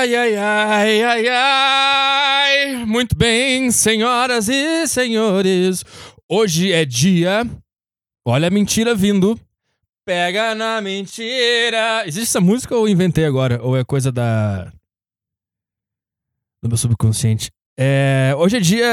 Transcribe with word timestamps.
Ai, 0.00 0.14
ai, 0.14 0.34
ai, 0.34 1.02
ai, 1.02 1.28
ai. 1.28 2.84
Muito 2.86 3.14
bem, 3.14 3.70
senhoras 3.70 4.48
e 4.48 4.86
senhores. 4.86 5.84
Hoje 6.26 6.72
é 6.72 6.86
dia. 6.86 7.46
Olha 8.24 8.48
a 8.48 8.50
mentira 8.50 8.94
vindo. 8.94 9.38
Pega 10.06 10.54
na 10.54 10.80
mentira. 10.80 12.04
Existe 12.06 12.30
essa 12.30 12.40
música 12.40 12.74
ou 12.74 12.88
eu 12.88 12.92
inventei 12.94 13.26
agora? 13.26 13.60
Ou 13.62 13.76
é 13.76 13.84
coisa 13.84 14.10
da. 14.10 14.72
do 16.62 16.68
meu 16.70 16.78
subconsciente? 16.78 17.50
É, 17.78 18.32
hoje 18.38 18.56
é 18.56 18.60
dia 18.60 18.88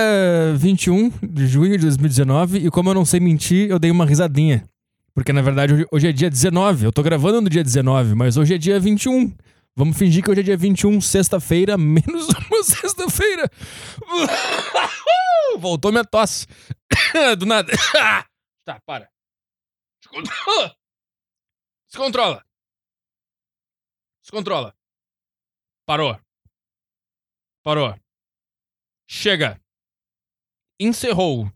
21 0.57 1.09
de 1.23 1.47
junho 1.47 1.77
de 1.77 1.83
2019 1.83 2.65
e 2.65 2.69
como 2.69 2.89
eu 2.89 2.93
não 2.93 3.05
sei 3.05 3.21
mentir, 3.21 3.69
eu 3.69 3.79
dei 3.79 3.91
uma 3.91 4.05
risadinha. 4.05 4.65
Porque 5.13 5.31
na 5.31 5.41
verdade 5.41 5.87
hoje, 5.89 6.09
é 6.09 6.11
dia 6.11 6.29
19. 6.29 6.83
Eu 6.83 6.91
tô 6.91 7.01
gravando 7.01 7.39
no 7.39 7.49
dia 7.49 7.63
19, 7.63 8.13
mas 8.13 8.35
hoje 8.35 8.55
é 8.55 8.57
dia 8.57 8.77
21. 8.77 9.33
Vamos 9.77 9.95
fingir 9.95 10.23
que 10.23 10.31
hoje 10.31 10.39
é 10.39 10.43
dia 10.43 10.57
21, 10.57 10.99
sexta-feira, 10.99 11.77
menos 11.77 12.27
uma 12.29 12.63
sexta-feira. 12.63 13.47
Voltou 15.59 15.91
minha 15.91 16.03
tosse. 16.03 16.47
Do 17.37 17.45
nada. 17.45 17.71
Tá, 18.65 18.81
para. 18.85 19.09
Descontrola. 20.01 20.75
Descontrola. 21.87 22.45
Descontrola. 24.21 24.75
Parou. 25.85 26.19
Parou. 27.63 27.97
Chega. 29.07 29.57
Encerrou. 30.77 31.49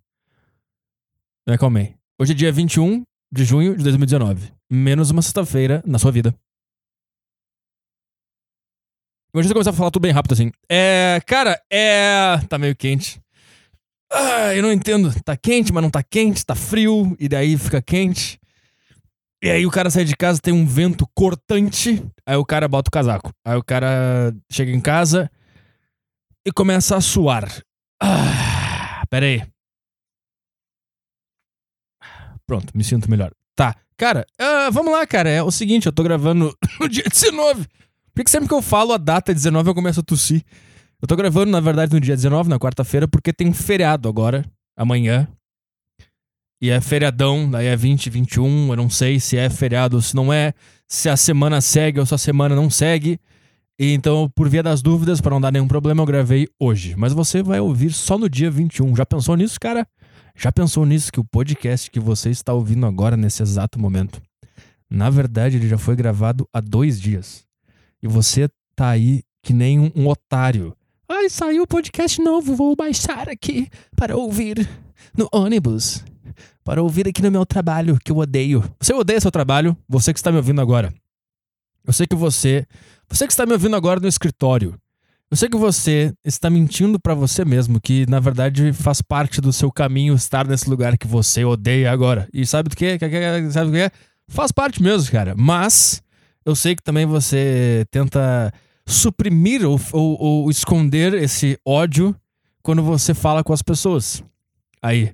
Me 1.45 1.55
acalmei. 1.55 1.97
Hoje 2.17 2.31
é 2.31 2.35
dia 2.35 2.49
21 2.49 3.03
de 3.29 3.43
junho 3.43 3.75
de 3.75 3.83
2019. 3.83 4.53
Menos 4.69 5.09
uma 5.09 5.21
sexta-feira 5.21 5.83
na 5.85 5.99
sua 5.99 6.13
vida. 6.13 6.33
Hoje 9.33 9.47
eu 9.47 9.53
começar 9.53 9.69
a 9.69 9.73
falar 9.73 9.91
tudo 9.91 10.01
bem 10.03 10.11
rápido 10.11 10.33
assim. 10.33 10.51
É. 10.69 11.21
Cara, 11.25 11.61
é. 11.71 12.37
Tá 12.49 12.57
meio 12.57 12.75
quente. 12.75 13.21
Ah, 14.11 14.53
eu 14.53 14.61
não 14.61 14.73
entendo. 14.73 15.09
Tá 15.23 15.37
quente, 15.37 15.71
mas 15.71 15.81
não 15.81 15.89
tá 15.89 16.03
quente, 16.03 16.45
tá 16.45 16.53
frio, 16.53 17.15
e 17.17 17.29
daí 17.29 17.57
fica 17.57 17.81
quente. 17.81 18.37
E 19.41 19.49
aí 19.49 19.65
o 19.65 19.71
cara 19.71 19.89
sai 19.89 20.03
de 20.03 20.15
casa, 20.17 20.39
tem 20.41 20.53
um 20.53 20.65
vento 20.65 21.07
cortante, 21.15 22.05
aí 22.25 22.35
o 22.35 22.45
cara 22.45 22.67
bota 22.67 22.89
o 22.89 22.91
casaco. 22.91 23.31
Aí 23.43 23.55
o 23.55 23.63
cara 23.63 24.35
chega 24.51 24.71
em 24.71 24.81
casa 24.81 25.31
e 26.45 26.51
começa 26.51 26.97
a 26.97 27.01
suar. 27.01 27.49
Ah, 28.03 29.03
pera 29.09 29.25
aí. 29.25 29.41
Pronto, 32.45 32.75
me 32.75 32.83
sinto 32.83 33.09
melhor. 33.09 33.31
Tá, 33.55 33.75
cara, 33.95 34.27
uh, 34.39 34.71
vamos 34.71 34.91
lá, 34.91 35.07
cara. 35.07 35.29
É 35.29 35.41
o 35.41 35.51
seguinte, 35.51 35.85
eu 35.85 35.93
tô 35.93 36.03
gravando 36.03 36.55
no 36.79 36.89
dia 36.89 37.05
19. 37.09 37.65
Por 38.13 38.23
que 38.23 38.29
sempre 38.29 38.47
que 38.47 38.53
eu 38.53 38.61
falo 38.61 38.93
a 38.93 38.97
data 38.97 39.33
19 39.33 39.69
eu 39.69 39.75
começo 39.75 39.99
a 39.99 40.03
tossir? 40.03 40.43
Eu 41.01 41.07
tô 41.07 41.15
gravando, 41.15 41.51
na 41.51 41.59
verdade, 41.59 41.93
no 41.93 41.99
dia 41.99 42.15
19, 42.15 42.49
na 42.49 42.59
quarta-feira, 42.59 43.07
porque 43.07 43.33
tem 43.33 43.51
feriado 43.53 44.07
agora, 44.07 44.45
amanhã. 44.77 45.27
E 46.61 46.69
é 46.69 46.79
feriadão, 46.79 47.49
daí 47.49 47.65
é 47.65 47.75
20, 47.75 48.09
21, 48.09 48.69
eu 48.69 48.75
não 48.75 48.89
sei 48.89 49.19
se 49.19 49.35
é 49.35 49.49
feriado 49.49 49.95
ou 49.95 50.01
se 50.01 50.15
não 50.15 50.31
é, 50.31 50.53
se 50.87 51.09
a 51.09 51.17
semana 51.17 51.59
segue 51.59 51.99
ou 51.99 52.05
se 52.05 52.13
a 52.13 52.19
semana 52.19 52.55
não 52.55 52.69
segue. 52.69 53.19
E 53.79 53.93
então, 53.93 54.29
por 54.35 54.47
via 54.47 54.61
das 54.61 54.79
dúvidas, 54.79 55.19
para 55.19 55.31
não 55.31 55.41
dar 55.41 55.51
nenhum 55.51 55.67
problema, 55.67 56.03
eu 56.03 56.05
gravei 56.05 56.47
hoje. 56.59 56.93
Mas 56.95 57.13
você 57.13 57.41
vai 57.41 57.59
ouvir 57.59 57.91
só 57.91 58.15
no 58.15 58.29
dia 58.29 58.51
21. 58.51 58.95
Já 58.95 59.07
pensou 59.07 59.35
nisso, 59.35 59.59
cara? 59.59 59.87
Já 60.35 60.51
pensou 60.51 60.85
nisso 60.85 61.11
que 61.11 61.19
o 61.19 61.23
podcast 61.23 61.89
que 61.89 61.99
você 61.99 62.29
está 62.29 62.53
ouvindo 62.53 62.85
agora, 62.85 63.17
nesse 63.17 63.41
exato 63.41 63.79
momento, 63.79 64.21
na 64.87 65.09
verdade, 65.09 65.57
ele 65.57 65.67
já 65.67 65.79
foi 65.79 65.95
gravado 65.95 66.47
há 66.53 66.61
dois 66.61 67.01
dias. 67.01 67.43
E 68.01 68.07
você 68.07 68.49
tá 68.75 68.89
aí 68.89 69.23
que 69.43 69.53
nem 69.53 69.79
um, 69.79 69.91
um 69.95 70.07
otário. 70.07 70.75
Ai, 71.07 71.29
saiu 71.29 71.63
o 71.63 71.67
podcast 71.67 72.21
novo, 72.21 72.55
vou 72.55 72.75
baixar 72.75 73.27
aqui 73.29 73.67
para 73.95 74.15
ouvir 74.15 74.67
no 75.17 75.27
ônibus. 75.31 76.03
Para 76.63 76.81
ouvir 76.81 77.07
aqui 77.07 77.21
no 77.21 77.31
meu 77.31 77.45
trabalho, 77.45 77.99
que 78.03 78.11
eu 78.11 78.17
odeio. 78.17 78.63
Você 78.79 78.93
odeia 78.93 79.19
seu 79.19 79.31
trabalho? 79.31 79.75
Você 79.89 80.13
que 80.13 80.19
está 80.19 80.31
me 80.31 80.37
ouvindo 80.37 80.61
agora. 80.61 80.93
Eu 81.85 81.91
sei 81.91 82.05
que 82.05 82.15
você. 82.15 82.65
Você 83.09 83.25
que 83.25 83.33
está 83.33 83.45
me 83.45 83.53
ouvindo 83.53 83.75
agora 83.75 83.99
no 83.99 84.07
escritório. 84.07 84.75
Eu 85.29 85.37
sei 85.37 85.47
que 85.47 85.57
você 85.57 86.13
está 86.25 86.49
mentindo 86.49 86.99
para 86.99 87.13
você 87.13 87.45
mesmo, 87.45 87.79
que 87.79 88.05
na 88.09 88.19
verdade 88.19 88.73
faz 88.73 89.01
parte 89.01 89.39
do 89.39 89.53
seu 89.53 89.71
caminho 89.71 90.13
estar 90.13 90.45
nesse 90.45 90.69
lugar 90.69 90.97
que 90.97 91.07
você 91.07 91.45
odeia 91.45 91.91
agora. 91.91 92.27
E 92.33 92.45
sabe 92.45 92.69
do 92.69 92.75
que? 92.75 92.97
Sabe 93.51 93.71
do 93.71 93.77
que? 93.77 93.91
Faz 94.27 94.51
parte 94.51 94.83
mesmo, 94.83 95.09
cara. 95.09 95.33
Mas 95.37 96.03
eu 96.45 96.55
sei 96.55 96.75
que 96.75 96.83
também 96.83 97.05
você 97.05 97.85
tenta 97.91 98.51
suprimir 98.85 99.65
ou, 99.65 99.79
ou, 99.93 100.21
ou 100.21 100.51
esconder 100.51 101.13
esse 101.13 101.57
ódio 101.65 102.15
quando 102.61 102.83
você 102.83 103.13
fala 103.13 103.43
com 103.43 103.53
as 103.53 103.61
pessoas. 103.61 104.23
Aí. 104.81 105.11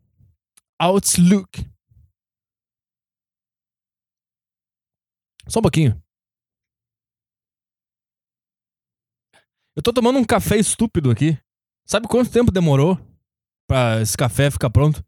Outlook. 0.79 1.65
Só 5.49 5.61
um 5.61 5.63
pouquinho. 5.63 6.01
Eu 9.75 9.83
tô 9.83 9.93
tomando 9.93 10.19
um 10.19 10.25
café 10.25 10.57
estúpido 10.57 11.11
aqui. 11.11 11.39
Sabe 11.87 12.07
quanto 12.07 12.31
tempo 12.31 12.51
demorou 12.51 12.99
pra 13.67 14.01
esse 14.01 14.17
café 14.17 14.51
ficar 14.51 14.71
pronto? 14.71 15.05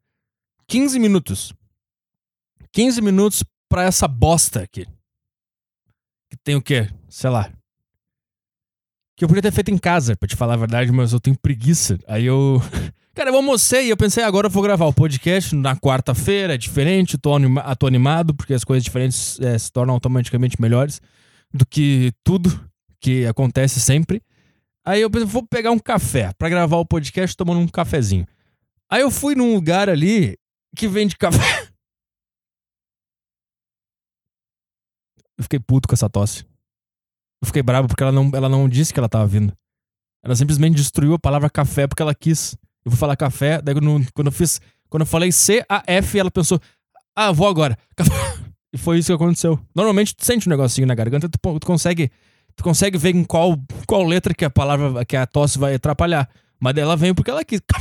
15 0.68 0.98
minutos. 0.98 1.52
15 2.72 3.02
minutos 3.02 3.44
pra 3.68 3.82
essa 3.82 4.06
bosta 4.06 4.62
aqui. 4.62 4.86
Que 6.30 6.36
tem 6.44 6.54
o 6.54 6.62
quê? 6.62 6.88
Sei 7.08 7.28
lá. 7.28 7.52
Que 9.16 9.24
eu 9.24 9.28
podia 9.28 9.42
ter 9.42 9.52
feito 9.52 9.70
em 9.70 9.76
casa, 9.76 10.16
pra 10.16 10.28
te 10.28 10.36
falar 10.36 10.54
a 10.54 10.58
verdade, 10.58 10.90
mas 10.92 11.12
eu 11.12 11.20
tenho 11.20 11.38
preguiça. 11.38 11.98
Aí 12.06 12.24
eu. 12.24 12.58
Cara, 13.14 13.30
eu 13.30 13.34
almocei 13.34 13.86
e 13.86 13.90
eu 13.90 13.96
pensei, 13.96 14.22
agora 14.22 14.46
eu 14.46 14.50
vou 14.50 14.62
gravar 14.62 14.86
o 14.86 14.92
podcast 14.92 15.54
na 15.54 15.76
quarta-feira, 15.76 16.54
é 16.54 16.58
diferente, 16.58 17.18
tô, 17.18 17.34
anima 17.34 17.74
tô 17.74 17.86
animado, 17.86 18.32
porque 18.34 18.54
as 18.54 18.62
coisas 18.62 18.84
diferentes 18.84 19.38
é, 19.40 19.58
se 19.58 19.70
tornam 19.70 19.94
automaticamente 19.94 20.60
melhores 20.60 21.00
do 21.52 21.66
que 21.66 22.12
tudo 22.22 22.48
que 23.00 23.26
acontece 23.26 23.80
sempre. 23.80 24.22
Aí 24.84 25.00
eu 25.00 25.10
pensei, 25.10 25.26
vou 25.26 25.46
pegar 25.46 25.72
um 25.72 25.78
café 25.78 26.32
para 26.38 26.48
gravar 26.48 26.76
o 26.76 26.86
podcast 26.86 27.36
tomando 27.36 27.60
um 27.60 27.68
cafezinho. 27.68 28.26
Aí 28.88 29.02
eu 29.02 29.10
fui 29.10 29.34
num 29.34 29.54
lugar 29.54 29.88
ali 29.88 30.36
que 30.76 30.86
vende 30.86 31.16
café. 31.16 31.68
Eu 35.36 35.44
fiquei 35.44 35.58
puto 35.58 35.88
com 35.88 35.94
essa 35.94 36.08
tosse. 36.08 36.44
Eu 37.42 37.46
fiquei 37.46 37.62
bravo 37.62 37.88
porque 37.88 38.02
ela 38.02 38.12
não, 38.12 38.30
ela 38.34 38.48
não 38.48 38.68
disse 38.68 38.92
que 38.92 39.00
ela 39.00 39.08
tava 39.08 39.26
vindo. 39.26 39.56
Ela 40.22 40.36
simplesmente 40.36 40.76
destruiu 40.76 41.14
a 41.14 41.18
palavra 41.18 41.48
café 41.48 41.86
porque 41.86 42.02
ela 42.02 42.14
quis. 42.14 42.56
Eu 42.84 42.90
vou 42.90 42.98
falar 42.98 43.16
café, 43.16 43.60
daí 43.60 43.74
quando, 43.74 44.26
eu 44.26 44.32
fiz. 44.32 44.60
Quando 44.88 45.02
eu 45.02 45.06
falei 45.06 45.30
C-A-F, 45.30 46.18
ela 46.18 46.30
pensou, 46.30 46.60
ah, 47.14 47.32
vou 47.32 47.48
agora. 47.48 47.76
E 48.72 48.78
foi 48.78 49.00
isso 49.00 49.08
que 49.08 49.12
aconteceu. 49.12 49.58
Normalmente 49.74 50.14
tu 50.14 50.24
sente 50.24 50.48
um 50.48 50.50
negocinho 50.50 50.86
na 50.86 50.94
garganta, 50.94 51.28
tu, 51.28 51.58
tu 51.58 51.66
consegue 51.66 52.08
tu 52.54 52.62
consegue 52.62 52.96
ver 52.98 53.14
em 53.16 53.24
qual, 53.24 53.58
qual 53.86 54.04
letra 54.04 54.34
que 54.34 54.44
a 54.44 54.50
palavra, 54.50 55.04
que 55.04 55.16
a 55.16 55.26
tosse 55.26 55.58
vai 55.58 55.74
atrapalhar. 55.74 56.28
Mas 56.58 56.76
ela 56.76 56.96
veio 56.96 57.14
porque 57.14 57.30
ela 57.30 57.44
quis. 57.44 57.60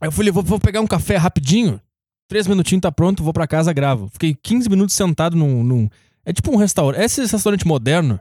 Aí 0.00 0.08
eu 0.08 0.12
falei, 0.12 0.32
vou, 0.32 0.42
vou 0.42 0.58
pegar 0.58 0.80
um 0.80 0.86
café 0.86 1.16
rapidinho. 1.16 1.80
Três 2.28 2.46
minutinhos 2.46 2.80
tá 2.82 2.90
pronto, 2.90 3.22
vou 3.22 3.32
pra 3.32 3.46
casa, 3.46 3.72
gravo. 3.72 4.08
Fiquei 4.08 4.34
15 4.34 4.68
minutos 4.68 4.94
sentado 4.94 5.36
num, 5.36 5.62
num. 5.62 5.88
É 6.24 6.32
tipo 6.32 6.50
um 6.50 6.56
restaurante. 6.56 7.02
Esse 7.02 7.20
restaurante 7.26 7.66
moderno, 7.66 8.18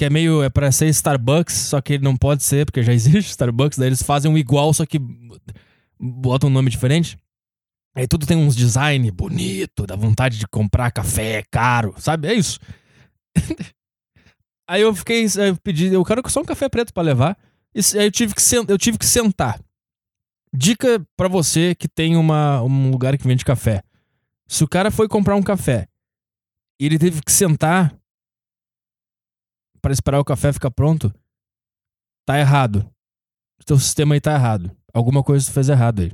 que 0.00 0.04
é 0.06 0.08
meio. 0.08 0.42
É 0.42 0.48
pra 0.48 0.72
ser 0.72 0.86
Starbucks, 0.88 1.54
só 1.54 1.78
que 1.82 1.92
ele 1.92 2.04
não 2.04 2.16
pode 2.16 2.42
ser, 2.42 2.64
porque 2.64 2.82
já 2.82 2.90
existe 2.94 3.28
Starbucks, 3.30 3.78
daí 3.78 3.88
eles 3.88 4.02
fazem 4.02 4.30
um 4.30 4.38
igual, 4.38 4.72
só 4.72 4.86
que 4.86 4.98
botam 5.98 6.48
um 6.48 6.52
nome 6.52 6.70
diferente. 6.70 7.18
Aí 7.94 8.08
tudo 8.08 8.26
tem 8.26 8.36
uns 8.36 8.56
design 8.56 9.10
bonito, 9.10 9.86
dá 9.86 9.96
vontade 9.96 10.38
de 10.38 10.46
comprar 10.48 10.90
café 10.90 11.44
caro, 11.50 11.94
sabe? 11.98 12.28
É 12.28 12.34
isso. 12.34 12.58
aí 14.66 14.80
eu 14.80 14.94
fiquei, 14.94 15.26
eu 15.26 15.56
pedi, 15.62 15.92
eu 15.92 16.02
quero 16.02 16.22
só 16.30 16.40
um 16.40 16.46
café 16.46 16.68
preto 16.68 16.94
para 16.94 17.02
levar. 17.02 17.36
E 17.74 17.80
aí 17.98 18.06
eu 18.06 18.10
tive 18.10 18.34
que 18.34 18.40
eu 18.68 18.78
tive 18.78 18.96
que 18.96 19.06
sentar. 19.06 19.60
Dica 20.54 21.04
para 21.14 21.28
você 21.28 21.74
que 21.74 21.86
tem 21.86 22.16
uma, 22.16 22.62
um 22.62 22.90
lugar 22.90 23.18
que 23.18 23.26
vende 23.26 23.44
café. 23.44 23.82
Se 24.48 24.64
o 24.64 24.68
cara 24.68 24.90
foi 24.90 25.08
comprar 25.08 25.36
um 25.36 25.42
café 25.42 25.86
e 26.80 26.86
ele 26.86 26.98
teve 26.98 27.20
que 27.20 27.30
sentar 27.30 27.99
para 29.80 29.92
esperar 29.92 30.20
o 30.20 30.24
café 30.24 30.52
ficar 30.52 30.70
pronto, 30.70 31.12
tá 32.26 32.38
errado. 32.38 32.88
O 33.60 33.64
teu 33.64 33.78
sistema 33.78 34.14
aí 34.14 34.20
tá 34.20 34.34
errado. 34.34 34.76
Alguma 34.92 35.22
coisa 35.22 35.46
tu 35.46 35.52
fez 35.52 35.68
errado 35.68 36.02
aí. 36.02 36.12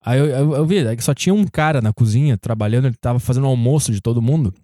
Aí 0.00 0.18
eu, 0.18 0.26
eu, 0.26 0.54
eu 0.54 0.66
vi, 0.66 0.78
é 0.78 1.00
só 1.00 1.12
tinha 1.12 1.34
um 1.34 1.46
cara 1.46 1.80
na 1.80 1.92
cozinha 1.92 2.38
trabalhando, 2.38 2.86
ele 2.86 2.96
tava 2.96 3.18
fazendo 3.18 3.44
o 3.44 3.50
almoço 3.50 3.92
de 3.92 4.00
todo 4.00 4.22
mundo. 4.22 4.54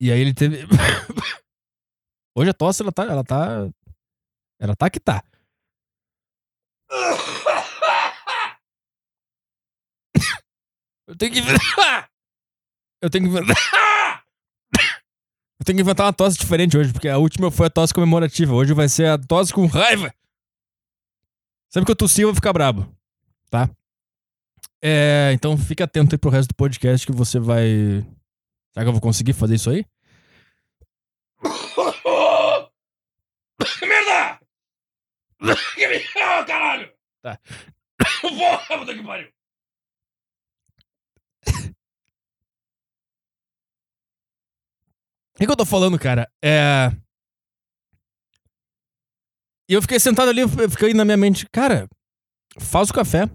E 0.00 0.12
aí 0.12 0.20
ele 0.20 0.34
teve. 0.34 0.58
Hoje 2.36 2.50
a 2.50 2.54
tosse, 2.54 2.82
ela 2.82 2.92
tá. 2.92 3.04
Ela 3.04 3.24
tá. 3.24 3.70
Ela 4.60 4.76
tá 4.76 4.90
que 4.90 5.00
tá. 5.00 5.24
Eu 11.06 11.16
tenho 11.16 11.32
que. 11.32 11.40
Eu 13.00 13.08
tenho 13.08 13.30
que. 13.30 13.36
Eu 15.58 15.64
tenho 15.64 15.76
que 15.76 15.82
inventar 15.82 16.06
uma 16.06 16.12
tosse 16.12 16.38
diferente 16.38 16.76
hoje, 16.76 16.92
porque 16.92 17.08
a 17.08 17.18
última 17.18 17.50
foi 17.50 17.66
a 17.66 17.70
tosse 17.70 17.94
comemorativa. 17.94 18.54
Hoje 18.54 18.74
vai 18.74 18.88
ser 18.88 19.08
a 19.08 19.18
tosse 19.18 19.52
com 19.52 19.66
raiva. 19.66 20.14
Sempre 21.70 21.86
que 21.86 21.92
eu 21.92 21.96
tossir, 21.96 22.22
eu 22.22 22.28
vou 22.28 22.34
ficar 22.34 22.52
brabo 22.52 22.94
tá? 23.50 23.68
É, 24.82 25.30
então 25.32 25.56
fique 25.56 25.82
atento 25.82 26.14
aí 26.14 26.18
pro 26.18 26.30
resto 26.30 26.50
do 26.50 26.54
podcast 26.54 27.06
que 27.06 27.12
você 27.12 27.38
vai. 27.38 28.04
Será 28.72 28.84
que 28.84 28.88
eu 28.88 28.92
vou 28.92 29.00
conseguir 29.00 29.32
fazer 29.32 29.54
isso 29.54 29.70
aí? 29.70 29.84
Merda! 33.82 34.40
Oh, 36.18 36.44
caralho! 36.44 36.90
Tá. 37.22 37.38
Porra, 38.20 38.78
puta 38.78 38.94
que 38.94 39.02
pariu! 39.02 39.28
O 45.36 45.38
que, 45.38 45.44
que 45.44 45.52
eu 45.52 45.56
tô 45.56 45.66
falando, 45.66 45.98
cara? 45.98 46.26
É. 46.42 46.90
E 49.68 49.74
eu 49.74 49.82
fiquei 49.82 50.00
sentado 50.00 50.30
ali, 50.30 50.40
eu 50.40 50.48
fiquei 50.48 50.94
na 50.94 51.04
minha 51.04 51.16
mente, 51.16 51.46
cara, 51.52 51.86
faz 52.58 52.88
o 52.88 52.94
café. 52.94 53.28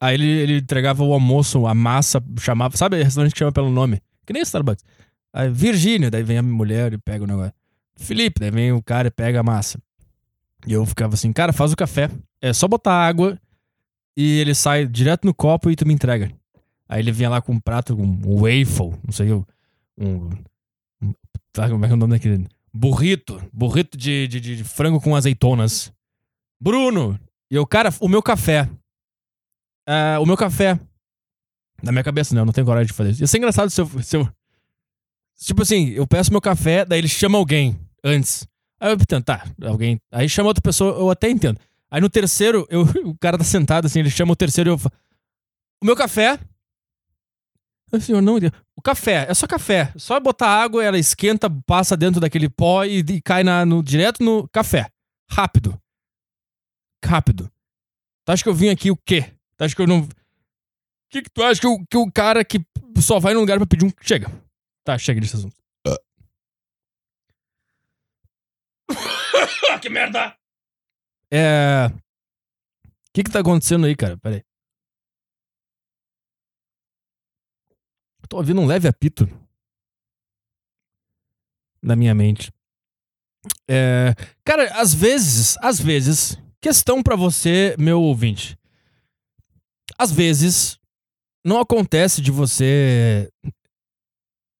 Aí 0.00 0.14
ele, 0.14 0.26
ele 0.26 0.58
entregava 0.58 1.04
o 1.04 1.12
almoço, 1.12 1.66
a 1.66 1.74
massa, 1.74 2.18
chamava. 2.40 2.78
Sabe 2.78 3.02
restaurante 3.02 3.34
que 3.34 3.38
chama 3.38 3.52
pelo 3.52 3.70
nome? 3.70 4.00
Que 4.24 4.32
nem 4.32 4.40
Starbucks. 4.40 4.82
Aí, 5.34 5.50
Virgínia, 5.50 6.10
daí 6.10 6.22
vem 6.22 6.38
a 6.38 6.42
mulher 6.42 6.94
e 6.94 6.98
pega 6.98 7.24
o 7.24 7.26
negócio. 7.26 7.52
Felipe, 7.94 8.40
daí 8.40 8.50
vem 8.50 8.72
o 8.72 8.82
cara 8.82 9.08
e 9.08 9.10
pega 9.10 9.40
a 9.40 9.42
massa. 9.42 9.78
E 10.66 10.72
eu 10.72 10.86
ficava 10.86 11.12
assim, 11.12 11.30
cara, 11.30 11.52
faz 11.52 11.74
o 11.74 11.76
café. 11.76 12.10
É 12.40 12.54
só 12.54 12.66
botar 12.66 13.06
água 13.06 13.38
e 14.16 14.38
ele 14.38 14.54
sai 14.54 14.86
direto 14.86 15.26
no 15.26 15.34
copo 15.34 15.70
e 15.70 15.76
tu 15.76 15.86
me 15.86 15.92
entrega. 15.92 16.32
Aí 16.88 17.00
ele 17.00 17.12
vinha 17.12 17.28
lá 17.28 17.42
com 17.42 17.52
um 17.52 17.60
prato, 17.60 17.94
um 17.94 18.40
waffle, 18.40 18.98
não 19.04 19.12
sei, 19.12 19.30
um. 19.30 19.44
um 19.98 20.30
como 21.70 21.84
é 21.84 21.88
é 21.88 21.92
o 21.92 21.96
nome 21.96 22.14
daquele? 22.14 22.46
Burrito. 22.72 23.42
Burrito 23.52 23.96
de, 23.96 24.28
de, 24.28 24.40
de 24.40 24.64
frango 24.64 25.00
com 25.00 25.16
azeitonas. 25.16 25.92
Bruno, 26.60 27.18
e 27.50 27.54
eu, 27.54 27.66
cara, 27.66 27.90
o 28.00 28.08
meu 28.08 28.22
café. 28.22 28.68
Uh, 29.88 30.20
o 30.20 30.26
meu 30.26 30.36
café. 30.36 30.78
Na 31.82 31.92
minha 31.92 32.04
cabeça, 32.04 32.34
não, 32.34 32.42
eu 32.42 32.46
não 32.46 32.52
tenho 32.52 32.66
coragem 32.66 32.86
de 32.86 32.92
fazer 32.92 33.10
isso. 33.10 33.22
Ia 33.22 33.26
ser 33.26 33.38
engraçado 33.38 33.70
se 33.70 33.80
eu, 33.80 34.02
se 34.02 34.16
eu. 34.16 34.28
Tipo 35.38 35.62
assim, 35.62 35.90
eu 35.90 36.06
peço 36.06 36.32
meu 36.32 36.40
café, 36.40 36.84
daí 36.84 36.98
ele 36.98 37.08
chama 37.08 37.36
alguém 37.38 37.78
antes. 38.02 38.46
Aí 38.80 38.90
eu 38.90 38.94
entendo, 38.94 39.24
tá, 39.24 39.46
alguém. 39.62 40.00
Aí 40.10 40.28
chama 40.28 40.48
outra 40.48 40.62
pessoa, 40.62 40.98
eu 40.98 41.10
até 41.10 41.28
entendo. 41.30 41.58
Aí 41.90 42.00
no 42.00 42.08
terceiro, 42.08 42.66
eu, 42.70 42.82
o 43.04 43.16
cara 43.18 43.38
tá 43.38 43.44
sentado 43.44 43.86
assim, 43.86 44.00
ele 44.00 44.10
chama 44.10 44.32
o 44.32 44.36
terceiro 44.36 44.70
e 44.70 44.72
eu 44.72 44.78
falo. 44.78 44.94
O 45.82 45.86
meu 45.86 45.96
café. 45.96 46.38
O 47.92 48.00
senhor 48.00 48.20
não 48.20 48.36
O 48.76 48.82
café, 48.82 49.26
é 49.28 49.34
só 49.34 49.46
café. 49.46 49.92
Só 49.96 50.18
botar 50.18 50.48
água, 50.48 50.84
ela 50.84 50.98
esquenta, 50.98 51.48
passa 51.66 51.96
dentro 51.96 52.20
daquele 52.20 52.48
pó 52.48 52.84
e, 52.84 52.98
e 52.98 53.20
cai 53.20 53.44
na, 53.44 53.64
no, 53.64 53.82
direto 53.82 54.22
no 54.22 54.48
café. 54.48 54.90
Rápido 55.30 55.80
rápido. 57.06 57.50
Tu 58.24 58.32
acha 58.32 58.42
que 58.42 58.48
eu 58.48 58.54
vim 58.54 58.68
aqui 58.68 58.90
o 58.90 58.96
quê? 58.96 59.32
Tu 59.56 59.64
acha 59.64 59.74
que 59.74 59.80
eu 59.80 59.86
não. 59.86 60.00
O 60.00 60.08
que, 61.08 61.22
que 61.22 61.30
tu 61.30 61.42
acha 61.42 61.60
que, 61.60 61.66
o, 61.66 61.86
que 61.86 61.96
o 61.96 62.10
cara 62.10 62.44
que 62.44 62.58
só 63.00 63.18
vai 63.18 63.32
num 63.32 63.40
lugar 63.40 63.56
pra 63.58 63.66
pedir 63.66 63.86
um. 63.86 63.92
Chega. 64.02 64.30
Tá, 64.84 64.98
chega 64.98 65.20
desse 65.20 65.36
assunto. 65.36 65.56
que 69.80 69.88
merda! 69.88 70.36
É. 71.30 71.90
O 71.90 73.12
que 73.12 73.24
que 73.24 73.30
tá 73.30 73.40
acontecendo 73.40 73.86
aí, 73.86 73.96
cara? 73.96 74.16
Pera 74.18 74.36
aí. 74.36 74.44
Tô 78.28 78.38
ouvindo 78.38 78.60
um 78.60 78.66
leve 78.66 78.88
apito 78.88 79.28
na 81.82 81.94
minha 81.94 82.14
mente. 82.14 82.52
É, 83.68 84.14
cara, 84.44 84.80
às 84.80 84.92
vezes, 84.92 85.56
às 85.60 85.78
vezes, 85.78 86.36
Questão 86.66 87.00
para 87.00 87.14
você, 87.14 87.76
meu 87.78 88.02
ouvinte. 88.02 88.58
Às 89.96 90.10
vezes, 90.10 90.78
não 91.44 91.60
acontece 91.60 92.20
de 92.20 92.32
você 92.32 93.30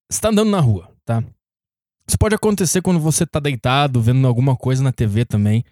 estar 0.08 0.28
andando 0.28 0.50
na 0.50 0.60
rua, 0.60 0.88
tá? 1.04 1.20
Isso 2.06 2.16
pode 2.16 2.36
acontecer 2.36 2.80
quando 2.80 3.00
você 3.00 3.26
tá 3.26 3.40
deitado, 3.40 4.00
vendo 4.00 4.24
alguma 4.24 4.54
coisa 4.54 4.84
na 4.84 4.92
TV 4.92 5.24
também. 5.24 5.64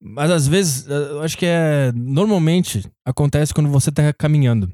Mas 0.00 0.32
às 0.32 0.48
vezes, 0.48 0.88
eh, 0.88 1.10
eu 1.10 1.22
acho 1.22 1.38
que 1.38 1.46
é. 1.46 1.92
Normalmente 1.92 2.84
acontece 3.04 3.54
quando 3.54 3.70
você 3.70 3.92
tá 3.92 4.12
caminhando. 4.12 4.72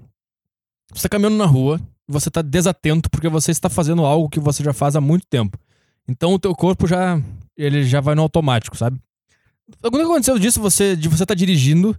Você 0.95 1.09
tá 1.09 1.09
caminhando 1.09 1.37
na 1.37 1.45
rua, 1.45 1.81
você 2.07 2.31
tá 2.31 2.41
desatento 2.41 3.11
porque 3.11 3.29
você 3.29 3.51
está 3.51 3.69
fazendo 3.69 4.05
algo 4.07 4.29
que 4.29 4.39
você 4.39 4.63
já 4.63 4.73
faz 4.73 4.95
há 4.95 5.01
muito 5.01 5.27
tempo. 5.27 5.59
Então 6.07 6.33
o 6.33 6.39
teu 6.39 6.55
corpo 6.55 6.87
já. 6.87 7.21
Ele 7.57 7.85
já 7.85 8.01
vai 8.01 8.15
no 8.15 8.23
automático, 8.23 8.77
sabe? 8.77 9.01
Quando 9.81 10.03
aconteceu 10.03 10.39
disso, 10.39 10.61
você, 10.61 10.97
de 10.97 11.09
você 11.09 11.25
tá 11.27 11.35
dirigindo, 11.35 11.99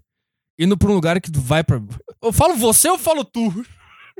indo 0.57 0.77
pra 0.77 0.89
um 0.89 0.93
lugar 0.93 1.19
que 1.19 1.29
vai 1.31 1.63
pra. 1.63 1.81
Eu 2.21 2.31
falo 2.31 2.55
você 2.55 2.87
ou 2.87 2.95
eu 2.95 2.99
falo 2.99 3.25
tu? 3.25 3.65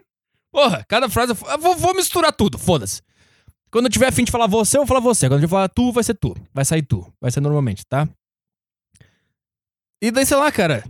Porra, 0.52 0.86
cada 0.88 1.10
frase 1.10 1.32
eu 1.32 1.58
vou, 1.60 1.76
vou 1.78 1.96
misturar 1.96 2.34
tudo, 2.34 2.58
foda-se. 2.58 3.02
Quando 3.72 3.86
eu 3.86 3.92
tiver 3.92 4.08
afim 4.08 4.24
de 4.24 4.32
falar 4.32 4.48
você, 4.48 4.78
eu 4.78 4.82
vou 4.82 4.88
falar 4.88 5.00
você. 5.00 5.28
Quando 5.28 5.44
eu 5.44 5.50
falar 5.50 5.70
tu, 5.70 5.92
vai 5.92 6.04
ser 6.04 6.16
tu. 6.16 6.36
Vai 6.54 6.66
sair 6.66 6.82
tu. 6.82 7.06
Vai 7.20 7.32
ser 7.32 7.42
normalmente, 7.42 7.86
tá? 7.86 8.08
E 10.02 10.12
daí, 10.12 10.26
sei 10.26 10.38
lá, 10.38 10.52
cara. 10.52 10.84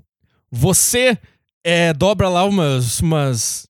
Você 0.51 1.17
é, 1.65 1.91
dobra 1.93 2.29
lá 2.29 2.45
umas. 2.45 2.99
umas. 2.99 3.67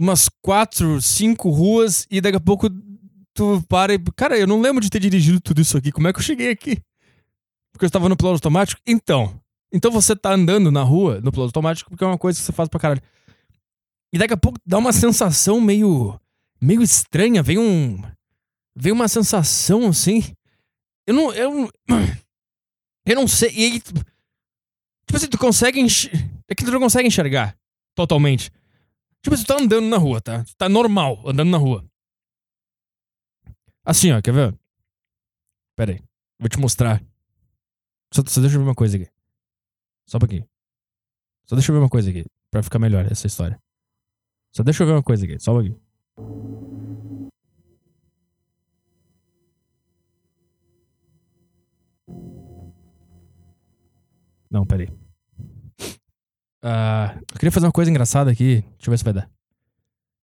umas 0.00 0.30
quatro, 0.40 1.02
cinco 1.02 1.50
ruas 1.50 2.06
e 2.10 2.18
daqui 2.18 2.38
a 2.38 2.40
pouco 2.40 2.70
tu 3.34 3.62
para 3.68 3.92
e. 3.92 3.98
Cara, 4.16 4.38
eu 4.38 4.46
não 4.46 4.58
lembro 4.58 4.82
de 4.82 4.88
ter 4.88 4.98
dirigido 4.98 5.38
tudo 5.38 5.60
isso 5.60 5.76
aqui. 5.76 5.92
Como 5.92 6.08
é 6.08 6.12
que 6.14 6.18
eu 6.18 6.22
cheguei 6.24 6.50
aqui? 6.50 6.80
Porque 7.72 7.84
eu 7.84 7.88
estava 7.88 8.08
no 8.08 8.16
piloto 8.16 8.36
automático? 8.36 8.80
Então. 8.86 9.38
Então 9.70 9.90
você 9.90 10.16
tá 10.16 10.32
andando 10.32 10.70
na 10.70 10.82
rua 10.82 11.20
no 11.20 11.30
piloto 11.30 11.50
automático 11.50 11.90
porque 11.90 12.04
é 12.04 12.06
uma 12.06 12.18
coisa 12.18 12.38
que 12.38 12.44
você 12.44 12.52
faz 12.52 12.70
pra 12.70 12.80
caralho. 12.80 13.02
E 14.10 14.16
daqui 14.16 14.32
a 14.32 14.38
pouco 14.38 14.58
dá 14.64 14.78
uma 14.78 14.94
sensação 14.94 15.60
meio. 15.60 16.18
meio 16.58 16.82
estranha. 16.82 17.42
Vem 17.42 17.58
um. 17.58 18.00
Vem 18.74 18.92
uma 18.92 19.08
sensação 19.08 19.88
assim. 19.88 20.22
Eu 21.06 21.14
não. 21.14 21.34
Eu, 21.34 21.70
eu 23.06 23.14
não 23.14 23.28
sei. 23.28 23.50
E 23.50 23.64
aí. 23.64 23.82
Tipo 25.12 25.18
assim, 25.18 25.28
tu 25.28 25.38
consegue. 25.38 25.78
Enxer... 25.78 26.10
É 26.48 26.54
que 26.54 26.64
tu 26.64 26.70
não 26.70 26.80
consegue 26.80 27.06
enxergar 27.06 27.54
totalmente. 27.94 28.50
Tipo 29.22 29.34
assim, 29.34 29.44
tu 29.44 29.48
tá 29.48 29.60
andando 29.60 29.86
na 29.86 29.98
rua, 29.98 30.22
tá? 30.22 30.42
Tu 30.42 30.56
tá 30.56 30.70
normal 30.70 31.22
andando 31.28 31.50
na 31.50 31.58
rua. 31.58 31.84
Assim, 33.84 34.10
ó, 34.10 34.22
quer 34.22 34.32
ver? 34.32 34.58
Pera 35.76 35.92
aí. 35.92 36.02
Vou 36.40 36.48
te 36.48 36.58
mostrar. 36.58 37.04
Só, 38.10 38.22
só 38.26 38.40
deixa 38.40 38.56
eu 38.56 38.60
ver 38.60 38.68
uma 38.68 38.74
coisa 38.74 38.96
aqui. 38.96 39.06
Só 40.08 40.16
um 40.16 40.20
pouquinho. 40.20 40.48
Só 41.44 41.56
deixa 41.56 41.70
eu 41.70 41.74
ver 41.74 41.82
uma 41.82 41.90
coisa 41.90 42.08
aqui, 42.08 42.24
pra 42.50 42.62
ficar 42.62 42.78
melhor 42.78 43.04
essa 43.12 43.26
história. 43.26 43.62
Só 44.50 44.62
deixa 44.62 44.82
eu 44.82 44.86
ver 44.86 44.94
uma 44.94 45.02
coisa 45.02 45.26
aqui, 45.26 45.38
só 45.38 45.52
um 45.52 45.54
pouquinho. 45.56 45.80
Não, 54.50 54.64
peraí. 54.64 55.01
Ah, 56.62 57.16
eu 57.32 57.38
queria 57.38 57.50
fazer 57.50 57.66
uma 57.66 57.72
coisa 57.72 57.90
engraçada 57.90 58.30
aqui. 58.30 58.64
Deixa 58.76 58.86
eu 58.86 58.90
ver 58.90 58.98
se 58.98 59.04
vai 59.04 59.12
dar. 59.12 59.28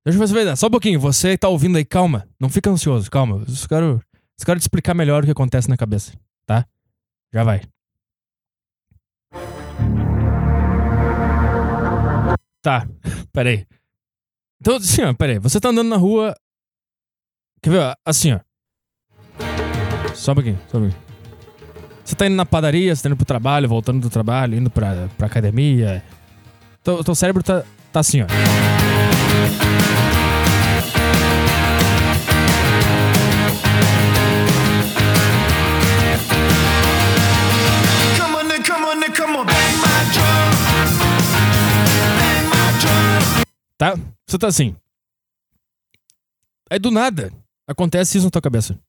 Deixa 0.03 0.17
eu 0.17 0.19
ver 0.19 0.27
se 0.27 0.33
vai 0.33 0.45
dar. 0.45 0.55
Só 0.55 0.67
um 0.67 0.71
pouquinho. 0.71 0.99
Você 0.99 1.37
tá 1.37 1.47
ouvindo 1.47 1.77
aí, 1.77 1.85
calma. 1.85 2.27
Não 2.39 2.49
fica 2.49 2.69
ansioso, 2.69 3.09
calma. 3.09 3.43
Eu 3.47 3.55
só 3.55 3.67
quero, 3.67 4.01
só 4.37 4.45
quero 4.45 4.59
te 4.59 4.63
explicar 4.63 4.93
melhor 4.93 5.23
o 5.23 5.25
que 5.25 5.31
acontece 5.31 5.69
na 5.69 5.77
cabeça, 5.77 6.11
tá? 6.45 6.65
Já 7.33 7.43
vai. 7.43 7.61
Tá, 12.61 12.87
peraí. 13.31 13.65
Então, 14.59 14.75
assim, 14.75 15.03
ó, 15.03 15.13
peraí. 15.13 15.39
Você 15.39 15.59
tá 15.59 15.69
andando 15.69 15.89
na 15.89 15.97
rua. 15.97 16.35
Quer 17.61 17.69
ver? 17.69 17.97
Assim, 18.05 18.33
ó. 18.33 18.39
Só 20.13 20.31
um 20.31 20.35
pouquinho, 20.35 20.59
só 20.67 20.77
um 20.77 20.81
pouquinho. 20.81 21.05
Você 22.03 22.15
tá 22.15 22.27
indo 22.27 22.35
na 22.35 22.45
padaria, 22.45 22.95
você 22.95 23.01
tá 23.01 23.09
indo 23.09 23.15
pro 23.17 23.25
trabalho, 23.25 23.67
voltando 23.67 23.99
do 23.99 24.09
trabalho, 24.09 24.55
indo 24.55 24.69
pra, 24.69 25.09
pra 25.17 25.25
academia. 25.27 26.03
Teu, 26.85 27.03
teu 27.03 27.15
cérebro 27.15 27.41
tá, 27.41 27.63
tá 27.91 27.99
assim, 27.99 28.21
ó. 28.21 28.27
Tá? 43.77 43.95
Você 44.27 44.37
tá 44.37 44.47
assim. 44.47 44.75
Aí 46.69 46.77
do 46.77 46.91
nada, 46.91 47.33
acontece 47.67 48.19
isso 48.19 48.27
na 48.27 48.31
tua 48.31 48.41
cabeça. 48.41 48.79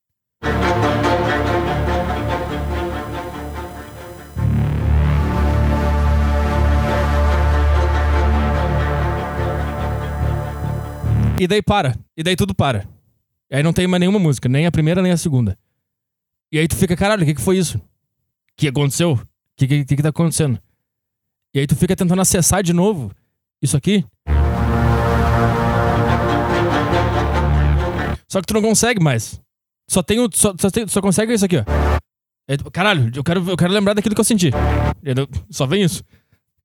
E 11.38 11.46
daí 11.46 11.62
para. 11.62 11.94
E 12.16 12.22
daí 12.22 12.34
tudo 12.36 12.54
para. 12.54 12.88
E 13.50 13.56
aí 13.56 13.62
não 13.62 13.72
tem 13.72 13.86
mais 13.86 14.00
nenhuma 14.00 14.18
música, 14.18 14.48
nem 14.48 14.66
a 14.66 14.72
primeira 14.72 15.02
nem 15.02 15.12
a 15.12 15.16
segunda. 15.16 15.58
E 16.50 16.58
aí 16.58 16.66
tu 16.66 16.76
fica, 16.76 16.96
caralho, 16.96 17.22
o 17.22 17.26
que, 17.26 17.34
que 17.34 17.40
foi 17.40 17.58
isso? 17.58 17.78
O 17.78 17.82
que 18.56 18.68
aconteceu? 18.68 19.12
O 19.12 19.20
que, 19.56 19.66
que, 19.66 19.84
que 19.84 19.96
que 19.96 20.02
tá 20.02 20.08
acontecendo? 20.08 20.58
E 21.54 21.60
aí 21.60 21.66
tu 21.66 21.76
fica 21.76 21.94
tentando 21.94 22.20
acessar 22.20 22.62
de 22.62 22.72
novo 22.72 23.10
isso 23.62 23.76
aqui. 23.76 24.04
Só 28.28 28.40
que 28.40 28.46
tu 28.46 28.54
não 28.54 28.62
consegue 28.62 29.02
mais. 29.02 29.40
Só 29.88 30.02
tem 30.02 30.18
o. 30.20 30.28
Só, 30.32 30.54
só, 30.58 30.70
tem- 30.70 30.88
só 30.88 31.00
consegue 31.00 31.32
isso 31.32 31.44
aqui, 31.44 31.58
ó. 31.58 31.64
Tu- 32.56 32.70
Caralho, 32.70 33.10
eu 33.14 33.22
quero, 33.24 33.48
eu 33.50 33.56
quero 33.56 33.72
lembrar 33.72 33.94
daquilo 33.94 34.14
que 34.14 34.20
eu 34.20 34.24
senti. 34.24 34.48
E 35.02 35.08
aí, 35.10 35.14
Só 35.50 35.66
vem 35.66 35.82
isso. 35.82 36.02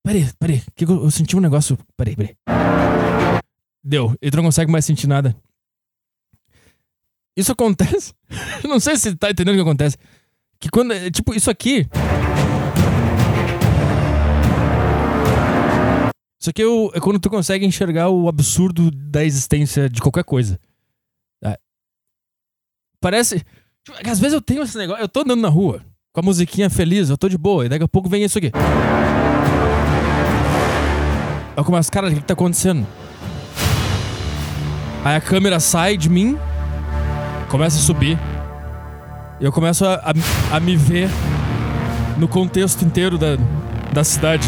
Peraí, 0.04 0.28
peraí. 0.40 0.62
Que 0.76 0.86
eu, 0.86 1.04
eu 1.04 1.12
senti 1.12 1.36
um 1.38 1.40
negócio. 1.42 1.78
Peraí, 1.96 2.16
peraí. 2.16 2.36
Deu. 3.84 4.16
E 4.22 4.30
tu 4.30 4.38
não 4.38 4.44
consegue 4.44 4.72
mais 4.72 4.86
sentir 4.86 5.08
nada. 5.08 5.36
Isso 7.36 7.52
acontece. 7.52 8.14
não 8.64 8.80
sei 8.80 8.98
se 8.98 9.16
tá 9.16 9.32
entendendo 9.32 9.54
o 9.56 9.58
que 9.58 9.62
acontece. 9.62 9.98
Que 10.60 10.70
quando. 10.70 10.94
é, 10.94 11.10
Tipo, 11.10 11.34
isso 11.34 11.50
aqui. 11.50 11.88
Isso 16.40 16.50
aqui 16.50 16.64
é, 16.64 16.98
é 16.98 17.00
quando 17.00 17.20
tu 17.20 17.30
consegue 17.30 17.66
enxergar 17.66 18.10
o 18.10 18.28
absurdo 18.28 18.90
da 18.92 19.24
existência 19.24 19.90
de 19.90 20.02
qualquer 20.02 20.24
coisa. 20.24 20.60
É. 21.44 21.58
Parece. 23.00 23.44
tipo, 23.84 24.10
às 24.10 24.20
vezes 24.20 24.34
eu 24.34 24.42
tenho 24.42 24.64
esse 24.64 24.78
negócio. 24.78 25.02
Eu 25.02 25.10
tô 25.10 25.22
andando 25.22 25.42
na 25.42 25.50
rua 25.50 25.86
com 26.14 26.20
a 26.20 26.24
musiquinha 26.24 26.70
feliz, 26.70 27.10
eu 27.10 27.18
tô 27.18 27.30
de 27.30 27.38
boa, 27.38 27.66
e 27.66 27.70
daqui 27.70 27.84
a 27.84 27.88
pouco 27.88 28.10
vem 28.10 28.24
isso 28.24 28.38
aqui. 28.38 28.52
Eu 31.56 31.64
começo, 31.64 31.92
cara, 31.92 32.08
o 32.08 32.14
que, 32.14 32.20
que 32.20 32.26
tá 32.26 32.34
acontecendo? 32.34 32.86
Aí 35.04 35.16
a 35.16 35.22
câmera 35.22 35.60
sai 35.60 35.98
de 35.98 36.10
mim, 36.10 36.38
começa 37.50 37.78
a 37.78 37.82
subir. 37.82 38.18
E 39.40 39.46
eu 39.46 39.52
começo 39.52 39.84
a, 39.86 39.96
a- 39.96 40.56
a 40.56 40.60
me 40.60 40.76
ver 40.76 41.10
no 42.18 42.28
contexto 42.28 42.84
inteiro 42.86 43.18
da, 43.18 43.38
da 43.92 44.04
cidade. 44.04 44.48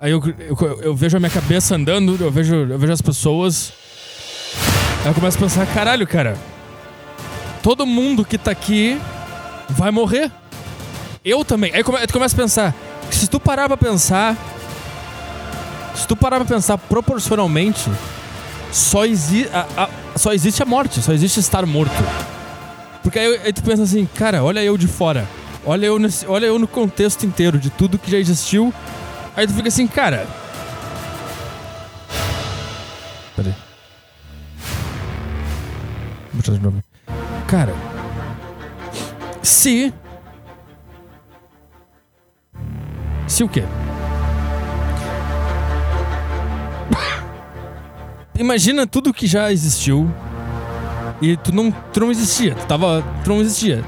Aí 0.00 0.10
eu, 0.10 0.22
eu, 0.38 0.80
eu 0.82 0.96
vejo 0.96 1.16
a 1.16 1.20
minha 1.20 1.30
cabeça 1.30 1.74
andando, 1.76 2.16
eu 2.20 2.30
vejo, 2.30 2.54
eu 2.54 2.78
vejo 2.78 2.92
as 2.92 3.02
pessoas. 3.02 3.72
Aí 5.04 5.10
eu 5.10 5.14
começo 5.14 5.36
a 5.38 5.40
pensar, 5.40 5.66
caralho, 5.66 6.06
cara. 6.06 6.36
Todo 7.62 7.86
mundo 7.86 8.24
que 8.24 8.36
tá 8.38 8.50
aqui 8.50 9.00
vai 9.70 9.90
morrer. 9.90 10.30
Eu 11.24 11.44
também. 11.44 11.72
Aí 11.74 11.84
come, 11.84 12.04
tu 12.06 12.12
começa 12.12 12.34
a 12.34 12.38
pensar. 12.40 12.74
Se 13.10 13.28
tu 13.28 13.38
parar 13.38 13.68
pra 13.68 13.76
pensar. 13.76 14.36
Se 15.94 16.06
tu 16.06 16.16
parar 16.16 16.36
pra 16.38 16.44
pensar 16.54 16.78
proporcionalmente, 16.78 17.90
só, 18.72 19.04
exi 19.04 19.48
a- 19.52 19.66
a- 19.84 20.18
só 20.18 20.32
existe 20.32 20.62
a 20.62 20.66
morte, 20.66 21.00
só 21.02 21.12
existe 21.12 21.40
estar 21.40 21.64
morto. 21.66 21.92
Porque 23.02 23.18
aí, 23.18 23.40
aí 23.44 23.52
tu 23.52 23.62
pensa 23.62 23.82
assim, 23.82 24.06
cara, 24.14 24.42
olha 24.42 24.62
eu 24.62 24.76
de 24.76 24.86
fora. 24.86 25.26
Olha 25.64 25.86
eu, 25.86 25.98
nesse, 25.98 26.26
olha 26.26 26.46
eu 26.46 26.58
no 26.58 26.66
contexto 26.68 27.24
inteiro 27.26 27.58
de 27.58 27.70
tudo 27.70 27.98
que 27.98 28.10
já 28.10 28.18
existiu. 28.18 28.72
Aí 29.36 29.46
tu 29.46 29.52
fica 29.54 29.68
assim, 29.68 29.86
cara. 29.86 30.26
Peraí. 33.36 33.54
Vou 36.32 36.54
de 36.54 36.62
novo. 36.62 36.82
Cara. 37.46 37.74
Se. 39.42 39.92
Se 43.26 43.44
o 43.44 43.48
quê? 43.48 43.64
Imagina 48.38 48.86
tudo 48.86 49.12
que 49.12 49.26
já 49.26 49.52
existiu 49.52 50.08
e 51.20 51.36
tu 51.36 51.52
não, 51.52 51.72
tu 51.72 51.98
não 51.98 52.10
existia. 52.10 52.54
Tu 52.54 52.66
tava. 52.66 53.04
Tu 53.24 53.30
não 53.30 53.40
existia. 53.40 53.84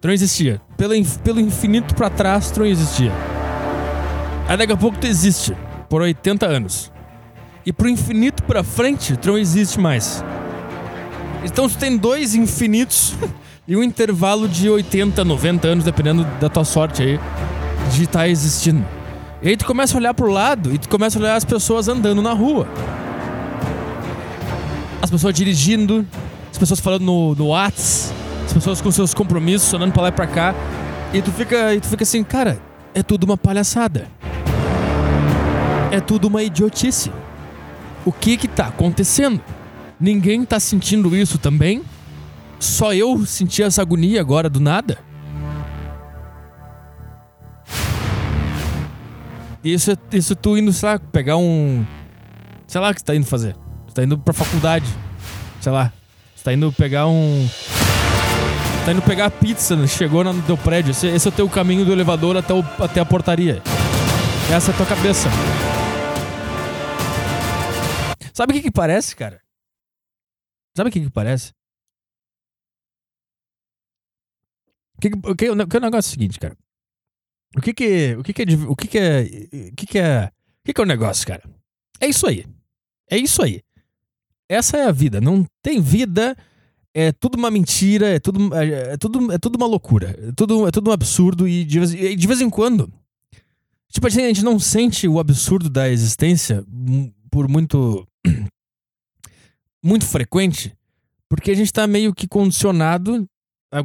Tu 0.00 0.08
não 0.08 0.14
existia. 0.14 0.62
Pelo, 0.78 0.94
pelo 1.22 1.40
infinito 1.40 1.94
pra 1.94 2.08
trás, 2.08 2.50
tu 2.50 2.60
não 2.60 2.66
existia. 2.66 3.12
Aí 4.48 4.56
daqui 4.56 4.72
a 4.72 4.76
pouco 4.76 4.98
tu 4.98 5.06
existe. 5.06 5.54
Por 5.90 6.00
80 6.00 6.46
anos. 6.46 6.90
E 7.66 7.72
pro 7.72 7.86
infinito 7.86 8.42
pra 8.44 8.64
frente, 8.64 9.14
tu 9.16 9.28
não 9.28 9.36
existe 9.36 9.78
mais. 9.78 10.24
Então 11.44 11.68
tu 11.68 11.76
tem 11.76 11.98
dois 11.98 12.34
infinitos 12.34 13.14
e 13.68 13.76
um 13.76 13.82
intervalo 13.82 14.48
de 14.48 14.70
80, 14.70 15.22
90 15.22 15.68
anos, 15.68 15.84
dependendo 15.84 16.24
da 16.40 16.48
tua 16.48 16.64
sorte 16.64 17.02
aí, 17.02 17.20
de 17.92 18.04
estar 18.04 18.26
existindo. 18.26 18.86
E 19.42 19.50
aí 19.50 19.56
tu 19.56 19.66
começa 19.66 19.96
a 19.96 19.98
olhar 19.98 20.14
pro 20.14 20.30
lado 20.30 20.74
e 20.74 20.78
tu 20.78 20.88
começa 20.88 21.18
a 21.18 21.22
olhar 21.22 21.36
as 21.36 21.44
pessoas 21.44 21.88
andando 21.88 22.22
na 22.22 22.32
rua. 22.32 22.66
As 25.02 25.10
pessoas 25.10 25.34
dirigindo, 25.34 26.06
as 26.50 26.58
pessoas 26.58 26.80
falando 26.80 27.02
no, 27.02 27.34
no 27.34 27.48
Whats, 27.48 28.12
as 28.44 28.52
pessoas 28.52 28.80
com 28.80 28.90
seus 28.90 29.14
compromissos, 29.14 29.72
andando 29.72 29.92
pra 29.92 30.02
lá 30.02 30.08
e 30.08 30.12
pra 30.12 30.26
cá. 30.26 30.54
E 31.12 31.22
tu 31.22 31.32
fica, 31.32 31.74
e 31.74 31.80
tu 31.80 31.88
fica 31.88 32.02
assim, 32.02 32.22
cara, 32.22 32.60
é 32.94 33.02
tudo 33.02 33.24
uma 33.24 33.36
palhaçada. 33.36 34.08
É 35.90 36.00
tudo 36.00 36.28
uma 36.28 36.42
idiotice. 36.42 37.10
O 38.04 38.12
que 38.12 38.36
que 38.36 38.46
tá 38.46 38.66
acontecendo? 38.66 39.40
Ninguém 39.98 40.44
tá 40.44 40.60
sentindo 40.60 41.14
isso 41.16 41.38
também? 41.38 41.82
Só 42.58 42.92
eu 42.94 43.24
senti 43.26 43.62
essa 43.62 43.82
agonia 43.82 44.20
agora 44.20 44.48
do 44.48 44.60
nada? 44.60 44.98
Isso 49.62 49.92
isso 50.12 50.34
tu 50.34 50.56
indo, 50.56 50.72
sei 50.72 50.88
lá, 50.88 50.98
pegar 50.98 51.36
um. 51.36 51.84
Sei 52.66 52.80
lá 52.80 52.90
o 52.90 52.94
que 52.94 53.04
tá 53.04 53.14
indo 53.14 53.26
fazer. 53.26 53.56
Você 53.90 53.94
tá 53.94 54.04
indo 54.04 54.16
pra 54.16 54.32
faculdade. 54.32 54.86
Sei 55.60 55.72
lá. 55.72 55.92
Você 56.36 56.44
tá 56.44 56.52
indo 56.52 56.72
pegar 56.72 57.08
um. 57.08 57.48
Tá 58.84 58.92
indo 58.92 59.02
pegar 59.02 59.28
pizza, 59.32 59.74
né? 59.74 59.88
chegou 59.88 60.22
no 60.22 60.40
teu 60.44 60.56
prédio. 60.56 60.92
Esse, 60.92 61.08
esse 61.08 61.26
é 61.26 61.30
o 61.30 61.34
teu 61.34 61.48
caminho 61.50 61.84
do 61.84 61.90
elevador 61.90 62.36
até, 62.36 62.54
o, 62.54 62.60
até 62.78 63.00
a 63.00 63.04
portaria. 63.04 63.60
Essa 64.48 64.70
é 64.70 64.74
a 64.74 64.76
tua 64.76 64.86
cabeça. 64.86 65.28
Sabe 68.32 68.52
o 68.52 68.56
que 68.56 68.62
que 68.62 68.70
parece, 68.70 69.16
cara? 69.16 69.42
Sabe 70.76 70.88
o 70.88 70.92
que 70.92 71.00
que 71.00 71.10
parece? 71.10 71.52
O 74.96 75.00
que, 75.00 75.10
que, 75.10 75.34
que, 75.34 75.50
o 75.50 75.54
negócio 75.56 75.96
é 75.96 75.98
o 75.98 76.02
seguinte, 76.02 76.38
cara. 76.38 76.56
O 77.56 77.60
que 77.60 77.74
que, 77.74 78.14
o 78.14 78.22
que 78.22 78.32
que 78.32 78.42
é, 78.42 78.44
o 78.68 78.76
que 78.76 78.86
que 78.86 78.98
é, 78.98 79.20
o 79.20 79.74
que 79.74 79.86
que 79.86 79.98
é, 79.98 80.26
o 80.26 80.64
que 80.64 80.72
que 80.74 80.80
é 80.80 80.84
o 80.84 80.86
negócio, 80.86 81.26
cara? 81.26 81.42
É 82.00 82.06
isso 82.06 82.24
aí. 82.28 82.46
É 83.10 83.16
isso 83.16 83.42
aí. 83.42 83.60
Essa 84.50 84.76
é 84.78 84.84
a 84.84 84.92
vida. 84.92 85.20
Não 85.20 85.46
tem 85.62 85.80
vida. 85.80 86.36
É 86.92 87.12
tudo 87.12 87.36
uma 87.36 87.50
mentira. 87.50 88.08
É 88.08 88.18
tudo, 88.18 88.54
é, 88.54 88.92
é 88.92 88.96
tudo, 88.96 89.32
é 89.32 89.38
tudo 89.38 89.56
uma 89.56 89.66
loucura. 89.66 90.16
É 90.28 90.32
tudo, 90.32 90.66
é 90.66 90.70
tudo 90.70 90.90
um 90.90 90.92
absurdo 90.92 91.46
e 91.46 91.64
de, 91.64 91.78
vez, 91.78 91.94
e 91.94 92.16
de 92.16 92.26
vez 92.26 92.40
em 92.40 92.50
quando 92.50 92.92
Tipo 93.92 94.06
assim, 94.06 94.22
a 94.22 94.28
gente 94.28 94.44
não 94.44 94.58
sente 94.58 95.08
o 95.08 95.18
absurdo 95.18 95.68
da 95.68 95.88
existência 95.88 96.64
por 97.30 97.48
muito. 97.48 98.06
muito 99.82 100.06
frequente, 100.06 100.72
porque 101.28 101.50
a 101.50 101.54
gente 101.54 101.72
tá 101.72 101.86
meio 101.86 102.14
que 102.14 102.28
condicionado 102.28 103.26
a. 103.72 103.82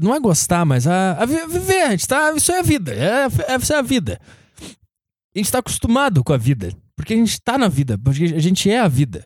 Não 0.00 0.14
é 0.14 0.18
gostar, 0.18 0.64
mas 0.64 0.86
a, 0.86 1.12
a 1.12 1.24
viver. 1.24 1.82
A 1.82 1.90
gente 1.92 2.08
tá. 2.08 2.32
Isso 2.32 2.50
é 2.50 2.58
a 2.58 2.62
vida. 2.62 2.92
É, 2.92 3.26
é, 3.52 3.56
isso 3.56 3.72
é 3.72 3.76
a 3.76 3.82
vida. 3.82 4.20
A 5.34 5.38
gente 5.38 5.52
tá 5.52 5.58
acostumado 5.58 6.24
com 6.24 6.32
a 6.32 6.36
vida. 6.36 6.72
Porque 6.96 7.14
a 7.14 7.16
gente 7.16 7.40
tá 7.40 7.56
na 7.56 7.68
vida. 7.68 7.96
Porque 7.96 8.24
a 8.24 8.40
gente 8.40 8.68
é 8.68 8.80
a 8.80 8.88
vida. 8.88 9.24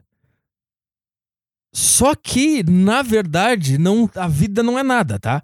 Só 1.72 2.14
que, 2.14 2.62
na 2.62 3.02
verdade, 3.02 3.78
não, 3.78 4.10
a 4.14 4.26
vida 4.26 4.62
não 4.62 4.78
é 4.78 4.82
nada, 4.82 5.18
tá? 5.18 5.42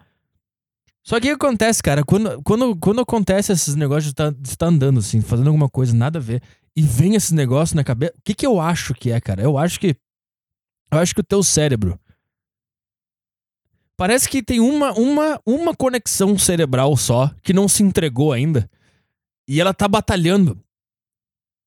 Só 1.03 1.21
que 1.21 1.27
o 1.31 1.37
que 1.37 1.45
acontece, 1.45 1.83
cara, 1.83 2.03
quando, 2.03 2.43
quando, 2.43 2.77
quando 2.77 3.01
acontece 3.03 3.53
esses 3.53 3.75
negócios 3.75 4.07
de 4.07 4.15
tá, 4.15 4.31
de 4.31 4.49
estar 4.49 4.67
andando 4.67 5.01
assim, 5.01 5.21
fazendo 5.21 5.49
alguma 5.49 5.69
coisa, 5.69 5.95
nada 5.95 6.19
a 6.19 6.23
ver, 6.23 6.43
e 6.75 6.81
vem 6.81 7.15
esse 7.15 7.35
negócio 7.35 7.77
na 7.77 7.85
cabeça. 7.85 8.15
O 8.17 8.23
que, 8.25 8.35
que 8.35 8.47
eu 8.47 8.59
acho 8.59 8.95
que 8.95 9.11
é, 9.11 9.21
cara? 9.21 9.43
Eu 9.43 9.59
acho 9.59 9.79
que. 9.79 9.97
Eu 10.91 10.99
acho 10.99 11.15
que 11.15 11.21
o 11.21 11.25
teu 11.25 11.43
cérebro. 11.43 12.01
Parece 13.97 14.29
que 14.29 14.43
tem 14.43 14.61
uma, 14.61 14.93
uma, 14.93 15.41
uma 15.47 15.75
conexão 15.75 16.37
cerebral 16.37 16.97
só 16.97 17.31
que 17.43 17.53
não 17.53 17.69
se 17.69 17.83
entregou 17.83 18.33
ainda. 18.33 18.69
E 19.47 19.61
ela 19.61 19.75
tá 19.75 19.87
batalhando. 19.87 20.64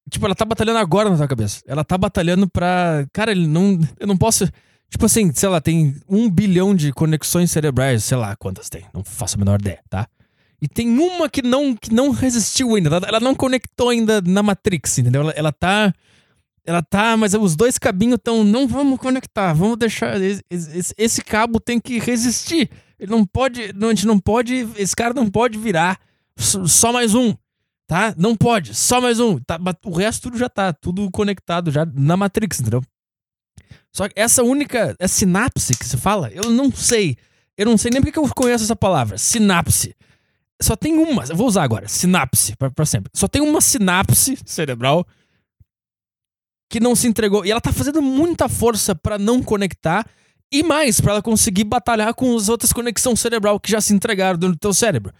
Tipo, 0.08 0.26
ela 0.26 0.34
tá 0.34 0.44
batalhando 0.44 0.78
agora 0.78 1.10
na 1.10 1.16
tua 1.16 1.28
cabeça. 1.28 1.62
Ela 1.66 1.84
tá 1.84 1.96
batalhando 1.98 2.48
pra. 2.48 3.06
Cara, 3.12 3.30
ele 3.30 3.46
não. 3.46 3.78
Eu 3.98 4.06
não 4.06 4.16
posso. 4.16 4.48
Tipo 4.90 5.04
assim, 5.06 5.30
sei 5.34 5.48
lá, 5.48 5.60
tem 5.60 5.96
um 6.08 6.30
bilhão 6.30 6.74
de 6.74 6.92
conexões 6.92 7.50
cerebrais, 7.50 8.04
sei 8.04 8.16
lá 8.16 8.34
quantas 8.36 8.70
tem, 8.70 8.86
não 8.94 9.04
faço 9.04 9.36
a 9.36 9.38
menor 9.38 9.60
ideia, 9.60 9.80
tá? 9.90 10.08
E 10.62 10.66
tem 10.66 10.88
uma 10.98 11.28
que 11.28 11.42
não, 11.42 11.76
que 11.76 11.92
não 11.92 12.10
resistiu 12.10 12.74
ainda, 12.74 12.88
ela, 12.96 13.06
ela 13.06 13.20
não 13.20 13.34
conectou 13.34 13.90
ainda 13.90 14.22
na 14.22 14.42
Matrix, 14.42 14.98
entendeu? 14.98 15.20
Ela, 15.20 15.32
ela 15.32 15.52
tá. 15.52 15.92
Ela 16.64 16.82
tá, 16.82 17.16
mas 17.16 17.32
os 17.34 17.54
dois 17.56 17.78
cabinhos 17.78 18.16
estão. 18.16 18.42
Não 18.44 18.66
vamos 18.66 18.98
conectar, 18.98 19.52
vamos 19.52 19.76
deixar. 19.78 20.20
Esse, 20.20 20.42
esse- 20.50 20.94
esse 20.98 21.22
cabo 21.22 21.60
tem 21.60 21.78
que 21.80 21.98
resistir. 21.98 22.70
Ele 22.98 23.10
não 23.10 23.24
pode. 23.26 23.72
Não, 23.74 23.88
a 23.88 23.94
gente 23.94 24.06
não 24.06 24.18
pode. 24.18 24.68
Esse 24.76 24.96
cara 24.96 25.12
não 25.14 25.30
pode 25.30 25.58
virar 25.58 25.98
só 26.36 26.66
só 26.66 26.92
mais 26.92 27.14
um, 27.14 27.34
tá? 27.88 28.14
Não 28.16 28.36
pode, 28.36 28.74
só 28.74 29.00
mais 29.00 29.18
um. 29.18 29.38
Tá, 29.38 29.58
o 29.84 29.96
resto 29.96 30.24
tudo 30.24 30.38
já 30.38 30.48
tá, 30.48 30.72
tudo 30.72 31.10
conectado 31.10 31.72
já 31.72 31.84
na 31.86 32.16
Matrix, 32.16 32.60
entendeu? 32.60 32.82
Só 33.90 34.08
que 34.08 34.14
essa 34.14 34.44
única. 34.44 34.94
É 34.98 35.08
sinapse 35.08 35.76
que 35.76 35.84
se 35.84 35.96
fala? 35.96 36.30
Eu 36.30 36.50
não 36.50 36.70
sei. 36.70 37.16
Eu 37.56 37.66
não 37.66 37.76
sei 37.76 37.90
nem 37.90 38.00
porque 38.00 38.12
que 38.12 38.18
eu 38.18 38.28
conheço 38.28 38.62
essa 38.62 38.76
palavra. 38.76 39.18
Sinapse. 39.18 39.96
Só 40.60 40.76
tem 40.76 40.98
uma. 40.98 41.24
Eu 41.24 41.34
vou 41.34 41.48
usar 41.48 41.64
agora. 41.64 41.88
Sinapse. 41.88 42.54
Pra 42.56 42.86
sempre. 42.86 43.10
Só 43.14 43.26
tem 43.26 43.42
uma 43.42 43.60
sinapse 43.60 44.38
cerebral 44.44 45.04
que 46.70 46.78
não 46.78 46.94
se 46.94 47.08
entregou. 47.08 47.44
E 47.44 47.50
ela 47.50 47.60
tá 47.60 47.72
fazendo 47.72 48.02
muita 48.02 48.48
força 48.48 48.94
pra 48.94 49.18
não 49.18 49.42
conectar. 49.42 50.06
E 50.52 50.62
mais, 50.62 51.00
pra 51.00 51.12
ela 51.12 51.22
conseguir 51.22 51.64
batalhar 51.64 52.14
com 52.14 52.36
as 52.36 52.48
outras 52.48 52.72
conexões 52.72 53.18
cerebral 53.18 53.58
que 53.58 53.70
já 53.70 53.80
se 53.80 53.92
entregaram 53.92 54.38
dentro 54.38 54.54
do 54.54 54.60
teu 54.60 54.72
cérebro. 54.72 55.12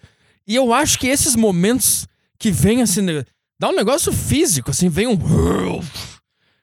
E 0.46 0.54
eu 0.54 0.72
acho 0.72 0.98
que 0.98 1.06
esses 1.06 1.34
momentos 1.34 2.06
que 2.38 2.50
vem 2.50 2.82
assim. 2.82 3.02
né, 3.02 3.24
Dá 3.60 3.68
um 3.68 3.74
negócio 3.76 4.12
físico, 4.12 4.70
assim, 4.70 4.88
vem 4.88 5.06
um. 5.08 5.18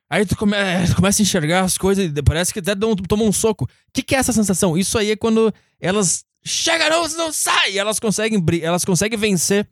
Aí 0.10 0.26
tu, 0.26 0.36
come, 0.38 0.56
tu 0.88 0.96
começa 0.96 1.22
a 1.22 1.24
enxergar 1.24 1.62
as 1.62 1.78
coisas 1.78 2.06
e 2.16 2.24
parece 2.24 2.54
que 2.54 2.60
até 2.60 2.74
um- 2.86 2.96
toma 2.96 3.24
um 3.24 3.32
soco. 3.34 3.66
O 3.66 3.68
que, 3.94 4.02
que 4.04 4.16
é 4.16 4.20
essa 4.20 4.32
sensação? 4.32 4.78
Isso 4.78 4.98
aí 4.98 5.12
é 5.12 5.16
quando 5.16 5.54
elas 5.80 6.24
chegam, 6.44 6.88
não, 7.18 7.34
sai! 7.34 7.78
Elas 7.78 8.00
conseguem, 8.00 8.42
elas 8.62 8.86
conseguem 8.86 9.18
vencer 9.20 9.68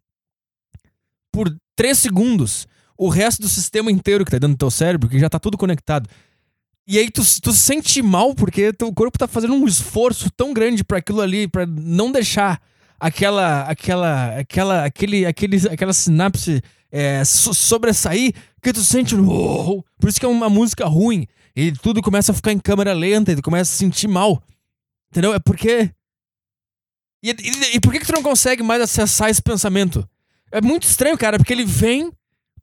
por 1.31 1.55
3 1.75 1.97
segundos 1.97 2.67
o 2.97 3.09
resto 3.09 3.41
do 3.41 3.49
sistema 3.49 3.91
inteiro 3.91 4.25
que 4.25 4.31
tá 4.31 4.37
dentro 4.37 4.55
do 4.55 4.59
teu 4.59 4.71
cérebro, 4.71 5.07
que 5.09 5.19
já 5.19 5.29
tá 5.29 5.39
tudo 5.39 5.57
conectado. 5.57 6.09
E 6.87 6.97
aí 6.99 7.09
tu, 7.09 7.21
tu 7.41 7.51
se 7.53 7.59
sente 7.59 8.01
mal 8.01 8.35
porque 8.35 8.73
teu 8.73 8.91
corpo 8.93 9.17
tá 9.17 9.27
fazendo 9.27 9.53
um 9.53 9.65
esforço 9.65 10.29
tão 10.35 10.53
grande 10.53 10.83
pra 10.83 10.97
aquilo 10.97 11.21
ali, 11.21 11.47
pra 11.47 11.65
não 11.65 12.11
deixar 12.11 12.61
aquela 13.03 13.63
aquela 13.63 14.39
aquela 14.39 14.85
aquele, 14.85 15.25
aquele 15.25 15.57
aquela 15.69 15.91
sinapse 15.91 16.61
é, 16.89 17.25
so- 17.25 17.53
sobressair 17.53 18.33
que 18.61 18.71
tu 18.71 18.81
sente 18.81 19.13
por 19.15 20.07
isso 20.07 20.19
que 20.19 20.25
é 20.25 20.29
uma 20.29 20.49
música 20.49 20.85
ruim. 20.85 21.27
E 21.55 21.71
tudo 21.73 22.01
começa 22.01 22.31
a 22.31 22.35
ficar 22.35 22.53
em 22.53 22.59
câmera 22.59 22.93
lenta 22.93 23.31
e 23.31 23.35
tu 23.35 23.41
começa 23.41 23.69
a 23.69 23.73
se 23.73 23.77
sentir 23.77 24.07
mal. 24.07 24.41
Entendeu? 25.11 25.33
É 25.33 25.39
porque 25.39 25.91
e, 27.21 27.29
e, 27.31 27.75
e 27.75 27.79
por 27.81 27.91
que 27.91 27.99
que 27.99 28.05
tu 28.05 28.13
não 28.13 28.23
consegue 28.23 28.63
mais 28.63 28.81
acessar 28.81 29.29
esse 29.29 29.41
pensamento? 29.41 30.07
É 30.51 30.61
muito 30.61 30.83
estranho 30.83 31.17
cara 31.17 31.37
porque 31.37 31.51
ele 31.53 31.65
vem 31.65 32.09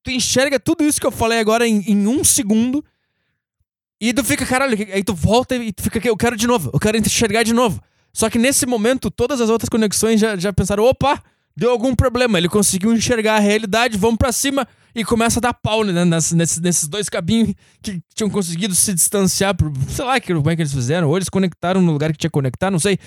tu 0.03 0.11
enxerga 0.11 0.59
tudo 0.59 0.85
isso 0.85 0.99
que 1.01 1.07
eu 1.07 1.13
falei 1.13 1.39
agora 1.39 1.69
em, 1.69 1.83
em 1.83 2.07
um 2.07 2.25
segundo 2.25 2.83
e 4.01 4.15
tu 4.15 4.25
fica, 4.25 4.47
caralho, 4.47 4.75
aí 4.95 5.05
tu 5.05 5.13
volta 5.15 5.55
e 5.55 5.71
tu 5.71 5.83
fica, 5.83 6.01
eu 6.09 6.17
quero 6.17 6.35
de 6.35 6.47
novo, 6.47 6.71
eu 6.73 6.81
quero 6.81 6.97
enxergar 6.97 7.43
de 7.43 7.53
novo. 7.53 7.83
Só 8.13 8.29
que 8.29 8.39
nesse 8.39 8.67
momento, 8.67 9.11
todas 9.11 9.41
as 9.41 9.49
outras 9.51 9.69
conexões 9.69 10.21
já, 10.21 10.37
já 10.37 10.53
pensaram, 10.53 10.85
opa, 10.85 11.23
deu 11.57 11.71
algum 11.71 11.95
problema, 11.95 12.39
ele 12.39 12.49
conseguiu 12.49 12.93
enxergar 12.93 13.37
a 13.37 13.39
realidade, 13.41 13.97
vamos 13.99 14.17
pra 14.19 14.33
cima 14.33 14.67
e 14.95 15.05
começa 15.05 15.39
a 15.39 15.43
dar 15.43 15.55
pau 15.55 15.85
né, 15.85 16.05
nas- 16.05 16.33
nesses, 16.33 16.59
nesses 16.59 16.89
dois 16.89 17.09
cabinhos 17.09 17.55
que 17.81 18.01
tinham 18.15 18.29
conseguido 18.29 18.75
se 18.75 18.93
distanciar, 18.93 19.55
por, 19.55 19.73
sei 19.89 20.05
lá 20.05 20.19
que- 20.19 20.35
como 20.35 20.51
é 20.51 20.57
que 20.57 20.63
eles 20.63 20.73
fizeram, 20.73 21.09
ou 21.09 21.17
eles 21.17 21.29
conectaram 21.29 21.81
no 21.81 21.93
lugar 21.93 22.11
que 22.13 22.19
tinha 22.19 22.29
que 22.31 22.35
conectar, 22.35 22.71
não 22.71 22.79
sei. 22.81 22.99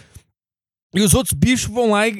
E 0.95 1.01
os 1.01 1.13
outros 1.15 1.33
bichos 1.33 1.73
vão 1.73 1.91
lá 1.91 2.07
e, 2.07 2.11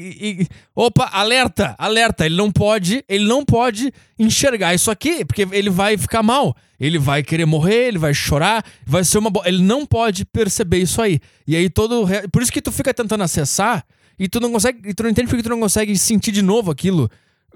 e- 0.41 0.47
Opa, 0.75 1.07
alerta, 1.12 1.75
alerta. 1.77 2.25
Ele 2.25 2.36
não 2.36 2.51
pode, 2.51 3.03
ele 3.07 3.25
não 3.25 3.45
pode 3.45 3.93
enxergar 4.17 4.73
isso 4.73 4.89
aqui, 4.89 5.23
porque 5.23 5.47
ele 5.51 5.69
vai 5.69 5.97
ficar 5.97 6.23
mal. 6.23 6.55
Ele 6.79 6.97
vai 6.97 7.21
querer 7.23 7.45
morrer, 7.45 7.88
ele 7.89 7.97
vai 7.99 8.13
chorar, 8.13 8.65
vai 8.86 9.03
ser 9.03 9.17
uma. 9.19 9.29
bo- 9.29 9.43
Ele 9.45 9.62
não 9.62 9.86
pode 9.86 10.25
perceber 10.25 10.79
isso 10.79 11.01
aí. 11.01 11.19
E 11.47 11.55
aí 11.55 11.69
todo. 11.69 12.05
Por 12.31 12.41
isso 12.41 12.51
que 12.51 12.62
tu 12.62 12.71
fica 12.71 12.93
tentando 12.93 13.23
acessar 13.23 13.86
e 14.17 14.27
tu 14.27 14.39
não 14.39 14.51
consegue. 14.51 14.89
E 14.89 14.93
tu 14.93 15.03
não 15.03 15.09
entende 15.12 15.27
porque 15.27 15.43
tu 15.43 15.49
não 15.49 15.59
consegue 15.59 15.95
sentir 15.97 16.31
de 16.31 16.41
novo 16.41 16.71
aquilo 16.71 17.09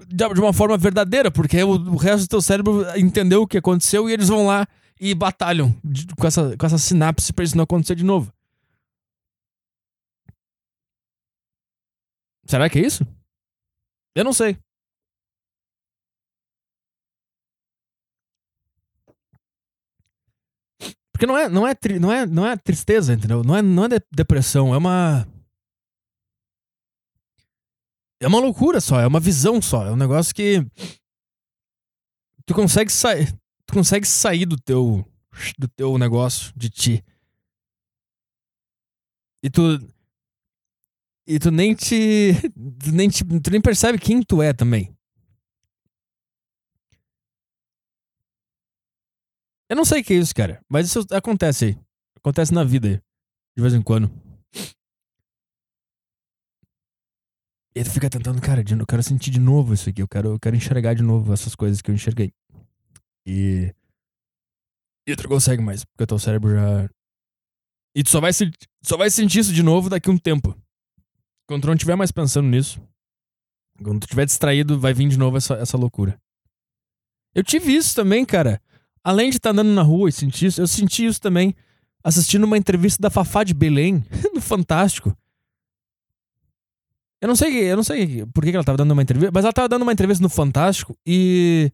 de 0.06 0.24
uma 0.40 0.52
forma 0.52 0.78
verdadeira, 0.78 1.28
porque 1.30 1.60
o, 1.64 1.70
o 1.70 1.96
resto 1.96 2.26
do 2.26 2.28
teu 2.28 2.40
cérebro 2.40 2.86
entendeu 2.96 3.42
o 3.42 3.46
que 3.48 3.58
aconteceu 3.58 4.08
e 4.08 4.12
eles 4.12 4.28
vão 4.28 4.46
lá 4.46 4.64
e 5.00 5.12
batalham 5.12 5.74
com, 6.16 6.26
essa, 6.26 6.56
com 6.56 6.64
essa 6.66 6.78
sinapse 6.78 7.32
pra 7.32 7.44
isso 7.44 7.56
não 7.56 7.64
acontecer 7.64 7.96
de 7.96 8.04
novo. 8.04 8.32
Será 12.48 12.68
que 12.70 12.78
é 12.78 12.82
isso? 12.86 13.04
Eu 14.16 14.24
não 14.24 14.32
sei. 14.32 14.56
Porque 21.12 21.26
não 21.26 21.36
é, 21.36 21.48
não 21.48 21.66
é, 21.66 21.74
não 22.00 22.12
é, 22.12 22.26
não 22.26 22.46
é 22.46 22.56
tristeza, 22.56 23.12
entendeu? 23.12 23.42
Não 23.42 23.56
é, 23.56 23.62
não 23.62 23.84
é 23.84 23.88
de- 23.88 24.06
depressão, 24.12 24.72
é 24.72 24.78
uma. 24.78 25.26
É 28.20 28.26
uma 28.26 28.40
loucura 28.40 28.80
só, 28.80 29.00
é 29.00 29.06
uma 29.06 29.20
visão 29.20 29.60
só. 29.60 29.86
É 29.86 29.90
um 29.92 29.96
negócio 29.96 30.34
que. 30.34 30.60
Tu 32.46 32.54
consegue 32.54 32.90
sair. 32.90 33.32
Tu 33.66 33.74
consegue 33.74 34.06
sair 34.06 34.46
do 34.46 34.56
teu. 34.56 35.04
Do 35.58 35.68
teu 35.68 35.98
negócio, 35.98 36.52
de 36.56 36.70
ti. 36.70 37.04
E 39.42 39.50
tu. 39.50 39.60
E 41.30 41.38
tu 41.38 41.50
nem 41.50 41.74
te. 41.74 42.32
Tu 42.82 42.90
nem, 42.90 43.06
te, 43.06 43.22
tu 43.22 43.50
nem 43.50 43.60
percebe 43.60 43.98
quem 43.98 44.22
tu 44.22 44.40
é 44.40 44.54
também. 44.54 44.96
Eu 49.68 49.76
não 49.76 49.84
sei 49.84 50.00
o 50.00 50.04
que 50.04 50.14
é 50.14 50.16
isso, 50.16 50.34
cara. 50.34 50.64
Mas 50.66 50.86
isso 50.86 51.04
acontece 51.12 51.66
aí. 51.66 51.78
Acontece 52.16 52.54
na 52.54 52.64
vida 52.64 52.88
aí. 52.88 53.02
De 53.54 53.60
vez 53.62 53.74
em 53.74 53.82
quando. 53.82 54.10
E 57.76 57.84
tu 57.84 57.90
fica 57.90 58.08
tentando, 58.08 58.40
cara, 58.40 58.62
eu 58.62 58.86
quero 58.86 59.02
sentir 59.02 59.30
de 59.30 59.38
novo 59.38 59.74
isso 59.74 59.90
aqui. 59.90 60.00
Eu 60.00 60.08
quero, 60.08 60.30
eu 60.30 60.40
quero 60.40 60.56
enxergar 60.56 60.94
de 60.94 61.02
novo 61.02 61.30
essas 61.34 61.54
coisas 61.54 61.82
que 61.82 61.90
eu 61.90 61.94
enxerguei. 61.94 62.32
E. 63.26 63.74
E 65.06 65.14
tu 65.14 65.28
consegue 65.28 65.62
mais, 65.62 65.84
porque 65.84 66.04
o 66.04 66.06
teu 66.06 66.18
cérebro 66.18 66.54
já. 66.54 66.88
E 67.94 68.02
tu 68.02 68.08
só 68.08 68.18
vai, 68.18 68.32
se, 68.32 68.50
só 68.82 68.96
vai 68.96 69.10
sentir 69.10 69.40
isso 69.40 69.52
de 69.52 69.62
novo 69.62 69.90
daqui 69.90 70.08
a 70.08 70.12
um 70.12 70.18
tempo. 70.18 70.56
Quando 71.48 71.62
tu 71.62 71.66
não 71.68 71.74
estiver 71.74 71.96
mais 71.96 72.12
pensando 72.12 72.46
nisso. 72.46 72.78
Quando 73.82 74.00
tu 74.00 74.04
estiver 74.04 74.26
distraído, 74.26 74.78
vai 74.78 74.92
vir 74.92 75.08
de 75.08 75.18
novo 75.18 75.38
essa, 75.38 75.54
essa 75.54 75.78
loucura. 75.78 76.20
Eu 77.34 77.42
tive 77.42 77.74
isso 77.74 77.96
também, 77.96 78.24
cara. 78.24 78.60
Além 79.02 79.30
de 79.30 79.36
estar 79.38 79.50
andando 79.50 79.70
na 79.70 79.82
rua 79.82 80.10
e 80.10 80.12
sentir 80.12 80.46
isso, 80.46 80.60
eu 80.60 80.66
senti 80.66 81.06
isso 81.06 81.20
também 81.20 81.54
assistindo 82.04 82.44
uma 82.44 82.58
entrevista 82.58 83.00
da 83.00 83.10
Fafá 83.10 83.44
de 83.44 83.54
Belém, 83.54 84.04
no 84.34 84.40
Fantástico. 84.40 85.16
Eu 87.20 87.28
não 87.28 87.34
sei, 87.34 87.70
eu 87.70 87.76
não 87.76 87.82
sei 87.82 88.26
por 88.26 88.44
que 88.44 88.50
ela 88.50 88.62
tava 88.62 88.78
dando 88.78 88.92
uma 88.92 89.02
entrevista, 89.02 89.32
mas 89.32 89.44
ela 89.44 89.52
tava 89.52 89.68
dando 89.68 89.82
uma 89.82 89.92
entrevista 89.92 90.22
no 90.22 90.28
Fantástico 90.28 90.96
e 91.06 91.72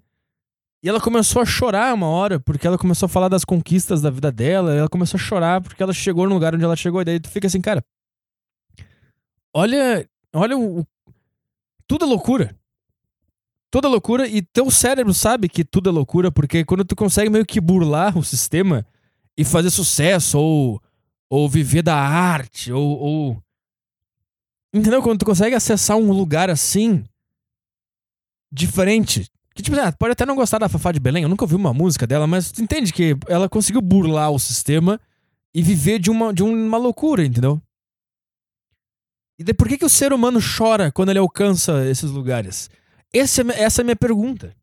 e 0.82 0.88
ela 0.88 1.00
começou 1.00 1.40
a 1.40 1.46
chorar 1.46 1.94
uma 1.94 2.06
hora, 2.06 2.38
porque 2.38 2.66
ela 2.66 2.76
começou 2.76 3.06
a 3.06 3.08
falar 3.08 3.28
das 3.28 3.42
conquistas 3.42 4.02
da 4.02 4.10
vida 4.10 4.30
dela, 4.30 4.74
ela 4.74 4.88
começou 4.88 5.16
a 5.16 5.20
chorar 5.20 5.62
porque 5.62 5.82
ela 5.82 5.94
chegou 5.94 6.28
no 6.28 6.34
lugar 6.34 6.54
onde 6.54 6.62
ela 6.62 6.76
chegou, 6.76 7.00
e 7.00 7.04
daí 7.06 7.18
tu 7.18 7.30
fica 7.30 7.46
assim, 7.46 7.60
cara. 7.60 7.82
Olha, 9.54 10.08
olha 10.32 10.58
o, 10.58 10.84
tudo 11.86 12.04
é 12.04 12.08
loucura. 12.08 12.56
Tudo 13.70 13.86
é 13.86 13.90
loucura 13.90 14.26
e 14.26 14.42
teu 14.42 14.70
cérebro 14.70 15.14
sabe 15.14 15.48
que 15.48 15.64
tudo 15.64 15.88
é 15.88 15.92
loucura, 15.92 16.30
porque 16.30 16.64
quando 16.64 16.84
tu 16.84 16.96
consegue 16.96 17.30
meio 17.30 17.46
que 17.46 17.60
burlar 17.60 18.18
o 18.18 18.24
sistema 18.24 18.84
e 19.36 19.44
fazer 19.44 19.70
sucesso, 19.70 20.38
ou, 20.38 20.82
ou 21.28 21.48
viver 21.48 21.82
da 21.82 21.96
arte, 21.96 22.72
ou, 22.72 22.98
ou. 22.98 23.42
Entendeu? 24.72 25.02
Quando 25.02 25.20
tu 25.20 25.26
consegue 25.26 25.54
acessar 25.54 25.96
um 25.96 26.12
lugar 26.12 26.50
assim, 26.50 27.04
diferente. 28.52 29.28
Que, 29.54 29.62
tipo, 29.62 29.78
ah, 29.78 29.92
pode 29.92 30.12
até 30.12 30.26
não 30.26 30.34
gostar 30.34 30.58
da 30.58 30.68
Fafá 30.68 30.90
de 30.90 30.98
Belém, 30.98 31.22
eu 31.22 31.28
nunca 31.28 31.44
ouvi 31.44 31.54
uma 31.54 31.72
música 31.72 32.06
dela, 32.06 32.26
mas 32.26 32.50
tu 32.50 32.60
entende 32.60 32.92
que 32.92 33.16
ela 33.28 33.48
conseguiu 33.48 33.80
burlar 33.80 34.30
o 34.32 34.38
sistema 34.38 35.00
e 35.54 35.62
viver 35.62 36.00
de 36.00 36.10
uma, 36.10 36.34
de 36.34 36.42
uma 36.42 36.76
loucura, 36.76 37.24
entendeu? 37.24 37.62
E 39.38 39.44
daí 39.44 39.54
por 39.54 39.68
que, 39.68 39.78
que 39.78 39.84
o 39.84 39.88
ser 39.88 40.12
humano 40.12 40.38
chora 40.40 40.92
quando 40.92 41.10
ele 41.10 41.18
alcança 41.18 41.84
esses 41.86 42.10
lugares? 42.10 42.70
Esse 43.12 43.42
é, 43.42 43.62
essa 43.62 43.80
é 43.80 43.82
a 43.82 43.84
minha 43.84 43.96
pergunta. 43.96 44.54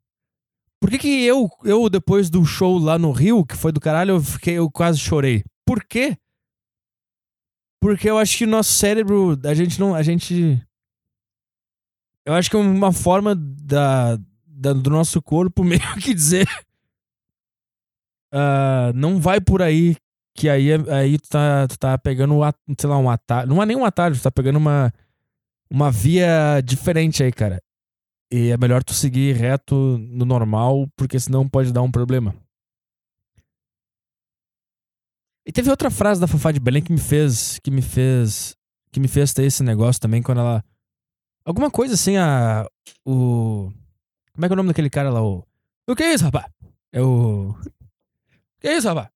Por 0.80 0.90
que, 0.90 0.98
que 0.98 1.22
eu, 1.24 1.48
eu, 1.64 1.88
depois 1.88 2.28
do 2.28 2.44
show 2.44 2.78
lá 2.78 2.98
no 2.98 3.12
Rio, 3.12 3.44
que 3.46 3.56
foi 3.56 3.70
do 3.70 3.80
caralho, 3.80 4.16
eu, 4.16 4.20
fiquei, 4.22 4.54
eu 4.54 4.70
quase 4.70 4.98
chorei? 4.98 5.44
Por 5.66 5.84
quê? 5.84 6.16
Porque 7.80 8.08
eu 8.08 8.18
acho 8.18 8.38
que 8.38 8.46
nosso 8.46 8.72
cérebro, 8.72 9.38
a 9.44 9.54
gente 9.54 9.78
não. 9.78 9.94
A 9.94 10.02
gente. 10.02 10.60
Eu 12.24 12.34
acho 12.34 12.48
que 12.48 12.56
é 12.56 12.58
uma 12.58 12.92
forma 12.92 13.34
da, 13.34 14.16
da- 14.46 14.72
do 14.72 14.88
nosso 14.90 15.20
corpo 15.20 15.62
meio 15.64 15.80
que 16.00 16.14
dizer. 16.14 16.46
ah, 18.32 18.92
não 18.94 19.20
vai 19.20 19.40
por 19.40 19.60
aí, 19.62 19.96
que 20.34 20.48
aí, 20.48 20.70
é- 20.70 20.94
aí 20.94 21.18
tu, 21.18 21.28
tá, 21.28 21.68
tu 21.68 21.78
tá 21.78 21.98
pegando, 21.98 22.40
sei 22.78 22.88
lá, 22.88 22.98
um 22.98 23.10
atalho. 23.10 23.48
Não 23.48 23.62
é 23.62 23.66
nem 23.66 23.76
um 23.76 23.84
atalho, 23.84 24.16
tu 24.16 24.22
tá 24.22 24.30
pegando 24.30 24.56
uma, 24.56 24.92
uma 25.70 25.90
via 25.90 26.60
diferente 26.64 27.22
aí, 27.22 27.32
cara. 27.32 27.62
E 28.32 28.48
é 28.50 28.56
melhor 28.56 28.82
tu 28.82 28.94
seguir 28.94 29.34
reto 29.36 29.74
no 29.98 30.24
normal, 30.24 30.88
porque 30.96 31.20
senão 31.20 31.46
pode 31.48 31.72
dar 31.72 31.82
um 31.82 31.90
problema. 31.90 32.34
E 35.46 35.52
teve 35.52 35.68
outra 35.70 35.90
frase 35.90 36.20
da 36.20 36.26
Fafá 36.26 36.52
de 36.52 36.60
Belém 36.60 36.82
que 36.82 36.92
me 36.92 37.00
fez. 37.00 37.58
Que 37.58 37.70
me 37.70 37.82
fez. 37.82 38.56
Que 38.92 39.00
me 39.00 39.08
fez 39.08 39.32
ter 39.34 39.44
esse 39.44 39.62
negócio 39.62 40.00
também 40.00 40.22
quando 40.22 40.38
ela. 40.38 40.64
Alguma 41.44 41.70
coisa 41.70 41.94
assim, 41.94 42.16
a. 42.16 42.66
O. 43.04 43.70
Como 44.32 44.44
é 44.44 44.48
que 44.48 44.52
é 44.52 44.54
o 44.54 44.56
nome 44.56 44.68
daquele 44.68 44.88
cara 44.88 45.10
lá? 45.10 45.20
O. 45.22 45.44
O 45.88 45.96
que 45.96 46.02
é 46.04 46.14
isso, 46.14 46.24
rapaz? 46.24 46.46
É 46.92 47.02
o. 47.02 47.50
O 47.50 47.56
que 48.60 48.68
é 48.68 48.76
isso, 48.76 48.88
rapaz? 48.88 49.08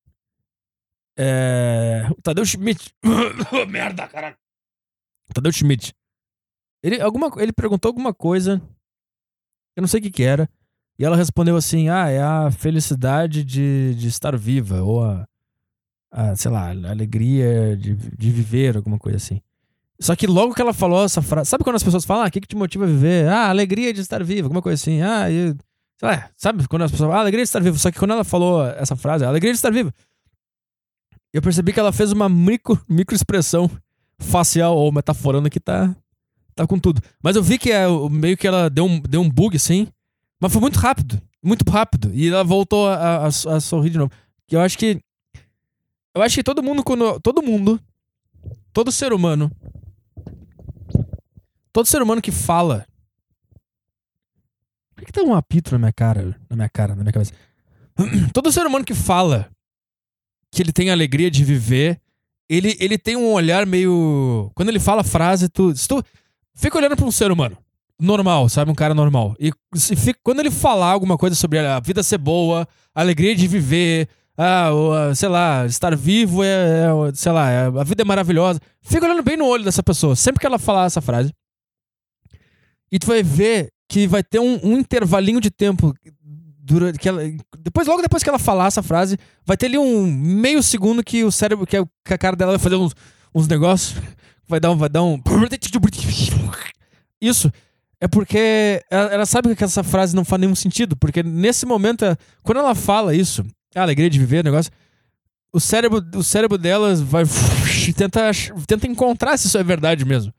É. 1.16 2.06
O 2.10 2.20
Tadeu 2.22 2.44
Schmidt. 2.44 2.92
Merda, 3.68 4.06
caralho. 4.06 4.36
Tadeu 5.32 5.52
Schmidt. 5.52 5.94
Ele, 6.82 7.00
alguma, 7.00 7.30
ele 7.38 7.52
perguntou 7.52 7.88
alguma 7.88 8.12
coisa. 8.12 8.60
Eu 9.74 9.80
não 9.80 9.88
sei 9.88 10.00
o 10.00 10.02
que, 10.02 10.10
que 10.10 10.22
era. 10.22 10.48
E 10.98 11.04
ela 11.04 11.16
respondeu 11.16 11.56
assim: 11.56 11.88
Ah, 11.88 12.08
é 12.08 12.22
a 12.22 12.50
felicidade 12.50 13.44
de, 13.44 13.94
de 13.94 14.08
estar 14.08 14.36
viva. 14.36 14.82
Ou 14.82 15.04
a, 15.04 15.26
a, 16.10 16.36
sei 16.36 16.50
lá, 16.50 16.68
a 16.68 16.90
alegria 16.90 17.76
de, 17.76 17.94
de 17.94 18.30
viver, 18.30 18.76
alguma 18.76 18.98
coisa 18.98 19.16
assim. 19.16 19.40
Só 19.98 20.14
que 20.14 20.26
logo 20.26 20.54
que 20.54 20.60
ela 20.60 20.74
falou 20.74 21.04
essa 21.04 21.22
frase. 21.22 21.50
Sabe 21.50 21.64
quando 21.64 21.76
as 21.76 21.82
pessoas 21.82 22.04
falam, 22.04 22.24
ah, 22.24 22.28
o 22.28 22.30
que, 22.30 22.40
que 22.40 22.48
te 22.48 22.56
motiva 22.56 22.84
a 22.84 22.88
viver? 22.88 23.28
Ah, 23.28 23.48
alegria 23.48 23.92
de 23.92 24.00
estar 24.00 24.22
vivo, 24.22 24.46
alguma 24.46 24.60
coisa 24.60 24.80
assim. 24.80 25.00
Ah, 25.00 25.30
e, 25.30 25.54
sei 25.98 26.08
lá, 26.08 26.30
sabe 26.36 26.68
quando 26.68 26.82
as 26.82 26.90
pessoas 26.90 27.08
falam, 27.08 27.18
ah, 27.18 27.22
alegria 27.22 27.42
de 27.42 27.48
estar 27.48 27.62
vivo. 27.62 27.78
Só 27.78 27.90
que 27.90 27.98
quando 27.98 28.12
ela 28.12 28.24
falou 28.24 28.66
essa 28.66 28.94
frase, 28.94 29.24
a 29.24 29.28
alegria 29.28 29.52
de 29.52 29.56
estar 29.56 29.72
vivo, 29.72 29.92
eu 31.36 31.42
percebi 31.42 31.70
que 31.70 31.78
ela 31.78 31.92
fez 31.92 32.12
uma 32.12 32.30
micro, 32.30 32.82
micro 32.88 33.14
expressão 33.14 33.70
facial 34.18 34.74
ou 34.74 34.90
metaforando 34.90 35.50
que 35.50 35.60
tá, 35.60 35.94
tá 36.54 36.66
com 36.66 36.78
tudo. 36.78 37.02
Mas 37.22 37.36
eu 37.36 37.42
vi 37.42 37.58
que 37.58 37.70
é, 37.70 37.86
meio 38.10 38.38
que 38.38 38.46
ela 38.46 38.70
deu 38.70 38.86
um, 38.86 38.98
deu 38.98 39.20
um 39.20 39.28
bug 39.28 39.54
assim, 39.54 39.86
mas 40.40 40.50
foi 40.50 40.62
muito 40.62 40.78
rápido, 40.78 41.20
muito 41.42 41.70
rápido. 41.70 42.10
E 42.14 42.28
ela 42.28 42.42
voltou 42.42 42.88
a, 42.88 43.26
a, 43.26 43.26
a 43.26 43.60
sorrir 43.60 43.90
de 43.90 43.98
novo. 43.98 44.10
Que 44.48 44.56
eu 44.56 44.62
acho 44.62 44.78
que. 44.78 44.98
Eu 46.14 46.22
acho 46.22 46.36
que 46.36 46.42
todo 46.42 46.62
mundo, 46.62 46.82
quando. 46.82 47.20
Todo 47.20 47.42
mundo. 47.42 47.78
Todo 48.72 48.90
ser 48.90 49.12
humano. 49.12 49.52
Todo 51.70 51.84
ser 51.84 52.00
humano 52.00 52.22
que 52.22 52.32
fala. 52.32 52.86
Por 54.94 55.04
que, 55.04 55.06
que 55.06 55.12
tá 55.12 55.20
um 55.20 55.34
apito 55.34 55.72
na 55.72 55.78
minha 55.78 55.92
cara? 55.92 56.34
Na 56.48 56.56
minha 56.56 56.68
cara, 56.70 56.94
na 56.94 57.02
minha 57.02 57.12
cabeça. 57.12 57.34
Todo 58.32 58.50
ser 58.50 58.66
humano 58.66 58.86
que 58.86 58.94
fala 58.94 59.50
que 60.56 60.62
ele 60.62 60.72
tem 60.72 60.90
alegria 60.90 61.30
de 61.30 61.44
viver, 61.44 62.00
ele, 62.48 62.74
ele 62.80 62.96
tem 62.96 63.14
um 63.14 63.30
olhar 63.30 63.66
meio. 63.66 64.50
Quando 64.54 64.70
ele 64.70 64.80
fala 64.80 65.04
frase, 65.04 65.50
tu. 65.50 65.76
Se 65.76 65.86
tu 65.86 66.02
fica 66.54 66.78
olhando 66.78 66.96
pra 66.96 67.04
um 67.04 67.10
ser 67.10 67.30
humano 67.30 67.58
normal, 68.00 68.48
sabe? 68.48 68.70
Um 68.70 68.74
cara 68.74 68.94
normal. 68.94 69.36
E 69.38 69.52
se 69.74 69.94
fica- 69.94 70.18
quando 70.22 70.40
ele 70.40 70.50
falar 70.50 70.86
alguma 70.92 71.18
coisa 71.18 71.36
sobre 71.36 71.58
a 71.58 71.78
vida 71.78 72.02
ser 72.02 72.16
boa, 72.16 72.66
a 72.94 73.00
alegria 73.02 73.36
de 73.36 73.46
viver, 73.46 74.08
ah, 74.36 74.68
ah, 75.10 75.14
sei 75.14 75.28
lá, 75.28 75.66
estar 75.66 75.94
vivo 75.94 76.42
é, 76.42 76.86
é, 76.86 77.14
sei 77.14 77.32
lá, 77.32 77.50
é- 77.50 77.66
a 77.66 77.84
vida 77.84 78.00
é 78.00 78.04
maravilhosa. 78.04 78.58
Fica 78.80 79.04
olhando 79.04 79.22
bem 79.22 79.36
no 79.36 79.44
olho 79.46 79.62
dessa 79.64 79.82
pessoa, 79.82 80.16
sempre 80.16 80.40
que 80.40 80.46
ela 80.46 80.58
falar 80.58 80.86
essa 80.86 81.02
frase. 81.02 81.32
E 82.90 82.98
tu 82.98 83.06
vai 83.06 83.22
ver 83.22 83.68
que 83.90 84.06
vai 84.06 84.22
ter 84.22 84.38
um, 84.38 84.58
um 84.62 84.78
intervalinho 84.78 85.40
de 85.40 85.50
tempo 85.50 85.92
durante 86.66 86.98
que 86.98 87.08
ela, 87.08 87.22
depois 87.60 87.86
logo 87.86 88.02
depois 88.02 88.22
que 88.22 88.28
ela 88.28 88.38
falar 88.38 88.66
essa 88.66 88.82
frase, 88.82 89.16
vai 89.44 89.56
ter 89.56 89.66
ali 89.66 89.78
um 89.78 90.04
meio 90.06 90.62
segundo 90.62 91.02
que 91.04 91.22
o 91.22 91.30
cérebro, 91.30 91.66
que 91.66 91.76
a, 91.76 91.86
que 92.04 92.14
a 92.14 92.18
cara 92.18 92.34
dela 92.34 92.52
vai 92.52 92.58
fazer 92.58 92.74
uns, 92.74 92.92
uns 93.32 93.46
negócios, 93.46 94.00
vai 94.48 94.58
dar 94.58 94.72
um, 94.72 94.76
vai 94.76 94.88
dar 94.88 95.02
um 95.04 95.20
isso 97.20 97.50
é 98.00 98.08
porque 98.08 98.82
ela, 98.90 99.10
ela 99.14 99.26
sabe 99.26 99.54
que 99.54 99.64
essa 99.64 99.82
frase 99.82 100.14
não 100.14 100.24
faz 100.24 100.40
nenhum 100.40 100.54
sentido, 100.54 100.96
porque 100.96 101.22
nesse 101.22 101.64
momento, 101.64 102.04
é- 102.04 102.16
quando 102.42 102.58
ela 102.58 102.74
fala 102.74 103.14
isso, 103.14 103.44
a 103.74 103.82
alegria 103.82 104.10
de 104.10 104.18
viver, 104.18 104.44
negócio, 104.44 104.70
o 105.52 105.60
cérebro, 105.60 106.04
o 106.14 106.22
cérebro 106.22 106.58
dela 106.58 106.94
vai 106.96 107.24
tenta, 107.96 108.30
tenta 108.66 108.86
encontrar 108.86 109.38
se 109.38 109.46
isso 109.46 109.56
é 109.56 109.62
verdade 109.62 110.04
mesmo. 110.04 110.32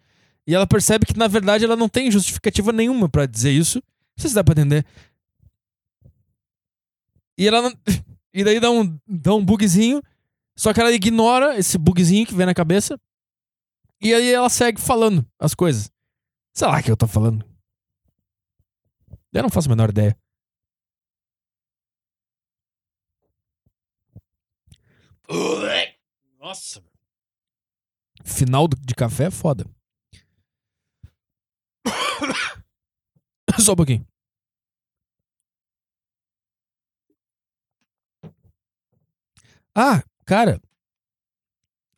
E 0.46 0.54
ela 0.54 0.68
percebe 0.68 1.06
que, 1.06 1.18
na 1.18 1.28
verdade, 1.28 1.66
ela 1.66 1.76
não 1.76 1.90
tem 1.90 2.12
justificativa 2.12 2.72
nenhuma 2.72 3.10
pra 3.10 3.26
dizer 3.26 3.52
isso. 3.52 3.80
Não 3.80 4.22
sei 4.22 4.30
se 4.30 4.36
dá 4.36 4.44
pra 4.44 4.54
entender. 4.54 4.86
E 7.38 7.48
ela 7.48 7.62
não- 7.62 7.74
E 8.34 8.44
daí 8.44 8.60
dá 8.60 8.70
um, 8.70 9.00
dá 9.08 9.34
um 9.34 9.44
bugzinho. 9.44 10.02
Só 10.56 10.74
que 10.74 10.80
ela 10.80 10.92
ignora 10.92 11.58
esse 11.58 11.78
bugzinho 11.78 12.26
que 12.26 12.34
vem 12.36 12.46
na 12.46 12.54
cabeça. 12.54 13.00
E 14.02 14.14
aí 14.14 14.32
ela 14.32 14.50
segue 14.50 14.80
falando 14.80 15.26
as 15.40 15.56
coisas. 15.56 15.92
Sei 16.54 16.68
lá 16.68 16.80
o 16.80 16.84
que 16.84 16.92
eu 16.92 16.98
tô 16.98 17.08
falando. 17.08 17.44
Eu 19.34 19.44
não 19.44 19.50
faço 19.50 19.68
a 19.68 19.72
menor 19.72 19.90
ideia. 19.90 20.18
Nossa. 26.40 26.82
Final 28.24 28.68
de 28.68 28.96
café 28.96 29.26
é 29.26 29.32
foda. 29.32 29.66
Só 33.60 33.74
um 33.74 33.76
pouquinho. 33.76 34.08
Ah, 39.80 40.02
cara. 40.26 40.60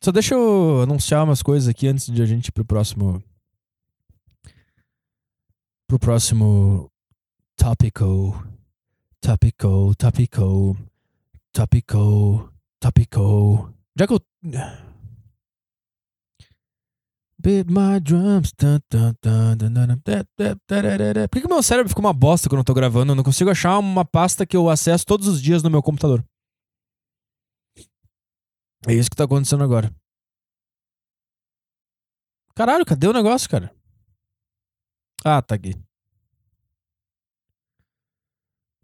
Só 0.04 0.12
deixa 0.12 0.34
eu 0.34 0.82
anunciar 0.82 1.24
umas 1.24 1.42
coisas 1.42 1.66
aqui 1.66 1.88
antes 1.88 2.12
de 2.12 2.20
a 2.20 2.26
gente 2.26 2.48
ir 2.48 2.52
pro 2.52 2.62
próximo. 2.62 3.24
Pro 5.88 5.98
próximo 5.98 6.92
tópico. 7.56 8.38
Tópico, 9.18 9.94
tópico. 9.96 10.76
Tópico, 11.54 12.52
tópico. 12.78 13.72
Já 13.98 14.06
que 14.06 14.12
eu. 14.12 14.20
Beat 17.38 17.66
my 17.70 17.98
drums. 17.98 18.52
Por 18.52 18.82
que, 21.32 21.40
que 21.40 21.48
meu 21.48 21.62
cérebro 21.62 21.88
fica 21.88 22.00
uma 22.00 22.12
bosta 22.12 22.50
quando 22.50 22.58
eu 22.58 22.64
tô 22.64 22.74
gravando? 22.74 23.12
Eu 23.12 23.16
não 23.16 23.24
consigo 23.24 23.48
achar 23.48 23.78
uma 23.78 24.04
pasta 24.04 24.44
que 24.44 24.54
eu 24.54 24.68
acesso 24.68 25.06
todos 25.06 25.26
os 25.26 25.40
dias 25.40 25.62
no 25.62 25.70
meu 25.70 25.82
computador. 25.82 26.22
É 28.86 28.94
isso 28.94 29.10
que 29.10 29.16
tá 29.16 29.24
acontecendo 29.24 29.62
agora. 29.62 29.94
Caralho, 32.54 32.84
cadê 32.84 33.06
o 33.06 33.12
negócio, 33.12 33.48
cara? 33.48 33.74
Ah, 35.24 35.42
tá 35.42 35.54
aqui. 35.54 35.74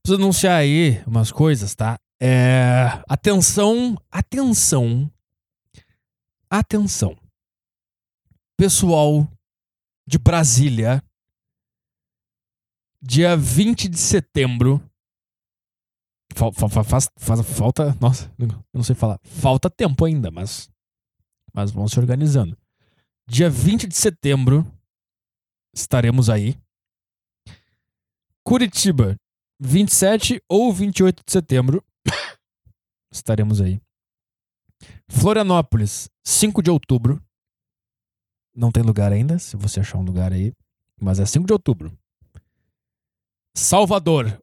Preciso 0.02 0.22
anunciar 0.22 0.60
aí 0.60 1.02
umas 1.06 1.32
coisas, 1.32 1.74
tá? 1.74 1.98
É. 2.20 3.02
Atenção, 3.08 3.96
atenção. 4.10 5.10
Atenção. 6.48 7.16
Pessoal 8.56 9.28
de 10.06 10.18
Brasília. 10.18 11.02
Dia 13.02 13.36
20 13.36 13.88
de 13.88 13.98
setembro. 13.98 14.82
Fa- 16.36 16.52
Faz, 16.84 17.08
faz, 17.18 17.40
falta. 17.48 17.96
Nossa, 18.00 18.30
eu 18.38 18.46
não 18.72 18.82
sei 18.82 18.94
falar. 18.94 19.18
Falta 19.24 19.70
tempo 19.70 20.04
ainda, 20.04 20.30
mas. 20.30 20.68
Mas 21.54 21.70
vamos 21.70 21.92
se 21.92 21.98
organizando. 21.98 22.56
Dia 23.26 23.48
20 23.48 23.86
de 23.86 23.96
setembro. 23.96 24.64
Estaremos 25.74 26.28
aí. 26.28 26.56
Curitiba, 28.44 29.16
27 29.60 30.40
ou 30.48 30.72
28 30.72 31.22
de 31.26 31.32
setembro. 31.32 31.82
Estaremos 33.12 33.60
aí. 33.60 33.80
Florianópolis, 35.08 36.08
5 36.24 36.62
de 36.62 36.70
outubro. 36.70 37.20
Não 38.54 38.70
tem 38.70 38.82
lugar 38.82 39.12
ainda, 39.12 39.38
se 39.38 39.56
você 39.56 39.80
achar 39.80 39.98
um 39.98 40.04
lugar 40.04 40.32
aí. 40.32 40.52
Mas 41.00 41.18
é 41.18 41.26
5 41.26 41.46
de 41.46 41.52
outubro. 41.52 41.96
Salvador, 43.56 44.38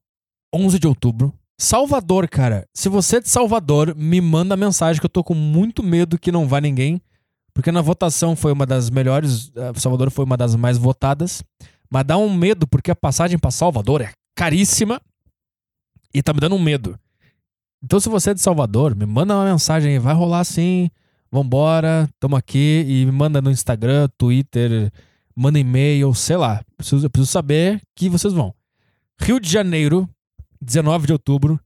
11 0.53 0.79
de 0.79 0.87
outubro. 0.87 1.33
Salvador, 1.57 2.27
cara. 2.27 2.67
Se 2.73 2.89
você 2.89 3.17
é 3.17 3.21
de 3.21 3.29
Salvador, 3.29 3.95
me 3.95 4.19
manda 4.19 4.57
mensagem 4.57 4.99
que 4.99 5.05
eu 5.05 5.09
tô 5.09 5.23
com 5.23 5.33
muito 5.33 5.83
medo 5.83 6.17
que 6.17 6.31
não 6.31 6.47
vá 6.47 6.59
ninguém. 6.59 7.01
Porque 7.53 7.71
na 7.71 7.81
votação 7.81 8.35
foi 8.35 8.51
uma 8.51 8.65
das 8.65 8.89
melhores. 8.89 9.51
eh, 9.55 9.71
Salvador 9.75 10.09
foi 10.09 10.25
uma 10.25 10.35
das 10.35 10.55
mais 10.55 10.77
votadas. 10.77 11.43
Mas 11.89 12.03
dá 12.05 12.17
um 12.17 12.33
medo, 12.33 12.67
porque 12.67 12.89
a 12.89 12.95
passagem 12.95 13.37
pra 13.37 13.51
Salvador 13.51 14.01
é 14.01 14.11
caríssima. 14.35 14.99
E 16.13 16.21
tá 16.23 16.33
me 16.33 16.39
dando 16.39 16.55
um 16.55 16.61
medo. 16.61 16.97
Então, 17.83 17.99
se 17.99 18.09
você 18.09 18.31
é 18.31 18.33
de 18.33 18.41
Salvador, 18.41 18.95
me 18.95 19.05
manda 19.05 19.35
uma 19.35 19.51
mensagem 19.51 19.93
aí. 19.93 19.99
Vai 19.99 20.13
rolar 20.15 20.43
sim. 20.43 20.89
Vambora, 21.31 22.09
tamo 22.19 22.35
aqui. 22.35 22.85
E 22.87 23.05
me 23.05 23.11
manda 23.11 23.41
no 23.41 23.51
Instagram, 23.51 24.09
Twitter, 24.17 24.91
manda 25.35 25.59
e-mail, 25.59 26.13
sei 26.13 26.37
lá. 26.37 26.61
Eu 26.79 27.09
preciso 27.09 27.25
saber 27.25 27.81
que 27.95 28.09
vocês 28.09 28.33
vão. 28.33 28.53
Rio 29.19 29.39
de 29.39 29.49
Janeiro, 29.49 30.09
19 30.63 31.07
de 31.07 31.13
outubro. 31.13 31.59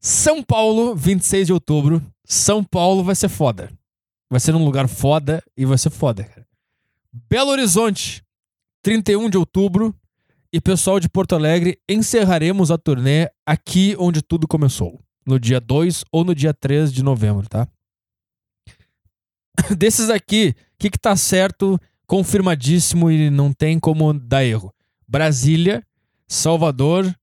São 0.00 0.42
Paulo, 0.42 0.94
26 0.94 1.46
de 1.46 1.52
outubro. 1.52 2.02
São 2.24 2.64
Paulo 2.64 3.04
vai 3.04 3.14
ser 3.14 3.28
foda. 3.28 3.70
Vai 4.30 4.40
ser 4.40 4.52
num 4.52 4.64
lugar 4.64 4.88
foda 4.88 5.42
e 5.56 5.64
vai 5.64 5.76
ser 5.76 5.90
foda, 5.90 6.24
cara. 6.24 6.46
Belo 7.28 7.50
Horizonte, 7.50 8.22
31 8.82 9.28
de 9.28 9.36
outubro. 9.36 9.94
E 10.52 10.60
pessoal 10.60 10.98
de 10.98 11.08
Porto 11.08 11.34
Alegre, 11.36 11.78
encerraremos 11.88 12.72
a 12.72 12.78
turnê 12.78 13.28
aqui 13.46 13.94
onde 13.98 14.20
tudo 14.20 14.48
começou. 14.48 15.00
No 15.24 15.38
dia 15.38 15.60
2 15.60 16.04
ou 16.10 16.24
no 16.24 16.34
dia 16.34 16.52
3 16.52 16.92
de 16.92 17.04
novembro, 17.04 17.48
tá? 17.48 17.68
Desses 19.76 20.10
aqui, 20.10 20.54
o 20.56 20.78
que, 20.78 20.90
que 20.90 20.98
tá 20.98 21.14
certo, 21.14 21.78
confirmadíssimo 22.06 23.10
e 23.10 23.30
não 23.30 23.52
tem 23.52 23.78
como 23.78 24.12
dar 24.12 24.44
erro? 24.44 24.74
Brasília, 25.06 25.86
Salvador, 26.26 27.14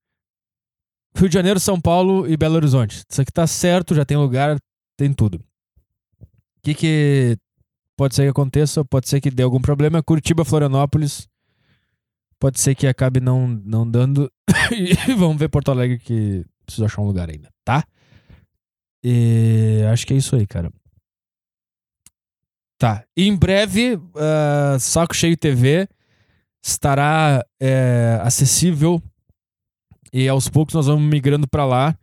Rio 1.18 1.28
de 1.28 1.34
Janeiro, 1.34 1.60
São 1.60 1.82
Paulo 1.82 2.28
e 2.28 2.38
Belo 2.38 2.56
Horizonte. 2.56 3.04
Isso 3.10 3.22
aqui 3.22 3.32
tá 3.32 3.48
certo, 3.48 3.96
já 3.96 4.06
tem 4.06 4.16
lugar, 4.16 4.58
tem 4.96 5.12
tudo. 5.12 5.44
O 6.22 6.62
que, 6.62 6.76
que 6.76 7.38
pode 7.96 8.14
ser 8.14 8.24
que 8.24 8.30
aconteça? 8.30 8.86
Pode 8.86 9.10
ser 9.10 9.20
que 9.20 9.32
dê 9.32 9.42
algum 9.42 9.60
problema. 9.60 10.04
Curitiba, 10.04 10.46
Florianópolis. 10.46 11.28
Pode 12.40 12.60
ser 12.60 12.76
que 12.76 12.86
acabe 12.86 13.20
não, 13.20 13.48
não 13.48 13.90
dando. 13.90 14.32
e 14.72 15.14
vamos 15.16 15.38
ver 15.38 15.50
Porto 15.50 15.72
Alegre 15.72 15.98
que 15.98 16.46
preciso 16.66 16.86
achar 16.86 17.02
um 17.02 17.08
lugar 17.08 17.30
ainda, 17.30 17.50
tá? 17.66 17.84
E 19.04 19.82
acho 19.92 20.06
que 20.06 20.14
é 20.14 20.18
isso 20.18 20.36
aí, 20.36 20.46
cara. 20.46 20.72
Tá. 22.78 23.04
E 23.16 23.28
em 23.28 23.36
breve, 23.36 24.00
ah, 24.16 24.78
Saco 24.80 25.16
Cheio 25.16 25.36
TV 25.36 25.90
estará 26.64 27.44
é, 27.60 28.20
acessível 28.22 29.02
e 30.12 30.28
aos 30.28 30.48
poucos 30.48 30.74
nós 30.74 30.88
vamos 30.88 31.04
migrando 31.04 31.48
pra 31.48 31.66
lá. 31.66 31.96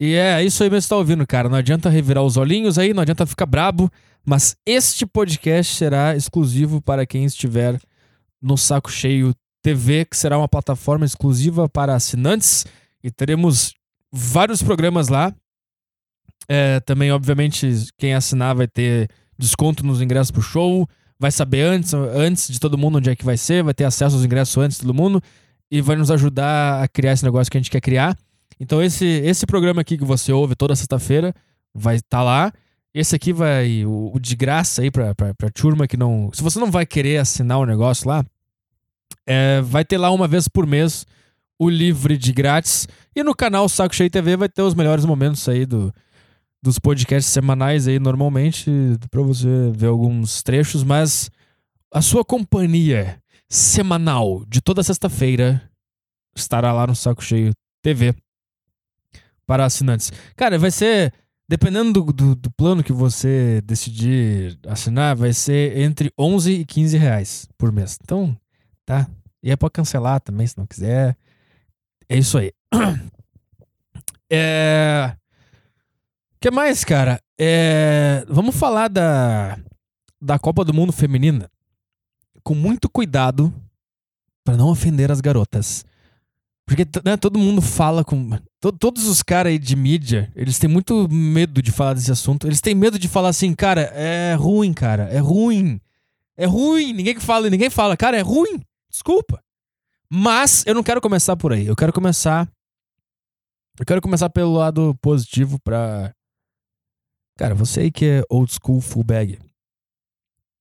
E 0.00 0.14
é 0.14 0.42
isso 0.44 0.62
aí 0.62 0.70
mesmo 0.70 0.82
que 0.82 0.82
você 0.84 0.88
tá 0.90 0.96
ouvindo, 0.96 1.26
cara. 1.26 1.48
Não 1.48 1.56
adianta 1.56 1.88
revirar 1.88 2.22
os 2.22 2.36
olhinhos 2.36 2.78
aí, 2.78 2.94
não 2.94 3.02
adianta 3.02 3.26
ficar 3.26 3.46
brabo, 3.46 3.90
mas 4.24 4.56
este 4.64 5.04
podcast 5.04 5.74
será 5.74 6.14
exclusivo 6.14 6.80
para 6.80 7.04
quem 7.04 7.24
estiver 7.24 7.80
no 8.40 8.56
Saco 8.56 8.90
Cheio 8.90 9.34
TV, 9.62 10.04
que 10.04 10.16
será 10.16 10.38
uma 10.38 10.48
plataforma 10.48 11.04
exclusiva 11.04 11.68
para 11.68 11.94
assinantes 11.94 12.64
e 13.02 13.10
teremos 13.10 13.74
vários 14.12 14.62
programas 14.62 15.08
lá. 15.08 15.34
É, 16.48 16.80
também, 16.80 17.10
obviamente, 17.10 17.88
quem 17.98 18.14
assinar 18.14 18.54
vai 18.54 18.68
ter 18.68 19.10
desconto 19.36 19.84
nos 19.84 20.00
ingressos 20.00 20.30
pro 20.30 20.40
show, 20.40 20.88
vai 21.18 21.30
saber 21.30 21.62
antes, 21.62 21.92
antes 21.92 22.48
de 22.48 22.60
todo 22.60 22.78
mundo 22.78 22.98
onde 22.98 23.10
é 23.10 23.16
que 23.16 23.24
vai 23.24 23.36
ser, 23.36 23.62
vai 23.62 23.74
ter 23.74 23.84
acesso 23.84 24.16
aos 24.16 24.24
ingressos 24.24 24.56
antes 24.56 24.76
de 24.78 24.82
todo 24.82 24.94
mundo 24.94 25.22
e 25.70 25.80
vai 25.80 25.96
nos 25.96 26.10
ajudar 26.10 26.82
a 26.82 26.88
criar 26.88 27.12
esse 27.12 27.24
negócio 27.24 27.50
que 27.50 27.56
a 27.56 27.60
gente 27.60 27.70
quer 27.70 27.80
criar. 27.80 28.16
Então 28.60 28.82
esse, 28.82 29.04
esse 29.04 29.46
programa 29.46 29.80
aqui 29.80 29.96
que 29.96 30.04
você 30.04 30.32
ouve 30.32 30.56
toda 30.56 30.74
sexta-feira 30.74 31.34
vai 31.74 31.96
estar 31.96 32.22
lá. 32.22 32.52
Esse 32.92 33.14
aqui 33.14 33.32
vai, 33.32 33.84
o, 33.84 34.12
o 34.14 34.18
de 34.18 34.34
graça 34.34 34.82
aí 34.82 34.90
pra, 34.90 35.14
pra 35.14 35.50
turma 35.52 35.86
que 35.86 35.96
não... 35.96 36.30
Se 36.32 36.42
você 36.42 36.58
não 36.58 36.70
vai 36.70 36.86
querer 36.86 37.18
assinar 37.18 37.58
o 37.58 37.66
negócio 37.66 38.08
lá, 38.08 38.24
é, 39.26 39.60
vai 39.60 39.84
ter 39.84 39.98
lá 39.98 40.10
uma 40.10 40.26
vez 40.26 40.48
por 40.48 40.66
mês 40.66 41.06
o 41.58 41.68
livre 41.68 42.16
de 42.16 42.32
grátis. 42.32 42.88
E 43.14 43.22
no 43.22 43.34
canal 43.34 43.68
Saco 43.68 43.94
Cheio 43.94 44.10
TV 44.10 44.36
vai 44.36 44.48
ter 44.48 44.62
os 44.62 44.74
melhores 44.74 45.04
momentos 45.04 45.46
aí 45.48 45.66
do, 45.66 45.92
dos 46.62 46.78
podcasts 46.78 47.32
semanais 47.32 47.86
aí 47.86 47.98
normalmente, 47.98 48.70
pra 49.10 49.22
você 49.22 49.70
ver 49.72 49.86
alguns 49.86 50.42
trechos, 50.42 50.82
mas 50.82 51.30
a 51.92 52.00
sua 52.00 52.24
companhia 52.24 53.20
semanal 53.48 54.44
de 54.46 54.60
toda 54.60 54.82
sexta-feira 54.82 55.62
estará 56.36 56.72
lá 56.72 56.86
no 56.86 56.94
Saco 56.94 57.24
Cheio 57.24 57.52
TV 57.82 58.14
para 59.46 59.64
assinantes. 59.64 60.12
Cara, 60.36 60.58
vai 60.58 60.70
ser. 60.70 61.12
Dependendo 61.50 62.04
do, 62.04 62.12
do, 62.12 62.34
do 62.34 62.50
plano 62.50 62.84
que 62.84 62.92
você 62.92 63.62
decidir 63.62 64.58
assinar, 64.66 65.16
vai 65.16 65.32
ser 65.32 65.78
entre 65.78 66.12
11 66.18 66.52
e 66.52 66.64
15 66.66 66.98
reais 66.98 67.48
por 67.56 67.72
mês. 67.72 67.98
Então, 68.02 68.36
tá. 68.84 69.08
E 69.42 69.50
é 69.50 69.56
pra 69.56 69.70
cancelar 69.70 70.20
também, 70.20 70.46
se 70.46 70.58
não 70.58 70.66
quiser. 70.66 71.16
É 72.06 72.18
isso 72.18 72.36
aí. 72.38 72.52
É. 74.30 75.16
O 76.34 76.38
que 76.38 76.50
mais, 76.50 76.84
cara? 76.84 77.18
É... 77.40 78.26
Vamos 78.28 78.54
falar 78.54 78.88
da, 78.88 79.58
da 80.20 80.38
Copa 80.38 80.66
do 80.66 80.74
Mundo 80.74 80.92
Feminina 80.92 81.50
com 82.42 82.54
muito 82.54 82.88
cuidado 82.88 83.52
pra 84.44 84.56
não 84.56 84.68
ofender 84.68 85.10
as 85.10 85.20
garotas. 85.20 85.84
Porque 86.66 86.86
né, 87.04 87.16
todo 87.16 87.38
mundo 87.38 87.62
fala 87.62 88.04
com. 88.04 88.30
to- 88.60 88.72
todos 88.72 89.06
os 89.06 89.22
caras 89.22 89.50
aí 89.52 89.58
de 89.58 89.74
mídia, 89.74 90.30
eles 90.36 90.58
têm 90.58 90.68
muito 90.68 91.08
medo 91.10 91.62
de 91.62 91.72
falar 91.72 91.94
desse 91.94 92.12
assunto. 92.12 92.46
Eles 92.46 92.60
têm 92.60 92.74
medo 92.74 92.98
de 92.98 93.08
falar 93.08 93.30
assim, 93.30 93.54
cara, 93.54 93.82
é 93.94 94.34
ruim, 94.34 94.74
cara, 94.74 95.04
é 95.04 95.18
ruim. 95.18 95.80
É 96.36 96.44
ruim. 96.46 96.92
Ninguém 96.92 97.14
que 97.14 97.22
fala, 97.22 97.48
ninguém 97.48 97.70
fala, 97.70 97.96
cara, 97.96 98.18
é 98.18 98.20
ruim. 98.20 98.60
Desculpa. 98.90 99.42
Mas 100.10 100.62
eu 100.66 100.74
não 100.74 100.82
quero 100.82 101.00
começar 101.00 101.36
por 101.36 101.52
aí. 101.52 101.66
Eu 101.66 101.74
quero 101.76 101.92
começar. 101.92 102.46
Eu 103.78 103.86
quero 103.86 104.02
começar 104.02 104.28
pelo 104.28 104.52
lado 104.52 104.94
positivo 105.00 105.58
pra. 105.60 106.12
Cara, 107.38 107.54
você 107.54 107.80
aí 107.80 107.90
que 107.90 108.04
é 108.04 108.22
old 108.28 108.52
school 108.52 108.80
full 108.80 109.04
bag. 109.04 109.38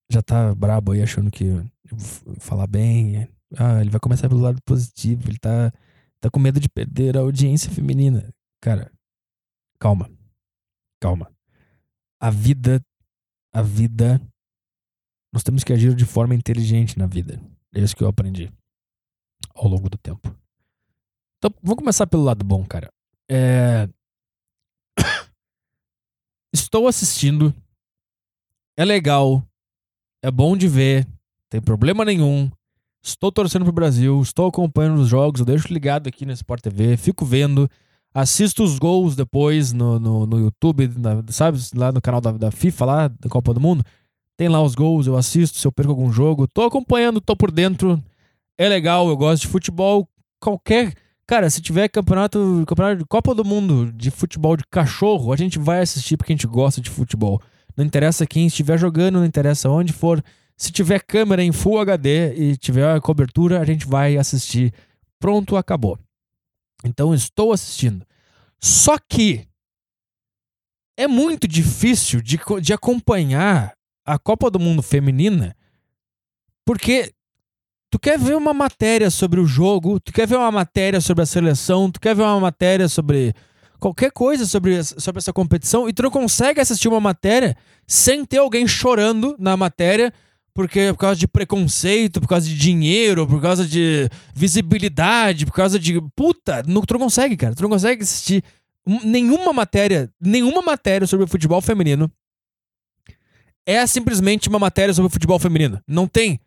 Já 0.09 0.21
tá 0.21 0.55
brabo 0.55 0.91
aí 0.93 1.01
achando 1.01 1.29
que 1.29 1.43
eu 1.45 1.65
vou 1.91 2.35
falar 2.39 2.67
bem. 2.67 3.27
Ah, 3.57 3.81
ele 3.81 3.89
vai 3.89 3.99
começar 3.99 4.29
pelo 4.29 4.41
lado 4.41 4.61
positivo. 4.63 5.29
Ele 5.29 5.37
tá, 5.37 5.71
tá 6.19 6.29
com 6.29 6.39
medo 6.39 6.59
de 6.59 6.69
perder 6.69 7.17
a 7.17 7.21
audiência 7.21 7.71
feminina. 7.71 8.33
Cara, 8.61 8.91
calma. 9.79 10.09
Calma. 11.01 11.31
A 12.19 12.29
vida. 12.29 12.81
A 13.53 13.61
vida. 13.61 14.21
Nós 15.33 15.43
temos 15.43 15.63
que 15.63 15.73
agir 15.73 15.93
de 15.93 16.05
forma 16.05 16.33
inteligente 16.33 16.97
na 16.97 17.05
vida. 17.05 17.41
É 17.73 17.81
isso 17.81 17.95
que 17.95 18.03
eu 18.03 18.07
aprendi 18.07 18.51
ao 19.53 19.67
longo 19.67 19.89
do 19.89 19.97
tempo. 19.97 20.35
Então, 21.37 21.53
vamos 21.61 21.79
começar 21.79 22.07
pelo 22.07 22.23
lado 22.23 22.43
bom, 22.43 22.65
cara. 22.65 22.91
É... 23.29 23.87
Estou 26.53 26.87
assistindo. 26.87 27.53
É 28.77 28.85
legal. 28.85 29.46
É 30.21 30.31
bom 30.31 30.55
de 30.57 30.67
ver. 30.67 31.07
Tem 31.49 31.61
problema 31.61 32.03
nenhum. 32.03 32.49
Estou 33.03 33.31
torcendo 33.31 33.63
pro 33.63 33.71
Brasil. 33.71 34.19
Estou 34.21 34.47
acompanhando 34.47 34.99
os 34.99 35.07
jogos. 35.07 35.39
Eu 35.39 35.45
deixo 35.45 35.71
ligado 35.71 36.07
aqui 36.07 36.25
no 36.25 36.31
Sport 36.33 36.61
TV. 36.61 36.97
Fico 36.97 37.25
vendo. 37.25 37.69
Assisto 38.13 38.63
os 38.63 38.79
gols 38.79 39.15
depois 39.15 39.71
no, 39.73 39.99
no, 39.99 40.25
no 40.25 40.39
YouTube, 40.39 40.87
na- 40.97 41.23
sabe? 41.29 41.59
Lá 41.75 41.91
no 41.91 42.01
canal 42.01 42.19
da, 42.19 42.31
da 42.31 42.51
FIFA, 42.51 42.85
lá 42.85 43.07
da 43.07 43.29
Copa 43.29 43.53
do 43.53 43.59
Mundo. 43.59 43.83
Tem 44.35 44.47
lá 44.47 44.61
os 44.61 44.75
gols, 44.75 45.07
eu 45.07 45.17
assisto 45.17 45.57
se 45.57 45.65
eu 45.67 45.71
perco 45.71 45.91
algum 45.91 46.11
jogo. 46.11 46.47
Tô 46.47 46.63
acompanhando, 46.63 47.21
tô 47.21 47.35
por 47.35 47.51
dentro. 47.51 48.01
É 48.57 48.67
legal, 48.67 49.07
eu 49.07 49.15
gosto 49.17 49.43
de 49.43 49.47
futebol. 49.47 50.07
Qualquer. 50.39 50.93
Cara, 51.27 51.49
se 51.49 51.61
tiver 51.61 51.89
campeonato, 51.89 52.63
campeonato 52.67 52.97
de 52.99 53.05
Copa 53.05 53.35
do 53.35 53.43
Mundo 53.43 53.91
de 53.91 54.09
futebol 54.09 54.55
de 54.57 54.63
cachorro, 54.69 55.31
a 55.33 55.35
gente 55.35 55.59
vai 55.59 55.81
assistir 55.81 56.17
porque 56.17 56.33
a 56.33 56.35
gente 56.35 56.47
gosta 56.47 56.79
de 56.81 56.89
futebol. 56.89 57.41
Não 57.77 57.85
interessa 57.85 58.25
quem 58.25 58.47
estiver 58.47 58.77
jogando, 58.77 59.19
não 59.19 59.25
interessa 59.25 59.69
onde 59.69 59.93
for. 59.93 60.23
Se 60.55 60.71
tiver 60.71 60.99
câmera 61.03 61.43
em 61.43 61.51
Full 61.51 61.79
HD 61.79 62.33
e 62.33 62.57
tiver 62.57 62.99
cobertura, 63.01 63.61
a 63.61 63.65
gente 63.65 63.85
vai 63.85 64.17
assistir. 64.17 64.73
Pronto, 65.19 65.55
acabou. 65.55 65.99
Então 66.83 67.13
estou 67.13 67.53
assistindo. 67.53 68.05
Só 68.59 68.97
que 68.97 69.47
é 70.97 71.07
muito 71.07 71.47
difícil 71.47 72.21
de, 72.21 72.39
de 72.61 72.73
acompanhar 72.73 73.73
a 74.03 74.17
Copa 74.17 74.49
do 74.49 74.59
Mundo 74.59 74.81
feminina 74.81 75.55
porque 76.65 77.13
Tu 77.89 77.97
quer 77.97 78.19
ver 78.19 78.35
uma 78.35 78.53
matéria 78.53 79.09
sobre 79.09 79.39
o 79.39 79.45
jogo, 79.45 79.99
tu 79.99 80.11
quer 80.11 80.27
ver 80.27 80.35
uma 80.35 80.51
matéria 80.51 80.99
sobre 80.99 81.23
a 81.23 81.25
seleção, 81.25 81.89
tu 81.89 82.01
quer 82.01 82.13
ver 82.13 82.23
uma 82.23 82.39
matéria 82.39 82.89
sobre 82.89 83.33
qualquer 83.79 84.11
coisa 84.11 84.45
sobre, 84.45 84.83
sobre 84.83 85.19
essa 85.19 85.33
competição 85.33 85.87
e 85.87 85.93
tu 85.93 86.03
não 86.03 86.09
consegue 86.11 86.59
assistir 86.59 86.87
uma 86.87 86.99
matéria 86.99 87.55
sem 87.85 88.25
ter 88.25 88.37
alguém 88.37 88.67
chorando 88.67 89.35
na 89.39 89.55
matéria 89.55 90.13
porque 90.53 90.91
por 90.91 90.97
causa 90.97 91.15
de 91.15 91.27
preconceito, 91.27 92.19
por 92.19 92.27
causa 92.27 92.47
de 92.47 92.57
dinheiro, 92.57 93.27
por 93.27 93.39
causa 93.39 93.65
de 93.65 94.09
visibilidade, 94.33 95.45
por 95.45 95.53
causa 95.53 95.77
de 95.77 96.01
puta, 96.15 96.63
não, 96.65 96.81
tu 96.81 96.95
não 96.95 97.01
consegue, 97.01 97.37
cara. 97.37 97.53
Tu 97.53 97.61
não 97.61 97.69
consegue 97.69 98.01
assistir 98.01 98.43
um- 98.85 99.03
nenhuma 99.03 99.53
matéria, 99.53 100.09
nenhuma 100.19 100.63
matéria 100.63 101.05
sobre 101.05 101.25
o 101.25 101.27
futebol 101.27 101.61
feminino 101.61 102.11
é 103.67 103.85
simplesmente 103.85 104.47
uma 104.47 104.57
matéria 104.57 104.93
sobre 104.93 105.07
o 105.07 105.11
futebol 105.11 105.37
feminino. 105.37 105.79
Não 105.85 106.07
tem. 106.07 106.39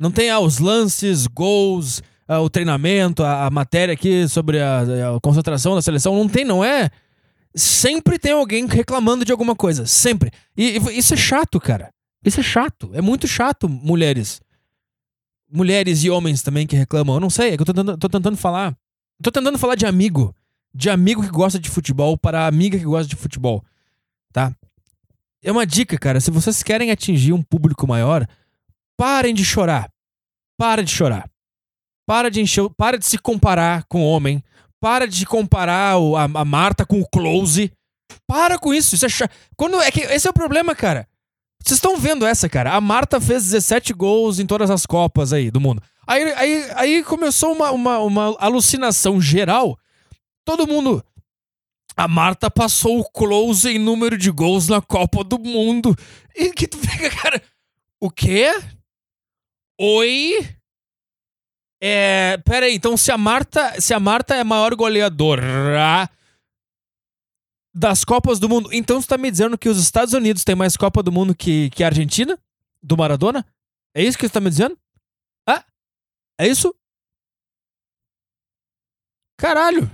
Não 0.00 0.10
tem 0.10 0.30
ah, 0.30 0.40
os 0.40 0.58
lances, 0.58 1.26
gols, 1.26 2.02
ah, 2.28 2.40
o 2.40 2.50
treinamento, 2.50 3.24
a, 3.24 3.46
a 3.46 3.50
matéria 3.50 3.94
aqui 3.94 4.28
sobre 4.28 4.60
a, 4.60 4.82
a 4.82 5.20
concentração 5.20 5.74
da 5.74 5.80
seleção. 5.80 6.14
Não 6.14 6.28
tem, 6.28 6.44
não 6.44 6.62
é. 6.62 6.90
Sempre 7.54 8.18
tem 8.18 8.32
alguém 8.32 8.66
reclamando 8.66 9.24
de 9.24 9.32
alguma 9.32 9.56
coisa. 9.56 9.86
Sempre. 9.86 10.30
E, 10.54 10.76
e 10.76 10.98
isso 10.98 11.14
é 11.14 11.16
chato, 11.16 11.58
cara. 11.58 11.90
Isso 12.22 12.38
é 12.38 12.42
chato. 12.42 12.90
É 12.92 13.00
muito 13.00 13.26
chato, 13.26 13.66
mulheres. 13.66 14.42
Mulheres 15.50 16.04
e 16.04 16.10
homens 16.10 16.42
também 16.42 16.66
que 16.66 16.76
reclamam. 16.76 17.16
Eu 17.16 17.20
não 17.20 17.30
sei, 17.30 17.52
é 17.52 17.56
que 17.56 17.62
eu 17.62 17.66
tô 17.66 17.72
tentando, 17.72 17.96
tô 17.96 18.08
tentando 18.10 18.36
falar. 18.36 18.76
Tô 19.22 19.32
tentando 19.32 19.58
falar 19.58 19.74
de 19.74 19.86
amigo. 19.86 20.34
De 20.74 20.90
amigo 20.90 21.22
que 21.22 21.30
gosta 21.30 21.58
de 21.58 21.70
futebol 21.70 22.18
para 22.18 22.46
amiga 22.46 22.78
que 22.78 22.84
gosta 22.84 23.08
de 23.08 23.16
futebol. 23.16 23.64
Tá? 24.30 24.54
É 25.42 25.50
uma 25.50 25.64
dica, 25.64 25.96
cara. 25.96 26.20
Se 26.20 26.30
vocês 26.30 26.62
querem 26.62 26.90
atingir 26.90 27.32
um 27.32 27.42
público 27.42 27.88
maior, 27.88 28.26
parem 28.98 29.32
de 29.32 29.46
chorar. 29.46 29.90
Para 30.58 30.84
de 30.84 30.90
chorar. 30.90 31.30
Para 32.08 32.30
de 32.30 32.40
encher, 32.40 32.70
para 32.74 32.96
de 32.98 33.04
se 33.04 33.18
comparar 33.18 33.84
com 33.84 34.00
o 34.00 34.06
homem. 34.10 34.42
Para 34.80 35.06
de 35.06 35.26
comparar 35.26 35.98
o- 35.98 36.16
a, 36.16 36.22
a 36.24 36.44
Marta 36.44 36.86
com 36.86 36.98
o 36.98 37.06
Close. 37.06 37.70
Para 38.26 38.58
com 38.58 38.72
isso. 38.72 38.94
Isso 38.94 39.04
é. 39.04 39.28
Quando 39.54 39.78
é 39.82 39.90
que 39.90 40.00
esse 40.00 40.26
é 40.26 40.30
o 40.30 40.32
problema, 40.32 40.74
cara. 40.74 41.06
Vocês 41.62 41.76
estão 41.76 41.98
vendo 41.98 42.24
essa, 42.24 42.48
cara? 42.48 42.72
A 42.74 42.80
Marta 42.80 43.20
fez 43.20 43.42
17 43.50 43.92
gols 43.92 44.38
em 44.38 44.46
todas 44.46 44.70
as 44.70 44.86
copas 44.86 45.34
aí 45.34 45.50
do 45.50 45.60
mundo. 45.60 45.82
Aí, 46.06 46.22
aí, 46.32 46.70
aí 46.76 47.04
começou 47.04 47.52
uma, 47.52 47.70
uma, 47.72 47.98
uma 47.98 48.36
alucinação 48.38 49.20
geral. 49.20 49.78
Todo 50.46 50.66
mundo. 50.66 51.04
A 51.94 52.08
Marta 52.08 52.50
passou 52.50 53.00
o 53.00 53.04
close 53.10 53.68
em 53.68 53.78
número 53.78 54.16
de 54.16 54.30
gols 54.30 54.66
na 54.66 54.80
Copa 54.80 55.22
do 55.22 55.38
Mundo. 55.38 55.94
E 56.34 56.52
que 56.52 56.66
tu 56.66 56.78
fica, 56.80 57.10
cara. 57.10 57.42
O 58.00 58.10
quê? 58.10 58.50
Oi? 59.78 60.48
É. 61.80 62.38
Pera 62.44 62.66
aí, 62.66 62.74
então 62.74 62.96
se 62.96 63.10
a 63.10 63.18
Marta. 63.18 63.80
Se 63.80 63.94
a 63.94 64.00
Marta 64.00 64.34
é 64.34 64.40
a 64.40 64.44
maior 64.44 64.74
goleadora 64.74 66.08
das 67.74 68.04
Copas 68.04 68.40
do 68.40 68.48
Mundo, 68.48 68.70
então 68.72 69.00
você 69.00 69.06
tá 69.06 69.16
me 69.16 69.30
dizendo 69.30 69.56
que 69.56 69.68
os 69.68 69.78
Estados 69.78 70.12
Unidos 70.12 70.42
têm 70.42 70.56
mais 70.56 70.76
Copa 70.76 71.00
do 71.02 71.12
Mundo 71.12 71.34
que, 71.34 71.70
que 71.70 71.84
a 71.84 71.86
Argentina? 71.86 72.36
Do 72.82 72.96
Maradona? 72.96 73.46
É 73.94 74.02
isso 74.02 74.18
que 74.18 74.26
você 74.26 74.32
tá 74.32 74.40
me 74.40 74.50
dizendo? 74.50 74.76
Ah? 75.48 75.64
É 76.40 76.48
isso? 76.48 76.74
Caralho! 79.38 79.88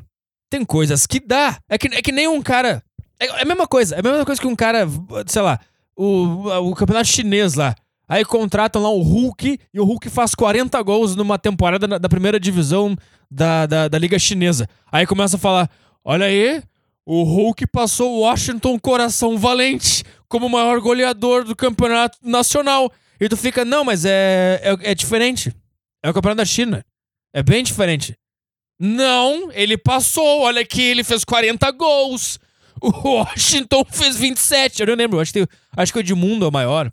Tem 0.50 0.64
coisas 0.64 1.06
que 1.06 1.20
dá. 1.20 1.58
É 1.68 1.76
que, 1.76 1.88
é 1.88 2.00
que 2.00 2.12
nem 2.12 2.26
um 2.26 2.42
cara. 2.42 2.82
É, 3.20 3.26
é 3.26 3.42
a 3.42 3.44
mesma 3.44 3.66
coisa. 3.66 3.96
É 3.96 3.98
a 3.98 4.02
mesma 4.02 4.24
coisa 4.24 4.40
que 4.40 4.46
um 4.46 4.56
cara, 4.56 4.86
sei 5.26 5.42
lá, 5.42 5.60
o, 5.96 6.70
o 6.70 6.74
campeonato 6.74 7.08
chinês 7.08 7.54
lá. 7.54 7.74
Aí 8.08 8.24
contratam 8.24 8.82
lá 8.82 8.90
o 8.90 9.02
Hulk 9.02 9.58
e 9.72 9.80
o 9.80 9.84
Hulk 9.84 10.10
faz 10.10 10.34
40 10.34 10.80
gols 10.82 11.16
numa 11.16 11.38
temporada 11.38 11.86
da 11.98 12.08
primeira 12.08 12.38
divisão 12.38 12.96
da, 13.30 13.66
da, 13.66 13.88
da 13.88 13.98
Liga 13.98 14.18
Chinesa. 14.18 14.68
Aí 14.92 15.06
começa 15.06 15.36
a 15.36 15.38
falar: 15.38 15.70
olha 16.04 16.26
aí, 16.26 16.62
o 17.06 17.22
Hulk 17.22 17.66
passou 17.68 18.12
o 18.12 18.20
Washington 18.20 18.78
Coração 18.78 19.38
Valente 19.38 20.04
como 20.28 20.46
o 20.46 20.50
maior 20.50 20.80
goleador 20.80 21.44
do 21.44 21.56
campeonato 21.56 22.18
nacional. 22.22 22.92
E 23.20 23.28
tu 23.28 23.36
fica, 23.36 23.64
não, 23.64 23.84
mas 23.84 24.04
é, 24.04 24.60
é, 24.62 24.90
é 24.90 24.94
diferente. 24.94 25.54
É 26.02 26.10
o 26.10 26.14
campeonato 26.14 26.38
da 26.38 26.44
China. 26.44 26.84
É 27.32 27.42
bem 27.42 27.62
diferente. 27.62 28.14
Não, 28.78 29.50
ele 29.52 29.78
passou. 29.78 30.42
Olha 30.42 30.60
aqui, 30.60 30.82
ele 30.82 31.04
fez 31.04 31.24
40 31.24 31.70
gols. 31.72 32.38
O 32.82 32.90
Washington 32.90 33.84
fez 33.90 34.16
27. 34.16 34.80
Eu 34.80 34.88
não 34.88 34.94
lembro. 34.94 35.20
Acho 35.20 35.32
que, 35.32 35.46
acho 35.74 35.92
que 35.92 35.98
o 35.98 36.00
Edmundo 36.00 36.44
é 36.44 36.48
o 36.48 36.52
maior. 36.52 36.92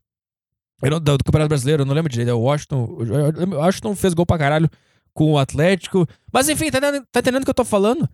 Eu 0.81 0.91
não- 0.91 0.99
do, 0.99 1.17
Campeonato 1.23 1.49
Brasileiro, 1.49 1.81
eu 1.83 1.85
não 1.85 1.93
lembro 1.93 2.11
direito. 2.11 2.29
É 2.29 2.33
o 2.33 2.39
Washington. 2.39 2.83
O 2.85 3.55
Washington 3.55 3.95
fez 3.95 4.13
gol 4.13 4.25
pra 4.25 4.37
caralho 4.37 4.69
com 5.13 5.33
o 5.33 5.37
Atlético. 5.37 6.07
Mas 6.31 6.49
enfim, 6.49 6.71
tá 6.71 6.77
entendendo, 6.79 7.05
tá 7.11 7.19
entendendo 7.19 7.41
o 7.41 7.45
que 7.45 7.49
eu 7.49 7.55
tô 7.55 7.65
falando? 7.65 8.09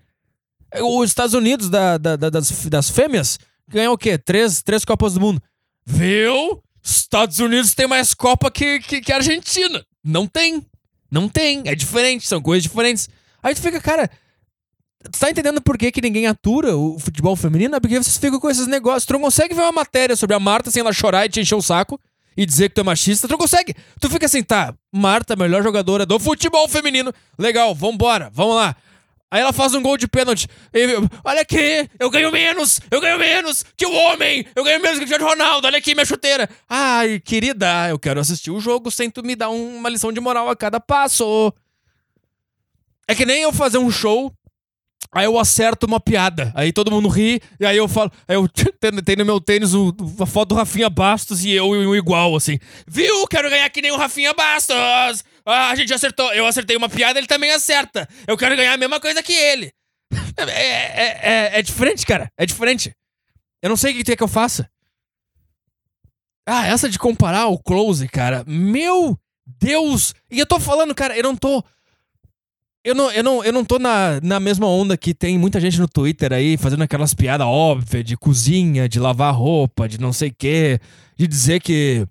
Os 0.81 1.09
Estados 1.09 1.33
Unidos 1.33 1.69
da, 1.69 1.97
da- 1.97 2.15
da- 2.15 2.29
das, 2.29 2.65
das 2.65 2.89
fêmeas 2.89 3.39
ganham 3.69 3.93
o 3.93 3.97
quê? 3.97 4.17
Três, 4.17 4.61
três 4.61 4.83
Copas 4.83 5.13
do 5.13 5.19
Mundo. 5.21 5.41
Viu? 5.85 6.61
Estados 6.83 7.39
Unidos 7.39 7.73
tem 7.73 7.87
mais 7.87 8.13
Copa 8.13 8.49
que, 8.51 8.79
que, 8.79 9.01
que 9.01 9.11
a 9.11 9.17
Argentina. 9.17 9.85
Não 10.03 10.27
tem. 10.27 10.65
Não 11.11 11.29
tem. 11.29 11.63
É 11.65 11.75
diferente. 11.75 12.27
São 12.27 12.41
coisas 12.41 12.63
diferentes. 12.63 13.07
Aí 13.41 13.53
tu 13.55 13.61
fica, 13.61 13.79
cara. 13.79 14.09
Tu 15.03 15.17
tá 15.19 15.29
entendendo 15.29 15.61
por 15.61 15.77
que, 15.77 15.91
que 15.91 16.01
ninguém 16.01 16.27
atura 16.27 16.75
o 16.75 16.99
futebol 16.99 17.35
feminino? 17.35 17.75
É 17.75 17.79
porque 17.79 18.01
vocês 18.01 18.17
ficam 18.17 18.39
com 18.39 18.49
esses 18.49 18.67
negócios. 18.67 19.05
Tu 19.05 19.13
não 19.13 19.21
consegue 19.21 19.53
ver 19.53 19.61
uma 19.61 19.71
matéria 19.71 20.15
sobre 20.15 20.35
a 20.35 20.39
Marta 20.39 20.69
sem 20.71 20.81
ela 20.81 20.91
chorar 20.91 21.25
e 21.25 21.29
te 21.29 21.39
encher 21.39 21.55
o 21.55 21.61
saco 21.61 21.99
e 22.37 22.45
dizer 22.45 22.69
que 22.69 22.75
tu 22.75 22.81
é 22.81 22.83
machista. 22.83 23.27
Tu 23.27 23.31
não 23.31 23.37
consegue. 23.37 23.73
Tu 23.99 24.09
fica 24.09 24.27
assim, 24.27 24.43
tá, 24.43 24.73
Marta, 24.93 25.35
melhor 25.35 25.63
jogadora 25.63 26.05
do 26.05 26.19
futebol 26.19 26.67
feminino. 26.69 27.11
Legal, 27.37 27.73
vambora, 27.73 28.29
vamos 28.31 28.55
lá. 28.55 28.75
Aí 29.29 29.41
ela 29.41 29.51
faz 29.51 29.73
um 29.73 29.81
gol 29.81 29.97
de 29.97 30.07
pênalti. 30.07 30.47
Olha 31.25 31.41
aqui, 31.41 31.89
eu 31.99 32.09
ganho 32.09 32.31
menos, 32.31 32.79
eu 32.89 33.01
ganho 33.01 33.19
menos 33.19 33.65
que 33.75 33.85
o 33.85 33.91
homem, 33.91 34.45
eu 34.55 34.63
ganho 34.63 34.81
menos 34.81 34.99
que 34.99 35.03
o 35.03 35.07
Cristiano 35.07 35.29
Ronaldo, 35.29 35.67
olha 35.67 35.79
aqui 35.79 35.93
minha 35.93 36.05
chuteira. 36.05 36.47
Ai, 36.69 37.19
querida, 37.19 37.89
eu 37.89 37.99
quero 37.99 38.21
assistir 38.21 38.51
o 38.51 38.59
jogo 38.61 38.89
sem 38.89 39.09
tu 39.09 39.21
me 39.23 39.35
dar 39.35 39.49
um- 39.49 39.75
uma 39.79 39.89
lição 39.89 40.13
de 40.13 40.21
moral 40.21 40.49
a 40.49 40.55
cada 40.55 40.79
passo. 40.79 41.51
É 43.05 43.15
que 43.15 43.25
nem 43.25 43.41
eu 43.41 43.51
fazer 43.51 43.77
um 43.79 43.91
show, 43.91 44.31
aí 45.11 45.25
eu 45.25 45.37
acerto 45.39 45.85
uma 45.85 45.99
piada, 45.99 46.51
aí 46.55 46.71
todo 46.71 46.91
mundo 46.91 47.07
ri, 47.07 47.41
e 47.59 47.65
aí 47.65 47.77
eu 47.77 47.87
falo, 47.87 48.11
aí 48.27 48.35
eu 48.35 48.47
tenho 49.03 49.17
no 49.19 49.25
meu 49.25 49.39
tênis 49.41 49.73
o- 49.73 49.93
a 50.19 50.25
foto 50.25 50.49
do 50.49 50.55
Rafinha 50.55 50.89
Bastos 50.89 51.43
e 51.43 51.51
eu 51.51 51.93
e 51.93 51.97
igual, 51.97 52.35
assim. 52.35 52.59
Viu? 52.87 53.27
Quero 53.27 53.49
ganhar 53.49 53.69
que 53.69 53.81
nem 53.81 53.91
o 53.91 53.97
Rafinha 53.97 54.33
Bastos! 54.33 55.23
Ah, 55.45 55.69
a 55.69 55.75
gente 55.75 55.93
acertou, 55.93 56.33
eu 56.33 56.45
acertei 56.45 56.75
uma 56.75 56.89
piada, 56.89 57.17
ele 57.19 57.27
também 57.27 57.51
acerta. 57.51 58.07
Eu 58.27 58.37
quero 58.37 58.55
ganhar 58.55 58.73
a 58.73 58.77
mesma 58.77 58.99
coisa 58.99 59.21
que 59.23 59.33
ele. 59.33 59.71
É, 60.37 60.43
é, 60.43 61.19
é, 61.55 61.59
é 61.59 61.61
diferente, 61.63 62.05
cara, 62.05 62.31
é 62.37 62.45
diferente. 62.45 62.93
Eu 63.61 63.69
não 63.69 63.75
sei 63.75 63.91
o 63.91 63.95
que 63.95 64.03
tu 64.03 64.07
quer 64.07 64.15
que 64.17 64.23
eu 64.23 64.27
faça. 64.27 64.69
Ah, 66.47 66.67
essa 66.67 66.87
de 66.87 66.97
comparar 66.99 67.47
o 67.47 67.57
close, 67.57 68.07
cara. 68.07 68.43
Meu 68.47 69.17
Deus! 69.45 70.13
E 70.29 70.39
eu 70.39 70.45
tô 70.45 70.59
falando, 70.59 70.93
cara, 70.95 71.17
eu 71.17 71.23
não 71.23 71.35
tô. 71.35 71.63
Eu 72.87 72.95
não, 72.95 73.11
eu 73.11 73.21
não, 73.21 73.43
eu 73.43 73.51
não 73.51 73.65
tô 73.65 73.77
na, 73.77 74.17
na 74.23 74.39
mesma 74.39 74.65
onda 74.65 74.95
que 74.95 75.13
tem 75.13 75.37
muita 75.37 75.59
gente 75.59 75.77
no 75.77 75.89
Twitter 75.89 76.31
aí 76.31 76.55
fazendo 76.55 76.83
aquelas 76.83 77.13
piadas 77.13 77.45
óbvias 77.45 78.01
de 78.01 78.15
cozinha, 78.15 78.87
de 78.87 78.97
lavar 78.97 79.35
roupa, 79.35 79.89
de 79.89 79.99
não 79.99 80.13
sei 80.13 80.29
o 80.29 80.33
quê, 80.33 80.79
de 81.17 81.27
dizer 81.27 81.59
que. 81.59 82.07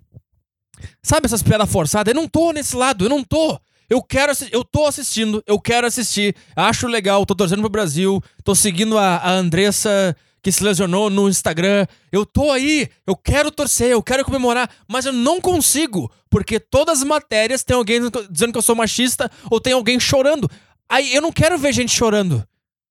Sabe 1.01 1.25
essas 1.25 1.41
piadas 1.41 1.67
forçadas? 1.67 2.13
Eu 2.13 2.21
não 2.21 2.27
tô 2.27 2.51
nesse 2.51 2.75
lado, 2.75 3.05
eu 3.05 3.09
não 3.09 3.23
tô. 3.23 3.59
Eu 3.89 4.03
quero 4.03 4.31
eu 4.51 4.63
tô 4.63 4.85
assistindo, 4.85 5.41
eu 5.47 5.59
quero 5.59 5.87
assistir, 5.87 6.35
acho 6.55 6.85
legal, 6.85 7.25
tô 7.25 7.33
torcendo 7.33 7.61
pro 7.61 7.69
Brasil, 7.69 8.21
tô 8.43 8.53
seguindo 8.53 8.99
a, 8.99 9.17
a 9.17 9.31
Andressa 9.31 10.15
que 10.47 10.51
se 10.51 10.63
lesionou 10.63 11.09
no 11.09 11.27
Instagram. 11.27 11.85
Eu 12.11 12.25
tô 12.25 12.51
aí, 12.51 12.87
eu 13.05 13.15
quero 13.15 13.51
torcer, 13.51 13.89
eu 13.89 14.01
quero 14.01 14.23
comemorar, 14.23 14.69
mas 14.87 15.05
eu 15.05 15.11
não 15.11 15.41
consigo, 15.41 16.11
porque 16.29 16.59
todas 16.59 16.99
as 16.99 17.03
matérias 17.03 17.63
tem 17.63 17.75
alguém 17.75 17.99
dizendo 18.29 18.51
que 18.51 18.57
eu 18.57 18.61
sou 18.61 18.75
machista 18.75 19.29
ou 19.51 19.59
tem 19.59 19.73
alguém 19.73 19.99
chorando. 19.99 20.49
Aí 20.89 21.13
eu 21.13 21.21
não 21.21 21.31
quero 21.31 21.57
ver 21.57 21.73
gente 21.73 21.91
chorando. 21.91 22.47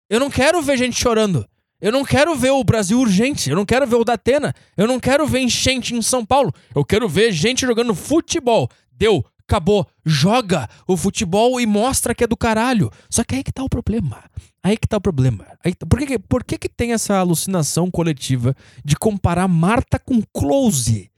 Eu 0.08 0.20
não 0.20 0.30
quero 0.30 0.60
ver 0.62 0.76
gente 0.76 0.96
chorando. 1.00 1.46
Eu 1.80 1.92
não 1.92 2.04
quero 2.04 2.34
ver 2.34 2.50
o 2.50 2.64
Brasil 2.64 2.98
urgente. 2.98 3.50
Eu 3.50 3.56
não 3.56 3.64
quero 3.66 3.86
ver 3.86 3.96
o 3.96 4.04
Datena. 4.04 4.54
Eu 4.76 4.86
não 4.86 4.98
quero 5.00 5.26
ver 5.26 5.40
enchente 5.40 5.94
em 5.94 6.00
São 6.02 6.24
Paulo. 6.24 6.52
Eu 6.74 6.84
quero 6.84 7.08
ver 7.08 7.32
gente 7.32 7.66
jogando 7.66 7.94
futebol. 7.94 8.68
Deu, 8.92 9.24
acabou. 9.46 9.86
Joga 10.04 10.68
o 10.86 10.96
futebol 10.96 11.60
e 11.60 11.66
mostra 11.66 12.14
que 12.14 12.24
é 12.24 12.26
do 12.26 12.36
caralho. 12.36 12.90
Só 13.10 13.22
que 13.24 13.34
aí 13.34 13.44
que 13.44 13.52
tá 13.52 13.62
o 13.62 13.68
problema. 13.68 14.24
Aí 14.62 14.76
que 14.76 14.88
tá 14.88 14.96
o 14.96 15.00
problema. 15.00 15.46
Aí, 15.64 15.74
por 15.74 15.98
que, 15.98 16.06
que- 16.06 16.18
por 16.18 16.44
que, 16.44 16.58
que 16.58 16.68
tem 16.68 16.92
essa 16.92 17.16
alucinação 17.18 17.90
coletiva 17.90 18.54
de 18.84 18.96
comparar 18.96 19.46
Marta 19.46 19.98
com 19.98 20.20
Close? 20.32 21.10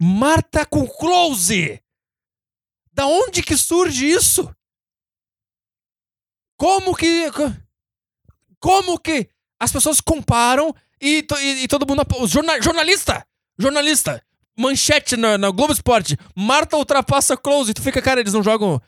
Marta 0.00 0.64
com 0.66 0.86
Close! 0.86 1.80
Da 2.92 3.06
onde 3.06 3.42
que 3.42 3.56
surge 3.56 4.06
isso? 4.08 4.48
Como 6.56 6.94
que. 6.94 7.30
Como 8.60 8.98
que 8.98 9.28
as 9.60 9.72
pessoas 9.72 10.00
comparam 10.00 10.74
e, 11.00 11.26
e- 11.40 11.64
e 11.64 11.68
todo 11.68 11.86
mundo. 11.86 12.00
apo- 12.02 12.22
Os 12.22 12.30
jorna, 12.30 12.60
jornalista! 12.60 13.26
Jornalista! 13.58 14.22
manchete 14.56 15.16
na, 15.16 15.36
na 15.36 15.50
Globo 15.50 15.72
Esporte. 15.72 16.16
Marta 16.34 16.76
ultrapassa 16.76 17.36
Close. 17.36 17.72
E 17.72 17.74
tu 17.74 17.82
fica, 17.82 18.00
cara, 18.00 18.20
eles 18.20 18.32
não 18.32 18.42
jogam. 18.42 18.80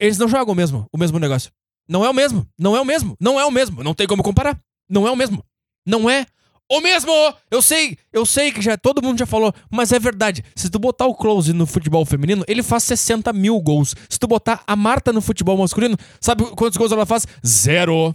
Eles 0.00 0.18
não 0.18 0.26
jogam 0.28 0.52
mesmo 0.54 0.88
o 0.92 0.98
mesmo 0.98 1.18
negócio. 1.20 1.50
Não 1.88 2.04
é 2.04 2.10
o 2.10 2.14
mesmo. 2.14 2.44
Não 2.58 2.76
é 2.76 2.80
o 2.80 2.84
mesmo. 2.84 3.16
Não 3.20 3.38
é 3.38 3.44
o 3.44 3.50
mesmo. 3.50 3.84
Não 3.84 3.94
tem 3.94 4.06
como 4.06 4.22
comparar. 4.22 4.60
Não 4.88 5.06
é 5.06 5.10
o 5.10 5.16
mesmo. 5.16 5.44
Não 5.86 6.10
é 6.10 6.26
o 6.68 6.80
mesmo. 6.80 7.12
Eu 7.50 7.62
sei, 7.62 7.96
eu 8.12 8.26
sei 8.26 8.52
que 8.52 8.60
já 8.60 8.76
todo 8.76 9.02
mundo 9.02 9.18
já 9.18 9.26
falou, 9.26 9.54
mas 9.70 9.92
é 9.92 9.98
verdade. 9.98 10.44
Se 10.54 10.68
tu 10.68 10.78
botar 10.78 11.06
o 11.06 11.14
Close 11.14 11.52
no 11.52 11.66
futebol 11.66 12.04
feminino, 12.04 12.44
ele 12.48 12.62
faz 12.62 12.82
60 12.84 13.32
mil 13.32 13.60
gols. 13.60 13.94
Se 14.08 14.18
tu 14.18 14.26
botar 14.26 14.62
a 14.66 14.74
Marta 14.74 15.12
no 15.12 15.20
futebol 15.20 15.56
masculino, 15.56 15.96
sabe 16.20 16.44
quantos 16.56 16.76
gols 16.76 16.92
ela 16.92 17.06
faz? 17.06 17.26
Zero. 17.46 18.14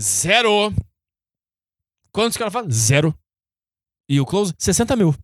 Zero. 0.00 0.72
Quantos 2.12 2.36
que 2.36 2.42
ela 2.42 2.52
faz? 2.52 2.72
Zero. 2.72 3.16
E 4.08 4.20
o 4.20 4.26
Close, 4.26 4.54
60 4.56 4.94
mil. 4.96 5.14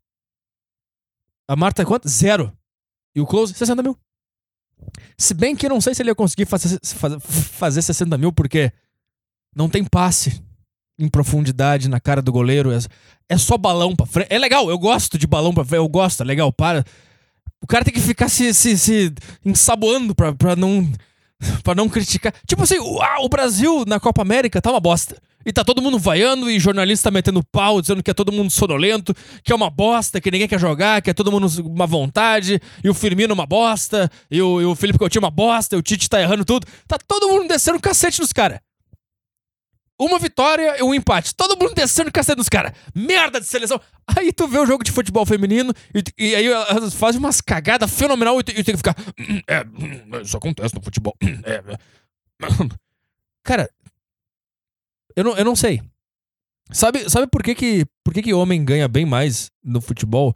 A 1.48 1.54
Marta, 1.54 1.84
quanto? 1.84 2.08
Zero. 2.08 2.56
E 3.14 3.20
o 3.20 3.26
Close, 3.26 3.54
60 3.54 3.82
mil. 3.82 3.96
Se 5.16 5.34
bem 5.34 5.54
que 5.54 5.66
eu 5.66 5.70
não 5.70 5.80
sei 5.80 5.94
se 5.94 6.02
ele 6.02 6.10
ia 6.10 6.14
conseguir 6.14 6.46
fazer, 6.46 6.80
fazer 6.82 7.82
60 7.82 8.16
mil, 8.16 8.32
porque 8.32 8.72
não 9.54 9.68
tem 9.68 9.84
passe 9.84 10.42
em 11.00 11.08
profundidade 11.08 11.88
na 11.88 11.98
cara 11.98 12.20
do 12.20 12.30
goleiro. 12.30 12.70
É, 12.70 12.78
é 13.28 13.38
só 13.38 13.56
balão 13.56 13.96
pra 13.96 14.06
frente. 14.06 14.28
É 14.30 14.38
legal, 14.38 14.68
eu 14.70 14.78
gosto 14.78 15.18
de 15.18 15.26
balão 15.26 15.52
pra 15.52 15.64
frente. 15.64 15.78
Eu 15.78 15.88
gosto, 15.88 16.22
é 16.22 16.26
legal. 16.26 16.52
Para. 16.52 16.84
O 17.62 17.66
cara 17.66 17.84
tem 17.84 17.92
que 17.92 18.00
ficar 18.00 18.28
se, 18.28 18.54
se, 18.54 18.76
se 18.78 19.12
ensaboando 19.44 20.14
pra, 20.14 20.32
pra 20.32 20.54
não. 20.54 20.88
Pra 21.64 21.74
não 21.74 21.88
criticar. 21.88 22.34
Tipo 22.46 22.64
assim, 22.64 22.78
o, 22.78 23.00
ah, 23.00 23.22
o 23.22 23.28
Brasil 23.28 23.84
na 23.86 23.98
Copa 23.98 24.20
América 24.20 24.60
tá 24.60 24.70
uma 24.70 24.80
bosta. 24.80 25.16
E 25.44 25.50
tá 25.52 25.64
todo 25.64 25.80
mundo 25.80 25.98
vaiando 25.98 26.50
e 26.50 26.60
jornalista 26.60 27.10
metendo 27.10 27.42
pau, 27.42 27.80
dizendo 27.80 28.02
que 28.02 28.10
é 28.10 28.14
todo 28.14 28.30
mundo 28.30 28.50
sonolento, 28.50 29.14
que 29.42 29.50
é 29.50 29.56
uma 29.56 29.70
bosta, 29.70 30.20
que 30.20 30.30
ninguém 30.30 30.46
quer 30.46 30.60
jogar, 30.60 31.00
que 31.00 31.08
é 31.08 31.14
todo 31.14 31.32
mundo 31.32 31.46
uma 31.64 31.86
vontade, 31.86 32.60
e 32.84 32.90
o 32.90 32.94
Firmino 32.94 33.32
uma 33.32 33.46
bosta, 33.46 34.10
e 34.30 34.42
o, 34.42 34.60
e 34.60 34.64
o 34.66 34.74
Felipe 34.74 34.98
Coutinho 34.98 35.22
uma 35.22 35.30
bosta, 35.30 35.76
e 35.76 35.78
o 35.78 35.82
Tite 35.82 36.10
tá 36.10 36.20
errando 36.20 36.44
tudo. 36.44 36.66
Tá 36.86 36.98
todo 36.98 37.28
mundo 37.28 37.48
descendo 37.48 37.78
o 37.78 37.80
cacete 37.80 38.20
nos 38.20 38.34
caras. 38.34 38.60
Uma 40.00 40.18
vitória 40.18 40.78
e 40.78 40.82
um 40.82 40.94
empate. 40.94 41.34
Todo 41.34 41.58
mundo 41.58 41.74
descendo 41.74 42.08
o 42.08 42.12
cacete 42.12 42.42
caras. 42.48 42.72
Merda 42.94 43.38
de 43.38 43.46
seleção. 43.46 43.78
Aí 44.06 44.32
tu 44.32 44.48
vê 44.48 44.58
o 44.58 44.64
jogo 44.64 44.82
de 44.82 44.90
futebol 44.90 45.26
feminino 45.26 45.74
e, 45.94 46.02
e 46.30 46.34
aí 46.34 46.46
elas 46.46 46.94
fazem 46.94 47.18
umas 47.18 47.42
cagadas 47.42 47.90
fenomenal 47.90 48.40
e 48.40 48.42
tu, 48.42 48.50
e 48.50 48.64
tem 48.64 48.74
que 48.74 48.78
ficar. 48.78 48.96
É, 49.46 49.62
isso 50.22 50.38
acontece 50.38 50.74
no 50.74 50.82
futebol. 50.82 51.14
É, 51.44 51.52
é. 51.52 51.78
Cara, 53.44 53.68
eu 55.14 55.22
não, 55.22 55.36
eu 55.36 55.44
não 55.44 55.54
sei. 55.54 55.82
Sabe, 56.72 57.10
sabe 57.10 57.26
por 57.26 57.42
que 57.42 57.54
que, 57.54 57.84
por 58.02 58.14
que 58.14 58.22
que 58.22 58.32
homem 58.32 58.64
ganha 58.64 58.88
bem 58.88 59.04
mais 59.04 59.50
no 59.62 59.82
futebol 59.82 60.34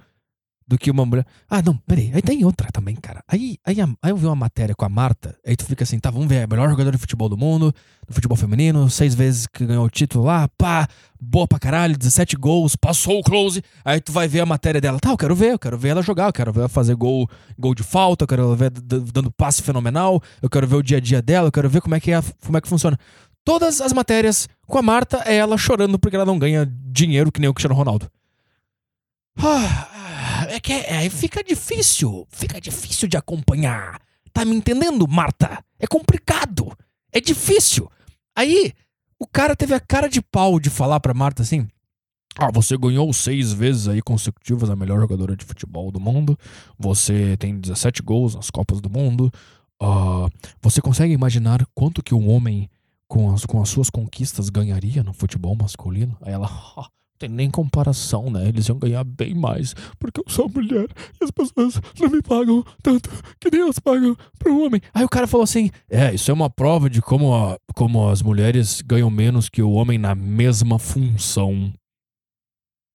do 0.67 0.79
que 0.79 0.91
uma 0.91 1.05
mulher? 1.05 1.27
Ah, 1.49 1.61
não, 1.63 1.77
peraí. 1.77 2.11
Aí 2.15 2.23
tem 2.23 2.45
outra 2.45 2.69
também, 2.73 2.97
cara. 2.97 3.23
Aí, 3.29 3.59
aí, 3.65 3.77
aí 3.81 4.11
eu 4.11 4.17
vi 4.17 4.27
uma 4.27 4.35
matéria 4.35 4.75
com 4.75 4.85
a 4.85 4.89
Marta, 4.89 5.37
aí 5.47 5.55
tu 5.55 5.65
fica 5.65 5.85
assim, 5.85 5.99
tá, 5.99 6.11
vamos 6.11 6.27
ver, 6.27 6.43
a 6.43 6.47
melhor 6.47 6.69
jogadora 6.71 6.97
de 6.97 7.01
futebol 7.01 7.29
do 7.29 7.37
mundo, 7.37 7.75
no 8.09 8.15
futebol 8.15 8.37
feminino, 8.37 8.89
seis 8.89 9.15
vezes 9.15 9.47
que 9.47 9.67
ganhou 9.67 9.85
o 9.85 9.91
título 9.91 10.25
lá, 10.25 10.49
pá, 10.57 10.89
boa 11.21 11.47
pra 11.47 11.59
caralho, 11.59 11.97
17 11.97 12.37
gols, 12.37 12.77
passou 12.77 13.19
o 13.19 13.23
close. 13.23 13.63
Aí 13.85 14.01
tu 14.01 14.11
vai 14.13 14.27
ver 14.27 14.41
a 14.41 14.47
matéria 14.47 14.81
dela, 14.81 14.99
tá, 14.99 15.11
eu 15.11 15.19
quero 15.19 15.35
ver, 15.35 15.53
eu 15.53 15.59
quero 15.59 15.77
ver 15.77 15.91
ela 15.91 16.03
jogar, 16.03 16.29
eu 16.29 16.33
quero 16.33 16.53
ver 16.53 16.61
ela 16.61 16.69
fazer 16.69 16.95
gol, 16.95 17.29
gol 17.59 17.75
de 17.75 17.83
falta, 17.83 18.25
eu 18.25 18.29
quero 18.29 18.43
ela 18.43 18.57
ver 18.57 18.71
dando 18.71 19.31
passe 19.31 19.63
fenomenal, 19.63 20.23
eu 20.41 20.49
quero 20.49 20.67
ver 20.67 20.77
o 20.77 20.83
dia 20.83 20.97
a 20.97 21.01
dia 21.01 21.21
dela, 21.21 21.49
eu 21.49 21.53
quero 21.53 21.69
ver 21.69 21.83
como 21.83 21.95
é 21.95 22.01
que, 22.01 22.11
é, 22.11 22.23
como 22.45 22.57
é 22.57 22.61
que 22.61 22.69
funciona. 22.69 22.99
Todas 23.45 23.83
as 23.83 23.93
matérias 23.93 24.49
com 24.67 24.79
a 24.79 24.83
Marta 24.83 25.23
é 25.27 25.37
ela 25.37 25.59
chorando 25.59 25.99
porque 25.99 26.17
ela 26.17 26.25
não 26.25 26.39
ganha 26.39 26.67
dinheiro 26.67 27.31
que 27.31 27.41
nem 27.41 27.51
o 27.51 27.53
Cristiano 27.53 27.75
Ronaldo. 27.75 28.11
Ah, 29.37 29.89
é 30.55 30.61
que 30.61 30.73
é, 30.73 30.97
aí 30.99 31.11
fica 31.11 31.43
difícil, 31.43 32.27
fica 32.31 32.61
difícil 32.61 33.09
de 33.09 33.17
acompanhar. 33.17 34.01
Tá 34.33 34.45
me 34.45 34.55
entendendo, 34.55 35.07
Marta? 35.07 35.65
É 35.79 35.87
complicado, 35.87 36.73
é 37.13 37.21
difícil. 37.21 37.91
Aí, 38.37 38.73
o 39.19 39.27
cara 39.27 39.55
teve 39.55 39.75
a 39.75 39.81
cara 39.81 40.09
de 40.09 40.21
pau 40.21 40.59
de 40.59 40.71
falar 40.71 40.99
pra 41.01 41.15
Marta 41.15 41.43
assim: 41.43 41.69
Ah, 42.37 42.51
você 42.53 42.77
ganhou 42.77 43.13
seis 43.13 43.53
vezes 43.53 43.87
aí 43.89 44.03
consecutivas 44.03 44.69
a 44.71 44.77
melhor 44.77 45.01
jogadora 45.01 45.37
de 45.37 45.45
futebol 45.45 45.91
do 45.93 46.01
mundo. 46.01 46.39
Você 46.79 47.37
tem 47.37 47.59
17 47.59 48.03
gols 48.03 48.35
nas 48.35 48.51
Copas 48.51 48.81
do 48.81 48.91
Mundo. 48.91 49.31
Ah, 49.81 50.29
você 50.61 50.81
consegue 50.81 51.13
imaginar 51.13 51.65
quanto 51.75 52.03
que 52.03 52.15
um 52.15 52.29
homem 52.31 52.69
com 53.07 53.33
as, 53.33 53.45
com 53.45 53.63
as 53.63 53.69
suas 53.69 53.91
conquistas 53.91 54.49
ganharia 54.49 55.03
no 55.03 55.13
futebol 55.13 55.55
masculino? 55.55 56.17
Aí 56.23 56.33
ela, 56.33 56.49
"Ah, 56.77 56.89
tem 57.27 57.29
nem 57.35 57.51
comparação, 57.51 58.31
né? 58.31 58.49
Eles 58.49 58.69
iam 58.69 58.79
ganhar 58.79 59.03
bem 59.05 59.35
mais, 59.35 59.75
porque 59.99 60.21
eu 60.21 60.25
sou 60.29 60.49
mulher 60.49 60.87
e 61.21 61.25
as 61.25 61.31
pessoas 61.31 61.81
não 61.99 62.11
me 62.11 62.23
pagam 62.23 62.63
tanto 62.83 63.09
que 63.41 63.51
nem 63.51 63.63
elas 63.63 63.79
pagam 63.79 64.17
pro 64.39 64.65
homem. 64.65 64.81
Aí 64.93 65.05
o 65.05 65.09
cara 65.09 65.27
falou 65.27 65.45
assim: 65.45 65.71
É, 65.89 66.13
isso 66.15 66.31
é 66.31 66.35
uma 66.35 66.51
prova 66.51 66.89
de 66.91 67.01
como, 67.01 67.35
a- 67.35 67.59
como 67.75 68.09
as 68.09 68.23
mulheres 68.23 68.81
ganham 68.83 69.11
menos 69.11 69.49
que 69.49 69.63
o 69.63 69.71
homem 69.73 69.99
na 69.99 70.15
mesma 70.15 70.79
função. 70.79 71.73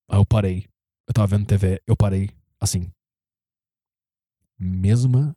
Aí 0.10 0.18
eu 0.20 0.26
parei. 0.26 0.66
Eu 1.08 1.14
tava 1.14 1.28
vendo 1.28 1.46
TV, 1.48 1.82
eu 1.88 1.96
parei 1.98 2.30
assim. 2.62 2.92
Mesma 4.60 5.36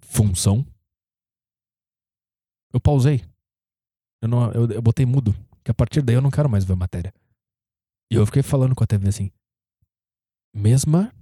função? 0.00 0.64
Eu 2.72 2.80
pausei. 2.80 3.22
Eu, 4.22 4.28
não, 4.28 4.52
eu, 4.52 4.70
eu 4.70 4.82
botei 4.82 5.04
mudo. 5.04 5.34
Que 5.64 5.70
a 5.70 5.74
partir 5.74 6.00
daí 6.00 6.14
eu 6.16 6.22
não 6.22 6.30
quero 6.30 6.48
mais 6.48 6.64
ver 6.64 6.76
matéria. 6.76 7.12
E 8.10 8.14
eu 8.14 8.24
fiquei 8.26 8.42
falando 8.42 8.74
com 8.74 8.82
a 8.82 8.86
TV 8.86 9.08
assim. 9.08 9.30
Mesma 10.54 11.12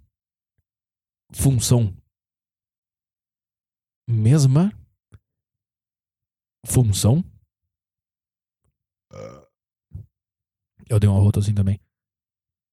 função. 1.32 1.96
Mesma 4.08 4.70
função. 6.64 7.24
Eu 10.88 11.00
dei 11.00 11.08
uma 11.08 11.18
rota 11.18 11.40
assim 11.40 11.54
também. 11.54 11.80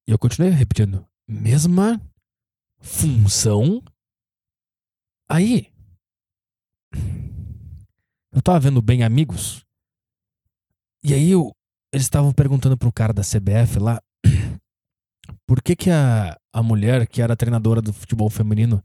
E 0.08 0.12
eu 0.12 0.20
continuei 0.20 0.52
repetindo. 0.52 1.08
Mesma 1.28 2.00
função. 2.80 3.82
Aí. 5.30 5.74
Eu 8.32 8.42
tava 8.44 8.60
vendo 8.60 8.82
Bem 8.82 9.04
Amigos. 9.04 9.66
E 11.04 11.14
aí 11.14 11.32
eu, 11.32 11.52
eles 11.94 12.06
estavam 12.08 12.34
perguntando 12.34 12.76
pro 12.76 12.92
cara 12.92 13.14
da 13.14 13.22
CBF 13.22 13.78
lá 13.78 14.02
por 15.46 15.62
que 15.62 15.76
que 15.76 15.92
a, 15.92 16.36
a 16.52 16.64
mulher 16.64 17.08
que 17.08 17.22
era 17.22 17.38
treinadora 17.38 17.82
do 17.82 17.94
futebol 17.94 18.32
feminino 18.32 18.84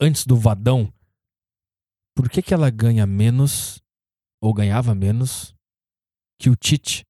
antes 0.00 0.24
do 0.24 0.36
Vadão, 0.36 0.92
por 2.14 2.30
que 2.30 2.40
que 2.40 2.54
ela 2.54 2.70
ganha 2.70 3.04
menos 3.04 3.82
ou 4.40 4.54
ganhava 4.54 4.94
menos 4.94 5.52
que 6.38 6.48
o 6.48 6.54
Tite 6.54 7.04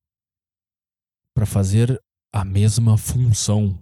pra 1.34 1.44
fazer 1.44 2.02
a 2.32 2.42
mesma 2.42 2.96
função? 2.96 3.78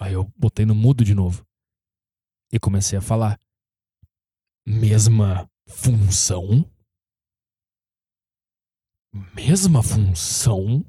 Aí 0.00 0.14
eu 0.14 0.24
botei 0.36 0.66
no 0.66 0.74
mudo 0.74 1.04
de 1.04 1.14
novo 1.14 1.46
e 2.52 2.58
comecei 2.58 2.98
a 2.98 3.02
falar. 3.02 3.38
Mesma 4.66 5.48
função? 5.68 6.68
Mesma 9.14 9.80
função. 9.80 10.84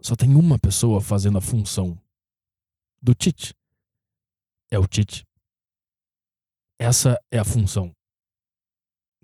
Só 0.00 0.14
tem 0.14 0.36
uma 0.36 0.58
pessoa 0.58 1.00
fazendo 1.00 1.38
a 1.38 1.40
função 1.40 1.98
do 3.02 3.14
Tite. 3.14 3.52
É 4.70 4.78
o 4.78 4.86
Tite. 4.86 5.26
Essa 6.78 7.18
é 7.32 7.38
a 7.38 7.44
função. 7.44 7.92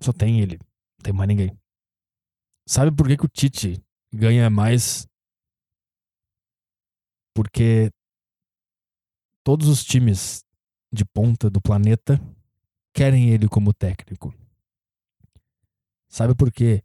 Só 0.01 0.11
tem 0.11 0.41
ele. 0.41 0.57
Não 0.57 1.03
tem 1.03 1.13
mais 1.13 1.27
ninguém. 1.29 1.57
Sabe 2.67 2.95
por 2.95 3.07
que, 3.07 3.17
que 3.17 3.25
o 3.25 3.29
Tite 3.29 3.81
ganha 4.13 4.49
mais? 4.49 5.07
Porque 7.33 7.89
todos 9.43 9.67
os 9.67 9.83
times 9.83 10.43
de 10.91 11.05
ponta 11.05 11.49
do 11.49 11.61
planeta 11.61 12.19
querem 12.93 13.29
ele 13.29 13.47
como 13.47 13.73
técnico. 13.73 14.40
Sabe 16.11 16.35
por 16.35 16.51
quê? 16.51 16.83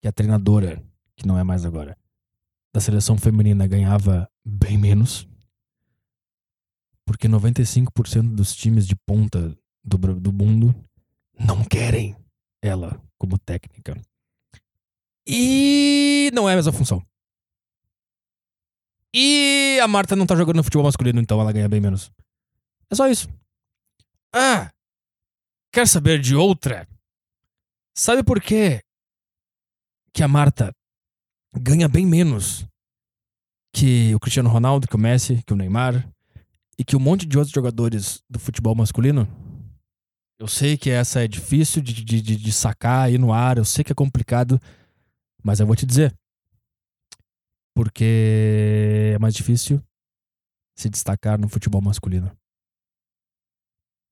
Que 0.00 0.06
a 0.06 0.12
treinadora, 0.12 0.80
que 1.16 1.26
não 1.26 1.36
é 1.36 1.42
mais 1.42 1.64
agora, 1.64 1.98
da 2.72 2.80
seleção 2.80 3.18
feminina 3.18 3.66
ganhava 3.66 4.30
bem 4.44 4.78
menos? 4.78 5.28
Porque 7.04 7.28
95% 7.28 8.36
dos 8.36 8.54
times 8.54 8.86
de 8.86 8.94
ponta 8.94 9.58
do, 9.82 9.98
do 10.20 10.32
mundo 10.32 10.72
não 11.36 11.64
querem 11.64 12.16
ela 12.62 13.02
como 13.18 13.36
técnica. 13.36 14.00
E 15.26 16.30
não 16.32 16.48
é 16.48 16.52
a 16.52 16.56
mesma 16.56 16.72
função. 16.72 17.04
E 19.12 19.80
a 19.82 19.88
Marta 19.88 20.14
não 20.14 20.26
tá 20.26 20.36
jogando 20.36 20.58
no 20.58 20.62
futebol 20.62 20.84
masculino, 20.84 21.20
então 21.20 21.40
ela 21.40 21.52
ganha 21.52 21.68
bem 21.68 21.80
menos. 21.80 22.12
É 22.88 22.94
só 22.94 23.08
isso. 23.08 23.28
Ah! 24.32 24.70
Quer 25.72 25.88
saber 25.88 26.20
de 26.20 26.36
outra? 26.36 26.86
Sabe 27.98 28.22
por 28.22 28.40
quê 28.40 28.78
que 30.14 30.22
a 30.22 30.28
Marta 30.28 30.70
ganha 31.52 31.88
bem 31.88 32.06
menos 32.06 32.64
que 33.74 34.14
o 34.14 34.20
Cristiano 34.20 34.48
Ronaldo, 34.48 34.86
que 34.86 34.94
o 34.94 34.98
Messi, 34.98 35.42
que 35.44 35.52
o 35.52 35.56
Neymar 35.56 36.08
e 36.78 36.84
que 36.84 36.94
um 36.94 37.00
monte 37.00 37.26
de 37.26 37.36
outros 37.36 37.52
jogadores 37.52 38.22
do 38.30 38.38
futebol 38.38 38.72
masculino. 38.72 39.26
Eu 40.38 40.46
sei 40.46 40.78
que 40.78 40.90
essa 40.90 41.24
é 41.24 41.26
difícil 41.26 41.82
de, 41.82 41.92
de, 41.92 42.22
de, 42.22 42.36
de 42.36 42.52
sacar 42.52 43.06
aí 43.06 43.18
no 43.18 43.32
ar, 43.32 43.58
eu 43.58 43.64
sei 43.64 43.82
que 43.82 43.90
é 43.90 43.96
complicado, 43.96 44.62
mas 45.42 45.58
eu 45.58 45.66
vou 45.66 45.74
te 45.74 45.84
dizer. 45.84 46.16
Porque 47.74 49.10
é 49.12 49.18
mais 49.18 49.34
difícil 49.34 49.82
se 50.76 50.88
destacar 50.88 51.36
no 51.36 51.48
futebol 51.48 51.82
masculino. 51.82 52.30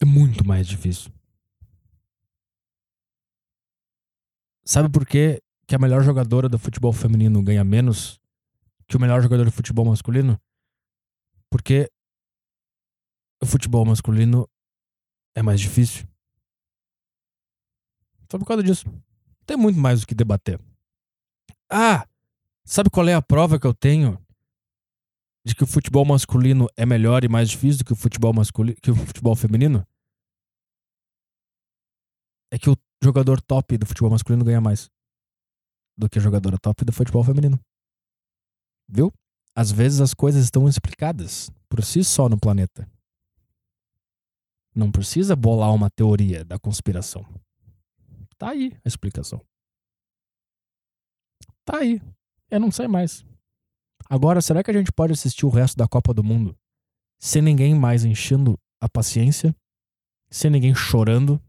É 0.03 0.05
muito 0.05 0.45
mais 0.45 0.67
difícil. 0.67 1.13
Sabe 4.67 4.91
por 4.91 5.07
que, 5.07 5.41
que 5.65 5.77
a 5.77 5.79
melhor 5.79 6.03
jogadora 6.03 6.49
do 6.49 6.59
futebol 6.59 6.93
feminino 6.93 7.41
ganha 7.41 7.63
menos 7.63 8.21
que 8.89 8.97
o 8.97 9.01
melhor 9.01 9.23
jogador 9.23 9.45
de 9.45 9.53
futebol 9.53 9.85
masculino? 9.85 10.41
Porque 11.49 11.89
o 13.41 13.47
futebol 13.47 13.85
masculino 13.85 14.49
é 15.37 15.43
mais 15.43 15.61
difícil. 15.61 16.05
Só 18.29 18.39
por 18.39 18.45
causa 18.45 18.61
disso. 18.61 18.87
Tem 19.47 19.57
muito 19.57 19.79
mais 19.79 20.03
o 20.03 20.07
que 20.07 20.17
debater. 20.17 20.61
Ah, 21.71 22.05
sabe 22.65 22.91
qual 22.91 23.07
é 23.07 23.15
a 23.15 23.23
prova 23.23 23.61
que 23.61 23.67
eu 23.69 23.75
tenho 23.75 24.21
de 25.45 25.55
que 25.55 25.63
o 25.63 25.67
futebol 25.67 26.05
masculino 26.05 26.67
é 26.77 26.85
melhor 26.85 27.23
e 27.23 27.29
mais 27.29 27.49
difícil 27.51 27.79
do 27.79 27.85
que 27.85 27.93
o 27.93 27.97
futebol 27.97 28.33
masculino, 28.33 28.77
que 28.83 28.91
o 28.91 28.97
futebol 28.97 29.37
feminino? 29.37 29.87
É 32.51 32.59
que 32.59 32.69
o 32.69 32.77
jogador 33.03 33.41
top 33.41 33.77
do 33.79 33.87
futebol 33.87 34.11
masculino 34.11 34.45
ganha 34.45 34.61
mais 34.61 34.91
do 35.97 36.09
que 36.09 36.19
a 36.19 36.23
jogadora 36.23 36.59
top 36.59 36.85
do 36.85 36.93
futebol 36.93 37.25
feminino. 37.25 37.59
Viu? 38.89 39.13
Às 39.55 39.73
vezes 39.73 40.01
as 40.01 40.13
coisas 40.13 40.45
estão 40.45 40.69
explicadas 40.69 41.51
por 41.69 41.83
si 41.83 42.05
só 42.05 42.29
no 42.29 42.39
planeta. 42.39 42.89
Não 44.75 44.93
precisa 44.93 45.35
bolar 45.35 45.73
uma 45.73 45.89
teoria 45.89 46.45
da 46.45 46.59
conspiração. 46.59 47.27
Tá 48.37 48.51
aí 48.51 48.77
a 48.85 48.89
explicação. 48.89 49.41
Tá 51.65 51.79
aí. 51.79 52.01
Eu 52.51 52.61
não 52.61 52.71
sei 52.71 52.87
mais. 52.87 53.25
Agora, 54.09 54.41
será 54.41 54.63
que 54.63 54.71
a 54.71 54.75
gente 54.75 54.93
pode 54.93 55.13
assistir 55.13 55.47
o 55.47 55.51
resto 55.51 55.77
da 55.77 55.89
Copa 55.89 56.13
do 56.13 56.23
Mundo 56.23 56.57
sem 57.19 57.41
ninguém 57.41 57.75
mais 57.75 58.05
enchendo 58.05 58.59
a 58.81 58.89
paciência? 58.89 59.57
Sem 60.31 60.51
ninguém 60.51 60.75
chorando? 60.75 61.43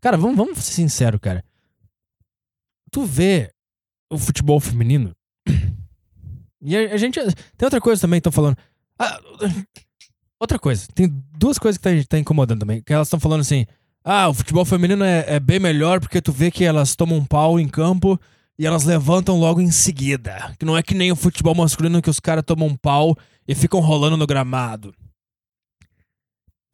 Cara, 0.00 0.16
vamos, 0.16 0.36
vamos 0.36 0.58
ser 0.58 0.72
sinceros, 0.72 1.20
cara. 1.20 1.44
Tu 2.90 3.04
vê 3.04 3.52
o 4.10 4.18
futebol 4.18 4.60
feminino. 4.60 5.14
E 6.62 6.76
a, 6.76 6.92
a 6.92 6.96
gente. 6.98 7.18
Tem 7.18 7.64
outra 7.64 7.80
coisa 7.80 8.02
também 8.02 8.20
que 8.20 8.28
estão 8.28 8.32
falando. 8.32 8.54
Ah, 8.98 9.18
outra 10.38 10.58
coisa. 10.58 10.86
Tem 10.94 11.08
duas 11.34 11.58
coisas 11.58 11.78
que 11.78 11.82
tá, 11.82 11.90
tá 12.06 12.18
incomodando 12.18 12.60
também. 12.60 12.82
Que 12.82 12.92
elas 12.92 13.08
estão 13.08 13.18
falando 13.18 13.40
assim. 13.40 13.64
Ah, 14.04 14.28
o 14.28 14.34
futebol 14.34 14.66
feminino 14.66 15.02
é, 15.02 15.24
é 15.26 15.40
bem 15.40 15.58
melhor 15.58 16.00
porque 16.00 16.20
tu 16.20 16.32
vê 16.32 16.50
que 16.50 16.62
elas 16.62 16.94
tomam 16.94 17.16
um 17.16 17.24
pau 17.24 17.58
em 17.58 17.66
campo 17.66 18.20
e 18.58 18.66
elas 18.66 18.84
levantam 18.84 19.40
logo 19.40 19.58
em 19.62 19.70
seguida. 19.70 20.54
Que 20.58 20.66
não 20.66 20.76
é 20.76 20.82
que 20.82 20.94
nem 20.94 21.10
o 21.10 21.16
futebol 21.16 21.54
masculino 21.54 22.02
que 22.02 22.10
os 22.10 22.20
caras 22.20 22.44
tomam 22.44 22.68
um 22.68 22.76
pau 22.76 23.16
e 23.48 23.54
ficam 23.54 23.80
rolando 23.80 24.18
no 24.18 24.26
gramado. 24.26 24.94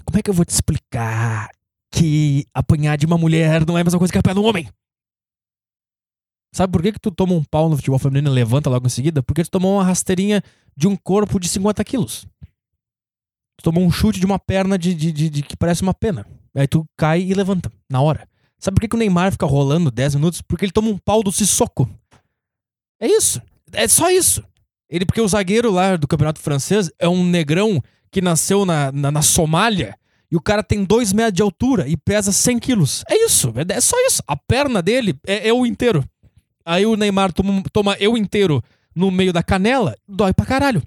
Como 0.04 0.18
é 0.18 0.22
que 0.22 0.30
eu 0.30 0.34
vou 0.34 0.44
te 0.44 0.50
explicar 0.50 1.48
que 1.96 2.46
apanhar 2.52 2.96
de 2.96 3.06
uma 3.06 3.16
mulher 3.16 3.66
não 3.66 3.78
é 3.78 3.80
a 3.80 3.84
mesma 3.84 3.98
coisa 3.98 4.12
que 4.12 4.18
apanhar 4.18 4.34
de 4.34 4.40
um 4.40 4.46
homem? 4.46 4.68
Sabe 6.54 6.72
por 6.72 6.82
que, 6.82 6.92
que 6.92 7.00
tu 7.00 7.10
toma 7.10 7.34
um 7.34 7.44
pau 7.44 7.68
no 7.68 7.76
futebol 7.76 7.98
feminino 7.98 8.30
e 8.30 8.34
levanta 8.34 8.70
logo 8.70 8.86
em 8.86 8.90
seguida? 8.90 9.22
Porque 9.22 9.42
tu 9.44 9.50
tomou 9.50 9.74
uma 9.74 9.84
rasteirinha 9.84 10.42
de 10.76 10.86
um 10.86 10.96
corpo 10.96 11.38
de 11.38 11.48
50 11.48 11.84
quilos. 11.84 12.26
Tu 13.58 13.62
tomou 13.62 13.84
um 13.84 13.90
chute 13.90 14.20
de 14.20 14.26
uma 14.26 14.38
perna 14.38 14.78
de, 14.78 14.94
de, 14.94 15.12
de, 15.12 15.30
de 15.30 15.42
que 15.42 15.56
parece 15.56 15.82
uma 15.82 15.94
pena. 15.94 16.26
Aí 16.54 16.66
tu 16.66 16.84
cai 16.96 17.20
e 17.20 17.34
levanta, 17.34 17.70
na 17.90 18.00
hora. 18.00 18.28
Sabe 18.58 18.74
por 18.74 18.80
que, 18.80 18.88
que 18.88 18.96
o 18.96 18.98
Neymar 18.98 19.32
fica 19.32 19.44
rolando 19.44 19.90
10 19.90 20.14
minutos? 20.14 20.40
Porque 20.40 20.64
ele 20.64 20.72
toma 20.72 20.88
um 20.88 20.98
pau 20.98 21.22
do 21.22 21.30
Sissoko. 21.30 21.88
É 23.00 23.06
isso. 23.06 23.40
É 23.72 23.86
só 23.86 24.10
isso. 24.10 24.42
Ele, 24.88 25.04
porque 25.04 25.20
o 25.20 25.28
zagueiro 25.28 25.70
lá 25.70 25.96
do 25.96 26.08
campeonato 26.08 26.40
francês 26.40 26.90
é 26.98 27.08
um 27.08 27.24
negrão 27.24 27.82
que 28.10 28.22
nasceu 28.22 28.64
na, 28.64 28.90
na, 28.92 29.10
na 29.10 29.22
Somália 29.22 29.98
e 30.30 30.36
o 30.36 30.40
cara 30.40 30.62
tem 30.62 30.84
2 30.84 31.12
metros 31.12 31.34
de 31.34 31.42
altura 31.42 31.88
e 31.88 31.96
pesa 31.96 32.32
100 32.32 32.58
quilos. 32.58 33.04
É 33.08 33.24
isso. 33.24 33.52
É, 33.56 33.76
é 33.76 33.80
só 33.80 33.96
isso. 34.06 34.22
A 34.26 34.36
perna 34.36 34.82
dele 34.82 35.18
é, 35.26 35.48
é 35.48 35.52
o 35.52 35.64
inteiro. 35.64 36.04
Aí 36.64 36.84
o 36.84 36.96
Neymar 36.96 37.32
toma, 37.32 37.62
toma 37.72 37.96
eu 38.00 38.16
inteiro 38.16 38.62
no 38.94 39.10
meio 39.10 39.32
da 39.32 39.42
canela, 39.42 39.96
dói 40.08 40.32
pra 40.32 40.46
caralho. 40.46 40.82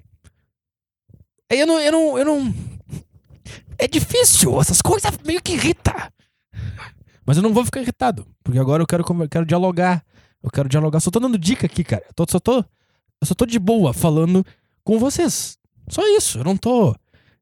Aí 1.50 1.58
eu 1.58 1.66
não, 1.66 1.80
eu 1.80 1.92
não, 1.92 2.18
eu 2.18 2.24
não. 2.24 2.54
É 3.78 3.88
difícil, 3.88 4.60
essas 4.60 4.82
coisas 4.82 5.10
meio 5.24 5.42
que 5.42 5.52
irrita. 5.52 6.12
Mas 7.24 7.36
eu 7.36 7.42
não 7.42 7.54
vou 7.54 7.64
ficar 7.64 7.80
irritado, 7.80 8.26
porque 8.42 8.58
agora 8.58 8.82
eu 8.82 8.86
quero, 8.86 9.04
eu 9.08 9.28
quero 9.28 9.46
dialogar. 9.46 10.04
Eu 10.42 10.50
quero 10.50 10.68
dialogar. 10.68 11.00
Só 11.00 11.10
tô 11.10 11.20
dando 11.20 11.38
dica 11.38 11.66
aqui, 11.66 11.84
cara. 11.84 12.02
Eu 12.06 12.14
tô, 12.14 12.26
só 12.28 12.40
tô, 12.40 12.58
eu 12.58 13.26
só 13.26 13.34
tô 13.34 13.46
de 13.46 13.58
boa 13.58 13.92
falando 13.92 14.44
com 14.82 14.98
vocês. 14.98 15.58
Só 15.88 16.02
isso. 16.16 16.38
Eu 16.38 16.44
não 16.44 16.56
tô, 16.56 16.94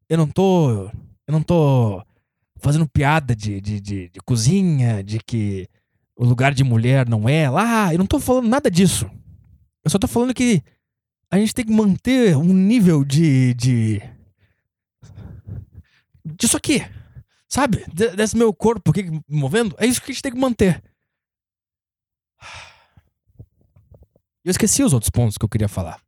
eu 0.09 0.19
não 0.19 0.27
tô, 0.27 0.91
eu 1.29 1.33
não 1.33 1.43
tô 1.43 2.03
fazendo 2.57 2.89
piada 2.89 3.37
de, 3.37 3.61
de, 3.61 3.81
de, 3.81 4.09
de 4.09 4.21
cozinha, 4.21 5.05
de 5.05 5.19
que 5.21 5.69
o 6.17 6.25
lugar 6.25 6.53
de 6.55 6.65
mulher 6.65 7.09
não 7.09 7.29
é 7.29 7.49
lá. 7.49 7.93
Eu 7.95 7.99
não 7.99 8.07
tô 8.07 8.19
falando 8.19 8.49
nada 8.49 8.71
disso. 8.71 9.09
Eu 9.85 9.91
só 9.91 9.99
tô 9.99 10.09
falando 10.09 10.35
que 10.35 10.63
a 11.31 11.39
gente 11.39 11.55
tem 11.55 11.65
que 11.65 11.73
manter 11.73 12.37
um 12.37 12.53
nível 12.53 13.05
de. 13.05 13.55
de. 13.55 14.03
disso 16.25 16.57
aqui. 16.57 16.81
Sabe? 17.49 17.85
De- 17.93 18.17
Desse 18.17 18.37
meu 18.37 18.53
corpo 18.53 18.91
aqui 18.91 19.05
movendo. 19.29 19.77
É 19.79 19.87
isso 19.87 20.01
que 20.01 20.11
a 20.11 20.15
gente 20.15 20.23
tem 20.23 20.33
que 20.33 20.39
manter. 20.41 20.83
Eu 24.45 24.51
esqueci 24.51 24.83
os 24.83 24.93
outros 24.95 25.11
pontos 25.11 25.37
que 25.37 25.45
eu 25.45 25.49
queria 25.49 25.69
falar. 25.69 26.01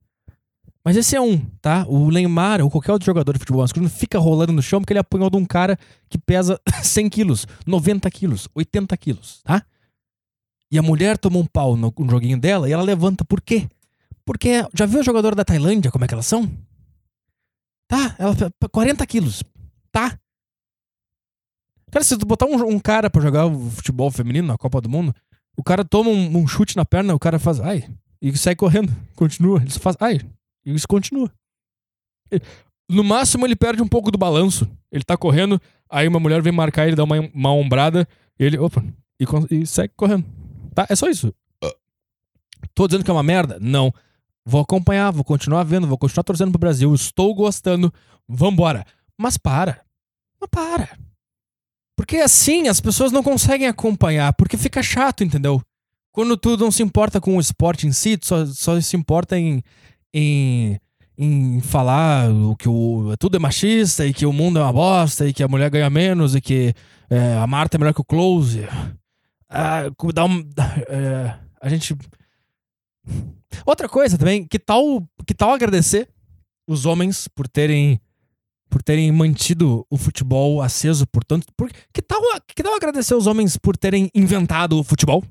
Mas 0.84 0.96
esse 0.96 1.14
é 1.14 1.20
um, 1.20 1.38
tá? 1.60 1.84
O 1.88 2.10
Neymar 2.10 2.62
ou 2.62 2.70
qualquer 2.70 2.92
outro 2.92 3.04
jogador 3.04 3.32
de 3.34 3.38
futebol 3.38 3.60
masculino 3.60 3.90
fica 3.90 4.18
rolando 4.18 4.52
no 4.52 4.62
chão 4.62 4.80
porque 4.80 4.92
ele 4.94 5.00
apanhou 5.00 5.28
de 5.28 5.36
um 5.36 5.44
cara 5.44 5.78
que 6.08 6.16
pesa 6.18 6.58
100 6.82 7.08
quilos, 7.10 7.46
90 7.66 8.10
quilos, 8.10 8.48
80 8.54 8.96
quilos, 8.96 9.42
tá? 9.44 9.62
E 10.72 10.78
a 10.78 10.82
mulher 10.82 11.18
toma 11.18 11.38
um 11.38 11.44
pau 11.46 11.76
no, 11.76 11.92
no 11.98 12.10
joguinho 12.10 12.38
dela 12.40 12.68
e 12.68 12.72
ela 12.72 12.82
levanta. 12.82 13.24
Por 13.24 13.40
quê? 13.42 13.68
Porque 14.24 14.64
já 14.72 14.86
viu 14.86 15.00
a 15.00 15.02
jogadora 15.02 15.34
da 15.36 15.44
Tailândia, 15.44 15.90
como 15.90 16.04
é 16.04 16.08
que 16.08 16.14
elas 16.14 16.26
são? 16.26 16.50
Tá, 17.88 18.14
ela 18.18 18.34
pe- 18.34 18.68
40 18.70 19.04
quilos, 19.06 19.42
tá? 19.90 20.16
Cara, 21.90 22.04
se 22.04 22.16
tu 22.16 22.24
botar 22.24 22.46
um, 22.46 22.54
um 22.68 22.78
cara 22.78 23.10
pra 23.10 23.20
jogar 23.20 23.46
o 23.46 23.68
futebol 23.70 24.10
feminino 24.10 24.46
na 24.46 24.56
Copa 24.56 24.80
do 24.80 24.88
Mundo, 24.88 25.14
o 25.56 25.62
cara 25.62 25.84
toma 25.84 26.08
um, 26.08 26.38
um 26.38 26.46
chute 26.46 26.76
na 26.76 26.84
perna, 26.84 27.14
o 27.14 27.18
cara 27.18 27.38
faz 27.38 27.58
ai, 27.60 27.88
e 28.22 28.34
sai 28.38 28.54
correndo, 28.54 28.92
continua. 29.16 29.60
Ele 29.60 29.70
faz 29.70 29.96
ai, 29.98 30.20
e 30.64 30.74
isso 30.74 30.88
continua. 30.88 31.30
No 32.88 33.04
máximo 33.04 33.46
ele 33.46 33.56
perde 33.56 33.82
um 33.82 33.88
pouco 33.88 34.10
do 34.10 34.18
balanço. 34.18 34.68
Ele 34.90 35.04
tá 35.04 35.16
correndo, 35.16 35.60
aí 35.88 36.08
uma 36.08 36.18
mulher 36.18 36.42
vem 36.42 36.52
marcar 36.52 36.86
ele, 36.86 36.96
dá 36.96 37.04
uma, 37.04 37.20
uma 37.32 37.52
ombrada, 37.52 38.06
e 38.38 38.44
ele, 38.44 38.58
opa, 38.58 38.84
e, 39.20 39.24
e 39.54 39.66
segue 39.66 39.94
correndo. 39.96 40.24
Tá? 40.74 40.86
É 40.88 40.96
só 40.96 41.08
isso. 41.08 41.32
Tô 42.74 42.86
dizendo 42.86 43.04
que 43.04 43.10
é 43.10 43.14
uma 43.14 43.22
merda? 43.22 43.58
Não. 43.60 43.92
Vou 44.44 44.60
acompanhar, 44.60 45.10
vou 45.12 45.24
continuar 45.24 45.62
vendo, 45.64 45.86
vou 45.86 45.98
continuar 45.98 46.24
torcendo 46.24 46.50
pro 46.50 46.58
Brasil. 46.58 46.92
Estou 46.94 47.34
gostando. 47.34 47.92
Vambora. 48.28 48.84
Mas 49.16 49.36
para. 49.36 49.82
Mas 50.40 50.50
para. 50.50 50.98
Porque 51.96 52.16
assim 52.16 52.66
as 52.66 52.80
pessoas 52.80 53.12
não 53.12 53.22
conseguem 53.22 53.68
acompanhar, 53.68 54.32
porque 54.32 54.56
fica 54.56 54.82
chato, 54.82 55.22
entendeu? 55.22 55.62
Quando 56.12 56.36
tu 56.36 56.56
não 56.56 56.70
se 56.70 56.82
importa 56.82 57.20
com 57.20 57.36
o 57.36 57.40
esporte 57.40 57.86
em 57.86 57.92
si, 57.92 58.16
tu 58.16 58.26
só, 58.26 58.46
só 58.46 58.80
se 58.80 58.96
importa 58.96 59.38
em, 59.38 59.62
em, 60.12 60.78
em 61.16 61.60
falar 61.60 62.28
que 62.58 62.68
o, 62.68 63.14
tudo 63.18 63.36
é 63.36 63.40
machista 63.40 64.06
e 64.06 64.12
que 64.12 64.26
o 64.26 64.32
mundo 64.32 64.58
é 64.58 64.62
uma 64.62 64.72
bosta 64.72 65.26
e 65.26 65.32
que 65.32 65.42
a 65.42 65.48
mulher 65.48 65.70
ganha 65.70 65.90
menos 65.90 66.34
e 66.34 66.40
que 66.40 66.74
é, 67.08 67.34
a 67.36 67.46
Marta 67.46 67.76
é 67.76 67.78
melhor 67.78 67.94
que 67.94 68.00
o 68.00 68.04
Close. 68.04 68.66
Ah, 69.48 69.82
dá 70.14 70.24
um, 70.24 70.48
é, 70.88 71.34
a 71.60 71.68
gente. 71.68 71.96
Outra 73.66 73.88
coisa 73.88 74.16
também, 74.16 74.46
que 74.46 74.58
tal, 74.58 75.04
que 75.26 75.34
tal 75.34 75.52
agradecer 75.52 76.08
os 76.68 76.86
homens 76.86 77.26
por 77.26 77.48
terem 77.48 78.00
por 78.70 78.80
terem 78.82 79.10
mantido 79.10 79.84
o 79.90 79.96
futebol 79.96 80.62
aceso 80.62 81.04
por 81.04 81.24
tanto. 81.24 81.48
Por, 81.56 81.68
que, 81.92 82.00
tal, 82.00 82.22
que 82.46 82.62
tal 82.62 82.74
agradecer 82.76 83.14
os 83.14 83.26
homens 83.26 83.56
por 83.56 83.76
terem 83.76 84.08
inventado 84.14 84.78
o 84.78 84.84
futebol? 84.84 85.24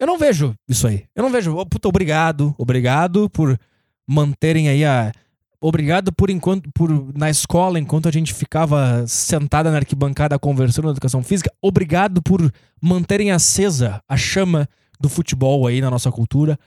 Eu 0.00 0.06
não 0.06 0.18
vejo 0.18 0.54
isso 0.68 0.86
aí. 0.86 1.04
Eu 1.14 1.22
não 1.22 1.30
vejo. 1.30 1.54
Puta, 1.66 1.88
obrigado. 1.88 2.54
Obrigado 2.58 3.28
por 3.30 3.58
manterem 4.06 4.68
aí 4.68 4.84
a. 4.84 5.12
Obrigado 5.60 6.12
por 6.12 6.30
enquanto. 6.30 6.70
Por, 6.72 7.12
na 7.16 7.28
escola, 7.28 7.78
enquanto 7.80 8.08
a 8.08 8.12
gente 8.12 8.32
ficava 8.32 9.04
sentada 9.06 9.70
na 9.70 9.78
arquibancada 9.78 10.38
conversando 10.38 10.84
na 10.86 10.92
educação 10.92 11.22
física. 11.22 11.52
Obrigado 11.60 12.22
por 12.22 12.52
manterem 12.80 13.32
acesa 13.32 14.00
a 14.08 14.16
chama 14.16 14.68
do 15.00 15.08
futebol 15.08 15.66
aí 15.66 15.80
na 15.80 15.90
nossa 15.90 16.10
cultura. 16.12 16.58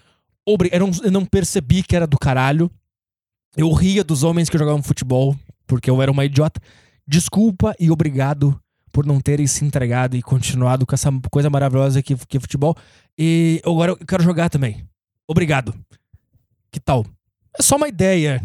Obri- 0.46 0.70
eu, 0.74 0.80
não, 0.80 0.92
eu 1.04 1.12
não 1.12 1.26
percebi 1.26 1.84
que 1.84 1.96
era 1.96 2.06
do 2.06 2.18
caralho. 2.18 2.70
Eu 3.56 3.72
ria 3.72 4.04
dos 4.04 4.24
homens 4.24 4.50
que 4.50 4.58
jogavam 4.58 4.84
futebol 4.84 5.36
porque 5.66 5.90
eu 5.90 6.02
era 6.02 6.12
uma 6.12 6.26
idiota. 6.26 6.60
Desculpa 7.08 7.74
e 7.80 7.90
obrigado 7.90 8.60
por 8.92 9.06
não 9.06 9.20
terem 9.20 9.48
se 9.48 9.64
entregado 9.64 10.16
e 10.16 10.22
continuado 10.22 10.86
com 10.86 10.94
essa 10.94 11.10
coisa 11.32 11.50
maravilhosa 11.50 12.02
que, 12.02 12.16
que 12.16 12.38
é 12.38 12.40
futebol. 12.40 12.76
E 13.18 13.62
agora 13.66 13.92
eu 13.92 13.98
quero 13.98 14.24
jogar 14.24 14.50
também. 14.50 14.86
Obrigado. 15.28 15.74
Que 16.72 16.80
tal? 16.80 17.06
É 17.58 17.62
só 17.62 17.76
uma 17.76 17.88
ideia. 17.88 18.44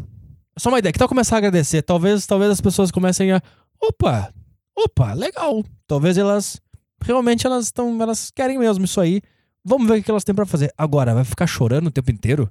É 0.56 0.60
só 0.60 0.68
uma 0.68 0.78
ideia. 0.78 0.92
Que 0.92 0.98
tal 0.98 1.08
começar 1.08 1.36
a 1.36 1.38
agradecer? 1.38 1.82
Talvez, 1.82 2.26
talvez 2.26 2.50
as 2.50 2.60
pessoas 2.60 2.90
comecem 2.90 3.32
a. 3.32 3.42
Opa! 3.80 4.32
Opa, 4.76 5.12
legal. 5.12 5.64
Talvez 5.86 6.18
elas. 6.18 6.60
Realmente 7.02 7.46
elas 7.46 7.66
estão. 7.66 8.00
Elas 8.00 8.30
querem 8.30 8.58
mesmo 8.58 8.84
isso 8.84 9.00
aí. 9.00 9.20
Vamos 9.64 9.88
ver 9.88 9.98
o 9.98 10.02
que 10.02 10.10
elas 10.10 10.24
têm 10.24 10.34
pra 10.34 10.46
fazer. 10.46 10.72
Agora, 10.78 11.14
vai 11.14 11.24
ficar 11.24 11.46
chorando 11.46 11.88
o 11.88 11.90
tempo 11.90 12.10
inteiro? 12.10 12.50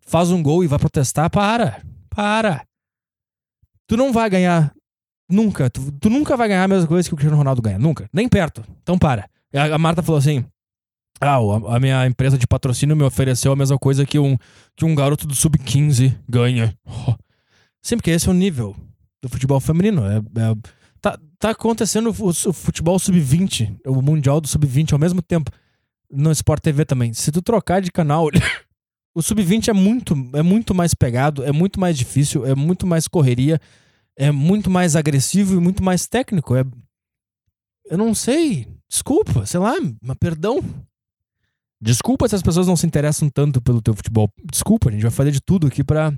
Faz 0.00 0.30
um 0.30 0.42
gol 0.42 0.62
e 0.62 0.66
vai 0.66 0.78
protestar? 0.78 1.30
Para! 1.30 1.82
Para! 2.10 2.66
Tu 3.86 3.96
não 3.96 4.12
vai 4.12 4.28
ganhar. 4.28 4.74
Nunca. 5.28 5.70
Tu, 5.70 5.92
tu 5.92 6.10
nunca 6.10 6.36
vai 6.36 6.48
ganhar 6.48 6.64
a 6.64 6.68
mesma 6.68 6.86
coisa 6.86 7.08
que 7.08 7.14
o 7.14 7.16
Cristiano 7.16 7.36
Ronaldo 7.38 7.62
ganha. 7.62 7.78
Nunca. 7.78 8.08
Nem 8.12 8.28
perto. 8.28 8.62
Então 8.82 8.98
para. 8.98 9.28
A, 9.54 9.74
a 9.74 9.78
Marta 9.78 10.02
falou 10.02 10.18
assim. 10.18 10.44
Ah, 11.20 11.36
a, 11.36 11.76
a 11.76 11.80
minha 11.80 12.06
empresa 12.06 12.36
de 12.36 12.46
patrocínio 12.46 12.96
me 12.96 13.04
ofereceu 13.04 13.52
a 13.52 13.56
mesma 13.56 13.78
coisa 13.78 14.04
que 14.04 14.18
um, 14.18 14.36
que 14.76 14.84
um 14.84 14.94
garoto 14.94 15.26
do 15.26 15.34
sub-15 15.34 16.16
ganha. 16.28 16.76
Oh. 17.06 17.14
Sempre 17.82 18.12
esse 18.12 18.26
é 18.26 18.30
o 18.30 18.34
nível 18.34 18.74
do 19.22 19.28
futebol 19.28 19.60
feminino. 19.60 20.06
É, 20.06 20.16
é- 20.16 20.56
tá, 21.02 21.18
tá 21.38 21.50
acontecendo 21.50 22.08
o, 22.18 22.28
o 22.28 22.52
futebol 22.52 22.98
sub-20, 22.98 23.76
o 23.86 24.00
Mundial 24.00 24.40
do 24.40 24.48
sub-20 24.48 24.94
ao 24.94 24.98
mesmo 24.98 25.20
tempo. 25.20 25.50
No 26.10 26.30
Sport 26.30 26.62
TV 26.62 26.86
também. 26.86 27.12
Se 27.12 27.30
tu 27.30 27.42
trocar 27.42 27.82
de 27.82 27.92
canal, 27.92 28.28
o 29.14 29.20
sub-20 29.20 29.68
é 29.68 29.72
muito, 29.74 30.14
é 30.32 30.40
muito 30.40 30.74
mais 30.74 30.94
pegado, 30.94 31.44
é 31.44 31.52
muito 31.52 31.78
mais 31.78 31.98
difícil, 31.98 32.46
é 32.46 32.54
muito 32.54 32.86
mais 32.86 33.06
correria, 33.06 33.60
é 34.16 34.30
muito 34.30 34.70
mais 34.70 34.96
agressivo 34.96 35.54
e 35.54 35.60
muito 35.60 35.82
mais 35.82 36.06
técnico. 36.06 36.54
É... 36.54 36.64
Eu 37.86 37.98
não 37.98 38.14
sei. 38.14 38.68
Desculpa, 38.88 39.44
sei 39.46 39.60
lá, 39.60 39.74
mas 40.02 40.16
perdão. 40.18 40.60
Desculpa 41.80 42.28
se 42.28 42.34
as 42.34 42.42
pessoas 42.42 42.66
não 42.66 42.76
se 42.76 42.86
interessam 42.86 43.28
tanto 43.28 43.60
pelo 43.60 43.82
teu 43.82 43.94
futebol. 43.94 44.30
Desculpa, 44.50 44.88
a 44.88 44.92
gente 44.92 45.02
vai 45.02 45.10
fazer 45.10 45.30
de 45.30 45.40
tudo 45.40 45.66
aqui 45.66 45.84
pra, 45.84 46.12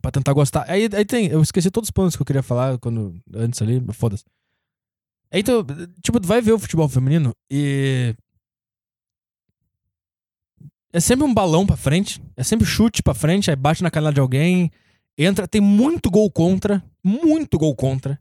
pra 0.00 0.10
tentar 0.10 0.32
gostar. 0.32 0.64
Aí, 0.68 0.88
aí 0.92 1.04
tem, 1.04 1.26
eu 1.26 1.42
esqueci 1.42 1.70
todos 1.70 1.88
os 1.88 1.90
planos 1.90 2.16
que 2.16 2.22
eu 2.22 2.26
queria 2.26 2.42
falar 2.42 2.78
quando, 2.78 3.14
antes 3.34 3.60
ali, 3.60 3.82
foda-se. 3.92 4.24
Tu, 5.30 5.66
tipo, 6.02 6.18
vai 6.26 6.40
ver 6.40 6.52
o 6.52 6.58
futebol 6.58 6.88
feminino 6.88 7.32
e. 7.50 8.14
É 10.90 11.00
sempre 11.00 11.26
um 11.26 11.34
balão 11.34 11.66
pra 11.66 11.76
frente, 11.76 12.22
é 12.34 12.42
sempre 12.42 12.66
chute 12.66 13.02
pra 13.02 13.12
frente, 13.12 13.50
aí 13.50 13.56
bate 13.56 13.82
na 13.82 13.90
canela 13.90 14.12
de 14.12 14.20
alguém, 14.20 14.70
entra. 15.18 15.46
Tem 15.46 15.60
muito 15.60 16.10
gol 16.10 16.30
contra, 16.30 16.82
muito 17.08 17.58
gol 17.58 17.74
contra. 17.74 18.20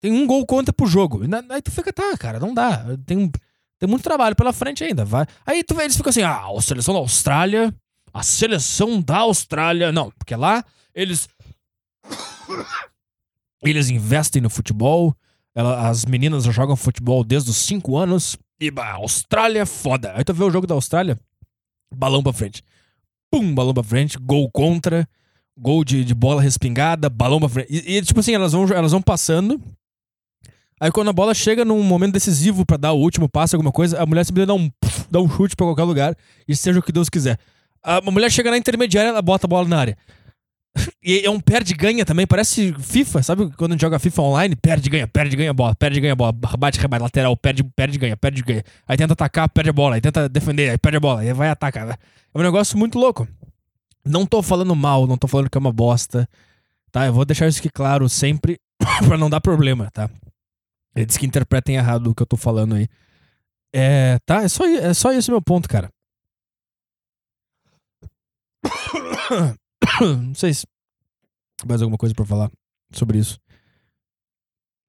Tem 0.00 0.12
um 0.12 0.26
gol 0.26 0.46
contra 0.46 0.72
pro 0.72 0.86
jogo. 0.86 1.20
Aí 1.50 1.60
tu 1.62 1.70
fica, 1.70 1.92
tá, 1.92 2.16
cara, 2.16 2.38
não 2.38 2.54
dá. 2.54 2.84
Tem, 3.04 3.30
tem 3.78 3.88
muito 3.88 4.02
trabalho 4.04 4.36
pela 4.36 4.52
frente 4.52 4.84
ainda. 4.84 5.04
Vai. 5.04 5.26
Aí 5.44 5.64
tu 5.64 5.74
vê, 5.74 5.82
eles 5.84 5.96
ficam 5.96 6.10
assim, 6.10 6.22
ah, 6.22 6.46
a 6.56 6.60
seleção 6.62 6.94
da 6.94 7.00
Austrália, 7.00 7.74
a 8.14 8.22
seleção 8.22 9.00
da 9.02 9.18
Austrália. 9.18 9.90
Não, 9.90 10.10
porque 10.12 10.36
lá 10.36 10.64
eles. 10.94 11.28
Eles 13.62 13.88
investem 13.90 14.40
no 14.42 14.50
futebol. 14.50 15.14
ela- 15.54 15.88
as 15.88 16.04
meninas 16.04 16.44
jogam 16.44 16.76
futebol 16.76 17.24
desde 17.24 17.50
os 17.50 17.56
5 17.56 17.96
anos. 17.96 18.36
E 18.60 18.70
bah, 18.70 18.90
a 18.92 18.94
Austrália 18.94 19.62
é 19.62 19.66
foda. 19.66 20.12
Aí 20.14 20.22
tu 20.22 20.32
vê 20.32 20.44
o 20.44 20.50
jogo 20.52 20.68
da 20.68 20.74
Austrália, 20.74 21.18
balão 21.92 22.22
pra 22.22 22.32
frente. 22.32 22.62
Pum, 23.28 23.52
balão 23.52 23.74
pra 23.74 23.82
frente, 23.82 24.16
gol 24.18 24.48
contra, 24.52 25.08
gol 25.58 25.84
de, 25.84 26.04
de 26.04 26.14
bola 26.14 26.40
respingada, 26.40 27.08
balão 27.08 27.40
pra 27.40 27.48
frente. 27.48 27.68
E, 27.70 27.96
e, 27.96 28.02
tipo 28.02 28.20
assim, 28.20 28.34
elas 28.34 28.52
vão, 28.52 28.68
elas 28.68 28.92
vão 28.92 29.02
passando. 29.02 29.60
Aí 30.80 30.92
quando 30.92 31.08
a 31.08 31.12
bola 31.12 31.34
chega 31.34 31.64
num 31.64 31.82
momento 31.82 32.12
decisivo 32.12 32.64
pra 32.64 32.76
dar 32.76 32.92
o 32.92 32.98
último 32.98 33.28
passo, 33.28 33.56
alguma 33.56 33.72
coisa, 33.72 34.00
a 34.00 34.06
mulher 34.06 34.24
simplesmente 34.24 34.46
dá 34.46 34.54
um, 34.54 34.70
dá 35.10 35.20
um 35.20 35.28
chute 35.28 35.56
pra 35.56 35.66
qualquer 35.66 35.82
lugar 35.82 36.16
e 36.46 36.54
seja 36.54 36.78
o 36.78 36.82
que 36.82 36.92
Deus 36.92 37.08
quiser. 37.08 37.38
A 37.82 38.00
mulher 38.00 38.30
chega 38.30 38.50
na 38.50 38.56
intermediária, 38.56 39.08
ela 39.08 39.22
bota 39.22 39.46
a 39.46 39.48
bola 39.48 39.66
na 39.66 39.78
área. 39.78 39.98
E 41.02 41.24
é 41.24 41.30
um 41.30 41.40
perde-ganha 41.40 42.04
também, 42.04 42.26
parece 42.26 42.72
FIFA, 42.78 43.22
sabe 43.22 43.50
quando 43.56 43.72
a 43.72 43.74
gente 43.74 43.80
joga 43.80 43.98
FIFA 43.98 44.22
online? 44.22 44.56
Perde-ganha, 44.56 45.08
perde-ganha 45.08 45.52
bola, 45.52 45.74
perde-ganha 45.74 46.14
bola, 46.14 46.32
bate, 46.32 46.78
rebate, 46.78 47.02
lateral, 47.02 47.36
perde, 47.36 47.64
perde-ganha, 47.64 48.16
perde-ganha. 48.16 48.62
Aí 48.86 48.96
tenta 48.96 49.14
atacar, 49.14 49.48
perde 49.48 49.70
a 49.70 49.72
bola, 49.72 49.94
aí 49.94 50.00
tenta 50.00 50.28
defender, 50.28 50.70
aí 50.70 50.78
perde 50.78 50.98
a 50.98 51.00
bola, 51.00 51.20
aí 51.20 51.32
vai 51.32 51.48
atacar. 51.48 51.98
É 52.34 52.38
um 52.38 52.42
negócio 52.42 52.78
muito 52.78 52.98
louco. 52.98 53.26
Não 54.08 54.26
tô 54.26 54.42
falando 54.42 54.74
mal, 54.74 55.06
não 55.06 55.16
tô 55.18 55.28
falando 55.28 55.50
que 55.50 55.58
é 55.58 55.60
uma 55.60 55.72
bosta, 55.72 56.28
tá? 56.90 57.06
Eu 57.06 57.12
vou 57.12 57.24
deixar 57.24 57.46
isso 57.48 57.58
aqui 57.60 57.70
claro 57.70 58.08
sempre 58.08 58.58
pra 59.06 59.16
não 59.18 59.28
dar 59.30 59.40
problema, 59.40 59.90
tá? 59.92 60.08
Eles 60.96 61.16
que 61.16 61.26
interpretem 61.26 61.76
errado 61.76 62.08
o 62.10 62.14
que 62.14 62.22
eu 62.22 62.26
tô 62.26 62.36
falando 62.36 62.74
aí. 62.74 62.88
É, 63.74 64.18
tá? 64.26 64.42
É 64.42 64.48
só, 64.48 64.64
é 64.66 64.94
só 64.94 65.12
esse 65.12 65.30
meu 65.30 65.42
ponto, 65.42 65.68
cara. 65.68 65.88
Não 70.00 70.34
sei 70.34 70.54
se 70.54 70.66
mais 71.66 71.82
alguma 71.82 71.98
coisa 71.98 72.14
pra 72.14 72.24
falar 72.24 72.50
sobre 72.92 73.18
isso. 73.18 73.38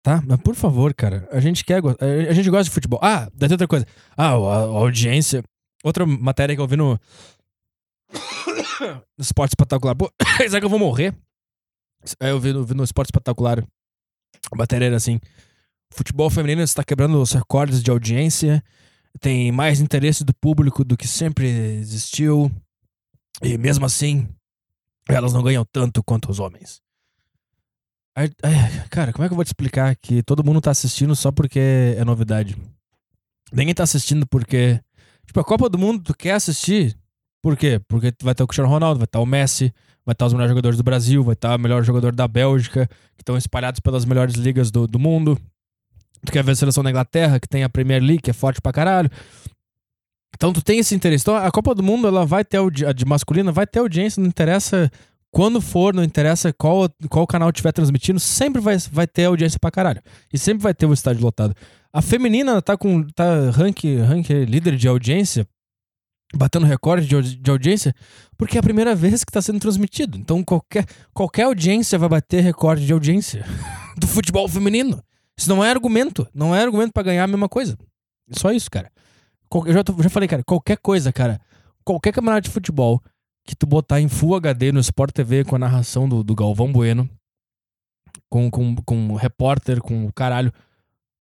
Tá? 0.04 0.22
Mas 0.26 0.40
por 0.42 0.56
favor, 0.56 0.94
cara, 0.94 1.28
a 1.32 1.40
gente 1.40 1.66
quer. 1.66 1.82
go- 1.82 1.96
A 2.00 2.34
gente 2.34 2.50
gosta 2.50 2.66
de 2.66 2.70
futebol. 2.72 3.00
Ah, 3.02 3.26
deve 3.34 3.50
ter 3.50 3.54
outra 3.56 3.68
coisa. 3.68 3.86
Ah, 4.16 4.30
a, 4.30 4.34
a 4.34 4.60
audiência. 4.62 5.44
Outra 5.84 6.06
matéria 6.06 6.56
que 6.56 6.62
eu 6.62 6.68
vi 6.68 6.76
no. 6.78 7.00
Esporte 9.18 9.52
Espetacular. 9.52 9.96
Pô, 9.96 10.12
será 10.38 10.60
que 10.60 10.66
eu 10.66 10.70
vou 10.70 10.80
morrer? 10.80 11.16
Aí 12.20 12.30
eu 12.30 12.40
vi 12.40 12.54
no, 12.54 12.64
vi 12.64 12.74
no 12.74 12.84
Esporte 12.84 13.10
Espetacular. 13.10 13.66
A 14.52 14.56
matéria 14.56 14.86
era 14.86 14.96
assim: 14.96 15.20
futebol 15.92 16.30
feminino 16.30 16.62
está 16.62 16.84
quebrando 16.84 17.22
os 17.22 17.32
recordes 17.32 17.84
de 17.84 17.92
audiência. 17.92 18.64
Tem 19.20 19.52
mais 19.52 19.82
interesse 19.82 20.24
do 20.24 20.34
público 20.34 20.84
do 20.84 20.96
que 20.96 21.08
sempre 21.08 21.48
existiu. 21.48 22.52
E 23.42 23.58
mesmo 23.58 23.86
assim, 23.86 24.28
elas 25.08 25.34
não 25.34 25.42
ganham 25.42 25.66
tanto 25.66 26.04
quanto 26.04 26.30
os 26.30 26.40
homens. 26.40 26.82
Cara, 28.90 29.14
como 29.14 29.24
é 29.26 29.28
que 29.28 29.34
eu 29.34 29.36
vou 29.36 29.46
te 29.46 29.50
explicar 29.50 29.96
que 29.96 30.22
todo 30.24 30.44
mundo 30.44 30.60
tá 30.60 30.72
assistindo 30.72 31.16
só 31.16 31.32
porque 31.32 31.96
é 31.98 32.04
novidade? 32.04 32.58
Ninguém 33.52 33.74
tá 33.74 33.84
assistindo 33.84 34.28
porque. 34.28 34.80
Tipo, 35.26 35.40
a 35.40 35.44
Copa 35.44 35.70
do 35.70 35.78
Mundo, 35.78 36.04
tu 36.04 36.14
quer 36.16 36.34
assistir? 36.34 36.98
Por 37.42 37.56
quê? 37.56 37.80
Porque 37.88 38.14
vai 38.22 38.36
ter 38.36 38.44
o 38.44 38.48
Cristiano 38.48 38.70
Ronaldo, 38.70 39.00
vai 39.00 39.06
estar 39.06 39.20
o 39.20 39.26
Messi, 39.26 39.74
vai 40.06 40.14
estar 40.14 40.26
os 40.26 40.34
melhores 40.34 40.52
jogadores 40.52 40.78
do 40.78 40.84
Brasil, 40.84 41.24
vai 41.24 41.34
estar 41.34 41.56
o 41.56 41.60
melhor 41.60 41.84
jogador 41.84 42.14
da 42.14 42.28
Bélgica, 42.28 42.88
que 43.16 43.22
estão 43.22 43.38
espalhados 43.38 43.80
pelas 43.80 44.06
melhores 44.06 44.36
ligas 44.36 44.72
do, 44.72 44.88
do 44.88 45.00
mundo. 45.00 45.40
Tu 46.26 46.32
quer 46.32 46.44
ver 46.44 46.52
a 46.52 46.56
seleção 46.56 46.84
da 46.84 46.90
Inglaterra, 46.90 47.40
que 47.40 47.48
tem 47.48 47.64
a 47.64 47.70
Premier 47.70 48.02
League, 48.02 48.22
que 48.22 48.30
é 48.30 48.34
forte 48.34 48.62
pra 48.62 48.74
caralho. 48.74 49.10
Então 50.36 50.52
tu 50.52 50.62
tem 50.62 50.80
esse 50.80 50.94
interesse. 50.94 51.24
Então 51.24 51.36
a 51.36 51.52
Copa 51.52 51.74
do 51.74 51.84
Mundo, 51.84 52.08
ela 52.08 52.26
vai 52.26 52.44
ter 52.44 52.60
a 52.88 52.94
de 52.94 53.06
masculina, 53.06 53.52
vai 53.52 53.66
ter 53.66 53.80
audiência, 53.80 54.22
não 54.22 54.28
interessa 54.28 54.92
quando 55.32 55.62
for, 55.62 55.94
não 55.94 56.04
interessa 56.04 56.52
qual, 56.52 56.90
qual 57.10 57.28
canal 57.28 57.50
estiver 57.50 57.72
transmitindo, 57.72 58.20
sempre 58.20 58.60
vai, 58.60 58.78
vai 58.92 59.06
ter 59.06 59.26
audiência 59.26 59.60
pra 59.60 59.72
caralho. 59.72 60.02
E 60.34 60.38
sempre 60.38 60.64
vai 60.64 60.74
ter 60.74 60.86
o 60.86 60.94
estádio 60.94 61.22
lotado. 61.22 61.56
A 61.94 62.02
feminina 62.02 62.62
tá 62.62 62.76
com 62.76 63.04
tá 63.04 63.50
rank, 63.52 63.84
rank 64.08 64.30
líder 64.30 64.76
de 64.76 64.88
audiência, 64.88 65.48
batendo 66.34 66.66
recorde 66.66 67.08
de, 67.08 67.38
de 67.38 67.52
audiência, 67.52 67.94
porque 68.38 68.58
é 68.58 68.60
a 68.60 68.64
primeira 68.64 68.96
vez 68.96 69.24
que 69.24 69.32
tá 69.32 69.42
sendo 69.42 69.60
transmitido. 69.60 70.18
Então 70.18 70.44
qualquer, 70.44 70.86
qualquer 71.14 71.44
audiência 71.44 71.98
vai 71.98 72.10
bater 72.10 72.44
recorde 72.44 72.86
de 72.86 72.94
audiência 72.94 73.46
do 73.98 74.08
futebol 74.08 74.48
feminino. 74.48 75.04
Isso 75.38 75.50
não 75.50 75.64
é 75.64 75.70
argumento. 75.70 76.28
Não 76.34 76.56
é 76.56 76.62
argumento 76.62 76.92
pra 76.92 77.04
ganhar 77.04 77.24
a 77.24 77.28
mesma 77.28 77.48
coisa. 77.48 77.78
Só 78.32 78.52
isso, 78.52 78.70
cara. 78.70 78.92
Eu 79.66 79.74
já, 79.74 79.84
já 80.04 80.10
falei, 80.10 80.28
cara, 80.28 80.44
qualquer 80.44 80.78
coisa, 80.78 81.12
cara. 81.12 81.40
Qualquer 81.84 82.12
campeonato 82.12 82.48
de 82.48 82.54
futebol 82.54 83.02
que 83.46 83.56
tu 83.56 83.66
botar 83.66 84.00
em 84.00 84.08
Full 84.08 84.36
HD 84.36 84.72
no 84.72 84.80
Sport 84.80 85.12
TV 85.12 85.44
com 85.44 85.56
a 85.56 85.60
narração 85.60 86.08
do, 86.08 86.24
do 86.24 86.36
Galvão 86.36 86.72
Bueno, 86.72 87.10
com, 88.30 88.52
com, 88.52 88.76
com 88.76 89.10
o 89.10 89.16
repórter, 89.16 89.82
com 89.82 90.06
o 90.06 90.14
caralho, 90.14 90.54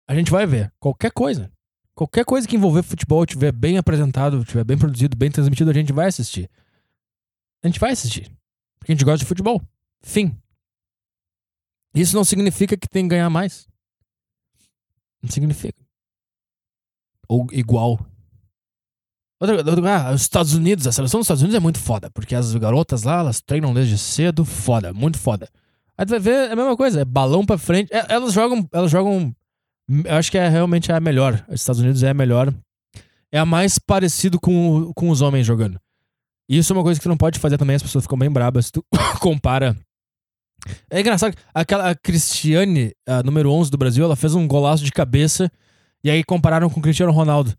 a 0.07 0.15
gente 0.15 0.31
vai 0.31 0.47
ver. 0.47 0.71
Qualquer 0.79 1.11
coisa. 1.13 1.51
Qualquer 1.99 2.25
coisa 2.25 2.47
que 2.47 2.55
envolver 2.55 2.85
futebol, 2.85 3.27
tiver 3.27 3.51
bem 3.51 3.77
apresentado, 3.77 4.45
tiver 4.45 4.63
bem 4.63 4.79
produzido, 4.79 5.17
bem 5.17 5.33
transmitido, 5.33 5.69
a 5.69 5.75
gente 5.75 5.93
vai 5.93 6.07
assistir. 6.07 6.49
A 7.61 7.67
gente 7.67 7.81
vai 7.81 7.91
assistir. 7.91 8.31
Porque 8.79 8.93
a 8.93 8.95
gente 8.95 9.05
gosta 9.05 9.19
de 9.19 9.25
futebol. 9.25 9.61
Fim. 10.01 10.41
Isso 11.93 12.15
não 12.15 12.23
significa 12.23 12.77
que 12.77 12.89
tem 12.89 13.03
que 13.03 13.09
ganhar 13.09 13.29
mais. 13.29 13.67
Não 15.21 15.29
significa. 15.29 15.83
Ou 17.29 17.49
igual. 17.51 17.99
Outra, 19.41 19.57
outra- 19.57 20.09
ah, 20.09 20.15
os 20.15 20.21
Estados 20.21 20.55
Unidos, 20.55 20.87
a 20.87 20.93
seleção 20.93 21.19
dos 21.19 21.25
Estados 21.25 21.43
Unidos 21.43 21.57
é 21.57 21.61
muito 21.61 21.81
foda, 21.81 22.09
porque 22.13 22.37
as 22.37 22.55
garotas 22.55 23.03
lá, 23.03 23.19
elas 23.19 23.41
treinam 23.41 23.75
desde 23.75 23.99
cedo, 23.99 24.45
foda, 24.45 24.95
muito 24.95 25.19
foda. 25.19 25.51
Aí 25.97 26.07
tu 26.07 26.11
vai 26.11 26.21
ver 26.21 26.49
é 26.49 26.53
a 26.53 26.57
mesma 26.57 26.77
coisa, 26.77 27.01
é 27.01 27.05
balão 27.05 27.45
pra 27.45 27.59
frente. 27.59 27.93
É, 27.93 28.07
elas 28.15 28.33
jogam, 28.33 28.69
elas 28.73 28.89
jogam. 28.89 29.35
Eu 29.89 30.17
acho 30.17 30.31
que 30.31 30.39
é 30.39 30.49
realmente 30.49 30.93
a 30.93 31.01
melhor. 31.01 31.45
Os 31.49 31.61
Estados 31.61 31.81
Unidos 31.81 32.03
é 32.03 32.11
a 32.11 32.15
melhor 32.15 32.53
é 33.33 33.39
a 33.39 33.47
mais 33.47 33.79
parecido 33.79 34.41
com, 34.41 34.93
com 34.95 35.11
os 35.11 35.21
homens 35.21 35.47
jogando. 35.47 35.79
E 36.49 36.59
isso 36.59 36.73
é 36.73 36.77
uma 36.77 36.83
coisa 36.83 36.99
que 36.99 37.05
tu 37.05 37.09
não 37.09 37.17
pode 37.17 37.39
fazer 37.39 37.59
também, 37.59 37.77
as 37.77 37.83
pessoas 37.83 38.05
ficam 38.05 38.19
bem 38.19 38.31
brabas 38.31 38.67
se 38.67 38.73
tu 38.73 38.85
compara. 39.21 39.77
É 40.91 41.01
engraçado, 41.01 41.37
aquela 41.55 41.95
Cristiane, 41.95 42.93
a 43.07 43.23
número 43.23 43.51
11 43.53 43.71
do 43.71 43.79
Brasil, 43.79 44.05
ela 44.05 44.17
fez 44.17 44.35
um 44.35 44.49
golaço 44.49 44.85
de 44.85 44.91
cabeça 44.91 45.51
e 46.03 46.11
aí 46.11 46.25
compararam 46.25 46.69
com 46.71 46.81
o 46.81 46.83
Cristiano 46.83 47.13
Ronaldo. 47.13 47.55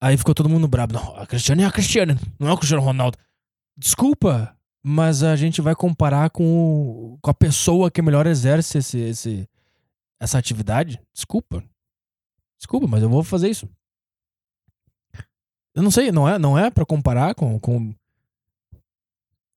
Aí 0.00 0.16
ficou 0.16 0.34
todo 0.34 0.48
mundo 0.48 0.68
brabo. 0.68 0.94
Não, 0.94 1.16
a 1.16 1.26
Cristiane 1.26 1.62
é 1.62 1.66
a 1.66 1.72
Cristiane, 1.72 2.18
não 2.38 2.48
é 2.48 2.52
o 2.52 2.56
Cristiano 2.56 2.82
Ronaldo. 2.82 3.18
Desculpa, 3.78 4.56
mas 4.82 5.22
a 5.22 5.36
gente 5.36 5.60
vai 5.60 5.74
comparar 5.74 6.30
com, 6.30 7.18
com 7.20 7.30
a 7.30 7.34
pessoa 7.34 7.90
que 7.90 8.02
melhor 8.02 8.26
exerce 8.26 8.78
esse, 8.78 8.98
esse, 8.98 9.48
essa 10.20 10.38
atividade? 10.38 11.00
Desculpa. 11.12 11.64
Desculpa, 12.58 12.86
mas 12.86 13.02
eu 13.02 13.08
vou 13.08 13.22
fazer 13.22 13.50
isso. 13.50 13.68
Eu 15.74 15.82
não 15.82 15.90
sei, 15.90 16.10
não 16.10 16.28
é, 16.28 16.38
não 16.38 16.58
é 16.58 16.70
para 16.70 16.86
comparar 16.86 17.34
com, 17.34 17.58
com 17.60 17.94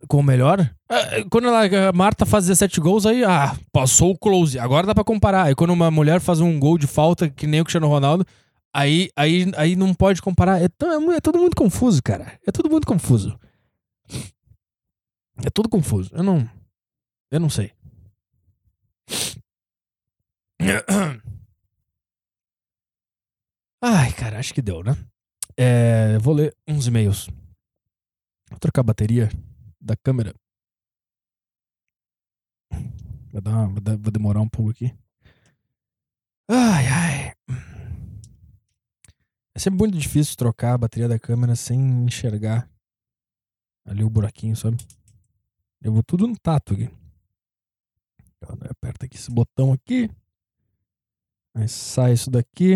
com 0.07 0.18
o 0.20 0.24
melhor. 0.24 0.60
É, 0.89 1.24
Quando 1.26 1.47
ela, 1.47 1.89
a 1.89 1.93
Marta 1.93 2.26
faz 2.26 2.45
17 2.45 2.80
gols, 2.80 3.05
aí, 3.05 3.24
ah, 3.24 3.57
passou 3.72 4.12
o 4.12 4.18
close. 4.18 4.57
Agora 4.57 4.88
dá 4.88 4.95
pra 4.95 5.03
comparar. 5.03 5.43
Aí 5.43 5.55
quando 5.55 5.72
uma 5.72 5.91
mulher 5.91 6.20
faz 6.22 6.39
um 6.39 6.60
gol 6.60 6.78
de 6.78 6.88
falta, 6.88 7.30
que 7.30 7.45
nem 7.47 7.62
o 7.62 7.64
Cristiano 7.64 7.88
Ronaldo, 7.88 8.26
aí, 8.74 9.10
aí, 9.16 9.51
aí 9.57 9.76
não 9.76 9.93
pode 9.93 10.22
comparar. 10.22 10.62
É, 10.62 10.66
é 10.66 10.95
é 10.95 10.99
muito 10.99 11.55
confuso, 11.55 12.01
cara. 12.01 12.39
É 12.47 12.51
tudo 12.51 12.70
muito 12.70 12.88
confuso. 12.88 13.38
É 15.45 15.49
tudo 15.53 15.70
confuso. 15.70 16.12
Eu 16.14 16.24
não. 16.24 16.49
Eu 17.32 17.39
não 17.39 17.49
sei. 17.49 17.72
Ai, 23.82 24.12
cara, 24.14 24.39
acho 24.39 24.53
que 24.53 24.62
deu, 24.62 24.84
né? 24.84 24.91
É, 25.57 26.18
vou 26.20 26.34
ler 26.34 26.55
uns 26.68 26.88
e-mails. 26.88 27.28
Vou 28.49 28.60
trocar 28.60 28.82
a 28.82 28.84
bateria 28.84 29.30
da 29.80 29.95
câmera. 29.95 30.34
Vai, 33.32 33.41
dar 33.41 33.68
uma- 33.68 33.80
demorar 34.12 34.41
um 34.41 34.49
pouco 34.49 34.72
aqui. 34.72 34.93
Ai, 36.49 36.88
ai. 36.88 37.34
É 39.55 39.60
sempre 39.60 39.80
muito 39.80 39.97
difícil 39.97 40.36
trocar 40.36 40.74
a 40.74 40.78
bateria 40.78 41.07
da 41.07 41.20
câmera 41.20 41.55
sem 41.55 41.80
enxergar 42.05 42.70
ali 43.86 44.03
o 44.03 44.10
buraquinho, 44.10 44.55
sabe? 44.55 44.78
Eu 45.82 45.93
vou 45.93 46.03
tudo 46.03 46.28
no 46.28 46.38
tato 46.38 46.74
aqui. 46.74 46.89
Então, 48.38 48.57
Aperta 48.70 49.05
aqui 49.05 49.16
esse 49.18 49.30
botão 49.32 49.72
aqui. 49.74 50.10
Aí 51.55 51.67
sai 51.67 52.13
isso 52.13 52.29
daqui. 52.29 52.75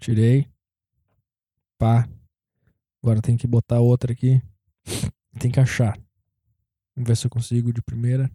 Tirei. 0.00 0.50
Pá. 1.78 2.08
Agora 3.02 3.20
tem 3.22 3.36
que 3.36 3.46
botar 3.46 3.80
outra 3.80 4.12
aqui. 4.12 4.40
Tem 5.40 5.50
que 5.50 5.60
achar. 5.60 5.96
Vamos 6.94 7.08
ver 7.08 7.16
se 7.16 7.26
eu 7.26 7.30
consigo 7.30 7.72
de 7.72 7.82
primeira. 7.82 8.30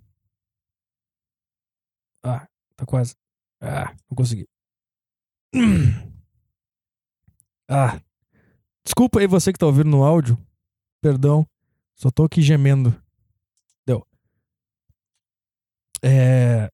Ah, 2.24 2.48
tá 2.76 2.86
quase. 2.86 3.16
Ah, 3.62 3.94
não 4.10 4.16
consegui. 4.16 4.48
Ah. 7.70 8.00
Desculpa 8.86 9.20
aí 9.20 9.28
você 9.28 9.52
que 9.52 9.60
tá 9.60 9.66
ouvindo 9.66 9.90
no 9.90 10.02
áudio. 10.02 10.38
Perdão. 11.02 11.46
Só 11.96 12.10
tô 12.10 12.24
aqui 12.24 12.42
gemendo. 12.42 12.96
Deu. 13.86 14.08
É. 16.02 16.70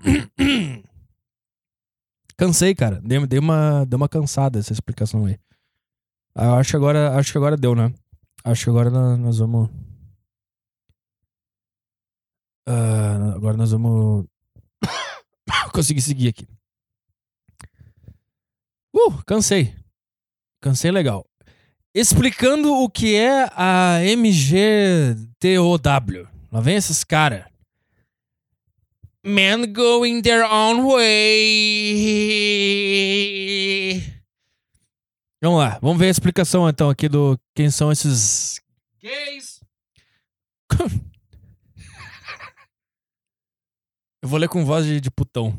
Cansei, 2.36 2.74
cara. 2.74 3.00
Dei, 3.02 3.24
dei 3.26 3.38
uma, 3.38 3.84
dei 3.84 3.96
uma 3.96 4.08
cansada 4.08 4.58
essa 4.58 4.72
explicação 4.72 5.26
aí. 5.26 5.38
Eu 6.34 6.54
acho 6.54 6.70
que 6.70 6.76
agora, 6.76 7.16
acho 7.18 7.32
que 7.32 7.38
agora 7.38 7.56
deu, 7.56 7.74
né? 7.74 7.92
Acho 8.44 8.64
que 8.64 8.70
agora 8.70 8.88
nó- 8.90 9.16
nós 9.16 9.38
vamos. 9.38 9.68
Ah, 12.66 13.32
agora 13.34 13.56
nós 13.56 13.72
vamos 13.72 14.26
conseguir 15.74 16.00
seguir 16.00 16.28
aqui. 16.28 16.46
Uh, 18.94 19.22
cansei. 19.26 19.74
Cansei 20.62 20.90
legal. 20.90 21.26
Explicando 21.94 22.72
o 22.72 22.88
que 22.88 23.16
é 23.16 23.44
a 23.56 23.98
MGTOW. 24.16 25.78
Lá 26.52 26.60
vem 26.60 26.76
esses 26.76 27.02
caras. 27.04 27.49
Men 29.22 29.72
going 29.72 30.22
their 30.22 30.44
own 30.44 30.86
way. 30.86 32.20
Vamos 35.42 35.58
lá, 35.58 35.78
vamos 35.80 35.98
ver 35.98 36.06
a 36.06 36.10
explicação 36.10 36.68
então 36.68 36.88
aqui 36.90 37.08
do 37.08 37.38
quem 37.54 37.70
são 37.70 37.92
esses 37.92 38.60
gays. 39.02 39.60
Eu 44.22 44.28
vou 44.28 44.38
ler 44.38 44.48
com 44.48 44.64
voz 44.64 44.84
de, 44.84 45.00
de 45.00 45.10
putão. 45.10 45.58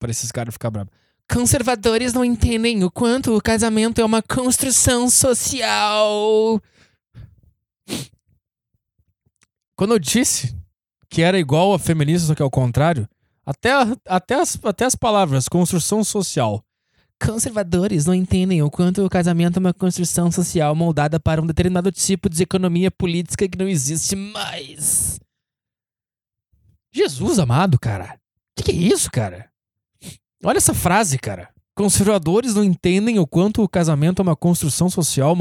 Pra 0.00 0.10
esses 0.10 0.32
caras 0.32 0.54
ficar 0.54 0.70
bravos. 0.70 0.92
Conservadores 1.30 2.12
não 2.12 2.24
entendem 2.24 2.84
o 2.84 2.90
quanto 2.90 3.36
o 3.36 3.40
casamento 3.40 4.00
é 4.00 4.04
uma 4.04 4.20
construção 4.22 5.08
social. 5.08 6.60
Quando 9.76 9.94
eu 9.94 9.98
disse 9.98 10.54
que 11.14 11.22
era 11.22 11.38
igual 11.38 11.72
a 11.72 11.78
feminista, 11.78 12.26
só 12.26 12.34
que 12.34 12.42
ao 12.42 12.50
contrário, 12.50 13.08
até, 13.46 13.70
até, 14.04 14.34
as, 14.34 14.58
até 14.64 14.84
as 14.84 14.96
palavras 14.96 15.48
construção 15.48 16.02
social. 16.02 16.60
Conservadores 17.24 18.04
não 18.04 18.12
entendem 18.12 18.60
o 18.62 18.68
quanto 18.68 19.04
o 19.04 19.08
casamento 19.08 19.58
é 19.58 19.60
uma 19.60 19.72
construção 19.72 20.32
social 20.32 20.74
moldada 20.74 21.20
para 21.20 21.40
um 21.40 21.46
determinado 21.46 21.92
tipo 21.92 22.28
de 22.28 22.42
economia 22.42 22.90
política 22.90 23.48
que 23.48 23.56
não 23.56 23.68
existe 23.68 24.16
mais. 24.16 25.20
Jesus 26.92 27.38
amado, 27.38 27.78
cara. 27.78 28.18
Que 28.56 28.64
que 28.64 28.72
é 28.72 28.74
isso, 28.74 29.08
cara? 29.08 29.48
Olha 30.42 30.56
essa 30.56 30.74
frase, 30.74 31.16
cara. 31.16 31.48
Conservadores 31.76 32.56
não 32.56 32.64
entendem 32.64 33.20
o 33.20 33.26
quanto 33.26 33.62
o 33.62 33.68
casamento 33.68 34.20
é 34.20 34.24
uma 34.24 34.34
construção 34.34 34.90
social. 34.90 35.36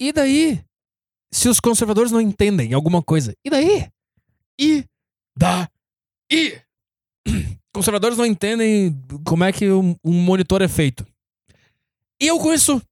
E 0.00 0.10
daí? 0.10 0.64
Se 1.32 1.48
os 1.48 1.58
conservadores 1.58 2.12
não 2.12 2.20
entendem 2.20 2.74
alguma 2.74 3.02
coisa, 3.02 3.34
e 3.44 3.48
daí? 3.48 3.88
E 4.60 4.84
daí? 5.36 6.60
Conservadores 7.74 8.18
não 8.18 8.26
entendem 8.26 8.94
como 9.24 9.44
é 9.44 9.52
que 9.52 9.70
um, 9.70 9.96
monitor 10.04 10.60
é 10.60 10.68
feito. 10.68 11.06
E 12.20 12.26
eu 12.26 12.38
com 12.38 12.52
isso. 12.52 12.82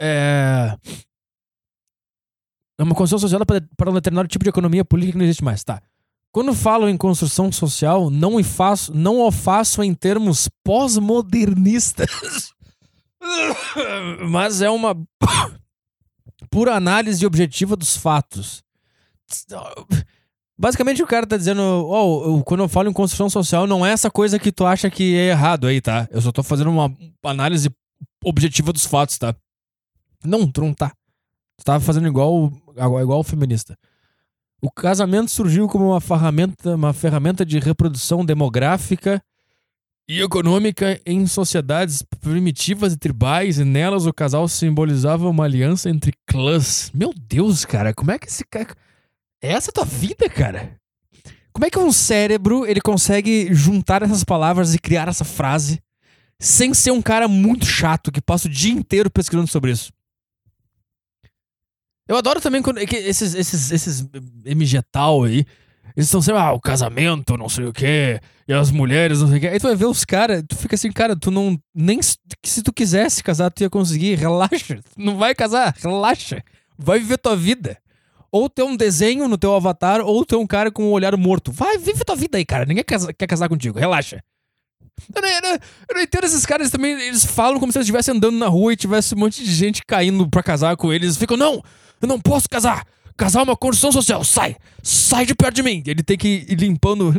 É. 0.00 0.78
É 2.78 2.82
uma 2.82 2.94
construção 2.94 3.18
social 3.18 3.40
para, 3.44 3.90
um 3.90 3.94
determinado 3.94 4.28
tipo 4.28 4.44
de 4.44 4.50
economia 4.50 4.84
política 4.84 5.12
que 5.14 5.18
não 5.18 5.24
existe 5.24 5.42
mais. 5.42 5.64
Tá. 5.64 5.82
Quando 6.30 6.54
falo 6.54 6.88
em 6.88 6.96
construção 6.96 7.50
social, 7.50 8.10
não, 8.10 8.42
faço, 8.44 8.94
não 8.94 9.20
o 9.20 9.32
faço 9.32 9.82
em 9.82 9.92
termos 9.92 10.48
pós-modernistas. 10.62 12.54
Mas 14.30 14.60
é 14.60 14.70
uma 14.70 14.94
pura 16.50 16.74
análise 16.74 17.24
objetiva 17.26 17.76
dos 17.76 17.96
fatos. 17.96 18.62
Basicamente 20.58 21.02
o 21.02 21.06
cara 21.06 21.26
tá 21.26 21.36
dizendo, 21.36 21.60
ó, 21.62 22.24
eu- 22.26 22.42
quando 22.44 22.60
eu 22.62 22.68
falo 22.68 22.88
em 22.88 22.92
construção 22.92 23.28
social, 23.28 23.66
não 23.66 23.84
é 23.84 23.90
essa 23.92 24.10
coisa 24.10 24.38
que 24.38 24.50
tu 24.50 24.64
acha 24.64 24.88
que 24.88 25.14
é 25.16 25.28
errado 25.28 25.66
aí, 25.66 25.80
tá? 25.80 26.08
Eu 26.10 26.20
só 26.22 26.32
tô 26.32 26.42
fazendo 26.42 26.70
uma 26.70 26.90
análise 27.24 27.68
objetiva 28.24 28.72
dos 28.72 28.86
fatos, 28.86 29.18
tá? 29.18 29.34
Não, 30.24 30.50
tu 30.50 30.62
não 30.62 30.72
tá. 30.72 30.92
Tu 31.58 31.64
tava 31.64 31.80
fazendo 31.80 32.06
igual, 32.08 32.50
igual 32.74 33.20
o 33.20 33.24
feminista. 33.24 33.76
O 34.62 34.70
casamento 34.70 35.30
surgiu 35.30 35.68
como 35.68 35.88
uma 35.90 36.00
ferramenta, 36.00 36.74
uma 36.74 36.92
ferramenta 36.94 37.44
de 37.44 37.58
reprodução 37.58 38.24
demográfica 38.24 39.22
e 40.08 40.20
econômica 40.20 41.00
em 41.04 41.26
sociedades 41.26 42.02
primitivas 42.20 42.92
e 42.92 42.96
tribais, 42.96 43.58
e 43.58 43.64
nelas 43.64 44.06
o 44.06 44.12
casal 44.12 44.46
simbolizava 44.46 45.28
uma 45.28 45.44
aliança 45.44 45.90
entre 45.90 46.12
clãs. 46.26 46.90
Meu 46.94 47.12
Deus, 47.12 47.64
cara, 47.64 47.92
como 47.92 48.12
é 48.12 48.18
que 48.18 48.28
esse 48.28 48.44
cara. 48.44 48.74
É 49.42 49.52
essa 49.52 49.70
a 49.70 49.74
tua 49.74 49.84
vida, 49.84 50.28
cara? 50.28 50.78
Como 51.52 51.64
é 51.64 51.70
que 51.70 51.78
um 51.78 51.92
cérebro 51.92 52.66
ele 52.66 52.80
consegue 52.80 53.52
juntar 53.52 54.02
essas 54.02 54.22
palavras 54.22 54.74
e 54.74 54.78
criar 54.78 55.08
essa 55.08 55.24
frase 55.24 55.80
sem 56.38 56.74
ser 56.74 56.90
um 56.90 57.02
cara 57.02 57.26
muito 57.26 57.64
chato 57.64 58.12
que 58.12 58.20
passa 58.20 58.46
o 58.46 58.50
dia 58.50 58.72
inteiro 58.72 59.10
pesquisando 59.10 59.48
sobre 59.48 59.72
isso? 59.72 59.90
Eu 62.08 62.16
adoro 62.16 62.40
também 62.40 62.62
quando 62.62 62.78
que 62.86 62.96
esses, 62.96 63.34
esses, 63.34 63.72
esses 63.72 64.06
MG 64.44 64.80
tal 64.92 65.24
aí, 65.24 65.44
eles 65.94 66.06
estão 66.06 66.22
sempre, 66.22 66.40
ah, 66.40 66.52
o 66.52 66.60
casamento, 66.60 67.36
não 67.36 67.48
sei 67.48 67.66
o 67.66 67.72
quê, 67.72 68.18
e 68.48 68.52
as 68.52 68.70
mulheres, 68.70 69.20
não 69.20 69.28
sei 69.28 69.38
o 69.38 69.40
quê. 69.40 69.48
Aí 69.48 69.58
tu 69.58 69.64
vai 69.68 69.76
ver 69.76 69.86
os 69.86 70.04
caras, 70.04 70.42
tu 70.48 70.56
fica 70.56 70.74
assim, 70.74 70.90
cara, 70.90 71.14
tu 71.14 71.30
não. 71.30 71.58
Nem 71.74 72.00
se, 72.02 72.62
tu 72.62 72.72
quisesse 72.72 73.22
casar, 73.22 73.50
tu 73.50 73.62
ia 73.62 73.70
conseguir, 73.70 74.14
relaxa. 74.16 74.78
Não 74.96 75.16
vai 75.16 75.34
casar, 75.34 75.74
relaxa. 75.78 76.42
Vai 76.78 76.98
viver 76.98 77.18
tua 77.18 77.36
vida. 77.36 77.76
ou 78.32 78.50
ter 78.50 78.62
um 78.64 78.76
desenho 78.76 79.28
no 79.28 79.38
teu 79.38 79.54
avatar, 79.54 80.00
ou 80.02 80.24
ter 80.24 80.36
um 80.36 80.46
cara 80.46 80.70
com 80.70 80.84
um 80.84 80.90
olhar 80.92 81.16
morto. 81.16 81.50
Vai, 81.52 81.78
vive 81.78 82.04
tua 82.04 82.16
vida 82.16 82.36
aí, 82.38 82.44
cara. 82.44 82.66
Ninguém 82.66 82.84
quer, 82.84 82.98
quer 83.14 83.26
casar 83.26 83.48
contigo, 83.48 83.78
relaxa. 83.78 84.22
Eu 85.14 85.22
não, 85.22 85.28
eu 85.28 85.42
não- 85.42 85.50
eu 85.88 85.94
não 85.94 86.00
entendo 86.02 86.24
esses 86.24 86.44
caras 86.46 86.70
também, 86.70 86.92
eles 86.92 87.24
falam 87.24 87.58
como 87.60 87.70
se 87.72 87.78
eles 87.78 87.86
estivessem 87.86 88.14
andando 88.14 88.36
na 88.38 88.48
rua 88.48 88.72
e 88.72 88.76
tivesse 88.76 89.14
um 89.14 89.18
monte 89.18 89.42
de 89.44 89.52
gente 89.54 89.82
caindo 89.86 90.28
pra 90.28 90.42
casar 90.42 90.76
com 90.76 90.92
eles. 90.92 91.16
Ficam, 91.16 91.36
não, 91.36 91.62
eu 92.00 92.08
não 92.08 92.20
posso 92.20 92.48
casar. 92.48 92.84
Casar 93.16 93.40
é 93.40 93.44
uma 93.44 93.56
construção 93.56 93.90
social, 93.90 94.22
sai, 94.22 94.56
sai 94.82 95.24
de 95.24 95.34
perto 95.34 95.54
de 95.56 95.62
mim. 95.62 95.82
Ele 95.86 96.02
tem 96.02 96.18
que 96.18 96.46
ir 96.48 96.58
limpando 96.58 97.18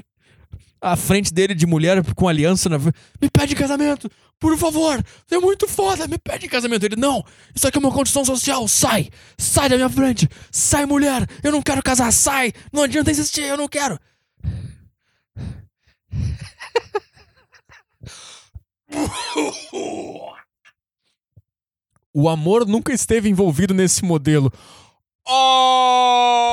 a 0.80 0.96
frente 0.96 1.34
dele 1.34 1.56
de 1.56 1.66
mulher 1.66 2.04
com 2.14 2.28
aliança 2.28 2.70
na. 2.70 2.78
Me 2.78 3.30
pede 3.32 3.56
casamento, 3.56 4.10
por 4.40 4.56
favor, 4.58 5.04
é 5.32 5.38
muito 5.40 5.68
foda, 5.68 6.08
me 6.08 6.18
pede 6.18 6.48
casamento. 6.48 6.86
Ele, 6.86 6.96
não, 6.96 7.24
isso 7.56 7.68
aqui 7.68 7.78
é 7.78 7.80
uma 7.80 7.92
construção 7.92 8.24
social, 8.24 8.68
sai, 8.68 9.10
sai 9.38 9.70
da 9.70 9.76
minha 9.76 9.90
frente, 9.90 10.30
sai 10.52 10.86
mulher, 10.86 11.28
eu 11.44 11.52
não 11.52 11.62
quero 11.62 11.82
casar, 11.82 12.12
sai, 12.14 12.54
não 12.72 12.84
adianta 12.84 13.10
insistir, 13.12 13.44
eu 13.44 13.58
não 13.58 13.68
quero. 13.68 14.00
O 22.20 22.28
amor 22.28 22.66
nunca 22.66 22.92
esteve 22.92 23.30
envolvido 23.30 23.76
nesse 23.76 24.04
modelo. 24.04 24.52
Oh, 25.30 26.48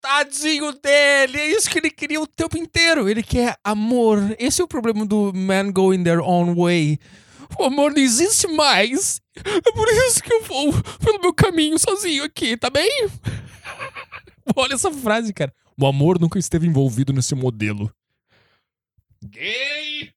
tadinho 0.00 0.72
dele, 0.72 1.38
é 1.38 1.50
isso 1.56 1.70
que 1.70 1.78
ele 1.78 1.90
queria 1.90 2.20
o 2.20 2.26
tempo 2.26 2.58
inteiro. 2.58 3.08
Ele 3.08 3.22
quer 3.22 3.56
amor. 3.62 4.18
Esse 4.38 4.60
é 4.60 4.64
o 4.64 4.68
problema 4.68 5.06
do 5.06 5.32
man 5.32 5.70
going 5.70 6.02
their 6.02 6.20
own 6.20 6.56
way. 6.56 6.98
O 7.58 7.64
amor 7.64 7.92
não 7.92 8.02
existe 8.02 8.48
mais. 8.48 9.20
É 9.36 9.72
por 9.72 9.88
isso 9.88 10.20
que 10.22 10.32
eu 10.32 10.42
vou 10.42 10.72
pelo 10.98 11.20
meu 11.20 11.32
caminho 11.32 11.78
sozinho 11.78 12.24
aqui, 12.24 12.56
tá 12.56 12.68
bem? 12.68 13.08
Olha 14.56 14.74
essa 14.74 14.90
frase, 14.90 15.32
cara. 15.32 15.54
O 15.78 15.86
amor 15.86 16.18
nunca 16.18 16.40
esteve 16.40 16.66
envolvido 16.66 17.12
nesse 17.12 17.34
modelo. 17.36 17.92
Gay! 19.24 20.10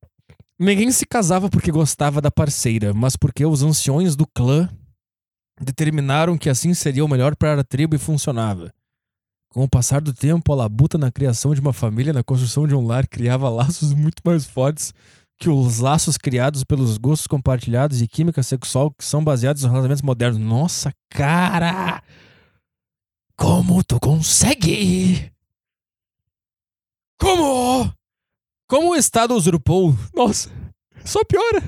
Ninguém 0.58 0.92
se 0.92 1.06
casava 1.06 1.50
porque 1.50 1.72
gostava 1.72 2.20
da 2.20 2.32
parceira, 2.32 2.94
mas 2.94 3.16
porque 3.16 3.46
os 3.46 3.62
anciões 3.62 4.16
do 4.16 4.26
clã 4.26 4.70
determinaram 5.60 6.38
que 6.38 6.50
assim 6.50 6.74
seria 6.74 7.04
o 7.04 7.08
melhor 7.08 7.36
para 7.36 7.62
a 7.62 7.64
tribo 7.64 7.96
e 7.96 8.00
funcionava. 8.00 8.74
Com 9.50 9.64
o 9.64 9.70
passar 9.70 10.00
do 10.00 10.14
tempo, 10.14 10.54
a 10.54 10.56
labuta 10.56 10.98
na 10.98 11.12
criação 11.12 11.54
de 11.54 11.60
uma 11.60 11.74
família, 11.74 12.14
na 12.14 12.24
construção 12.24 12.68
de 12.68 12.76
um 12.76 12.86
lar, 12.86 13.08
criava 13.08 13.50
laços 13.50 13.94
muito 13.94 14.22
mais 14.24 14.46
fortes 14.46 14.94
que 15.40 15.50
os 15.50 15.80
laços 15.80 16.18
criados 16.18 16.64
pelos 16.66 16.98
gostos 16.98 17.26
compartilhados 17.26 18.02
e 18.02 18.08
química 18.08 18.44
sexual 18.44 18.92
que 18.92 19.06
são 19.06 19.24
baseados 19.24 19.64
em 19.64 19.68
relacionamentos 19.68 20.02
modernos. 20.02 20.40
Nossa, 20.40 20.94
cara! 21.10 22.04
Como 23.36 23.82
tu 23.84 24.00
consegue? 24.00 25.32
Como? 27.18 27.92
Como 28.68 28.92
o 28.92 28.96
Estado 28.96 29.34
usurpou. 29.34 29.96
Nossa, 30.14 30.52
só 31.06 31.24
piora. 31.24 31.64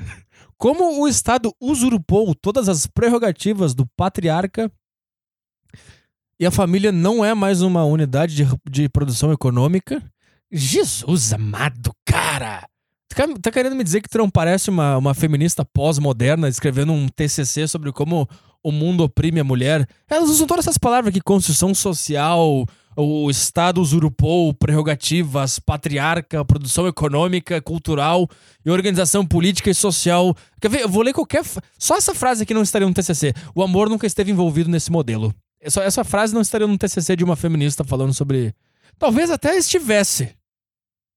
Como 0.62 1.02
o 1.02 1.08
Estado 1.08 1.52
usurpou 1.60 2.36
todas 2.36 2.68
as 2.68 2.86
prerrogativas 2.86 3.74
do 3.74 3.84
patriarca 3.96 4.70
e 6.38 6.46
a 6.46 6.52
família 6.52 6.92
não 6.92 7.24
é 7.24 7.34
mais 7.34 7.62
uma 7.62 7.84
unidade 7.84 8.36
de, 8.36 8.46
de 8.70 8.88
produção 8.88 9.32
econômica. 9.32 10.00
Jesus 10.52 11.32
amado, 11.32 11.92
cara! 12.04 12.64
Tá, 13.42 13.50
querendo 13.50 13.74
me 13.74 13.82
dizer 13.82 14.02
que 14.02 14.08
tu 14.08 14.18
não 14.18 14.30
parece 14.30 14.70
uma, 14.70 14.96
uma 14.98 15.14
feminista 15.14 15.64
pós-moderna 15.64 16.48
escrevendo 16.48 16.92
um 16.92 17.08
TCC 17.08 17.66
sobre 17.66 17.90
como 17.90 18.28
o 18.62 18.70
mundo 18.70 19.02
oprime 19.02 19.40
a 19.40 19.44
mulher? 19.44 19.84
Elas 20.08 20.30
usam 20.30 20.46
todas 20.46 20.68
essas 20.68 20.78
palavras 20.78 21.08
aqui: 21.10 21.20
construção 21.20 21.74
social, 21.74 22.64
o 22.96 23.30
Estado 23.30 23.80
usurpou 23.80 24.52
prerrogativas, 24.52 25.58
patriarca, 25.58 26.44
produção 26.44 26.86
econômica, 26.86 27.60
cultural 27.60 28.28
e 28.64 28.70
organização 28.70 29.26
política 29.26 29.70
e 29.70 29.74
social. 29.74 30.36
Quer 30.60 30.68
ver? 30.68 30.80
Eu 30.82 30.88
vou 30.88 31.02
ler 31.02 31.12
qualquer. 31.12 31.42
Só 31.78 31.96
essa 31.96 32.14
frase 32.14 32.42
aqui 32.42 32.52
não 32.52 32.62
estaria 32.62 32.86
no 32.86 32.94
TCC. 32.94 33.32
O 33.54 33.62
amor 33.62 33.88
nunca 33.88 34.06
esteve 34.06 34.30
envolvido 34.30 34.70
nesse 34.70 34.90
modelo. 34.92 35.34
Essa, 35.60 35.82
essa 35.82 36.04
frase 36.04 36.34
não 36.34 36.42
estaria 36.42 36.66
no 36.66 36.76
TCC 36.76 37.16
de 37.16 37.24
uma 37.24 37.36
feminista 37.36 37.82
falando 37.84 38.12
sobre. 38.12 38.54
Talvez 38.98 39.30
até 39.30 39.56
estivesse. 39.56 40.34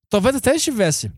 Talvez 0.10 0.36
até 0.36 0.56
estivesse. 0.56 1.12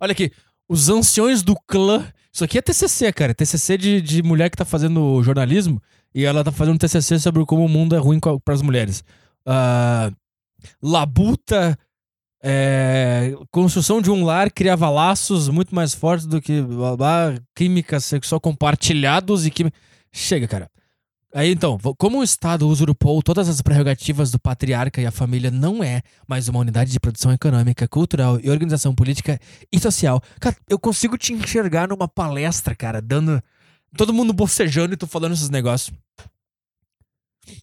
Olha 0.00 0.12
aqui. 0.12 0.32
Os 0.68 0.88
anciões 0.88 1.42
do 1.42 1.54
clã. 1.66 2.10
Isso 2.32 2.42
aqui 2.42 2.58
é 2.58 2.62
TCC, 2.62 3.12
cara. 3.12 3.34
TCC 3.34 3.78
de, 3.78 4.00
de 4.00 4.22
mulher 4.22 4.50
que 4.50 4.56
tá 4.56 4.64
fazendo 4.64 5.22
jornalismo. 5.22 5.80
E 6.14 6.24
ela 6.24 6.42
tá 6.42 6.50
fazendo 6.50 6.78
TCC 6.78 7.18
sobre 7.20 7.44
como 7.44 7.64
o 7.64 7.68
mundo 7.68 7.94
é 7.94 7.98
ruim 7.98 8.18
para 8.18 8.54
as 8.54 8.62
mulheres. 8.62 9.04
Ah, 9.46 10.10
labuta, 10.82 11.78
é, 12.42 13.34
construção 13.50 14.00
de 14.00 14.10
um 14.10 14.24
lar 14.24 14.50
criava 14.50 14.88
laços 14.90 15.48
muito 15.48 15.74
mais 15.74 15.94
fortes 15.94 16.26
do 16.26 16.40
que 16.40 16.60
blá, 16.62 16.96
blá, 16.96 17.34
química 17.54 18.00
sexual 18.00 18.40
compartilhados 18.40 19.46
e 19.46 19.50
química. 19.50 19.76
Chega, 20.12 20.46
cara. 20.46 20.70
Aí 21.34 21.50
então, 21.50 21.76
como 21.98 22.20
o 22.20 22.24
Estado 22.24 22.66
usurpou 22.66 23.22
todas 23.22 23.48
as 23.48 23.60
prerrogativas 23.60 24.30
do 24.30 24.38
patriarca 24.38 25.02
e 25.02 25.06
a 25.06 25.10
família 25.10 25.50
não 25.50 25.82
é 25.84 26.00
mais 26.26 26.48
uma 26.48 26.60
unidade 26.60 26.90
de 26.90 26.98
produção 26.98 27.32
econômica, 27.32 27.86
cultural 27.86 28.40
e 28.42 28.48
organização 28.48 28.94
política 28.94 29.38
e 29.70 29.78
social. 29.78 30.22
Cara, 30.40 30.56
eu 30.68 30.78
consigo 30.78 31.18
te 31.18 31.32
enxergar 31.34 31.88
numa 31.88 32.08
palestra, 32.08 32.74
cara, 32.74 33.02
dando. 33.02 33.42
Todo 33.96 34.14
mundo 34.14 34.32
bocejando 34.32 34.94
e 34.94 34.96
tu 34.96 35.06
falando 35.06 35.32
esses 35.32 35.50
negócios. 35.50 35.94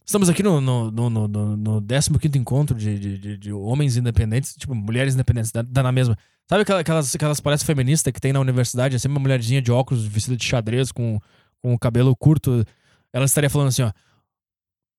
Estamos 0.04 0.28
aqui 0.28 0.42
no, 0.42 0.60
no, 0.60 0.90
no, 0.90 1.10
no, 1.10 1.28
no, 1.28 1.56
no 1.56 1.82
15 1.82 2.38
encontro 2.38 2.76
de, 2.76 3.18
de, 3.18 3.36
de- 3.38 3.52
homens 3.52 3.96
independentes, 3.96 4.54
tipo, 4.56 4.74
mulheres 4.74 5.14
independentes, 5.14 5.52
dá, 5.52 5.62
dá 5.62 5.82
na 5.82 5.92
mesma. 5.92 6.16
Sabe 6.48 6.62
aquela- 6.62 6.80
aquelas, 6.80 7.14
aquelas 7.14 7.40
palestras 7.40 7.66
feministas 7.66 8.12
que 8.12 8.20
tem 8.20 8.32
na 8.32 8.40
universidade? 8.40 8.96
É 8.96 8.98
sempre 8.98 9.16
uma 9.16 9.20
mulherzinha 9.22 9.60
de 9.62 9.70
óculos, 9.72 10.04
vestida 10.06 10.36
de 10.36 10.44
xadrez, 10.44 10.90
com, 10.92 11.20
com 11.62 11.74
o 11.74 11.78
cabelo 11.78 12.14
curto. 12.16 12.64
Ela 13.12 13.24
estaria 13.24 13.48
falando 13.50 13.68
assim, 13.68 13.82
ó. 13.82 13.92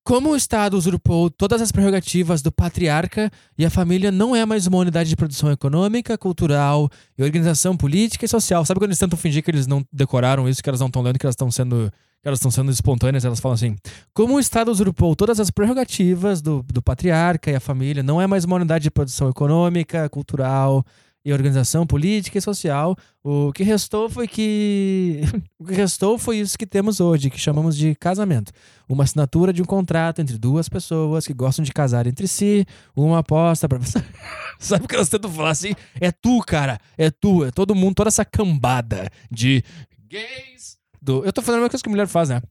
Como 0.08 0.30
o 0.30 0.36
Estado 0.36 0.78
usurpou 0.78 1.32
todas 1.32 1.60
as 1.64 1.72
prerrogativas 1.72 2.44
do 2.44 2.52
patriarca 2.52 3.32
e 3.58 3.66
a 3.66 3.72
família 3.72 4.12
não 4.12 4.36
é 4.36 4.46
mais 4.46 4.68
uma 4.68 4.78
unidade 4.78 5.10
de 5.10 5.16
produção 5.16 5.52
econômica, 5.52 6.16
cultural 6.16 6.88
e 7.18 7.24
organização 7.24 7.76
política 7.76 8.24
e 8.24 8.28
social. 8.28 8.64
Sabe 8.64 8.80
quando 8.80 8.90
eles 8.90 9.00
tentam 9.00 9.18
fingir 9.18 9.44
que 9.44 9.50
eles 9.50 9.66
não 9.66 9.84
decoraram 9.92 10.48
isso, 10.48 10.62
que 10.62 10.70
elas 10.70 10.80
não 10.80 10.88
estão 10.88 11.02
lendo, 11.02 11.18
que 11.18 11.26
elas 11.26 11.34
estão 11.34 11.50
sendo, 11.50 11.92
elas 12.26 12.40
estão 12.40 12.52
sendo 12.52 12.72
espontâneas? 12.72 13.24
Elas 13.24 13.40
falam 13.40 13.54
assim: 13.54 13.76
como 14.14 14.36
o 14.36 14.40
Estado 14.40 14.72
usurpou 14.72 15.16
todas 15.16 15.40
as 15.40 15.52
prerrogativas 15.52 16.42
do, 16.42 16.64
do 16.64 16.82
patriarca 16.82 17.52
e 17.52 17.56
a 17.56 17.60
família, 17.60 18.02
não 18.02 18.22
é 18.22 18.28
mais 18.28 18.44
uma 18.44 18.56
unidade 18.56 18.84
de 18.84 18.92
produção 18.92 19.30
econômica, 19.30 20.10
cultural 20.10 20.84
e 21.26 21.34
organização 21.34 21.88
política 21.88 22.38
e 22.38 22.42
social. 22.42 22.96
O 23.24 23.52
que 23.52 23.64
restou 23.64 24.08
foi 24.08 24.28
que. 24.28 25.22
o 25.60 25.66
que 25.66 25.74
restou 25.74 26.20
foi 26.20 26.38
isso 26.38 26.58
que 26.58 26.68
temos 26.68 27.00
hoje, 27.00 27.32
que 27.32 27.40
chamamos 27.40 27.76
de 27.76 27.96
casamento. 27.96 28.52
Uma 28.88 29.04
assinatura 29.04 29.52
de 29.52 29.62
um 29.62 29.66
contrato 29.66 30.22
entre 30.22 30.38
duas 30.38 30.70
pessoas 30.70 31.26
que 31.26 31.34
gostam 31.34 31.66
de 31.66 31.74
casar 31.74 32.06
entre 32.06 32.28
si, 32.28 32.66
uma 32.96 33.20
aposta 33.20 33.68
pra. 33.68 33.80
Sabe 34.60 34.86
o 34.86 34.88
que 34.88 34.96
elas 34.96 35.10
tentam 35.10 35.32
falar 35.32 35.50
assim? 35.50 35.74
É 36.00 36.12
tu, 36.12 36.40
cara. 36.42 36.80
É 36.98 37.10
tu. 37.10 37.44
É 37.44 37.52
todo 37.52 37.74
mundo, 37.74 37.96
toda 37.96 38.08
essa 38.08 38.24
cambada 38.24 39.10
de 39.32 39.64
gays. 40.08 40.78
Do... 41.06 41.24
Eu 41.24 41.32
tô 41.32 41.44
fazendo 41.44 41.58
a 41.58 41.62
mesma 41.62 41.70
coisa 41.70 41.84
que 41.84 41.90
a 41.90 41.92
mulher 41.92 42.08
faz, 42.08 42.30
né? 42.30 42.42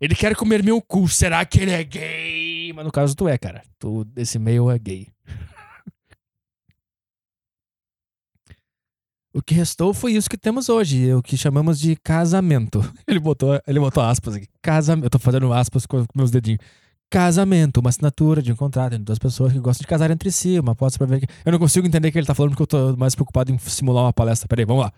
Ele 0.00 0.14
quer 0.14 0.34
comer 0.34 0.64
meu 0.64 0.80
cu. 0.80 1.06
Será 1.08 1.44
que 1.44 1.60
ele 1.60 1.72
é 1.72 1.84
gay? 1.84 2.72
Mas 2.72 2.84
no 2.84 2.90
caso 2.90 3.14
tu 3.14 3.28
é, 3.28 3.36
cara. 3.36 3.62
Tu, 3.78 4.06
esse 4.16 4.38
meio 4.38 4.70
é 4.70 4.78
gay. 4.78 5.08
O 9.30 9.42
que 9.42 9.54
restou 9.54 9.94
foi 9.94 10.14
isso 10.14 10.28
que 10.28 10.38
temos 10.38 10.68
hoje, 10.68 11.14
o 11.14 11.22
que 11.22 11.36
chamamos 11.36 11.78
de 11.78 11.94
casamento. 11.94 12.80
Ele 13.06 13.20
botou, 13.20 13.60
ele 13.68 13.78
botou 13.78 14.02
aspas 14.02 14.34
aqui. 14.34 14.48
Casamento. 14.60 15.04
Eu 15.04 15.10
tô 15.10 15.18
fazendo 15.18 15.52
aspas 15.52 15.86
com, 15.86 16.04
meus 16.12 16.30
dedinhos. 16.30 16.58
Casamento, 17.08 17.78
uma 17.78 17.90
assinatura 17.90 18.42
de 18.42 18.50
um 18.50 18.56
contrato 18.56 18.94
entre 18.94 19.04
duas 19.04 19.18
pessoas 19.18 19.52
que 19.52 19.60
gostam 19.60 19.84
de 19.84 19.86
casar 19.86 20.10
entre 20.10 20.32
si, 20.32 20.58
uma 20.58 20.72
aposta 20.72 20.98
pra 20.98 21.06
ver. 21.06 21.28
Eu 21.44 21.52
não 21.52 21.58
consigo 21.58 21.86
entender 21.86 22.08
o 22.08 22.12
que 22.12 22.18
ele 22.18 22.26
tá 22.26 22.34
falando 22.34 22.56
porque 22.56 22.62
eu 22.62 22.66
tô 22.66 22.96
mais 22.96 23.14
preocupado 23.14 23.52
em 23.52 23.58
simular 23.58 24.04
uma 24.04 24.12
palestra. 24.12 24.48
Peraí, 24.48 24.64
vamos 24.64 24.82
lá. 24.82 24.92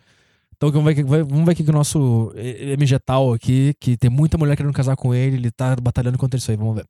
Então 0.61 0.71
vamos 0.71 0.95
ver, 0.95 1.25
vamos 1.25 1.47
ver 1.47 1.55
que 1.55 1.63
o 1.63 1.73
nosso 1.73 2.35
eh, 2.37 2.73
MG 2.75 2.99
tal 2.99 3.33
aqui, 3.33 3.73
que 3.81 3.97
tem 3.97 4.11
muita 4.11 4.37
mulher 4.37 4.55
querendo 4.55 4.75
casar 4.75 4.95
com 4.95 5.15
ele, 5.15 5.37
ele 5.37 5.51
tá 5.51 5.75
batalhando 5.77 6.19
contra 6.19 6.37
isso 6.37 6.51
aí, 6.51 6.57
vamos 6.59 6.75
ver. 6.77 6.87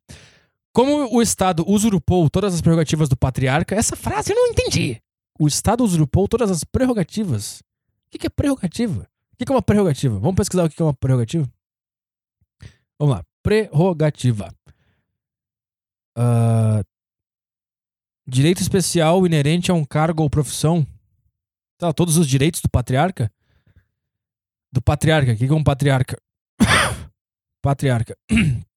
Como 0.73 1.15
o 1.15 1.21
Estado 1.21 1.63
usurpou 1.65 2.29
todas 2.29 2.53
as 2.53 2.59
prerrogativas 2.59 3.07
do 3.07 3.15
patriarca, 3.15 3.73
essa 3.73 3.95
frase 3.95 4.33
eu 4.33 4.35
não 4.35 4.47
entendi. 4.47 5.01
O 5.39 5.47
Estado 5.47 5.85
usurpou 5.85 6.27
todas 6.27 6.51
as 6.51 6.65
prerrogativas. 6.65 7.63
O 8.13 8.19
que 8.19 8.27
é 8.27 8.29
prerrogativa? 8.29 9.07
O 9.31 9.37
que 9.37 9.49
é 9.49 9.55
uma 9.55 9.61
prerrogativa? 9.61 10.19
Vamos 10.19 10.35
pesquisar 10.35 10.65
o 10.65 10.69
que 10.69 10.81
é 10.81 10.85
uma 10.85 10.93
prerrogativa? 10.93 11.49
Vamos 12.99 13.15
lá. 13.15 13.23
Prerrogativa. 13.41 14.53
Ah, 16.17 16.83
direito 18.27 18.61
especial 18.61 19.25
inerente 19.25 19.71
a 19.71 19.73
um 19.73 19.85
cargo 19.85 20.23
ou 20.23 20.29
profissão. 20.29 20.85
Tá, 21.77 21.93
todos 21.93 22.17
os 22.17 22.27
direitos 22.27 22.61
do 22.61 22.69
patriarca? 22.69 23.31
Do 24.73 24.81
patriarca. 24.81 25.33
O 25.33 25.37
que 25.37 25.45
é 25.45 25.53
um 25.53 25.63
patriarca? 25.63 26.17
patriarca. 27.61 28.15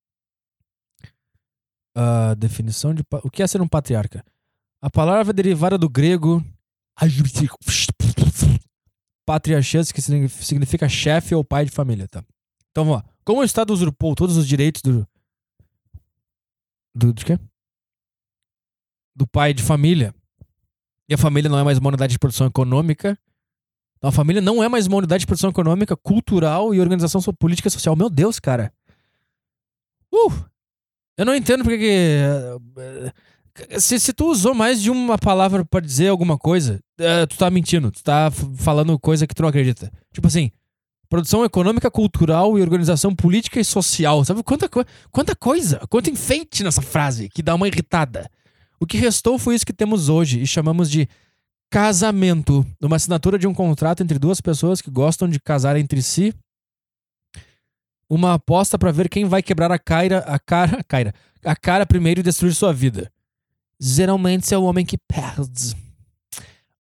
A 1.96 2.34
definição 2.34 2.92
de. 2.92 3.04
O 3.22 3.30
que 3.30 3.42
é 3.42 3.46
ser 3.46 3.60
um 3.62 3.68
patriarca? 3.68 4.24
A 4.82 4.90
palavra 4.90 5.32
derivada 5.32 5.78
do 5.78 5.88
grego. 5.88 6.44
Patriarchas, 9.26 9.90
que 9.92 10.02
signi- 10.02 10.28
significa 10.28 10.88
chefe 10.88 11.34
ou 11.34 11.44
pai 11.44 11.64
de 11.64 11.70
família, 11.70 12.06
tá? 12.08 12.22
Então 12.70 12.84
vamos 12.84 13.02
lá. 13.02 13.08
Como 13.24 13.40
o 13.40 13.44
Estado 13.44 13.72
usurpou 13.72 14.14
todos 14.14 14.36
os 14.36 14.46
direitos 14.46 14.82
do. 14.82 15.06
Do, 16.94 17.12
de 17.12 17.24
quê? 17.24 17.38
Do 19.16 19.26
pai 19.26 19.54
de 19.54 19.62
família. 19.62 20.12
E 21.08 21.14
a 21.14 21.18
família 21.18 21.48
não 21.48 21.58
é 21.58 21.62
mais 21.62 21.78
uma 21.78 21.88
unidade 21.88 22.12
de 22.12 22.18
produção 22.18 22.46
econômica. 22.46 23.16
Então 24.04 24.10
a 24.10 24.12
família 24.12 24.42
não 24.42 24.62
é 24.62 24.68
mais 24.68 24.86
uma 24.86 24.98
unidade 24.98 25.20
de 25.20 25.26
produção 25.26 25.48
econômica, 25.48 25.96
cultural 25.96 26.74
e 26.74 26.80
organização 26.80 27.22
política 27.38 27.68
e 27.68 27.70
social. 27.70 27.96
Meu 27.96 28.10
Deus, 28.10 28.38
cara. 28.38 28.70
Uh! 30.12 30.30
Eu 31.16 31.24
não 31.24 31.34
entendo 31.34 31.64
porque 31.64 31.78
que. 31.78 33.10
eh, 33.62 33.80
Se, 33.80 33.98
se 33.98 34.12
tu 34.12 34.26
usou 34.26 34.54
mais 34.54 34.82
de 34.82 34.90
uma 34.90 35.16
palavra 35.16 35.64
pra 35.64 35.80
dizer 35.80 36.08
alguma 36.08 36.36
coisa, 36.36 36.80
eh, 36.98 37.24
tu 37.24 37.38
tá 37.38 37.48
mentindo. 37.50 37.90
Tu 37.90 38.02
tá 38.04 38.30
falando 38.58 38.98
coisa 38.98 39.26
que 39.26 39.34
tu 39.34 39.40
não 39.40 39.48
acredita. 39.48 39.90
Tipo 40.12 40.26
assim, 40.26 40.50
produção 41.08 41.42
econômica, 41.42 41.90
cultural 41.90 42.58
e 42.58 42.60
organização 42.60 43.14
política 43.16 43.58
e 43.58 43.64
social. 43.64 44.22
Sabe 44.22 44.42
quanta, 44.42 44.68
co 44.68 44.84
quanta 45.10 45.34
coisa, 45.34 45.80
quanto 45.88 46.10
enfeite 46.10 46.62
nessa 46.62 46.82
frase 46.82 47.30
que 47.30 47.42
dá 47.42 47.54
uma 47.54 47.68
irritada. 47.68 48.30
O 48.78 48.84
que 48.84 48.98
restou 48.98 49.38
foi 49.38 49.54
isso 49.54 49.64
que 49.64 49.72
temos 49.72 50.10
hoje 50.10 50.42
e 50.42 50.46
chamamos 50.46 50.90
de 50.90 51.08
casamento. 51.74 52.64
Uma 52.80 52.94
assinatura 52.94 53.36
de 53.36 53.48
um 53.48 53.52
contrato 53.52 54.00
entre 54.00 54.16
duas 54.16 54.40
pessoas 54.40 54.80
que 54.80 54.88
gostam 54.88 55.28
de 55.28 55.40
casar 55.40 55.76
entre 55.76 56.00
si. 56.02 56.32
Uma 58.08 58.34
aposta 58.34 58.78
pra 58.78 58.92
ver 58.92 59.08
quem 59.08 59.24
vai 59.24 59.42
quebrar 59.42 59.72
a 59.72 59.78
cara, 59.78 60.18
a 60.18 60.38
cara, 60.38 60.78
a 60.78 60.84
cara, 60.84 61.12
a 61.44 61.56
cara 61.56 61.84
primeiro 61.84 62.20
e 62.20 62.22
destruir 62.22 62.54
sua 62.54 62.72
vida. 62.72 63.10
Geralmente 63.80 64.54
é 64.54 64.56
o 64.58 64.62
homem 64.62 64.86
que 64.86 64.96
perde. 64.96 65.74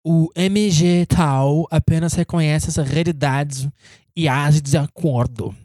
O 0.04 0.28
MG 0.36 1.06
tal 1.06 1.66
apenas 1.72 2.14
reconhece 2.14 2.68
essa 2.68 2.84
realidade 2.84 3.72
e 4.14 4.28
age 4.28 4.60
de 4.60 4.76
acordo. 4.76 5.56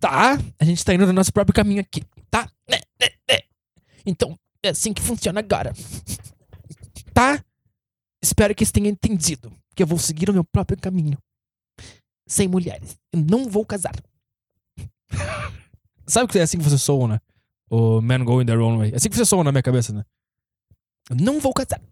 Tá? 0.00 0.38
A 0.58 0.64
gente 0.64 0.82
tá 0.82 0.94
indo 0.94 1.06
no 1.06 1.12
nosso 1.12 1.32
próprio 1.34 1.54
caminho 1.54 1.82
aqui, 1.82 2.02
tá? 2.30 2.48
Né, 2.66 2.78
né, 2.98 3.08
né. 3.28 3.40
Então, 4.06 4.38
é 4.62 4.70
assim 4.70 4.94
que 4.94 5.02
funciona 5.02 5.40
agora. 5.40 5.74
Tá? 7.12 7.40
Espero 8.24 8.54
que 8.54 8.64
você 8.64 8.72
tenha 8.72 8.88
entendido 8.88 9.52
que 9.76 9.82
eu 9.82 9.86
vou 9.86 9.98
seguir 9.98 10.30
o 10.30 10.32
meu 10.32 10.42
próprio 10.42 10.80
caminho. 10.80 11.18
Sem 12.26 12.48
mulheres. 12.48 12.96
Eu 13.12 13.20
não 13.20 13.50
vou 13.50 13.66
casar. 13.66 13.94
Sabe 16.08 16.32
que 16.32 16.38
é 16.38 16.42
assim 16.42 16.56
que 16.56 16.64
você 16.64 16.78
soa, 16.78 17.06
né? 17.06 17.20
O 17.68 18.00
Man 18.00 18.24
Going 18.24 18.46
Their 18.46 18.60
Own 18.60 18.78
Way. 18.78 18.92
É 18.92 18.96
assim 18.96 19.10
que 19.10 19.16
você 19.16 19.26
soa 19.26 19.44
na 19.44 19.52
minha 19.52 19.62
cabeça, 19.62 19.92
né? 19.92 20.02
Eu 21.10 21.16
não 21.16 21.38
vou 21.38 21.52
casar. 21.52 21.82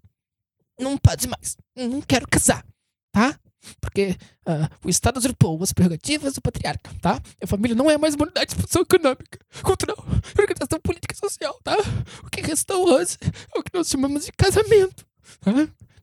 Não 0.81 0.97
pode 0.97 1.29
mais. 1.29 1.59
Eu 1.77 1.91
não 1.91 2.01
quero 2.01 2.27
casar. 2.27 2.65
Tá? 3.13 3.39
Porque 3.79 4.17
ah, 4.47 4.71
o 4.83 4.89
Estado 4.89 5.19
usurpou 5.19 5.63
as 5.63 5.75
prerrogativas 5.75 6.33
do 6.33 6.41
patriarca, 6.41 6.95
tá? 7.03 7.21
A 7.43 7.47
família 7.47 7.77
não 7.77 7.91
é 7.91 7.99
mais 7.99 8.15
uma 8.15 8.25
unidade 8.25 8.51
de 8.51 8.57
produção 8.57 8.81
econômica, 8.81 9.39
cultural, 9.63 9.99
organização 10.39 10.81
política 10.81 11.15
e 11.15 11.19
social, 11.19 11.61
tá? 11.63 11.77
O 12.25 12.31
que 12.31 12.41
restou 12.41 12.89
hoje 12.89 13.19
é 13.55 13.59
o 13.59 13.63
que 13.63 13.71
nós 13.75 13.87
chamamos 13.87 14.25
de 14.25 14.33
casamento, 14.33 15.07
tá? 15.41 15.53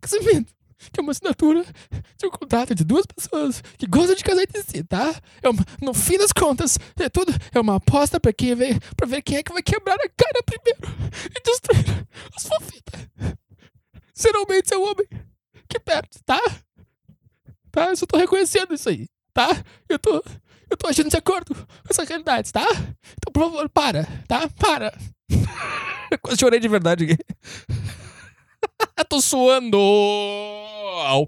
Casamento, 0.02 0.54
que 0.91 1.00
é 1.00 1.02
uma 1.02 1.12
assinatura 1.12 1.66
de 2.18 2.26
um 2.26 2.30
contrato 2.30 2.74
de 2.74 2.84
duas 2.84 3.06
pessoas 3.06 3.62
que 3.78 3.86
gostam 3.86 4.16
de 4.16 4.24
casar 4.24 4.43
entre 4.43 4.64
si, 4.64 4.84
tá? 4.84 5.14
É 5.41 5.50
uma, 5.50 5.66
no 5.82 5.93
fim 5.93 6.18
das 6.18 6.32
contas, 6.32 6.80
é 6.97 7.10
tudo 7.10 7.34
é 7.54 7.60
uma 7.60 7.76
aposta 7.76 8.20
pra, 8.20 8.32
quem 8.32 8.56
vê, 8.56 8.80
pra 8.95 9.08
ver 9.08 9.22
quem 9.22 9.38
é 9.38 9.43
que 9.43 9.52
vai 9.52 9.62
quebrar 9.62 9.95
a 9.95 10.10
cara 10.10 10.43
primeiro 10.45 11.12
e 11.36 11.41
destruir 11.43 12.08
as 12.36 12.43
fofitas. 12.43 13.08
Geralmente 14.16 14.74
é 14.74 14.78
o 14.78 14.84
homem 14.84 15.08
que 15.68 15.80
perde, 15.80 16.20
tá? 16.26 16.39
Tá? 17.72 17.89
Eu 17.89 17.95
só 17.95 18.06
tô 18.06 18.18
reconhecendo 18.18 18.74
isso 18.74 18.89
aí, 18.89 19.08
tá? 19.34 19.50
Eu 19.88 20.00
tô, 20.00 20.24
eu 20.70 20.78
tô 20.78 20.88
agindo 20.88 21.10
de 21.10 21.18
acordo 21.18 21.54
com 21.54 21.89
essa 21.89 22.04
realidade, 22.04 22.52
tá? 22.52 22.66
Então, 23.18 23.32
por 23.32 23.43
favor, 23.43 23.70
para, 23.70 24.06
tá? 24.28 24.50
Para. 24.50 24.97
Eu 26.12 26.18
quase 26.18 26.39
chorei 26.39 26.60
de 26.60 26.68
verdade 26.68 27.04
aqui. 27.04 27.18
tô 29.10 29.22
suando. 29.22 29.78
Au. 29.78 31.28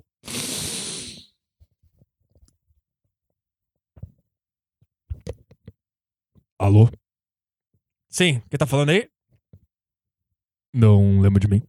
Alô? 6.59 6.89
Sim, 8.09 8.41
quem 8.49 8.57
tá 8.57 8.67
falando 8.67 8.89
aí? 8.89 9.09
Não 10.73 11.19
lembra 11.19 11.39
de 11.39 11.47
mim? 11.47 11.61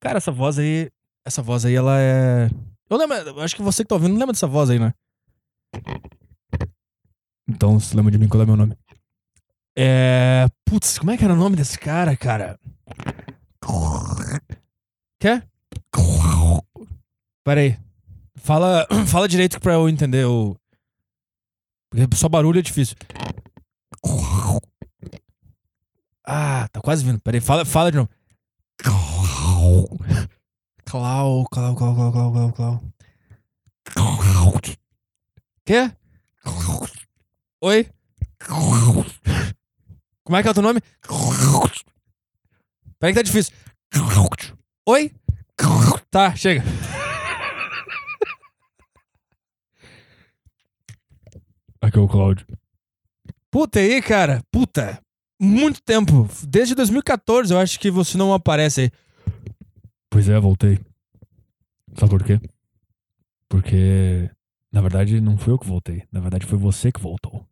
Cara, 0.00 0.18
essa 0.18 0.32
voz 0.32 0.58
aí. 0.58 0.90
Essa 1.24 1.42
voz 1.42 1.64
aí, 1.64 1.74
ela 1.74 1.98
é. 2.00 2.48
Eu 2.88 2.96
lembro, 2.96 3.40
acho 3.40 3.56
que 3.56 3.62
você 3.62 3.82
que 3.82 3.88
tá 3.88 3.94
ouvindo 3.94 4.12
não 4.12 4.18
lembra 4.18 4.32
dessa 4.32 4.46
voz 4.46 4.70
aí, 4.70 4.78
né? 4.78 4.92
Então, 7.48 7.78
você 7.78 7.96
lembra 7.96 8.10
de 8.10 8.18
mim? 8.18 8.28
Qual 8.28 8.42
é 8.42 8.46
meu 8.46 8.56
nome? 8.56 8.76
É. 9.76 10.46
Putz, 10.64 10.98
como 10.98 11.10
é 11.10 11.16
que 11.16 11.24
era 11.24 11.34
o 11.34 11.36
nome 11.36 11.56
desse 11.56 11.78
cara, 11.78 12.16
cara? 12.16 12.58
Quer? 15.24 15.48
Pera 17.42 17.62
aí. 17.62 17.78
Fala, 18.36 18.86
fala 19.08 19.26
direito 19.26 19.58
pra 19.58 19.72
eu 19.72 19.88
entender 19.88 20.26
o. 20.26 20.54
Porque 21.88 22.14
só 22.14 22.28
barulho 22.28 22.58
é 22.58 22.62
difícil. 22.62 22.94
Ah, 26.26 26.68
tá 26.68 26.78
quase 26.82 27.02
vindo. 27.02 27.18
Pera 27.22 27.38
aí, 27.38 27.40
fala, 27.40 27.64
fala 27.64 27.90
de 27.90 27.96
novo. 27.96 28.10
Clau, 30.84 31.46
Clau, 31.50 31.74
Clau, 31.74 31.74
Clau, 31.74 32.12
Clau, 32.12 32.32
Clau, 32.32 32.52
Clau. 32.52 32.82
Quê? 35.64 35.90
Oi? 37.62 37.88
Como 40.22 40.36
é 40.36 40.42
que 40.42 40.48
é 40.48 40.50
o 40.50 40.54
teu 40.54 40.62
nome? 40.62 40.82
Peraí 42.98 43.14
que 43.14 43.20
tá 43.20 43.22
difícil. 43.22 43.54
Oi? 44.86 45.10
Tá, 46.10 46.32
chega. 46.36 46.62
Aqui 51.80 51.98
é 51.98 52.00
o 52.00 52.06
Cláudio. 52.06 52.46
Puta 53.50 53.80
aí, 53.80 54.00
cara. 54.00 54.40
Puta. 54.48 55.02
Muito 55.40 55.82
tempo. 55.82 56.28
Desde 56.46 56.74
2014 56.76 57.52
eu 57.52 57.58
acho 57.58 57.80
que 57.80 57.90
você 57.90 58.16
não 58.16 58.32
aparece 58.32 58.82
aí. 58.82 58.90
Pois 60.08 60.28
é, 60.28 60.38
voltei. 60.38 60.78
Sabe 61.98 62.10
por 62.10 62.22
quê? 62.22 62.40
Porque, 63.48 64.30
na 64.70 64.80
verdade, 64.80 65.20
não 65.20 65.36
fui 65.36 65.52
eu 65.52 65.58
que 65.58 65.66
voltei. 65.66 66.04
Na 66.12 66.20
verdade, 66.20 66.46
foi 66.46 66.56
você 66.56 66.92
que 66.92 67.00
voltou. 67.00 67.44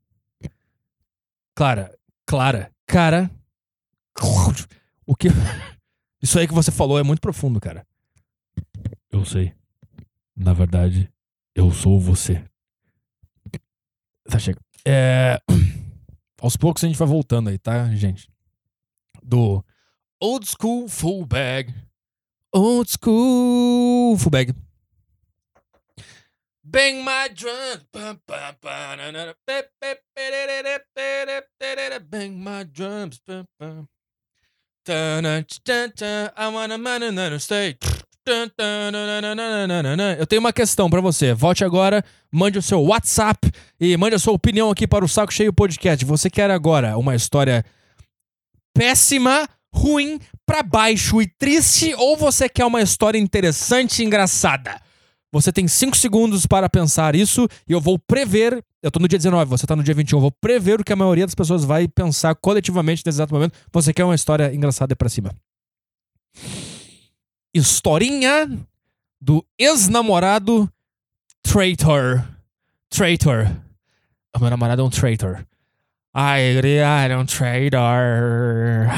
Clara, 1.56 1.92
Clara, 2.24 2.70
cara. 2.86 3.28
O 5.04 5.16
que. 5.16 5.28
Isso 6.22 6.38
aí 6.38 6.46
que 6.46 6.54
você 6.54 6.70
falou 6.70 6.98
é 6.98 7.02
muito 7.02 7.20
profundo, 7.20 7.60
cara. 7.60 7.84
Eu 9.10 9.24
sei. 9.24 9.52
Na 10.36 10.52
verdade, 10.52 11.12
eu 11.54 11.70
sou 11.72 12.00
você. 12.00 12.44
Tá, 14.24 14.38
chega. 14.38 14.60
É. 14.84 15.40
Aos 16.40 16.56
poucos 16.56 16.82
a 16.82 16.86
gente 16.86 16.98
vai 16.98 17.08
voltando 17.08 17.50
aí, 17.50 17.58
tá, 17.58 17.88
gente? 17.94 18.30
Do 19.22 19.64
Old 20.20 20.46
School 20.46 20.88
Full 20.88 21.26
Bag. 21.26 21.74
Old 22.52 22.90
School 22.90 24.16
Full 24.18 24.30
Bag. 24.30 24.54
Bang 26.64 27.02
my 27.02 27.28
drum. 27.34 27.80
Bang 32.08 32.36
my 32.36 32.64
drums. 32.64 33.20
Eu 40.18 40.26
tenho 40.26 40.40
uma 40.40 40.52
questão 40.52 40.88
pra 40.88 41.00
você. 41.00 41.34
Volte 41.34 41.64
agora, 41.64 42.04
mande 42.30 42.58
o 42.58 42.62
seu 42.62 42.80
WhatsApp 42.82 43.50
e 43.80 43.96
mande 43.96 44.14
a 44.14 44.18
sua 44.18 44.32
opinião 44.32 44.70
aqui 44.70 44.86
para 44.86 45.04
o 45.04 45.08
Saco 45.08 45.32
Cheio 45.32 45.52
Podcast. 45.52 46.04
Você 46.04 46.30
quer 46.30 46.50
agora 46.50 46.96
uma 46.96 47.14
história 47.14 47.64
péssima, 48.74 49.48
ruim, 49.74 50.20
pra 50.46 50.62
baixo 50.62 51.20
e 51.20 51.26
triste 51.26 51.94
ou 51.94 52.16
você 52.16 52.48
quer 52.48 52.64
uma 52.64 52.82
história 52.82 53.18
interessante 53.18 54.02
e 54.02 54.04
engraçada? 54.04 54.80
Você 55.32 55.50
tem 55.50 55.66
5 55.66 55.96
segundos 55.96 56.46
para 56.46 56.68
pensar 56.68 57.14
isso 57.14 57.48
e 57.68 57.72
eu 57.72 57.80
vou 57.80 57.98
prever. 57.98 58.62
Eu 58.82 58.90
tô 58.90 58.98
no 58.98 59.06
dia 59.06 59.18
19, 59.18 59.48
você 59.48 59.64
tá 59.64 59.76
no 59.76 59.84
dia 59.84 59.94
21. 59.94 60.16
Eu 60.16 60.20
vou 60.20 60.32
prever 60.32 60.80
o 60.80 60.84
que 60.84 60.92
a 60.92 60.96
maioria 60.96 61.24
das 61.24 61.36
pessoas 61.36 61.64
vai 61.64 61.86
pensar 61.86 62.34
coletivamente 62.34 63.02
nesse 63.06 63.16
exato 63.16 63.32
momento. 63.32 63.56
Você 63.72 63.92
quer 63.92 64.04
uma 64.04 64.14
história 64.14 64.52
engraçada 64.52 64.96
pra 64.96 65.08
cima. 65.08 65.32
Historinha 67.54 68.50
do 69.20 69.46
ex-namorado 69.56 70.68
traitor. 71.42 72.26
Traitor. 72.90 73.46
O 74.34 74.40
meu 74.40 74.50
namorado 74.50 74.82
é 74.82 74.84
um 74.84 74.90
traitor. 74.90 75.46
I 76.14 76.60
really 76.60 76.80
am 76.80 77.24
traitor. 77.24 78.88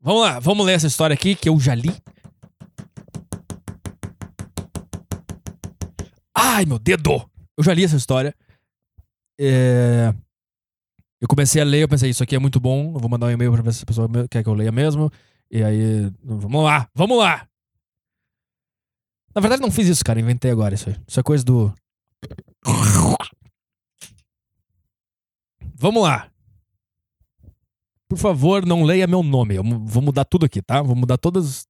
Vamos 0.00 0.22
lá, 0.22 0.38
vamos 0.38 0.64
ler 0.64 0.72
essa 0.72 0.86
história 0.86 1.12
aqui 1.12 1.34
que 1.34 1.50
eu 1.50 1.60
já 1.60 1.74
li. 1.74 1.94
Ai, 6.34 6.64
meu 6.64 6.78
dedo! 6.78 7.30
Eu 7.58 7.62
já 7.62 7.74
li 7.74 7.84
essa 7.84 7.96
história. 7.96 8.34
É, 9.42 10.14
Eu 11.18 11.26
comecei 11.26 11.62
a 11.62 11.64
ler, 11.64 11.82
eu 11.82 11.88
pensei, 11.88 12.10
isso 12.10 12.22
aqui 12.22 12.36
é 12.36 12.38
muito 12.38 12.60
bom. 12.60 12.92
Eu 12.94 13.00
vou 13.00 13.08
mandar 13.08 13.26
um 13.26 13.30
e-mail 13.30 13.50
pra 13.52 13.62
ver 13.62 13.72
se 13.72 13.82
a 13.82 13.86
pessoa 13.86 14.08
quer 14.30 14.42
que 14.42 14.48
eu 14.48 14.54
leia 14.54 14.70
mesmo. 14.70 15.10
E 15.50 15.62
aí, 15.62 16.12
vamos 16.22 16.62
lá, 16.62 16.88
vamos 16.94 17.18
lá! 17.18 17.48
Na 19.34 19.40
verdade, 19.40 19.62
não 19.62 19.70
fiz 19.70 19.86
isso, 19.88 20.04
cara. 20.04 20.20
Inventei 20.20 20.50
agora 20.50 20.74
isso 20.74 20.90
aí. 20.90 20.96
Isso 21.06 21.18
é 21.18 21.22
coisa 21.22 21.44
do. 21.44 21.72
Vamos 25.74 26.02
lá. 26.02 26.30
Por 28.08 28.18
favor, 28.18 28.66
não 28.66 28.82
leia 28.82 29.06
meu 29.06 29.22
nome. 29.22 29.54
Eu 29.54 29.62
vou 29.62 30.02
mudar 30.02 30.24
tudo 30.24 30.44
aqui, 30.44 30.60
tá? 30.60 30.82
Vou 30.82 30.96
mudar 30.96 31.16
todas, 31.16 31.66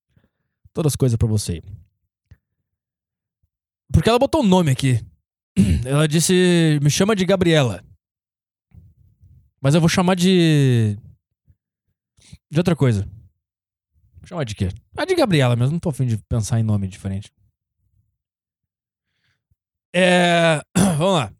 todas 0.73 0.93
as 0.93 0.97
coisas 0.97 1.17
pra 1.17 1.29
você. 1.29 1.63
Porque 3.93 4.09
ela 4.09 4.19
botou 4.19 4.43
um 4.43 4.47
nome 4.47 4.71
aqui. 4.71 5.05
Ela 5.85 6.07
disse: 6.07 6.79
Me 6.83 6.91
chama 6.91 7.17
de 7.17 7.25
Gabriela. 7.25 7.85
Mas 9.61 9.75
eu 9.75 9.81
vou 9.81 9.89
chamar 9.89 10.15
de. 10.15 10.97
De 12.51 12.59
outra 12.59 12.75
coisa. 12.75 13.09
Vou 14.19 14.27
chamar 14.27 14.45
de 14.45 14.55
quê? 14.55 14.69
Ah, 14.97 15.05
de 15.05 15.15
Gabriela 15.15 15.57
mesmo. 15.57 15.73
Não 15.73 15.79
tô 15.79 15.91
afim 15.91 16.07
de 16.07 16.17
pensar 16.17 16.59
em 16.59 16.63
nome 16.63 16.89
diferente. 16.89 17.33
É. 19.95 20.61
Vamos 20.97 21.15
lá. 21.15 21.33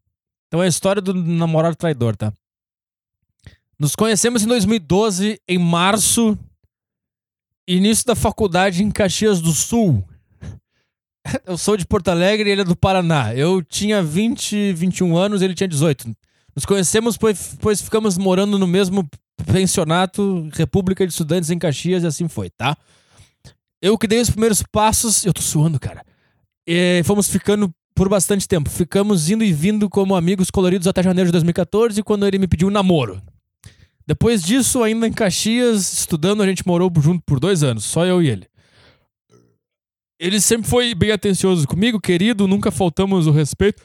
Então 0.49 0.63
é 0.63 0.67
a 0.67 0.69
história 0.69 1.01
do 1.01 1.15
namorado 1.15 1.77
traidor, 1.77 2.17
tá? 2.17 2.33
Nos 3.79 3.95
conhecemos 3.95 4.43
em 4.43 4.47
2012, 4.47 5.41
em 5.49 5.59
março, 5.59 6.37
início 7.67 8.05
da 8.05 8.15
faculdade 8.15 8.83
em 8.83 8.91
Caxias 8.91 9.41
do 9.41 9.53
Sul. 9.53 10.05
Eu 11.47 11.57
sou 11.57 11.77
de 11.77 11.87
Porto 11.87 12.09
Alegre 12.09 12.49
e 12.49 12.53
ele 12.53 12.63
é 12.63 12.65
do 12.65 12.77
Paraná. 12.77 13.35
Eu 13.35 13.63
tinha 13.63 14.03
20, 14.03 14.73
21 14.73 15.17
anos, 15.17 15.43
ele 15.43 15.55
tinha 15.55 15.69
18. 15.69 16.15
Nos 16.55 16.65
conhecemos, 16.65 17.17
pois, 17.17 17.57
pois 17.61 17.81
ficamos 17.81 18.19
morando 18.19 18.59
no 18.59 18.67
mesmo 18.67 19.09
pensionato, 19.47 20.49
República 20.53 21.07
de 21.07 21.13
Estudantes 21.13 21.51
em 21.51 21.59
Caxias, 21.59 22.03
e 22.03 22.07
assim 22.07 22.29
foi, 22.29 22.51
tá? 22.51 22.77
Eu 23.81 23.97
que 23.97 24.07
dei 24.07 24.21
os 24.21 24.31
primeiros 24.31 24.63
passos. 24.63 25.25
Eu 25.25 25.33
tô 25.33 25.41
suando, 25.41 25.79
cara. 25.79 26.05
E 26.67 27.03
fomos 27.05 27.29
ficando 27.29 27.73
por 27.95 28.09
bastante 28.09 28.47
tempo. 28.47 28.69
Ficamos 28.69 29.31
indo 29.31 29.43
e 29.43 29.53
vindo 29.53 29.89
como 29.89 30.15
amigos 30.15 30.51
coloridos 30.51 30.87
até 30.87 31.03
janeiro 31.03 31.29
de 31.29 31.33
2014, 31.33 32.03
quando 32.03 32.27
ele 32.27 32.39
me 32.39 32.47
pediu 32.47 32.69
um 32.69 32.71
namoro. 32.71 33.23
Depois 34.07 34.43
disso, 34.43 34.83
ainda 34.83 35.07
em 35.07 35.13
Caxias, 35.13 35.93
estudando, 35.93 36.43
a 36.43 36.47
gente 36.47 36.67
morou 36.67 36.93
junto 37.01 37.23
por 37.25 37.39
dois 37.39 37.63
anos, 37.63 37.85
só 37.85 38.05
eu 38.05 38.21
e 38.21 38.29
ele. 38.29 38.47
Ele 40.21 40.39
sempre 40.39 40.69
foi 40.69 40.95
bem 40.95 41.11
atencioso 41.13 41.67
comigo, 41.67 41.99
querido, 41.99 42.47
nunca 42.47 42.71
faltamos 42.71 43.27
o 43.27 43.31
respeito, 43.31 43.83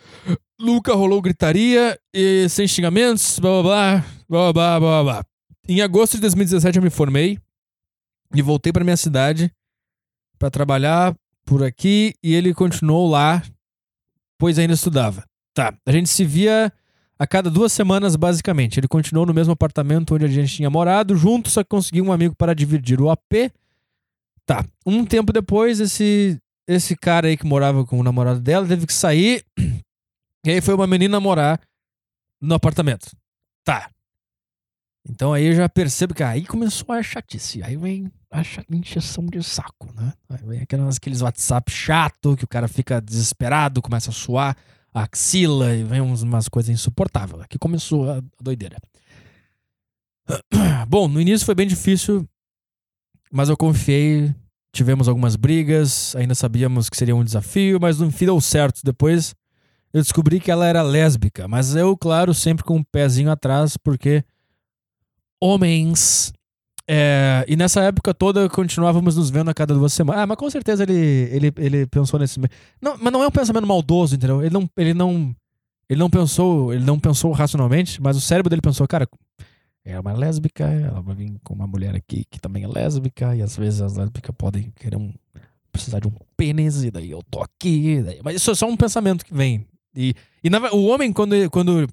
nunca 0.60 0.94
rolou 0.94 1.22
gritaria 1.22 1.98
e 2.14 2.50
sem 2.50 2.68
xingamentos, 2.68 3.40
blá 3.40 3.62
blá 3.62 3.64
blá, 3.64 4.06
blá 4.28 4.54
blá 4.54 4.80
blá 4.80 5.04
blá. 5.04 5.26
Em 5.66 5.82
agosto 5.82 6.16
de 6.16 6.22
2017 6.22 6.78
eu 6.78 6.84
me 6.84 6.90
formei 6.90 7.40
e 8.36 8.42
voltei 8.42 8.74
pra 8.74 8.84
minha 8.84 8.98
cidade 8.98 9.50
pra 10.38 10.52
trabalhar 10.52 11.16
por 11.46 11.64
aqui 11.64 12.14
e 12.22 12.34
ele 12.34 12.54
continuou 12.54 13.10
lá, 13.10 13.42
pois 14.38 14.60
ainda 14.60 14.74
estudava. 14.74 15.24
Tá, 15.54 15.74
a 15.86 15.92
gente 15.94 16.10
se 16.10 16.26
via 16.26 16.70
a 17.18 17.26
cada 17.26 17.50
duas 17.50 17.72
semanas, 17.72 18.18
basicamente. 18.18 18.78
Ele 18.78 18.90
continuou 18.90 19.26
no 19.26 19.34
mesmo 19.34 19.54
apartamento 19.54 20.16
onde 20.16 20.26
a 20.26 20.28
gente 20.28 20.54
tinha 20.54 20.70
morado, 20.70 21.16
junto, 21.16 21.50
só 21.50 21.64
que 21.64 21.70
conseguiu 21.70 22.04
um 22.04 22.12
amigo 22.12 22.36
para 22.36 22.54
dividir 22.54 23.00
o 23.00 23.10
AP. 23.10 23.54
Tá. 24.46 24.64
Um 24.86 25.06
tempo 25.06 25.34
depois, 25.34 25.80
esse, 25.80 26.39
esse 26.68 26.96
cara 26.96 27.28
aí 27.28 27.36
que 27.38 27.46
morava 27.46 27.86
com 27.86 28.00
o 28.00 28.04
namorado 28.04 28.39
dela 28.39 28.68
teve 28.68 28.86
que 28.86 28.93
sair. 28.93 29.43
E 30.46 30.52
aí 30.52 30.62
foi 30.62 30.76
uma 30.76 30.86
menina 30.86 31.20
morar 31.20 31.60
no 32.41 32.54
apartamento. 32.54 33.10
Tá. 33.64 33.89
Então 35.10 35.34
aí 35.34 35.46
eu 35.46 35.54
já 35.56 35.68
percebo 35.70 36.14
que 36.14 36.24
aí 36.24 36.46
começou 36.46 36.93
a 36.93 37.02
chatice. 37.02 37.64
Aí 37.64 37.76
vem 37.76 38.12
a 38.32 38.41
encheção 38.76 39.26
de 39.26 39.41
saco, 39.43 39.91
né? 39.96 40.14
Aí 40.30 40.43
vem 40.43 40.62
aquelas, 40.62 40.98
aqueles 40.98 41.22
WhatsApp 41.22 41.72
chato 41.72 42.36
que 42.36 42.43
o 42.43 42.48
cara 42.48 42.68
fica 42.68 43.02
desesperado, 43.02 43.82
começa 43.82 44.10
a 44.10 44.14
suar 44.14 44.56
a 44.93 45.04
axila 45.04 45.74
e 45.76 45.84
vem 45.84 46.02
uns- 46.02 46.22
umas 46.22 46.48
coisas 46.48 46.70
insuportáveis. 46.70 47.41
Aqui 47.41 47.58
começou 47.58 48.12
a 48.12 48.22
doideira. 48.39 48.78
Bom, 50.88 51.08
no 51.08 51.20
início 51.22 51.46
foi 51.46 51.56
bem 51.56 51.68
difícil, 51.68 52.28
mas 53.32 53.50
eu 53.50 53.58
confiei. 53.58 54.34
Tivemos 54.74 55.08
algumas 55.08 55.38
brigas, 55.38 56.14
ainda 56.18 56.36
sabíamos 56.36 56.90
que 56.90 56.98
seria 56.98 57.16
um 57.16 57.24
desafio, 57.24 57.80
mas 57.80 58.00
no 58.00 58.12
fim 58.12 58.26
deu 58.26 58.42
certo. 58.42 58.82
Depois 58.84 59.34
eu 59.94 60.02
descobri 60.02 60.42
que 60.42 60.52
ela 60.52 60.66
era 60.66 60.82
lésbica, 60.82 61.48
mas 61.48 61.74
eu, 61.74 61.96
claro, 61.96 62.34
sempre 62.34 62.66
com 62.66 62.76
um 62.76 62.84
pezinho 62.84 63.32
atrás, 63.32 63.78
porque 63.78 64.26
homens. 65.42 66.34
É, 66.88 67.46
e 67.48 67.56
nessa 67.56 67.82
época 67.82 68.14
toda 68.14 68.48
continuávamos 68.50 69.16
nos 69.16 69.30
vendo 69.30 69.50
a 69.50 69.54
cada 69.54 69.74
duas 69.74 69.94
semanas. 69.94 70.24
Ah, 70.24 70.28
mas 70.28 70.38
com 70.38 70.50
certeza 70.50 70.84
ele, 70.84 70.94
ele, 71.32 71.54
ele 71.58 71.88
pensou 71.88 72.20
nesse. 72.20 72.38
Não, 72.82 72.98
mas 73.00 73.14
não 73.14 73.24
é 73.24 73.28
um 73.28 73.32
pensamento 73.32 73.66
maldoso, 73.66 74.16
entendeu? 74.16 74.42
Ele 74.42 74.54
não, 74.54 74.70
ele 74.76 74.94
não, 74.94 75.36
ele 75.90 76.00
não 76.00 76.10
pensou, 76.10 76.74
ele 76.74 76.84
não 76.84 77.00
pensou 77.00 77.32
racionalmente, 77.32 78.02
mas 78.02 78.18
o 78.18 78.22
cérebro 78.22 78.50
dele 78.50 78.62
pensou, 78.62 78.86
cara, 78.88 79.08
é 79.86 80.00
uma 80.00 80.14
lésbica, 80.14 80.66
ela 80.66 81.00
vai 81.02 81.16
vir 81.16 81.40
com 81.44 81.54
uma 81.54 81.68
mulher 81.68 81.96
aqui 81.96 82.26
que 82.30 82.40
também 82.40 82.64
é 82.64 82.68
lésbica, 82.68 83.36
e 83.36 83.42
às 83.42 83.56
vezes 83.56 83.82
as 83.82 83.96
lésbicas 83.96 84.36
podem 84.36 84.72
querer 84.76 84.98
um, 84.98 85.14
precisar 85.72 86.00
de 86.00 86.08
um 86.08 86.14
pênis, 86.36 86.84
e 86.84 86.90
daí 86.92 87.12
eu 87.12 87.22
tô 87.30 87.42
aqui. 87.42 88.02
daí- 88.02 88.20
Mas 88.24 88.36
isso 88.38 88.50
é 88.52 88.56
só 88.56 88.68
um 88.68 88.76
pensamento 88.76 89.24
que 89.24 89.34
vem. 89.34 89.66
E, 89.96 90.14
e 90.44 90.50
na 90.50 90.60
o 90.74 90.86
homem, 90.88 91.14
quando, 91.14 91.36
quando. 91.52 91.88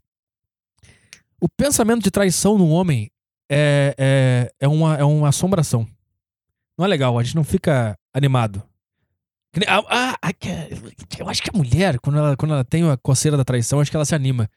O 1.41 1.49
pensamento 1.49 2.03
de 2.03 2.11
traição 2.11 2.57
no 2.57 2.69
homem 2.69 3.11
é, 3.51 3.95
é, 3.99 4.53
é, 4.61 4.69
uma, 4.69 4.97
é 4.97 5.05
uma 5.05 5.29
assombração. 5.29 5.87
Não 6.79 6.85
é 6.85 6.89
legal, 6.89 7.19
a 7.19 7.23
gente 7.23 7.37
não 7.37 7.45
fica 7.45 7.97
animado. 8.15 8.63
Ah, 9.67 10.17
ah, 10.23 10.33
eu 11.19 11.29
acho 11.29 11.43
que 11.43 11.51
a 11.53 11.57
mulher, 11.57 11.99
quando 12.01 12.19
ela, 12.19 12.37
quando 12.37 12.55
ela 12.55 12.65
tem 12.65 12.89
a 12.89 12.97
coceira 12.97 13.37
da 13.37 13.45
traição, 13.45 13.81
acho 13.81 13.91
que 13.91 13.97
ela 13.97 14.05
se 14.07 14.15
anima. 14.15 14.49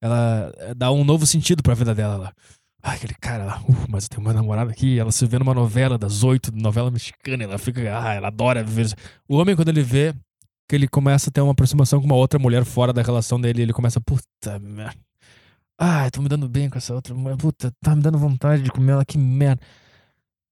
Ela 0.00 0.50
eh, 0.56 0.74
dá 0.74 0.90
um 0.90 1.04
novo 1.04 1.26
sentido 1.26 1.62
pra 1.62 1.74
vida 1.74 1.94
dela. 1.94 2.14
Ela, 2.14 2.34
ah, 2.82 2.92
aquele 2.92 3.14
cara 3.14 3.44
lá, 3.44 3.60
uh, 3.60 3.86
mas 3.88 4.04
eu 4.04 4.10
tenho 4.10 4.22
uma 4.22 4.32
namorada 4.32 4.70
aqui, 4.70 4.98
ela 4.98 5.12
se 5.12 5.26
vê 5.26 5.38
numa 5.38 5.52
novela 5.54 5.98
das 5.98 6.24
oito, 6.24 6.50
novela 6.54 6.90
mexicana, 6.90 7.44
ela 7.44 7.58
fica, 7.58 7.80
ah, 7.98 8.14
ela 8.14 8.28
adora 8.28 8.62
isso. 8.62 8.94
O 9.28 9.36
homem, 9.36 9.54
quando 9.54 9.68
ele 9.68 9.82
vê 9.82 10.14
que 10.68 10.76
ele 10.76 10.88
começa 10.88 11.28
a 11.28 11.32
ter 11.32 11.40
uma 11.40 11.52
aproximação 11.52 12.00
com 12.00 12.06
uma 12.06 12.14
outra 12.14 12.38
mulher 12.38 12.64
fora 12.64 12.92
da 12.92 13.02
relação 13.02 13.40
dele, 13.40 13.62
ele 13.62 13.72
começa, 13.72 14.00
puta 14.00 14.58
merda. 14.60 14.98
Ah, 15.78 16.10
tô 16.10 16.22
me 16.22 16.28
dando 16.28 16.48
bem 16.48 16.70
com 16.70 16.78
essa 16.78 16.94
outra 16.94 17.14
mulher, 17.14 17.36
puta, 17.36 17.72
tá 17.82 17.96
me 17.96 18.02
dando 18.02 18.18
vontade 18.18 18.62
de 18.62 18.70
comer 18.70 18.92
ela, 18.92 19.04
que 19.04 19.18
merda. 19.18 19.60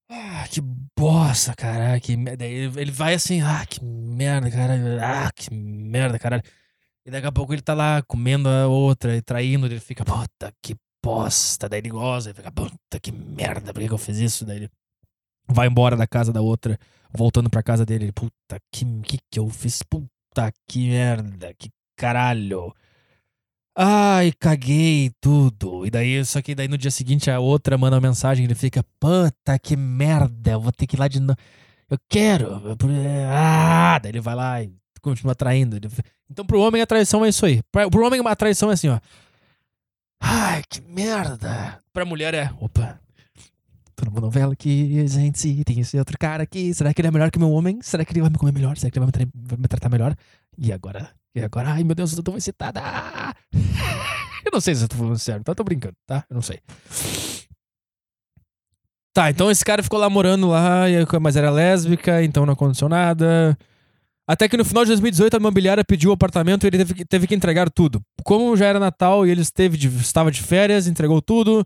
Ah, 0.09 0.45
que 0.49 0.59
bosta, 0.97 1.53
caralho, 1.55 2.01
que 2.01 2.17
merda. 2.17 2.45
Ele 2.45 2.91
vai 2.91 3.13
assim, 3.13 3.41
ah, 3.41 3.65
que 3.65 3.83
merda, 3.83 4.49
caralho, 4.51 4.83
ah, 5.03 5.31
que 5.35 5.53
merda, 5.53 6.19
caralho. 6.19 6.43
E 7.05 7.11
daqui 7.11 7.27
a 7.27 7.31
pouco 7.31 7.53
ele 7.53 7.61
tá 7.61 7.73
lá 7.73 8.01
comendo 8.03 8.49
a 8.49 8.67
outra 8.67 9.15
e 9.15 9.21
traindo, 9.21 9.65
ele 9.67 9.79
fica, 9.79 10.03
puta, 10.03 10.51
que 10.61 10.75
bosta. 11.03 11.69
Daí 11.69 11.79
ele 11.79 11.89
goza, 11.89 12.29
ele 12.29 12.35
fica, 12.35 12.51
puta, 12.51 12.99
que 13.01 13.11
merda, 13.11 13.73
por 13.73 13.81
que 13.81 13.87
que 13.87 13.93
eu 13.93 13.97
fiz 13.97 14.17
isso? 14.17 14.45
Daí 14.45 14.57
ele 14.57 14.69
vai 15.47 15.67
embora 15.67 15.95
da 15.97 16.07
casa 16.07 16.31
da 16.31 16.41
outra, 16.41 16.77
voltando 17.11 17.49
pra 17.49 17.63
casa 17.63 17.85
dele, 17.85 18.05
ele, 18.05 18.11
puta, 18.11 18.59
que, 18.71 18.85
que 19.01 19.19
que 19.31 19.39
eu 19.39 19.49
fiz? 19.49 19.81
Puta, 19.83 20.51
que 20.67 20.89
merda, 20.89 21.53
que 21.57 21.69
caralho. 21.97 22.73
Ai, 23.75 24.33
caguei 24.37 25.11
tudo. 25.21 25.85
E 25.85 25.89
daí, 25.89 26.23
só 26.25 26.41
que 26.41 26.53
daí 26.53 26.67
no 26.67 26.77
dia 26.77 26.91
seguinte 26.91 27.31
a 27.31 27.39
outra 27.39 27.77
manda 27.77 27.95
uma 27.95 28.07
mensagem, 28.07 28.45
ele 28.45 28.55
fica, 28.55 28.83
puta, 28.99 29.57
que 29.57 29.75
merda, 29.75 30.51
eu 30.51 30.61
vou 30.61 30.71
ter 30.71 30.85
que 30.85 30.95
ir 30.95 30.99
lá 30.99 31.07
de 31.07 31.19
novo. 31.19 31.37
Eu 31.89 31.97
quero. 32.07 32.77
Ah, 33.27 33.99
daí 33.99 34.11
ele 34.11 34.21
vai 34.21 34.35
lá 34.35 34.61
e 34.61 34.71
continua 35.01 35.33
traindo. 35.33 35.79
Então 36.29 36.45
pro 36.45 36.59
homem 36.61 36.81
a 36.81 36.85
traição 36.85 37.25
é 37.25 37.29
isso 37.29 37.45
aí. 37.45 37.61
Pro 37.71 38.05
homem 38.05 38.21
a 38.23 38.35
traição 38.35 38.69
é 38.69 38.73
assim, 38.73 38.89
ó. 38.89 38.99
Ai, 40.19 40.63
que 40.69 40.81
merda. 40.81 41.81
Pra 41.93 42.05
mulher 42.05 42.33
é, 42.33 42.51
opa. 42.59 42.99
Tô 43.95 44.05
numa 44.05 44.21
novela 44.21 44.53
aqui, 44.53 45.05
gente, 45.07 45.63
tem 45.65 45.79
esse 45.81 45.97
outro 45.97 46.17
cara 46.17 46.43
aqui. 46.43 46.73
Será 46.73 46.93
que 46.93 47.01
ele 47.01 47.09
é 47.09 47.11
melhor 47.11 47.29
que 47.29 47.39
meu 47.39 47.51
homem? 47.51 47.79
Será 47.81 48.05
que 48.05 48.13
ele 48.13 48.21
vai 48.21 48.29
me 48.29 48.37
comer 48.37 48.53
melhor? 48.53 48.77
Será 48.77 48.89
que 48.91 48.97
ele 48.97 49.05
vai 49.05 49.25
me, 49.25 49.31
vai 49.35 49.57
me 49.57 49.67
tratar 49.67 49.89
melhor? 49.89 50.15
E 50.57 50.71
agora? 50.71 51.09
E 51.35 51.41
agora? 51.41 51.71
Ai, 51.71 51.83
meu 51.83 51.95
Deus, 51.95 52.15
eu 52.15 52.23
tô 52.23 52.35
excitada. 52.37 52.81
Eu 54.45 54.51
não 54.53 54.61
sei 54.61 54.73
se 54.73 54.83
eu 54.83 54.87
tô 54.87 54.95
falando 54.95 55.19
sério, 55.19 55.43
tá? 55.43 55.53
Tô 55.53 55.63
brincando, 55.63 55.95
tá? 56.07 56.23
Eu 56.27 56.33
não 56.33 56.41
sei. 56.41 56.59
Tá, 59.13 59.29
então 59.29 59.51
esse 59.51 59.63
cara 59.63 59.83
ficou 59.83 59.99
lá 59.99 60.09
morando 60.09 60.47
lá, 60.47 60.85
mas 61.21 61.35
era 61.35 61.51
lésbica, 61.51 62.23
então 62.23 62.45
não 62.47 62.53
aconteceu 62.53 62.89
nada. 62.89 63.55
Até 64.29 64.47
que 64.47 64.55
no 64.55 64.63
final 64.63 64.83
de 64.85 64.89
2018 64.89 65.33
a 65.33 65.39
imobiliária 65.39 65.83
pediu 65.83 66.11
o 66.11 66.13
apartamento 66.13 66.63
e 66.63 66.67
ele 66.67 66.77
teve 66.77 66.93
que, 66.93 67.03
teve 67.03 67.25
que 67.25 67.33
entregar 67.33 67.67
tudo. 67.67 67.99
Como 68.23 68.55
já 68.55 68.67
era 68.67 68.79
Natal 68.79 69.25
e 69.25 69.31
ele 69.31 69.41
esteve 69.41 69.75
de- 69.75 69.87
estava 69.87 70.29
de 70.31 70.43
férias, 70.43 70.85
entregou 70.85 71.19
tudo 71.19 71.65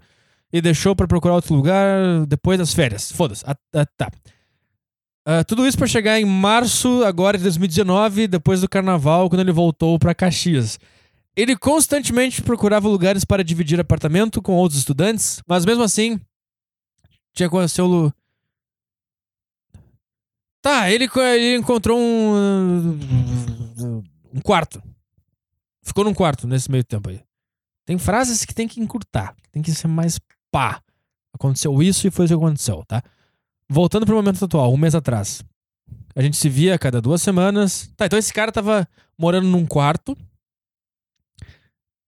e 0.51 0.61
deixou 0.61 0.95
pra 0.95 1.05
procurar 1.05 1.35
outro 1.35 1.53
lugar 1.53 2.25
depois 2.25 2.57
das 2.57 2.73
férias. 2.73 3.11
Foda-se. 3.11 3.43
Ah, 3.45 3.55
ah, 3.75 3.85
tá. 3.97 4.09
Ah, 5.25 5.43
tudo 5.43 5.67
isso 5.67 5.77
pra 5.77 5.87
chegar 5.87 6.17
em 6.21 6.23
março 6.25 7.03
agora 7.03 7.37
de 7.37 7.43
2019, 7.43 8.27
depois 8.27 8.61
do 8.61 8.69
carnaval, 8.69 9.27
quando 9.29 9.41
ele 9.41 9.51
voltou 9.51 9.99
pra 9.99 10.15
Caxias. 10.15 10.79
Ele 11.35 11.57
constantemente 11.57 12.41
procurava 12.41 12.87
lugares 12.87 13.25
para 13.25 13.43
dividir 13.43 13.77
apartamento 13.77 14.41
com 14.41 14.53
outros 14.53 14.79
estudantes, 14.79 15.41
mas 15.45 15.65
mesmo 15.65 15.83
assim 15.83 16.17
tinha 17.35 17.47
acontecido 17.47 18.13
Tá, 20.63 20.89
ele, 20.89 21.09
ele 21.13 21.57
encontrou 21.57 21.99
um. 21.99 22.97
Um 24.33 24.39
quarto. 24.41 24.81
Ficou 25.83 26.05
num 26.05 26.13
quarto 26.13 26.47
nesse 26.47 26.71
meio 26.71 26.85
tempo 26.85 27.09
aí. 27.09 27.21
Tem 27.85 27.97
frases 27.97 28.45
que 28.45 28.55
tem 28.55 28.65
que 28.65 28.79
encurtar. 28.79 29.35
Tem 29.51 29.61
que 29.61 29.73
ser 29.73 29.89
mais 29.89 30.17
pá. 30.49 30.81
Aconteceu 31.33 31.83
isso 31.83 32.07
e 32.07 32.11
foi 32.11 32.23
isso 32.23 32.33
que 32.33 32.41
aconteceu, 32.41 32.81
tá? 32.87 33.03
Voltando 33.67 34.05
pro 34.05 34.15
momento 34.15 34.45
atual, 34.45 34.71
um 34.73 34.77
mês 34.77 34.95
atrás. 34.95 35.43
A 36.15 36.21
gente 36.21 36.37
se 36.37 36.47
via 36.47 36.75
a 36.75 36.79
cada 36.79 37.01
duas 37.01 37.21
semanas. 37.21 37.91
Tá, 37.97 38.05
então 38.05 38.17
esse 38.17 38.33
cara 38.33 38.49
tava 38.49 38.87
morando 39.17 39.49
num 39.49 39.65
quarto. 39.65 40.17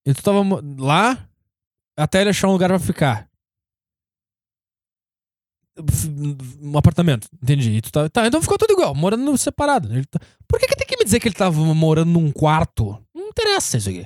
E 0.05 0.13
tu 0.13 0.23
tava 0.23 0.39
lá 0.79 1.27
até 1.97 2.21
ele 2.21 2.29
achar 2.29 2.47
um 2.47 2.53
lugar 2.53 2.69
pra 2.69 2.79
ficar 2.79 3.27
um 6.61 6.77
apartamento, 6.77 7.27
entendi. 7.41 7.71
E 7.71 7.81
tu 7.81 7.91
tá, 7.91 8.09
tá, 8.09 8.27
então 8.27 8.41
ficou 8.41 8.57
tudo 8.57 8.71
igual, 8.73 8.95
morando 8.95 9.37
separado. 9.37 9.91
Ele 9.91 10.05
tá- 10.05 10.19
Por 10.47 10.59
que, 10.59 10.67
que 10.67 10.75
tem 10.75 10.87
que 10.87 10.97
me 10.97 11.03
dizer 11.03 11.19
que 11.19 11.27
ele 11.27 11.35
tava 11.35 11.59
morando 11.73 12.11
num 12.11 12.31
quarto? 12.31 13.01
Não 13.13 13.27
interessa 13.27 13.77
isso 13.77 13.89
aqui. 13.89 14.05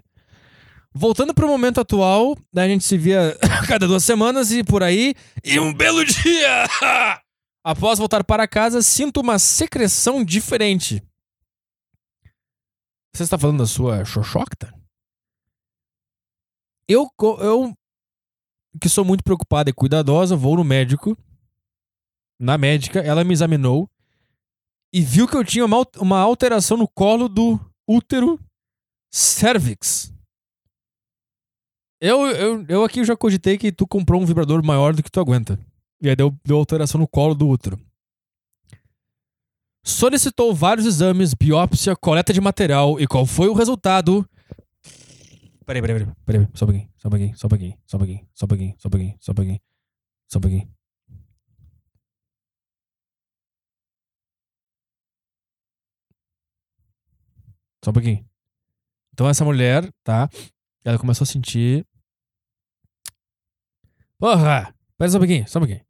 Voltando 0.92 1.34
pro 1.34 1.48
momento 1.48 1.80
atual, 1.80 2.36
daí 2.52 2.68
a 2.68 2.74
gente 2.74 2.84
se 2.84 2.98
via 2.98 3.38
cada 3.68 3.88
duas 3.88 4.04
semanas 4.04 4.52
e 4.52 4.64
por 4.64 4.82
aí. 4.82 5.14
E 5.44 5.60
um 5.60 5.74
belo 5.74 6.04
dia! 6.04 6.66
Após 7.64 8.00
voltar 8.00 8.24
para 8.24 8.48
casa, 8.48 8.82
sinto 8.82 9.22
uma 9.22 9.38
secreção 9.38 10.24
diferente. 10.24 11.04
Você 13.16 13.24
está 13.24 13.38
falando 13.38 13.60
da 13.60 13.68
sua 13.68 14.04
xoxocta? 14.06 14.74
Eu, 16.88 17.08
eu, 17.40 17.74
que 18.82 18.90
sou 18.90 19.06
muito 19.06 19.24
preocupada 19.24 19.70
e 19.70 19.74
cuidadosa, 19.74 20.36
vou 20.36 20.56
no 20.56 20.64
médico 20.64 21.16
na 22.40 22.58
médica, 22.58 23.00
ela 23.00 23.24
me 23.24 23.34
examinou 23.34 23.90
e 24.94 25.02
viu 25.02 25.28
que 25.28 25.36
eu 25.36 25.44
tinha 25.44 25.66
uma, 25.66 25.86
uma 25.98 26.20
alteração 26.20 26.78
no 26.78 26.88
colo 26.88 27.28
do 27.28 27.60
útero 27.88 28.40
cervix. 29.12 30.14
Eu, 32.02 32.28
eu, 32.28 32.66
eu 32.70 32.84
aqui 32.84 33.04
já 33.04 33.16
cogitei 33.16 33.58
que 33.58 33.72
tu 33.72 33.86
comprou 33.86 34.22
um 34.22 34.26
vibrador 34.26 34.64
maior 34.64 34.94
do 34.94 35.04
que 35.04 35.12
tu 35.12 35.20
aguenta. 35.20 35.60
E 36.02 36.08
aí 36.08 36.16
deu, 36.16 36.34
deu 36.46 36.58
alteração 36.58 37.00
no 37.00 37.08
colo 37.08 37.36
do 37.36 37.48
útero. 37.48 37.78
Solicitou 39.84 40.54
vários 40.54 40.86
exames, 40.86 41.34
biópsia, 41.34 41.96
coleta 41.96 42.32
de 42.32 42.40
material 42.40 43.00
e 43.00 43.08
qual 43.08 43.26
foi 43.26 43.50
o 43.50 43.54
resultado? 43.54 44.28
Peraí, 45.66 45.82
peraí, 45.82 46.00
peraí, 46.00 46.16
peraí, 46.26 46.48
só 46.54 46.66
um 46.66 46.68
pouquinho, 46.68 46.90
só 46.98 47.08
um 47.08 47.12
pouquinho, 47.12 47.38
só 47.38 47.48
um 47.48 47.50
pouquinho, 47.50 47.78
só 47.86 47.96
um 47.98 48.00
pouquinho, 48.00 48.76
só 48.78 48.88
um 48.88 48.90
pouquinho, 48.90 49.16
só 49.20 49.32
um 49.32 49.36
pouquinho, 49.36 49.62
só 50.28 50.38
um 50.38 50.42
pouquinho. 50.42 50.79
Só 57.84 57.92
um 57.92 57.94
pouquinho. 57.94 58.26
Então 59.14 59.28
essa 59.28 59.44
mulher, 59.44 59.92
tá? 60.04 60.30
Ela 60.84 60.98
começou 60.98 61.24
a 61.24 61.28
sentir. 61.28 61.86
Porra! 64.18 64.74
Pera 64.98 65.12
só 65.12 65.18
um 65.18 65.22
pouquinho, 65.22 65.48
só 65.48 65.60
um 65.60 65.62
pouquinho. 65.62 65.86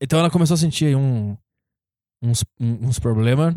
Então 0.00 0.18
ela 0.18 0.30
começou 0.30 0.54
a 0.54 0.58
sentir 0.58 0.86
aí 0.86 0.96
um, 0.96 1.36
uns, 2.22 2.44
uns 2.60 2.98
problemas. 2.98 3.56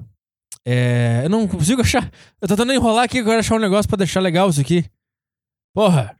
É, 0.65 1.21
eu 1.25 1.29
não 1.29 1.47
consigo 1.47 1.81
achar. 1.81 2.11
Eu 2.41 2.47
tô 2.47 2.55
tentando 2.55 2.73
enrolar 2.73 3.05
aqui, 3.05 3.19
eu 3.19 3.25
quero 3.25 3.39
achar 3.39 3.55
um 3.55 3.59
negócio 3.59 3.87
pra 3.87 3.97
deixar 3.97 4.19
legal 4.19 4.49
isso 4.49 4.61
aqui. 4.61 4.89
Porra! 5.73 6.17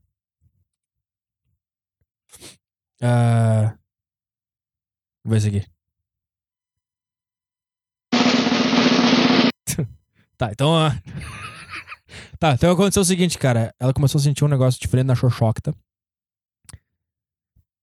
Ah. 3.01 3.77
Vou 5.23 5.31
ver 5.31 5.37
isso 5.37 5.47
aqui. 5.47 5.78
Tá, 10.39 10.51
então. 10.53 10.73
ah, 10.73 10.91
tá, 12.39 12.53
então 12.53 12.71
aconteceu 12.71 13.01
o 13.01 13.05
seguinte, 13.05 13.37
cara. 13.37 13.75
Ela 13.77 13.93
começou 13.93 14.19
a 14.19 14.21
sentir 14.21 14.45
um 14.45 14.47
negócio 14.47 14.79
diferente 14.79 15.07
na 15.07 15.15
xoxocta. 15.15 15.75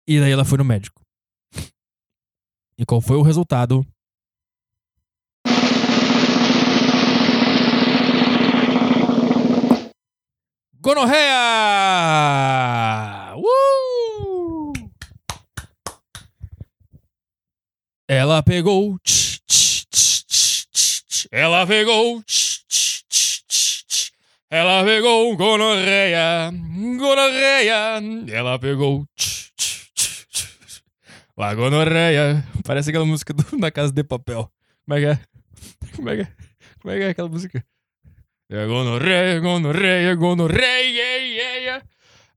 E 0.09 0.19
daí 0.19 0.33
ela 0.33 0.43
foi 0.45 0.57
no 0.57 0.65
médico. 0.65 1.03
E 2.79 2.87
qual 2.87 3.03
foi 3.03 3.17
o 3.17 3.23
resultado? 3.23 3.87
Gonorreia! 10.81 11.35
Uh! 13.37 14.73
Ela 18.09 18.43
pegou. 18.43 18.99
tch, 19.01 19.41
tch. 19.47 19.66
Ela 21.31 21.67
pegou. 21.67 22.23
Ela 24.51 24.85
pegou 24.85 25.37
gonorreia. 25.37 26.51
Gonorreia. 26.99 28.01
Ela 28.29 28.59
pegou. 28.59 29.05
La 31.37 31.55
gonorreia. 31.55 32.45
Parece 32.65 32.91
aquela 32.91 33.05
música 33.05 33.35
do 33.35 33.45
Casa 33.73 33.93
de 33.93 34.05
Papel. 34.05 34.51
Como 34.85 34.99
é 34.99 35.01
que 35.01 35.07
é? 35.07 35.21
Como 35.97 36.11
é 36.11 36.17
que 36.17 36.23
é? 36.23 36.29
Como 36.81 36.95
é 36.95 36.99
que 36.99 37.05
é 37.05 37.09
aquela 37.11 37.29
música? 37.29 37.65
É 38.49 38.65
gonorreia, 38.67 39.41
gonorreia, 39.41 40.15
gonorreia. 40.15 41.83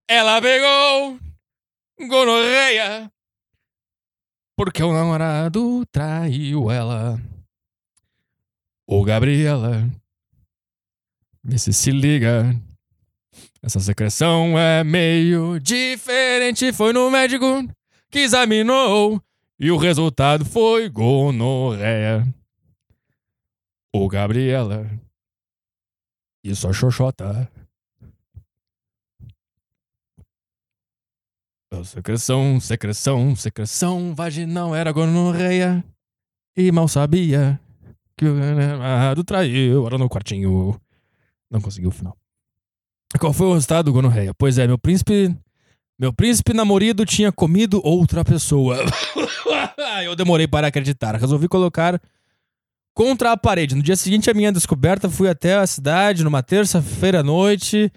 Ela 0.07 0.41
pegou 0.41 1.19
gonorreia. 2.07 3.11
Porque 4.57 4.81
o 4.81 4.91
namorado 4.91 5.85
traiu 5.91 6.71
ela. 6.71 7.21
Ô 8.91 9.03
Gabriela, 9.03 9.87
vê 11.43 11.59
se 11.59 11.71
se 11.71 11.91
liga. 11.91 12.59
Essa 13.61 13.79
secreção 13.79 14.57
é 14.57 14.83
meio 14.83 15.59
diferente. 15.59 16.73
Foi 16.73 16.91
no 16.91 17.11
médico 17.11 17.45
que 18.09 18.17
examinou. 18.17 19.21
E 19.59 19.69
o 19.69 19.77
resultado 19.77 20.43
foi 20.43 20.89
gonorreia. 20.89 22.25
Ô 23.95 24.07
Gabriela, 24.07 24.89
isso 26.43 26.67
é 26.67 26.73
xoxota. 26.73 27.47
Secreção, 31.85 32.59
secreção, 32.59 33.35
secreção 33.35 34.15
vaginal 34.15 34.73
era 34.73 34.91
gonorreia. 34.91 35.85
E 36.57 36.71
mal 36.71 36.87
sabia 36.87 37.61
que 38.19 38.25
o 38.25 38.33
namorado 38.35 39.23
traiu. 39.23 39.87
Era 39.87 39.97
no 39.97 40.09
quartinho. 40.09 40.79
Não 41.49 41.61
conseguiu 41.61 41.89
o 41.89 41.93
final. 41.93 42.17
Qual 43.17 43.31
foi 43.33 43.47
o 43.47 43.53
resultado 43.53 43.85
do 43.85 43.93
gonorreia? 43.93 44.33
Pois 44.37 44.57
é, 44.57 44.67
meu 44.67 44.77
príncipe. 44.77 45.33
Meu 45.97 46.13
príncipe 46.13 46.53
namorado 46.53 47.05
tinha 47.05 47.31
comido 47.31 47.81
outra 47.83 48.23
pessoa. 48.23 48.77
Eu 50.03 50.15
demorei 50.15 50.47
para 50.47 50.67
acreditar. 50.67 51.15
Resolvi 51.15 51.47
colocar 51.47 51.99
contra 52.93 53.31
a 53.31 53.37
parede. 53.37 53.75
No 53.75 53.81
dia 53.83 53.95
seguinte, 53.95 54.29
a 54.29 54.33
minha 54.33 54.51
descoberta, 54.51 55.09
fui 55.09 55.27
até 55.29 55.55
a 55.55 55.65
cidade 55.67 56.23
numa 56.23 56.43
terça-feira 56.43 57.19
à 57.21 57.23
noite. 57.23 57.91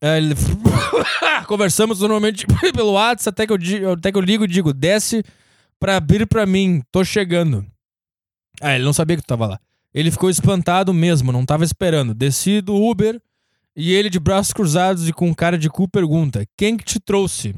É, 0.00 0.18
ele- 0.18 0.34
Conversamos 1.48 2.00
normalmente 2.00 2.46
pelo 2.74 2.92
WhatsApp, 2.92 3.28
até 3.42 3.46
que, 3.46 3.74
eu, 3.82 3.92
até 3.92 4.12
que 4.12 4.18
eu 4.18 4.22
ligo 4.22 4.44
e 4.44 4.48
digo, 4.48 4.72
desce 4.72 5.22
pra 5.78 5.96
abrir 5.96 6.26
pra 6.26 6.46
mim, 6.46 6.82
tô 6.90 7.04
chegando. 7.04 7.64
Ah, 8.60 8.74
ele 8.74 8.84
não 8.84 8.92
sabia 8.92 9.16
que 9.16 9.22
tu 9.22 9.26
tava 9.26 9.46
lá. 9.46 9.60
Ele 9.92 10.10
ficou 10.10 10.28
espantado 10.28 10.92
mesmo, 10.92 11.32
não 11.32 11.44
tava 11.44 11.64
esperando. 11.64 12.14
Desci 12.14 12.60
do 12.60 12.74
Uber 12.74 13.20
e 13.74 13.92
ele, 13.92 14.08
de 14.08 14.18
braços 14.18 14.52
cruzados 14.52 15.08
e 15.08 15.12
com 15.12 15.34
cara 15.34 15.58
de 15.58 15.68
cu, 15.68 15.88
pergunta: 15.88 16.46
Quem 16.56 16.76
que 16.76 16.84
te 16.84 16.98
trouxe? 16.98 17.54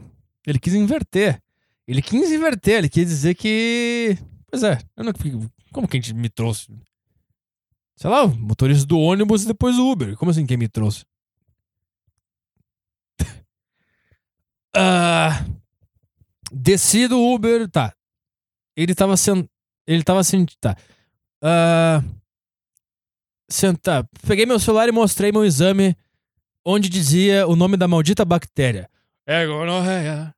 Ele 0.47 0.59
quis 0.59 0.75
inverter. 0.75 1.41
Ele 1.87 2.03
quis 2.03 2.31
inverter, 2.33 2.79
ele 2.79 2.89
quis 2.89 3.07
dizer 3.07 3.35
que. 3.35 4.19
Pois 4.51 4.63
é, 4.63 4.79
eu 4.97 5.05
não. 5.05 5.13
Como 5.73 5.87
quem 5.87 6.01
me 6.15 6.29
trouxe? 6.29 6.69
Sei 7.97 8.11
lá, 8.11 8.25
o 8.25 8.29
motorista 8.37 8.87
do 8.87 8.99
ônibus 8.99 9.45
e 9.45 9.49
depois 9.49 9.77
o 9.79 9.91
Uber. 9.91 10.17
Como 10.17 10.31
assim 10.31 10.47
quem 10.47 10.57
me 10.57 10.69
trouxe? 10.69 11.05
Ah, 14.77 15.47
desci 16.53 17.09
do 17.09 17.19
Uber, 17.19 17.69
tá. 17.69 17.93
Ele 18.77 18.95
tava 18.95 19.17
sendo. 19.17 19.49
Ele 19.89 20.05
tava 20.05 20.21
assim, 20.21 20.45
tá. 20.61 20.77
Ah, 21.43 22.03
sentar. 23.51 24.07
Peguei 24.27 24.45
meu 24.45 24.61
celular 24.61 24.87
e 24.87 24.93
mostrei 24.93 25.33
meu 25.33 25.47
exame 25.47 25.97
onde 26.63 26.91
dizia 26.91 27.47
o 27.49 27.57
nome 27.57 27.75
da 27.79 27.89
maldita 27.89 28.23
bactéria. 28.23 28.91
É 29.27 29.47
gonorreia. 29.47 30.35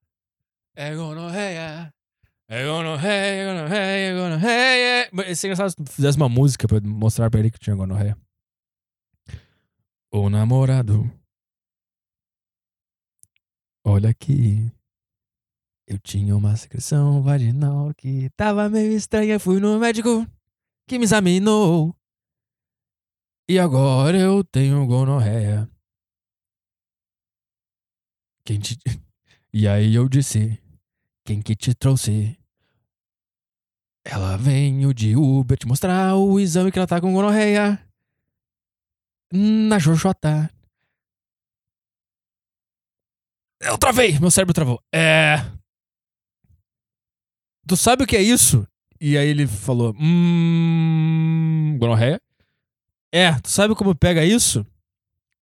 É 0.76 0.94
gonorreia. 0.94 1.92
É 2.48 2.64
gonorreia, 2.64 3.52
gonorreia, 3.52 4.14
gonorreia. 4.14 5.34
Seria 5.34 5.52
engraçado 5.52 5.70
se 5.70 5.76
tu 5.76 5.90
fizesse 5.90 6.16
uma 6.16 6.28
música 6.28 6.68
pra 6.68 6.80
mostrar 6.80 7.28
pra 7.28 7.40
ele 7.40 7.50
que 7.50 7.58
tinha 7.58 7.74
gonorreia. 7.74 8.16
O 10.12 10.30
namorado. 10.30 11.10
Olha 13.84 14.10
aqui. 14.10 14.70
Eu 15.90 15.98
tinha 15.98 16.36
uma 16.36 16.54
secreção 16.54 17.20
vaginal 17.20 17.92
que 17.94 18.30
tava 18.36 18.68
meio 18.68 18.92
estranha. 18.92 19.40
Fui 19.40 19.58
no 19.58 19.76
médico 19.76 20.24
que 20.86 20.96
me 20.96 21.04
examinou. 21.04 21.92
E 23.48 23.58
agora 23.58 24.16
eu 24.16 24.44
tenho 24.44 24.86
gonorreia. 24.86 25.68
Quem 28.44 28.60
te... 28.60 28.78
E 29.52 29.66
aí 29.66 29.96
eu 29.96 30.08
disse: 30.08 30.62
Quem 31.24 31.42
que 31.42 31.56
te 31.56 31.74
trouxe? 31.74 32.38
Ela 34.04 34.36
veio 34.36 34.94
de 34.94 35.16
Uber 35.16 35.58
te 35.58 35.66
mostrar 35.66 36.14
o 36.14 36.38
exame 36.38 36.70
que 36.70 36.78
ela 36.78 36.86
tá 36.86 37.00
com 37.00 37.12
gonorreia. 37.12 37.84
Na 39.32 39.76
Jojota. 39.80 40.48
Eu 43.60 43.76
travei! 43.76 44.20
Meu 44.20 44.30
cérebro 44.30 44.54
travou. 44.54 44.80
É. 44.94 45.59
Tu 47.66 47.76
sabe 47.76 48.04
o 48.04 48.06
que 48.06 48.16
é 48.16 48.22
isso? 48.22 48.66
E 49.00 49.16
aí 49.16 49.28
ele 49.28 49.46
falou: 49.46 49.94
Hum. 49.98 51.76
Gonorreia? 51.78 52.20
É, 53.12 53.32
tu 53.40 53.48
sabe 53.48 53.74
como 53.74 53.94
pega 53.94 54.24
isso? 54.24 54.64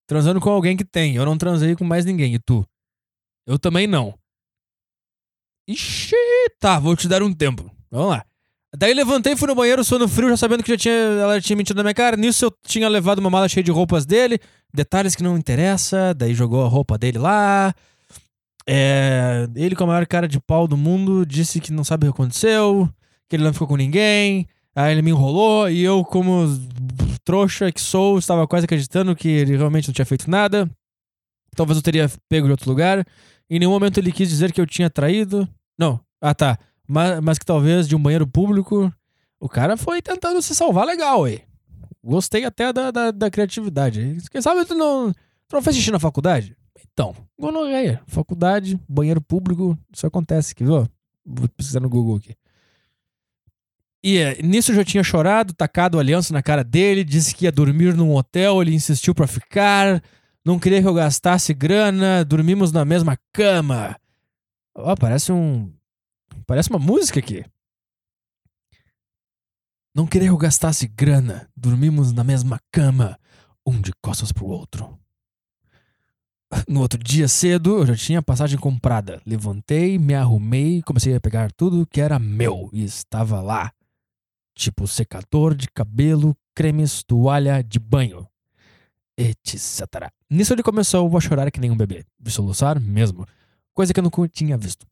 Transando 0.07 0.39
com 0.39 0.49
alguém 0.49 0.75
que 0.75 0.85
tem. 0.85 1.15
Eu 1.15 1.25
não 1.25 1.37
transei 1.37 1.75
com 1.75 1.83
mais 1.83 2.05
ninguém. 2.05 2.33
E 2.33 2.39
tu? 2.39 2.65
Eu 3.45 3.59
também 3.59 3.85
não. 3.85 4.17
Ixi, 5.67 6.15
tá, 6.59 6.79
vou 6.79 6.95
te 6.95 7.07
dar 7.07 7.21
um 7.21 7.31
tempo. 7.31 7.69
Vamos 7.91 8.09
lá. 8.09 8.25
Daí 8.75 8.93
levantei, 8.93 9.35
fui 9.35 9.47
no 9.47 9.55
banheiro, 9.55 9.83
sono 9.83 10.07
frio, 10.07 10.29
já 10.29 10.37
sabendo 10.37 10.63
que 10.63 10.71
já 10.71 10.77
tinha, 10.77 10.93
ela 10.93 11.41
tinha 11.41 11.55
mentido 11.55 11.77
na 11.77 11.83
minha 11.83 11.93
cara. 11.93 12.15
Nisso 12.15 12.45
eu 12.45 12.53
tinha 12.65 12.87
levado 12.87 13.19
uma 13.19 13.29
mala 13.29 13.49
cheia 13.49 13.63
de 13.63 13.71
roupas 13.71 14.05
dele. 14.05 14.39
Detalhes 14.73 15.15
que 15.15 15.23
não 15.23 15.37
interessa. 15.37 16.13
Daí 16.13 16.33
jogou 16.33 16.63
a 16.63 16.67
roupa 16.67 16.97
dele 16.97 17.17
lá. 17.17 17.73
É, 18.67 19.47
ele, 19.55 19.75
com 19.75 19.83
a 19.83 19.87
maior 19.87 20.05
cara 20.05 20.27
de 20.27 20.39
pau 20.39 20.67
do 20.67 20.77
mundo, 20.77 21.25
disse 21.25 21.59
que 21.59 21.71
não 21.71 21.83
sabe 21.83 22.07
o 22.07 22.11
que 22.11 22.15
aconteceu, 22.15 22.89
que 23.27 23.35
ele 23.35 23.43
não 23.43 23.53
ficou 23.53 23.67
com 23.67 23.75
ninguém. 23.75 24.47
Aí 24.75 24.91
ele 24.91 25.01
me 25.01 25.11
enrolou 25.11 25.69
e 25.69 25.83
eu, 25.83 26.03
como 26.05 26.45
trouxa 27.23 27.71
que 27.71 27.81
sou, 27.81 28.17
estava 28.17 28.47
quase 28.47 28.65
acreditando 28.65 29.15
que 29.15 29.27
ele 29.27 29.57
realmente 29.57 29.87
não 29.87 29.93
tinha 29.93 30.05
feito 30.05 30.29
nada. 30.29 30.69
Talvez 31.55 31.77
eu 31.77 31.83
teria 31.83 32.09
pego 32.27 32.47
de 32.47 32.51
outro 32.51 32.69
lugar. 32.69 33.05
Em 33.49 33.59
nenhum 33.59 33.71
momento 33.71 33.97
ele 33.97 34.11
quis 34.11 34.29
dizer 34.29 34.51
que 34.51 34.61
eu 34.61 34.65
tinha 34.65 34.89
traído. 34.89 35.47
Não. 35.77 35.99
Ah, 36.21 36.33
tá. 36.33 36.57
Mas, 36.87 37.19
mas 37.19 37.39
que 37.39 37.45
talvez 37.45 37.87
de 37.87 37.95
um 37.95 38.01
banheiro 38.01 38.27
público. 38.27 38.91
O 39.39 39.47
cara 39.47 39.77
foi 39.77 40.01
tentando 40.01 40.41
se 40.41 40.53
salvar 40.53 40.85
legal, 40.85 41.21
ué. 41.21 41.41
Gostei 42.03 42.45
até 42.45 42.71
da, 42.71 42.91
da, 42.91 43.11
da 43.11 43.29
criatividade. 43.29 44.17
Quem 44.31 44.41
sabe 44.41 44.65
tu 44.65 44.75
não, 44.75 45.11
tu 45.47 45.53
não 45.53 45.61
fez 45.61 45.75
xixi 45.75 45.91
na 45.91 45.99
faculdade? 45.99 46.55
Então, 46.99 47.15
gonorreia. 47.39 48.03
Faculdade, 48.07 48.77
banheiro 48.85 49.21
público, 49.21 49.79
isso 49.89 50.05
acontece 50.05 50.51
aqui, 50.51 50.65
viu? 50.65 50.85
Vou 51.25 51.47
pesquisar 51.47 51.79
no 51.79 51.87
Google 51.87 52.17
aqui. 52.17 52.35
E 54.03 54.17
é, 54.17 54.41
nisso 54.41 54.71
eu 54.71 54.75
já 54.75 54.83
tinha 54.83 55.01
chorado, 55.01 55.53
tacado 55.53 55.97
aliança 55.97 56.33
na 56.33 56.43
cara 56.43 56.61
dele, 56.61 57.05
disse 57.05 57.33
que 57.33 57.45
ia 57.45 57.53
dormir 57.53 57.95
num 57.95 58.13
hotel, 58.13 58.61
ele 58.61 58.75
insistiu 58.75 59.15
pra 59.15 59.27
ficar, 59.27 60.03
não 60.43 60.59
queria 60.59 60.81
que 60.81 60.87
eu 60.89 60.93
gastasse 60.93 61.53
grana, 61.53 62.25
dormimos 62.25 62.73
na 62.73 62.83
mesma 62.83 63.17
cama. 63.31 63.95
Ó, 64.75 64.93
parece 64.97 65.31
um. 65.31 65.71
Parece 66.45 66.69
uma 66.69 66.79
música 66.79 67.21
aqui. 67.21 67.45
Não 69.95 70.05
queria 70.05 70.27
que 70.27 70.33
eu 70.33 70.37
gastasse 70.37 70.85
grana, 70.85 71.49
dormimos 71.55 72.11
na 72.11 72.25
mesma 72.25 72.59
cama, 72.69 73.17
um 73.65 73.79
de 73.79 73.93
costas 74.01 74.33
pro 74.33 74.47
outro. 74.47 74.99
No 76.67 76.81
outro 76.81 77.01
dia 77.01 77.27
cedo, 77.27 77.77
eu 77.77 77.85
já 77.85 77.95
tinha 77.95 78.19
a 78.19 78.23
passagem 78.23 78.57
comprada. 78.57 79.21
Levantei, 79.25 79.99
me 79.99 80.15
arrumei, 80.15 80.81
comecei 80.81 81.15
a 81.15 81.21
pegar 81.21 81.51
tudo 81.51 81.85
que 81.85 82.01
era 82.01 82.17
meu 82.17 82.69
e 82.73 82.83
estava 82.83 83.39
lá. 83.41 83.71
Tipo 84.55 84.87
secador 84.87 85.55
de 85.55 85.67
cabelo, 85.69 86.35
cremes, 86.55 87.03
toalha 87.03 87.63
de 87.63 87.79
banho, 87.79 88.27
etc. 89.17 90.11
Nisso 90.29 90.53
ele 90.53 90.63
começou 90.63 91.15
a 91.15 91.21
chorar 91.21 91.49
que 91.51 91.59
nem 91.59 91.71
um 91.71 91.77
bebê. 91.77 92.03
Vi 92.19 92.31
soluçar 92.31 92.79
mesmo. 92.79 93.25
Coisa 93.73 93.93
que 93.93 93.99
eu 93.99 94.03
nunca 94.03 94.27
tinha 94.27 94.57
visto. 94.57 94.85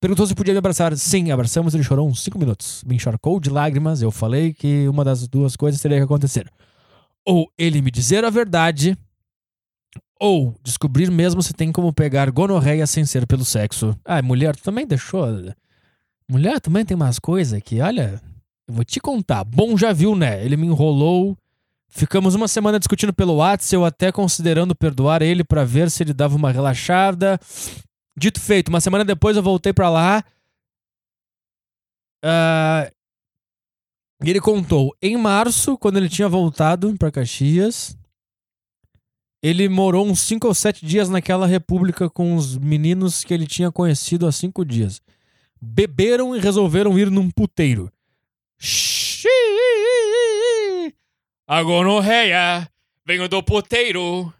Perguntou 0.00 0.26
se 0.26 0.34
podia 0.34 0.54
me 0.54 0.58
abraçar. 0.58 0.96
Sim, 0.96 1.30
abraçamos. 1.30 1.74
Ele 1.74 1.84
chorou 1.84 2.08
uns 2.08 2.22
5 2.22 2.38
minutos. 2.38 2.82
Me 2.86 2.96
encharcou 2.96 3.38
de 3.38 3.50
lágrimas. 3.50 4.02
Eu 4.02 4.10
falei 4.10 4.52
que 4.52 4.88
uma 4.88 5.04
das 5.04 5.28
duas 5.28 5.56
coisas 5.56 5.80
teria 5.80 5.98
que 5.98 6.04
acontecer. 6.04 6.50
Ou 7.24 7.52
ele 7.56 7.82
me 7.82 7.90
dizer 7.90 8.24
a 8.24 8.30
verdade, 8.30 8.96
ou 10.18 10.54
descobrir 10.62 11.10
mesmo 11.10 11.42
se 11.42 11.52
tem 11.52 11.72
como 11.72 11.92
pegar 11.92 12.30
gonorreia 12.30 12.86
sem 12.86 13.04
ser 13.04 13.26
pelo 13.26 13.44
sexo. 13.44 13.98
Ah, 14.04 14.20
mulher, 14.20 14.54
tu 14.54 14.62
também 14.62 14.86
deixou. 14.86 15.26
Mulher 16.28 16.60
também 16.60 16.84
tem 16.84 16.94
umas 16.94 17.18
coisas 17.18 17.60
que, 17.62 17.80
olha, 17.80 18.20
eu 18.68 18.74
vou 18.74 18.84
te 18.84 19.00
contar. 19.00 19.42
Bom, 19.44 19.76
já 19.76 19.92
viu, 19.92 20.14
né? 20.14 20.44
Ele 20.44 20.56
me 20.56 20.66
enrolou. 20.66 21.36
Ficamos 21.88 22.36
uma 22.36 22.46
semana 22.46 22.78
discutindo 22.78 23.12
pelo 23.12 23.36
WhatsApp, 23.36 23.74
eu 23.74 23.84
até 23.84 24.12
considerando 24.12 24.76
perdoar 24.76 25.22
ele 25.22 25.42
pra 25.42 25.64
ver 25.64 25.90
se 25.90 26.02
ele 26.02 26.12
dava 26.12 26.36
uma 26.36 26.52
relaxada. 26.52 27.40
Dito 28.16 28.40
feito, 28.40 28.68
uma 28.68 28.80
semana 28.80 29.04
depois 29.04 29.36
eu 29.36 29.42
voltei 29.42 29.72
pra 29.72 29.90
lá. 29.90 30.22
E 34.22 34.28
ele 34.28 34.40
contou, 34.40 34.94
em 35.00 35.16
março, 35.16 35.78
quando 35.78 35.96
ele 35.96 36.08
tinha 36.08 36.28
voltado 36.28 36.94
pra 36.98 37.10
Caxias, 37.10 37.96
ele 39.42 39.68
morou 39.68 40.06
uns 40.06 40.20
5 40.20 40.46
ou 40.46 40.54
7 40.54 40.84
dias 40.84 41.08
naquela 41.08 41.46
república 41.46 42.10
com 42.10 42.34
os 42.34 42.56
meninos 42.58 43.24
que 43.24 43.32
ele 43.32 43.46
tinha 43.46 43.72
conhecido 43.72 44.26
há 44.26 44.32
5 44.32 44.64
dias. 44.64 45.00
Beberam 45.60 46.36
e 46.36 46.40
resolveram 46.40 46.98
ir 46.98 47.10
num 47.10 47.30
puteiro. 47.30 47.90
Xiii! 48.58 49.30
Gonorreia 51.64 52.70
venho 53.10 53.28
do 53.28 53.42
puteiro. 53.42 54.32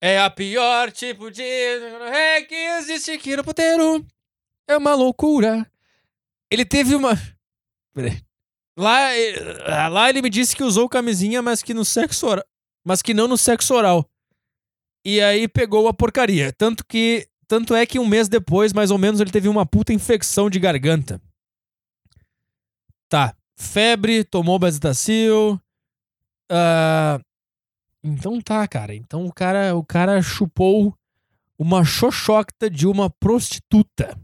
É 0.00 0.18
a 0.18 0.28
pior 0.28 0.90
tipo 0.90 1.30
de 1.30 1.44
gonorreia 1.78 2.44
que 2.44 2.54
existe 2.54 3.12
aqui 3.12 3.36
no 3.36 3.44
puteiro. 3.44 4.04
É 4.68 4.76
uma 4.76 4.94
loucura. 4.94 5.64
Ele 6.50 6.64
teve 6.64 6.96
uma. 6.96 7.12
Lá, 8.76 9.12
eh, 9.12 9.88
lá 9.88 10.08
ele 10.08 10.22
me 10.22 10.30
disse 10.30 10.54
que 10.54 10.62
usou 10.62 10.88
camisinha, 10.88 11.42
mas 11.42 11.64
que 11.64 11.74
no 11.74 11.84
sexo 11.84 12.28
oral. 12.28 12.44
Mas 12.88 13.02
que 13.02 13.12
não 13.12 13.28
no 13.28 13.36
sexo 13.36 13.74
oral. 13.74 14.08
E 15.04 15.20
aí 15.20 15.46
pegou 15.46 15.88
a 15.88 15.92
porcaria. 15.92 16.50
Tanto 16.54 16.86
que. 16.86 17.28
Tanto 17.46 17.74
é 17.74 17.84
que 17.84 17.98
um 17.98 18.06
mês 18.06 18.28
depois, 18.28 18.72
mais 18.72 18.90
ou 18.90 18.96
menos, 18.96 19.20
ele 19.20 19.30
teve 19.30 19.46
uma 19.46 19.66
puta 19.66 19.92
infecção 19.92 20.48
de 20.48 20.58
garganta. 20.58 21.20
Tá. 23.06 23.36
Febre, 23.58 24.24
tomou 24.24 24.58
Bezetacil. 24.58 25.60
Ah, 26.50 27.20
então 28.02 28.40
tá, 28.40 28.66
cara. 28.66 28.94
Então 28.94 29.26
o 29.26 29.32
cara, 29.34 29.76
o 29.76 29.84
cara 29.84 30.22
chupou 30.22 30.94
uma 31.58 31.84
xoxocta 31.84 32.70
de 32.70 32.86
uma 32.86 33.10
prostituta. 33.10 34.18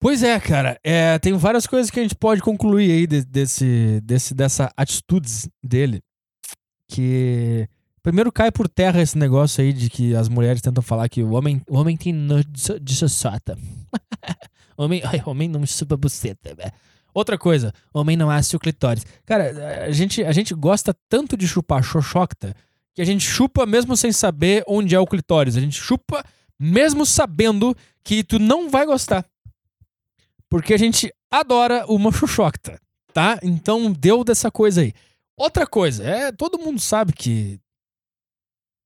Pois 0.00 0.22
é, 0.22 0.38
cara. 0.38 0.78
É, 0.84 1.18
tem 1.18 1.32
várias 1.34 1.66
coisas 1.66 1.90
que 1.90 1.98
a 1.98 2.02
gente 2.02 2.14
pode 2.14 2.40
concluir 2.40 2.90
aí 2.90 3.06
de- 3.06 3.24
desse, 3.24 4.00
desse, 4.02 4.32
dessa 4.34 4.70
atitudes 4.76 5.48
dele. 5.62 6.00
Que 6.88 7.68
primeiro 8.02 8.30
cai 8.32 8.50
por 8.50 8.68
terra 8.68 9.02
esse 9.02 9.18
negócio 9.18 9.62
aí 9.62 9.72
de 9.72 9.90
que 9.90 10.14
as 10.14 10.28
mulheres 10.28 10.62
tentam 10.62 10.82
falar 10.82 11.08
que 11.08 11.22
o 11.22 11.32
homem, 11.32 11.60
o 11.68 11.76
homem 11.76 11.96
tem 11.96 12.12
nojo 12.12 12.44
de 12.44 12.60
so- 12.60 12.80
de 12.80 12.94
xoxota. 12.94 13.58
homem, 14.76 15.02
homem 15.26 15.48
não 15.48 15.64
chupa 15.66 15.96
buceta. 15.96 16.54
né? 16.56 16.70
Outra 17.12 17.36
coisa, 17.36 17.72
homem 17.92 18.16
não 18.16 18.30
acha 18.30 18.56
o 18.56 18.60
clitóris. 18.60 19.04
Cara, 19.26 19.84
a 19.84 19.90
gente, 19.90 20.22
a 20.24 20.30
gente 20.32 20.54
gosta 20.54 20.94
tanto 21.08 21.36
de 21.36 21.46
chupar 21.48 21.82
xoxocta 21.82 22.54
que 22.94 23.02
a 23.02 23.04
gente 23.04 23.24
chupa 23.26 23.66
mesmo 23.66 23.96
sem 23.96 24.12
saber 24.12 24.62
onde 24.66 24.94
é 24.94 25.00
o 25.00 25.06
clitóris. 25.06 25.56
A 25.56 25.60
gente 25.60 25.76
chupa 25.78 26.24
mesmo 26.58 27.04
sabendo 27.04 27.76
que 28.04 28.22
tu 28.24 28.38
não 28.38 28.70
vai 28.70 28.86
gostar. 28.86 29.24
Porque 30.48 30.74
a 30.74 30.78
gente 30.78 31.12
adora 31.30 31.84
uma 31.86 32.10
xoxocta, 32.10 32.80
tá? 33.12 33.38
Então 33.42 33.92
deu 33.92 34.24
dessa 34.24 34.50
coisa 34.50 34.80
aí. 34.80 34.92
Outra 35.36 35.66
coisa, 35.66 36.02
é, 36.04 36.32
todo 36.32 36.58
mundo 36.58 36.80
sabe 36.80 37.12
que. 37.12 37.60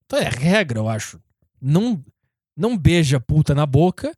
Então 0.05 0.19
é 0.19 0.29
regra, 0.29 0.79
eu 0.79 0.89
acho. 0.89 1.21
Não, 1.61 2.05
não 2.57 2.77
beija 2.77 3.21
puta 3.21 3.55
na 3.55 3.65
boca 3.65 4.15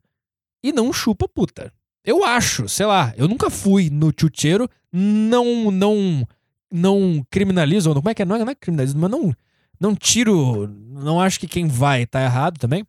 e 0.63 0.73
não 0.73 0.91
chupa 0.91 1.27
puta. 1.27 1.71
Eu 2.03 2.23
acho, 2.23 2.67
sei 2.67 2.85
lá, 2.85 3.13
eu 3.17 3.27
nunca 3.27 3.49
fui 3.49 3.89
no 3.89 4.11
chucheiro, 4.15 4.69
não 4.91 5.71
não 5.71 6.27
não 6.71 7.25
criminalizo, 7.29 7.93
como 7.93 8.09
é 8.09 8.13
que 8.13 8.21
é? 8.21 8.25
Não 8.25 8.35
é, 8.35 8.39
não 8.39 8.51
é 8.51 8.55
criminalizo, 8.55 8.97
mas 8.97 9.09
não 9.09 9.33
não 9.79 9.95
tiro, 9.95 10.67
não 10.67 11.21
acho 11.21 11.39
que 11.39 11.47
quem 11.47 11.67
vai 11.67 12.05
tá 12.05 12.21
errado 12.21 12.59
também. 12.59 12.85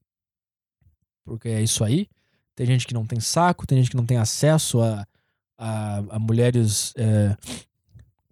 Porque 1.25 1.49
é 1.49 1.63
isso 1.63 1.85
aí. 1.85 2.09
Tem 2.57 2.67
gente 2.67 2.87
que 2.87 2.95
não 2.95 3.07
tem 3.07 3.21
saco, 3.21 3.67
tem 3.67 3.79
gente 3.79 3.91
que 3.91 3.97
não 3.97 4.07
tem 4.07 4.17
acesso 4.17 4.81
a, 4.81 5.07
a, 5.59 5.99
a 5.99 6.19
mulheres 6.19 6.95
é, 6.97 7.37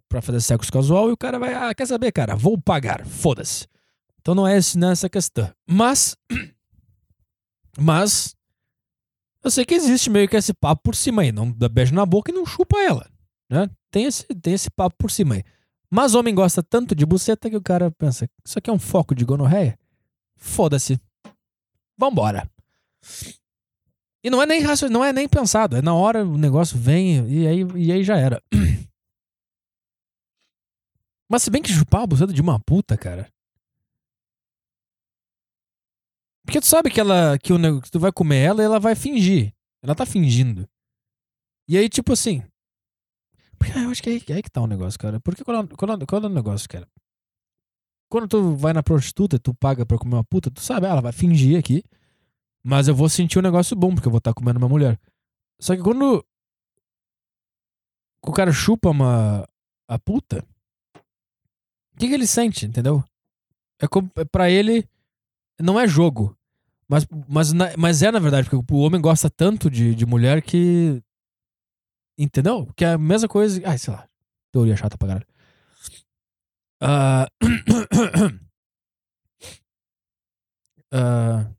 para 0.09 0.19
fazer 0.19 0.41
sexo 0.41 0.71
casual 0.71 1.09
e 1.09 1.11
o 1.11 1.17
cara 1.17 1.37
vai, 1.37 1.53
ah, 1.53 1.73
quer 1.75 1.85
saber, 1.85 2.11
cara, 2.11 2.35
vou 2.35 2.59
pagar, 2.59 3.05
foda-se. 3.05 3.67
Então 4.19 4.33
não 4.33 4.47
é 4.47 4.57
esse, 4.57 4.79
não 4.79 4.91
é 4.91 5.09
questão. 5.09 5.47
Mas, 5.69 6.17
mas, 7.77 8.35
eu 9.43 9.51
sei 9.51 9.63
que 9.63 9.75
existe 9.75 10.09
meio 10.09 10.27
que 10.27 10.35
esse 10.35 10.55
papo 10.55 10.81
por 10.81 10.95
cima 10.95 11.21
aí, 11.21 11.31
não 11.31 11.51
dá 11.51 11.69
beijo 11.69 11.93
na 11.93 12.03
boca 12.03 12.31
e 12.31 12.33
não 12.33 12.47
chupa 12.47 12.79
ela, 12.79 13.07
né? 13.47 13.69
Tem 13.91 14.05
esse, 14.05 14.25
tem 14.25 14.55
esse 14.55 14.71
papo 14.71 14.95
por 14.97 15.11
cima 15.11 15.35
aí. 15.35 15.43
Mas 15.87 16.15
homem 16.15 16.33
gosta 16.33 16.63
tanto 16.63 16.95
de 16.95 17.05
buceta 17.05 17.47
que 17.47 17.55
o 17.55 17.61
cara 17.61 17.91
pensa, 17.91 18.27
isso 18.43 18.57
aqui 18.57 18.71
é 18.71 18.73
um 18.73 18.79
foco 18.79 19.13
de 19.13 19.23
gonorreia? 19.23 19.77
Foda-se. 20.35 20.99
Vambora. 21.95 22.49
E 24.25 24.29
não 24.31 24.41
é 24.41 24.47
nem 24.47 24.59
não 24.89 25.05
é 25.05 25.13
nem 25.13 25.29
pensado, 25.29 25.77
é 25.77 25.83
na 25.83 25.93
hora 25.93 26.25
o 26.25 26.35
negócio 26.35 26.75
vem 26.79 27.29
e 27.29 27.45
aí, 27.45 27.59
e 27.75 27.91
aí 27.91 28.03
já 28.03 28.17
era. 28.17 28.41
Mas 31.29 31.43
se 31.43 31.51
bem 31.51 31.61
que 31.61 31.71
chupar 31.71 32.01
a 32.01 32.07
buceta 32.07 32.33
de 32.33 32.41
uma 32.41 32.59
puta, 32.59 32.97
cara. 32.97 33.31
Porque 36.43 36.59
tu 36.59 36.65
sabe 36.65 36.89
que 36.89 36.99
ela 36.99 37.37
que, 37.37 37.53
o, 37.53 37.81
que 37.81 37.91
tu 37.91 37.99
vai 37.99 38.11
comer 38.11 38.41
ela 38.41 38.63
e 38.63 38.65
ela 38.65 38.79
vai 38.79 38.95
fingir. 38.95 39.53
Ela 39.83 39.93
tá 39.93 40.07
fingindo. 40.07 40.67
E 41.69 41.77
aí, 41.77 41.87
tipo 41.87 42.11
assim. 42.11 42.41
Ah, 43.75 43.83
eu 43.83 43.91
acho 43.91 44.01
que 44.01 44.09
é 44.09 44.13
aí, 44.13 44.23
é 44.27 44.33
aí 44.33 44.41
que 44.41 44.49
tá 44.49 44.59
o 44.59 44.65
negócio, 44.65 44.99
cara. 44.99 45.19
Porque 45.19 45.43
qual 45.43 45.55
é 45.55 46.25
o 46.25 46.29
negócio, 46.29 46.67
cara? 46.67 46.87
Quando 48.09 48.27
tu 48.27 48.55
vai 48.55 48.73
na 48.73 48.81
prostituta, 48.81 49.37
tu 49.37 49.53
paga 49.53 49.85
pra 49.85 49.99
comer 49.99 50.15
uma 50.15 50.23
puta, 50.23 50.49
tu 50.49 50.61
sabe, 50.61 50.87
ah, 50.87 50.89
ela 50.89 51.01
vai 51.01 51.11
fingir 51.11 51.59
aqui. 51.59 51.83
Mas 52.67 52.87
eu 52.87 52.95
vou 52.95 53.07
sentir 53.07 53.37
um 53.37 53.43
negócio 53.43 53.75
bom, 53.75 53.93
porque 53.93 54.07
eu 54.07 54.11
vou 54.11 54.17
estar 54.17 54.33
comendo 54.33 54.57
uma 54.57 54.67
mulher. 54.67 54.99
Só 55.59 55.75
que 55.75 55.83
quando 55.83 56.25
o 58.23 58.31
cara 58.31 58.51
chupa 58.51 58.89
uma 58.89 59.47
a 59.87 59.99
puta, 59.99 60.43
o 61.93 61.99
que, 61.99 62.07
que 62.07 62.13
ele 62.15 62.25
sente, 62.25 62.65
entendeu? 62.65 63.03
É 63.79 63.87
como, 63.87 64.09
é 64.15 64.25
pra 64.25 64.49
ele, 64.49 64.89
não 65.61 65.79
é 65.79 65.87
jogo. 65.87 66.35
Mas, 66.87 67.05
mas, 67.29 67.53
mas 67.77 68.01
é, 68.01 68.11
na 68.11 68.17
verdade, 68.17 68.49
porque 68.49 68.73
o 68.73 68.79
homem 68.79 68.99
gosta 68.99 69.29
tanto 69.29 69.69
de, 69.69 69.93
de 69.93 70.05
mulher 70.07 70.41
que. 70.41 71.03
Entendeu? 72.17 72.67
Que 72.75 72.83
é 72.83 72.93
a 72.93 72.97
mesma 72.97 73.27
coisa. 73.27 73.61
Ai, 73.63 73.77
sei 73.77 73.93
lá. 73.93 74.09
Teoria 74.51 74.75
chata 74.75 74.97
pra 74.97 75.07
caralho. 75.07 75.27
Ah. 76.81 77.27
Ah. 80.91 81.54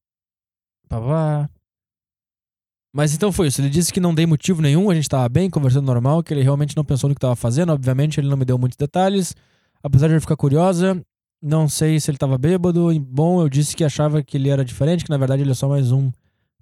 Mas 2.95 3.15
então 3.15 3.31
foi 3.31 3.49
isso. 3.49 3.61
Ele 3.61 3.69
disse 3.69 3.93
que 3.93 4.01
não 4.01 4.15
dei 4.15 4.27
motivo 4.27 4.63
nenhum, 4.63 4.89
a 4.91 4.95
gente 4.95 5.09
tava 5.09 5.29
bem, 5.29 5.51
conversando 5.51 5.85
normal, 5.85 6.23
que 6.23 6.33
ele 6.33 6.43
realmente 6.43 6.77
não 6.77 6.85
pensou 6.85 7.09
no 7.09 7.15
que 7.15 7.21
tava 7.21 7.37
fazendo. 7.37 7.73
Obviamente, 7.73 8.19
ele 8.19 8.29
não 8.29 8.37
me 8.37 8.45
deu 8.45 8.57
muitos 8.57 8.77
detalhes. 8.77 9.35
Apesar 9.83 10.09
de 10.09 10.15
eu 10.15 10.21
ficar 10.21 10.37
curiosa, 10.37 11.01
não 11.43 11.69
sei 11.69 12.01
se 12.01 12.11
ele 12.11 12.19
tava 12.19 12.39
bêbado. 12.39 12.89
Bom, 13.01 13.43
eu 13.43 13.49
disse 13.49 13.77
que 13.77 13.85
achava 13.85 14.23
que 14.23 14.37
ele 14.37 14.49
era 14.49 14.65
diferente, 14.65 15.05
que 15.05 15.11
na 15.11 15.19
verdade 15.19 15.43
ele 15.43 15.51
é 15.51 15.55
só 15.55 15.69
mais 15.69 15.93
um 15.93 16.11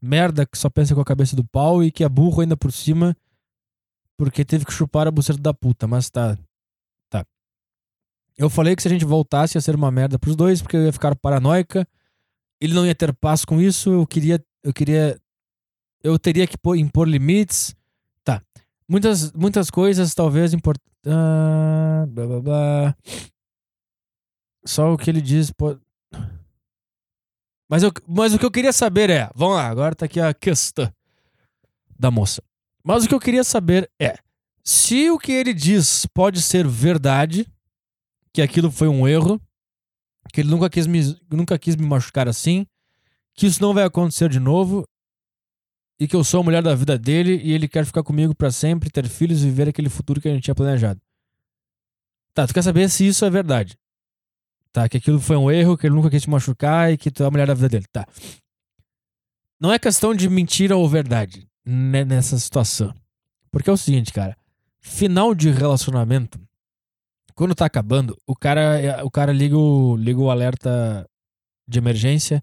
merda 0.02 0.44
que 0.44 0.58
só 0.58 0.68
pensa 0.68 0.94
com 0.94 1.00
a 1.00 1.04
cabeça 1.04 1.34
do 1.34 1.44
pau 1.44 1.82
e 1.82 1.90
que 1.90 2.04
é 2.04 2.08
burro 2.08 2.42
ainda 2.42 2.56
por 2.56 2.72
cima 2.72 3.16
porque 4.16 4.44
teve 4.44 4.64
que 4.64 4.72
chupar 4.72 5.06
a 5.06 5.10
buceta 5.10 5.40
da 5.40 5.52
puta. 5.52 5.86
Mas 5.86 6.10
tá. 6.10 6.38
Tá. 7.10 7.24
Eu 8.36 8.48
falei 8.48 8.74
que 8.76 8.82
se 8.82 8.88
a 8.88 8.90
gente 8.90 9.04
voltasse 9.04 9.56
ia 9.56 9.60
ser 9.60 9.74
uma 9.74 9.90
merda 9.90 10.18
pros 10.18 10.36
dois, 10.36 10.62
porque 10.62 10.76
eu 10.76 10.84
ia 10.84 10.92
ficar 10.92 11.14
paranoica. 11.16 11.86
Ele 12.64 12.72
não 12.74 12.86
ia 12.86 12.94
ter 12.94 13.12
paz 13.12 13.44
com 13.44 13.60
isso. 13.60 13.90
Eu 13.92 14.06
queria. 14.06 14.42
Eu 14.62 14.72
queria. 14.72 15.20
Eu 16.02 16.18
teria 16.18 16.46
que 16.46 16.56
impor 16.78 17.06
limites. 17.06 17.74
Tá. 18.24 18.42
Muitas, 18.88 19.32
muitas 19.32 19.70
coisas 19.70 20.14
talvez 20.14 20.54
importantes. 20.54 20.90
Ah, 21.06 22.06
blá, 22.08 22.26
blá, 22.26 22.40
blá. 22.40 22.96
Só 24.64 24.92
o 24.92 24.96
que 24.96 25.10
ele 25.10 25.20
diz. 25.20 25.50
pô- 25.50 25.78
Mas, 27.68 27.82
eu, 27.82 27.92
mas 28.08 28.32
o 28.32 28.38
que 28.38 28.46
eu 28.46 28.50
queria 28.50 28.72
saber 28.72 29.10
é. 29.10 29.30
Vamos 29.34 29.56
lá, 29.56 29.68
agora 29.68 29.94
tá 29.94 30.06
aqui 30.06 30.18
a 30.20 30.32
questão 30.32 30.90
da 31.98 32.10
moça. 32.10 32.42
Mas 32.82 33.04
o 33.04 33.08
que 33.08 33.14
eu 33.14 33.20
queria 33.20 33.44
saber 33.44 33.90
é. 34.00 34.16
Se 34.62 35.10
o 35.10 35.18
que 35.18 35.32
ele 35.32 35.52
diz 35.52 36.06
pode 36.06 36.40
ser 36.40 36.66
verdade, 36.66 37.46
que 38.32 38.40
aquilo 38.40 38.70
foi 38.70 38.88
um 38.88 39.06
erro, 39.06 39.38
que 40.34 40.40
ele 40.40 40.50
nunca 40.50 40.68
quis 40.68 40.84
me, 40.84 41.16
nunca 41.30 41.56
quis 41.56 41.76
me 41.76 41.86
machucar 41.86 42.26
assim, 42.26 42.66
que 43.34 43.46
isso 43.46 43.62
não 43.62 43.72
vai 43.72 43.84
acontecer 43.84 44.28
de 44.28 44.40
novo 44.40 44.84
e 45.96 46.08
que 46.08 46.16
eu 46.16 46.24
sou 46.24 46.40
a 46.40 46.42
mulher 46.42 46.60
da 46.60 46.74
vida 46.74 46.98
dele 46.98 47.40
e 47.40 47.52
ele 47.52 47.68
quer 47.68 47.86
ficar 47.86 48.02
comigo 48.02 48.34
pra 48.34 48.50
sempre, 48.50 48.90
ter 48.90 49.08
filhos 49.08 49.42
e 49.42 49.44
viver 49.44 49.68
aquele 49.68 49.88
futuro 49.88 50.20
que 50.20 50.26
a 50.26 50.34
gente 50.34 50.42
tinha 50.42 50.54
planejado. 50.54 51.00
Tá, 52.34 52.48
tu 52.48 52.52
quer 52.52 52.62
saber 52.62 52.90
se 52.90 53.06
isso 53.06 53.24
é 53.24 53.30
verdade? 53.30 53.78
Tá, 54.72 54.88
que 54.88 54.96
aquilo 54.96 55.20
foi 55.20 55.36
um 55.36 55.48
erro, 55.48 55.78
que 55.78 55.86
ele 55.86 55.94
nunca 55.94 56.10
quis 56.10 56.22
te 56.22 56.28
machucar 56.28 56.92
e 56.92 56.98
que 56.98 57.12
tu 57.12 57.22
é 57.22 57.26
a 57.26 57.30
mulher 57.30 57.46
da 57.46 57.54
vida 57.54 57.68
dele. 57.68 57.86
Tá. 57.92 58.04
Não 59.60 59.72
é 59.72 59.78
questão 59.78 60.12
de 60.12 60.28
mentira 60.28 60.76
ou 60.76 60.88
verdade 60.88 61.46
né, 61.64 62.04
nessa 62.04 62.36
situação. 62.40 62.92
Porque 63.52 63.70
é 63.70 63.72
o 63.72 63.76
seguinte, 63.76 64.12
cara. 64.12 64.36
Final 64.80 65.32
de 65.32 65.48
relacionamento, 65.48 66.40
quando 67.34 67.54
tá 67.54 67.66
acabando, 67.66 68.16
o 68.26 68.34
cara, 68.34 69.02
o 69.04 69.10
cara 69.10 69.32
liga, 69.32 69.56
o, 69.56 69.96
liga 69.96 70.20
o 70.20 70.30
alerta 70.30 71.08
de 71.66 71.78
emergência 71.78 72.42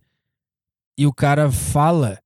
e 0.98 1.06
o 1.08 1.14
cara 1.14 1.52
fala 1.52 2.20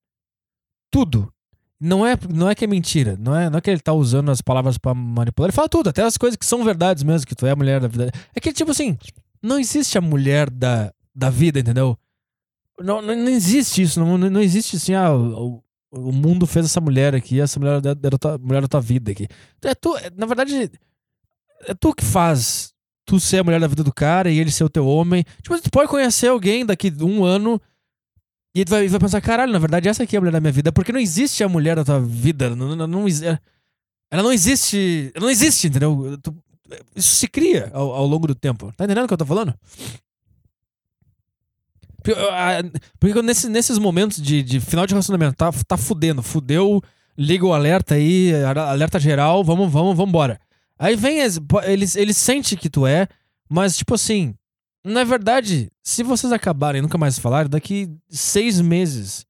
tudo. 0.91 1.31
Não 1.79 2.05
é, 2.05 2.17
não 2.33 2.49
é 2.49 2.55
que 2.55 2.63
é 2.63 2.67
mentira, 2.67 3.17
não 3.19 3.35
é, 3.35 3.49
não 3.49 3.57
é 3.57 3.61
que 3.61 3.69
ele 3.69 3.81
tá 3.81 3.93
usando 3.93 4.31
as 4.31 4.41
palavras 4.41 4.77
pra 4.77 4.93
manipular. 4.93 5.49
Ele 5.49 5.55
fala 5.55 5.69
tudo, 5.69 5.89
até 5.89 6.01
as 6.03 6.17
coisas 6.17 6.37
que 6.37 6.45
são 6.45 6.63
verdades 6.63 7.03
mesmo, 7.03 7.27
que 7.27 7.35
tu 7.35 7.45
é 7.45 7.51
a 7.51 7.55
mulher 7.55 7.81
da 7.81 7.87
vida. 7.87 8.11
É 8.33 8.39
que, 8.39 8.51
tipo 8.53 8.71
assim, 8.71 8.97
não 9.43 9.59
existe 9.59 9.97
a 9.97 10.01
mulher 10.01 10.49
da, 10.49 10.91
da 11.13 11.29
vida, 11.29 11.59
entendeu? 11.59 11.97
Não, 12.79 13.01
não, 13.01 13.15
não 13.15 13.29
existe 13.29 13.81
isso, 13.81 13.99
não, 13.99 14.17
não 14.17 14.41
existe 14.41 14.77
assim, 14.77 14.93
ah, 14.93 15.13
o, 15.13 15.61
o 15.91 16.11
mundo 16.11 16.47
fez 16.47 16.65
essa 16.65 16.81
mulher 16.81 17.13
aqui, 17.13 17.39
essa 17.39 17.59
mulher 17.59 17.79
da, 17.81 17.93
da 17.93 18.09
tua, 18.11 18.37
mulher 18.37 18.61
da 18.61 18.67
tua 18.67 18.81
vida 18.81 19.11
aqui. 19.11 19.27
É 19.63 19.75
tu, 19.75 19.95
é- 19.97 20.09
na 20.15 20.25
verdade, 20.25 20.71
é 21.67 21.73
tu 21.73 21.93
que 21.93 22.03
faz 22.03 22.73
tu 23.05 23.19
ser 23.19 23.39
a 23.39 23.43
mulher 23.43 23.59
da 23.59 23.67
vida 23.67 23.83
do 23.83 23.93
cara 23.93 24.31
e 24.31 24.39
ele 24.39 24.51
ser 24.51 24.63
o 24.63 24.69
teu 24.69 24.87
homem. 24.87 25.23
Tipo, 25.41 25.59
tu 25.61 25.69
pode 25.69 25.89
conhecer 25.89 26.27
alguém 26.27 26.65
daqui 26.65 26.91
um 27.01 27.23
ano 27.23 27.61
e 28.55 28.65
tu 28.65 28.69
vai, 28.69 28.87
vai 28.87 28.99
pensar, 28.99 29.21
caralho, 29.21 29.51
na 29.51 29.59
verdade 29.59 29.87
essa 29.87 30.03
aqui 30.03 30.15
é 30.15 30.17
a 30.17 30.21
mulher 30.21 30.31
da 30.31 30.39
minha 30.39 30.51
vida. 30.51 30.71
Porque 30.71 30.91
não 30.91 30.99
existe 30.99 31.43
a 31.43 31.49
mulher 31.49 31.75
da 31.75 31.83
tua 31.85 31.99
vida. 31.99 32.55
Não, 32.55 32.75
não, 32.75 32.87
não, 32.87 33.07
exi- 33.07 33.25
ela 33.25 34.23
não 34.23 34.31
existe. 34.33 35.11
Ela 35.13 35.25
não 35.25 35.29
existe, 35.31 35.67
entendeu? 35.67 36.17
Tu- 36.21 36.35
isso 36.95 37.15
se 37.15 37.27
cria 37.27 37.69
ao, 37.73 37.91
ao 37.93 38.07
longo 38.07 38.25
do 38.27 38.33
tempo. 38.33 38.73
Tá 38.75 38.85
entendendo 38.85 39.03
o 39.05 39.07
que 39.07 39.13
eu 39.13 39.17
tô 39.17 39.25
falando? 39.25 39.53
Porque, 42.99 43.21
nesse- 43.21 43.49
nesses 43.49 43.77
momentos 43.77 44.21
de, 44.21 44.43
de 44.43 44.59
final 44.59 44.85
de 44.85 44.93
relacionamento, 44.93 45.35
tá, 45.35 45.51
tá 45.67 45.75
fudendo, 45.77 46.21
fudeu, 46.21 46.81
liga 47.17 47.45
o 47.45 47.53
alerta 47.53 47.95
aí, 47.95 48.31
alerta 48.43 48.99
geral, 48.99 49.43
vamos, 49.43 49.71
vamos, 49.71 49.97
vambora. 49.97 50.39
Aí 50.77 50.95
vem, 50.95 51.21
as- 51.21 51.39
po- 51.39 51.61
ele, 51.61 51.85
ele 51.95 52.13
sente 52.13 52.55
que 52.55 52.69
tu 52.69 52.85
é, 52.85 53.07
mas 53.49 53.77
tipo 53.77 53.93
assim, 53.93 54.33
na 54.85 55.03
verdade, 55.03 55.69
se 55.83 56.03
vocês 56.03 56.31
acabarem 56.33 56.81
nunca 56.81 56.97
mais 56.97 57.17
falarem, 57.17 57.49
daqui 57.49 57.89
seis 58.09 58.59
meses, 58.61 59.25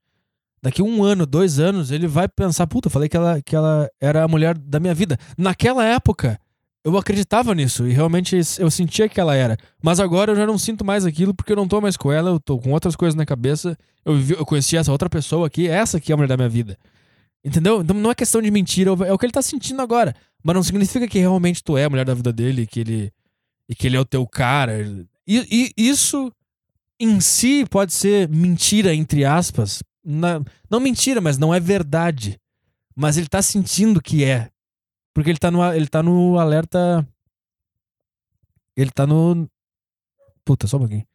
daqui 0.61 0.81
um 0.81 1.03
ano, 1.03 1.25
dois 1.25 1.59
anos, 1.59 1.91
ele 1.91 2.07
vai 2.07 2.27
pensar, 2.27 2.65
puta, 2.67 2.89
falei 2.89 3.07
que 3.07 3.15
ela, 3.17 3.41
que 3.41 3.55
ela 3.55 3.89
era 4.01 4.23
a 4.23 4.27
mulher 4.27 4.57
da 4.57 4.79
minha 4.79 4.93
vida. 4.93 5.17
Naquela 5.37 5.85
época, 5.85 6.39
eu 6.83 6.97
acreditava 6.97 7.53
nisso 7.55 7.87
e 7.87 7.93
realmente 7.93 8.35
eu 8.59 8.69
sentia 8.69 9.07
que 9.09 9.19
ela 9.19 9.35
era. 9.35 9.57
Mas 9.81 9.99
agora 9.99 10.31
eu 10.31 10.35
já 10.35 10.45
não 10.45 10.57
sinto 10.57 10.83
mais 10.83 11.05
aquilo 11.05 11.33
porque 11.33 11.51
eu 11.51 11.55
não 11.55 11.67
tô 11.67 11.79
mais 11.81 11.95
com 11.97 12.11
ela, 12.11 12.29
eu 12.31 12.39
tô 12.39 12.57
com 12.59 12.71
outras 12.71 12.95
coisas 12.95 13.15
na 13.15 13.25
cabeça. 13.25 13.77
Eu, 14.03 14.19
eu 14.31 14.45
conheci 14.45 14.75
essa 14.77 14.91
outra 14.91 15.09
pessoa 15.09 15.47
aqui, 15.47 15.67
essa 15.67 15.97
aqui 15.97 16.11
é 16.11 16.13
a 16.13 16.17
mulher 16.17 16.27
da 16.27 16.37
minha 16.37 16.49
vida. 16.49 16.77
Entendeu? 17.45 17.81
Então 17.81 17.95
não 17.95 18.09
é 18.09 18.15
questão 18.15 18.41
de 18.41 18.49
mentira, 18.49 18.89
é 19.07 19.13
o 19.13 19.17
que 19.19 19.25
ele 19.27 19.31
tá 19.31 19.41
sentindo 19.41 19.79
agora. 19.79 20.15
Mas 20.43 20.55
não 20.55 20.63
significa 20.63 21.07
que 21.07 21.19
realmente 21.19 21.63
tu 21.63 21.77
é 21.77 21.85
a 21.85 21.89
mulher 21.89 22.03
da 22.05 22.13
vida 22.15 22.33
dele, 22.33 22.65
que 22.65 22.79
ele, 22.79 23.13
e 23.69 23.75
que 23.75 23.85
ele 23.85 23.95
é 23.95 23.99
o 23.99 24.05
teu 24.05 24.25
cara. 24.27 24.81
E, 25.27 25.71
e 25.77 25.89
isso 25.89 26.31
em 26.99 27.19
si 27.19 27.63
pode 27.69 27.93
ser 27.93 28.27
mentira, 28.29 28.95
entre 28.95 29.23
aspas. 29.23 29.83
Na- 30.03 30.41
não 30.69 30.79
mentira, 30.79 31.21
mas 31.21 31.37
não 31.37 31.53
é 31.53 31.59
verdade. 31.59 32.39
Mas 32.95 33.15
ele 33.17 33.27
tá 33.27 33.41
sentindo 33.43 34.01
que 34.01 34.23
é. 34.23 34.49
Porque 35.13 35.29
ele 35.29 35.37
tá 35.39 35.51
no, 35.51 35.63
ele 35.73 35.87
tá 35.87 36.01
no 36.01 36.39
alerta. 36.39 37.07
Ele 38.75 38.89
tá 38.89 39.05
no. 39.05 39.47
Puta, 40.43 40.65
só 40.67 40.77
um 40.77 40.81
pouquinho. 40.81 41.05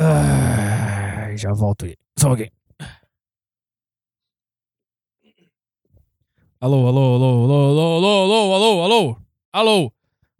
Ai, 0.00 1.36
já 1.36 1.52
volto 1.52 1.84
aí. 1.84 1.96
Só 2.18 2.28
alguém. 2.28 2.50
Alô, 2.50 2.57
alô, 6.60 6.86
alô, 6.88 7.14
alô, 7.14 7.44
alô, 7.44 7.70
alô, 7.70 7.96
alô, 7.96 8.54
alô, 8.54 8.82
alô, 8.84 9.16
alô, 9.52 9.92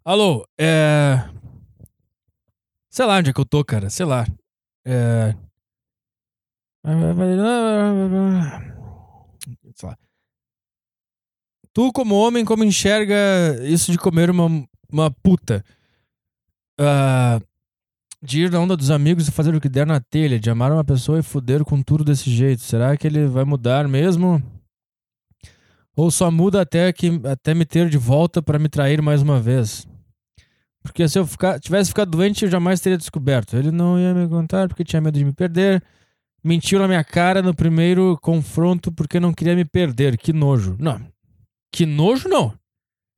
alô, 0.05 0.49
é... 0.59 1.29
Sei 2.91 3.07
lá 3.07 3.19
onde 3.19 3.31
é 3.31 3.33
que 3.33 3.41
eu 3.41 3.45
tô, 3.45 3.65
cara, 3.65 3.89
sei 3.91 4.05
lá. 4.05 4.27
É... 4.85 5.35
Sei 9.75 9.89
lá. 9.89 9.97
Tu, 11.73 11.93
como 11.93 12.17
homem, 12.17 12.45
como 12.45 12.65
enxerga 12.65 13.15
isso 13.63 13.93
de 13.93 13.99
comer 13.99 14.31
uma, 14.31 14.47
uma 14.91 15.11
puta? 15.11 15.65
Ah, 16.81 17.41
de 18.21 18.43
ir 18.43 18.51
na 18.51 18.59
onda 18.59 18.77
dos 18.77 18.91
amigos 18.91 19.29
e 19.29 19.33
fazer 19.33 19.55
o 19.55 19.61
que 19.61 19.69
der 19.69 19.87
na 19.87 20.01
telha, 20.01 20.41
de 20.41 20.51
amar 20.51 20.73
uma 20.73 20.85
pessoa 20.85 21.21
e 21.21 21.23
fuder 21.23 21.65
com 21.65 21.81
tudo 21.83 22.03
desse 22.03 22.31
jeito. 22.31 22.63
Será 22.63 22.97
que 22.97 23.07
ele 23.07 23.27
vai 23.27 23.45
mudar 23.45 23.87
mesmo? 23.87 24.43
Ou 25.99 26.13
só 26.13 26.31
muda 26.31 26.61
até, 26.61 26.93
que, 26.93 27.21
até 27.25 27.53
me 27.53 27.65
ter 27.65 27.89
de 27.89 27.99
volta 27.99 28.41
pra 28.41 28.57
me 28.57 28.69
trair 28.69 29.03
mais 29.03 29.21
uma 29.21 29.41
vez? 29.41 29.85
Porque 30.81 31.09
se 31.09 31.19
eu 31.19 31.27
ficar, 31.27 31.59
tivesse 31.59 31.91
ficado 31.91 32.13
doente, 32.13 32.45
eu 32.45 32.51
jamais 32.51 32.79
teria 32.79 32.97
descoberto. 32.97 33.57
Ele 33.57 33.73
não 33.73 33.99
ia 33.99 34.15
me 34.15 34.29
contar 34.29 34.69
porque 34.69 34.85
tinha 34.85 35.03
medo 35.03 35.19
de 35.19 35.25
me 35.25 35.33
perder. 35.33 35.83
Mentiu 36.45 36.79
na 36.79 36.87
minha 36.87 37.03
cara 37.03 37.43
no 37.43 37.53
primeiro 37.53 38.17
confronto 38.23 38.93
porque 38.93 39.19
não 39.19 39.35
queria 39.35 39.57
me 39.57 39.65
perder. 39.65 40.17
Que 40.17 40.33
nojo. 40.33 40.77
Não. 40.79 41.05
Que 41.75 41.85
nojo, 41.85 42.29
não. 42.29 42.57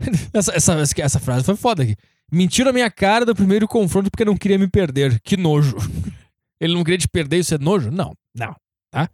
essa, 0.32 0.56
essa, 0.56 1.02
essa 1.02 1.20
frase 1.20 1.44
foi 1.44 1.56
foda 1.56 1.82
aqui. 1.82 1.94
Mentiu 2.32 2.64
na 2.64 2.72
minha 2.72 2.90
cara 2.90 3.26
do 3.26 3.34
primeiro 3.34 3.68
confronto 3.68 4.10
porque 4.10 4.24
não 4.24 4.38
queria 4.38 4.58
me 4.58 4.66
perder. 4.66 5.20
Que 5.20 5.36
nojo. 5.36 5.76
Ele 6.58 6.72
não 6.72 6.82
queria 6.82 6.96
te 6.96 7.08
perder 7.08 7.40
isso 7.40 7.54
é 7.54 7.58
nojo? 7.58 7.90
Não, 7.90 8.14
não, 8.34 8.56
tá? 8.90 9.06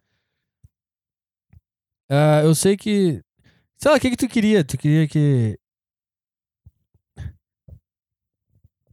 Ah, 2.09 2.43
eu 2.45 2.55
sei 2.55 2.77
que. 2.77 3.26
Sei 3.79 3.91
lá, 3.91 3.97
o 3.97 4.01
que, 4.01 4.11
que 4.11 4.17
tu 4.17 4.29
queria? 4.29 4.65
Tu 4.65 4.79
queria 4.79 5.07
que. 5.07 5.59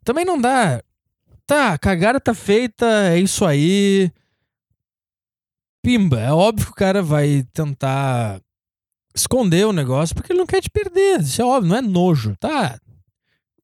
Também 0.04 0.26
não 0.26 0.40
dá. 0.40 0.84
Tá, 1.46 1.78
cagada 1.78 2.20
tá 2.20 2.34
feita, 2.34 2.86
é 3.10 3.20
isso 3.20 3.46
aí. 3.46 4.12
Pimba, 5.82 6.20
é 6.20 6.32
óbvio 6.32 6.68
que 6.68 6.72
o 6.72 6.76
cara 6.76 7.02
vai 7.02 7.44
tentar 7.54 8.42
esconder 9.14 9.66
o 9.66 9.74
negócio 9.74 10.16
porque 10.16 10.32
ele 10.32 10.40
não 10.40 10.48
quer 10.48 10.62
te 10.62 10.70
perder. 10.70 11.22
Isso 11.22 11.42
é 11.42 11.46
óbvio, 11.46 11.70
não 11.70 11.78
é 11.78 11.82
nojo, 11.82 12.36
tá? 12.38 12.80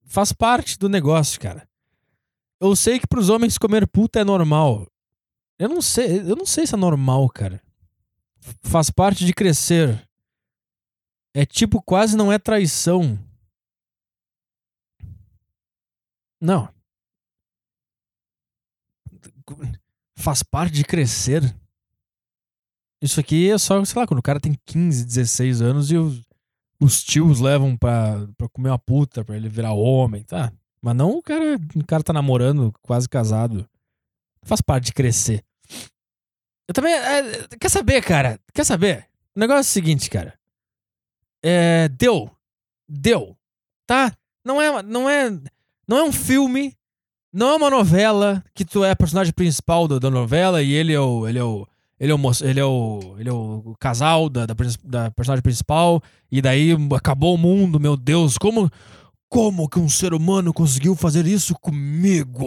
Faz 0.05 0.33
parte 0.33 0.77
do 0.77 0.89
negócio, 0.89 1.39
cara. 1.39 1.67
Eu 2.59 2.75
sei 2.75 2.99
que 2.99 3.07
pros 3.07 3.29
homens 3.29 3.57
comer 3.57 3.87
puta 3.87 4.19
é 4.19 4.23
normal. 4.23 4.85
Eu 5.57 5.69
não 5.69 5.81
sei, 5.81 6.19
eu 6.19 6.35
não 6.35 6.45
sei 6.45 6.67
se 6.67 6.75
é 6.75 6.77
normal, 6.77 7.29
cara. 7.29 7.61
Faz 8.63 8.89
parte 8.89 9.25
de 9.25 9.33
crescer. 9.33 10.08
É 11.33 11.45
tipo, 11.45 11.81
quase 11.81 12.17
não 12.17 12.31
é 12.31 12.39
traição. 12.39 13.17
Não. 16.41 16.73
Faz 20.17 20.43
parte 20.43 20.73
de 20.73 20.83
crescer. 20.83 21.43
Isso 23.01 23.19
aqui 23.19 23.49
é 23.49 23.57
só, 23.57 23.83
sei 23.85 23.99
lá, 23.99 24.07
quando 24.07 24.19
o 24.19 24.23
cara 24.23 24.39
tem 24.39 24.57
15, 24.65 25.05
16 25.05 25.61
anos 25.61 25.91
e 25.91 25.97
os, 25.97 26.21
os 26.81 27.03
tios 27.03 27.39
levam 27.39 27.77
pra, 27.77 28.27
pra 28.37 28.49
comer 28.49 28.69
uma 28.69 28.79
puta, 28.79 29.23
pra 29.23 29.37
ele 29.37 29.47
virar 29.47 29.73
homem, 29.73 30.23
tá? 30.23 30.51
Mas 30.81 30.95
não 30.95 31.11
o 31.11 31.21
cara, 31.21 31.57
o 31.75 31.85
cara 31.85 32.03
tá 32.03 32.13
namorando, 32.13 32.73
quase 32.81 33.07
casado. 33.07 33.69
Faz 34.43 34.61
parte 34.61 34.85
de 34.85 34.93
crescer. 34.93 35.43
Eu 36.67 36.73
também. 36.73 36.93
é, 36.93 37.47
quer 37.59 37.69
saber, 37.69 38.01
cara? 38.03 38.39
Quer 38.53 38.63
saber? 38.63 39.07
O 39.35 39.39
negócio 39.39 39.59
é 39.59 39.61
o 39.61 39.73
seguinte, 39.73 40.09
cara. 40.09 40.38
É. 41.43 41.87
Deu. 41.89 42.29
Deu. 42.87 43.35
Tá? 43.87 44.13
Não 44.45 44.61
é. 44.61 44.81
Não 44.83 45.09
é. 45.09 45.29
Não 45.87 45.97
é 45.97 46.03
um 46.03 46.11
filme. 46.11 46.73
Não 47.31 47.49
é 47.51 47.55
uma 47.55 47.69
novela 47.69 48.43
que 48.55 48.65
tu 48.65 48.83
é 48.83 48.91
a 48.91 48.95
personagem 48.95 49.31
principal 49.33 49.87
do- 49.87 49.99
da 49.99 50.09
novela 50.09 50.61
e 50.63 50.71
ele 50.73 50.93
é 50.93 50.99
o. 50.99 51.27
Ele 51.27 51.39
é 51.39 51.43
o. 51.43 51.67
Ele 51.99 52.13
é 52.13 52.15
o, 52.15 52.19
ele 52.41 52.59
é 52.61 52.63
o, 52.65 53.15
ele 53.19 53.29
é 53.29 53.33
o 53.33 53.75
casal 53.77 54.29
da, 54.29 54.45
da, 54.45 54.55
da 54.85 55.11
personagem 55.11 55.43
principal, 55.43 56.01
e 56.31 56.41
daí 56.41 56.69
acabou 56.95 57.35
o 57.35 57.37
mundo, 57.37 57.77
meu 57.77 57.97
Deus, 57.97 58.37
como, 58.37 58.71
como 59.27 59.67
que 59.67 59.77
um 59.79 59.89
ser 59.89 60.13
humano 60.13 60.53
conseguiu 60.53 60.95
fazer 60.95 61.27
isso 61.27 61.53
comigo? 61.55 62.45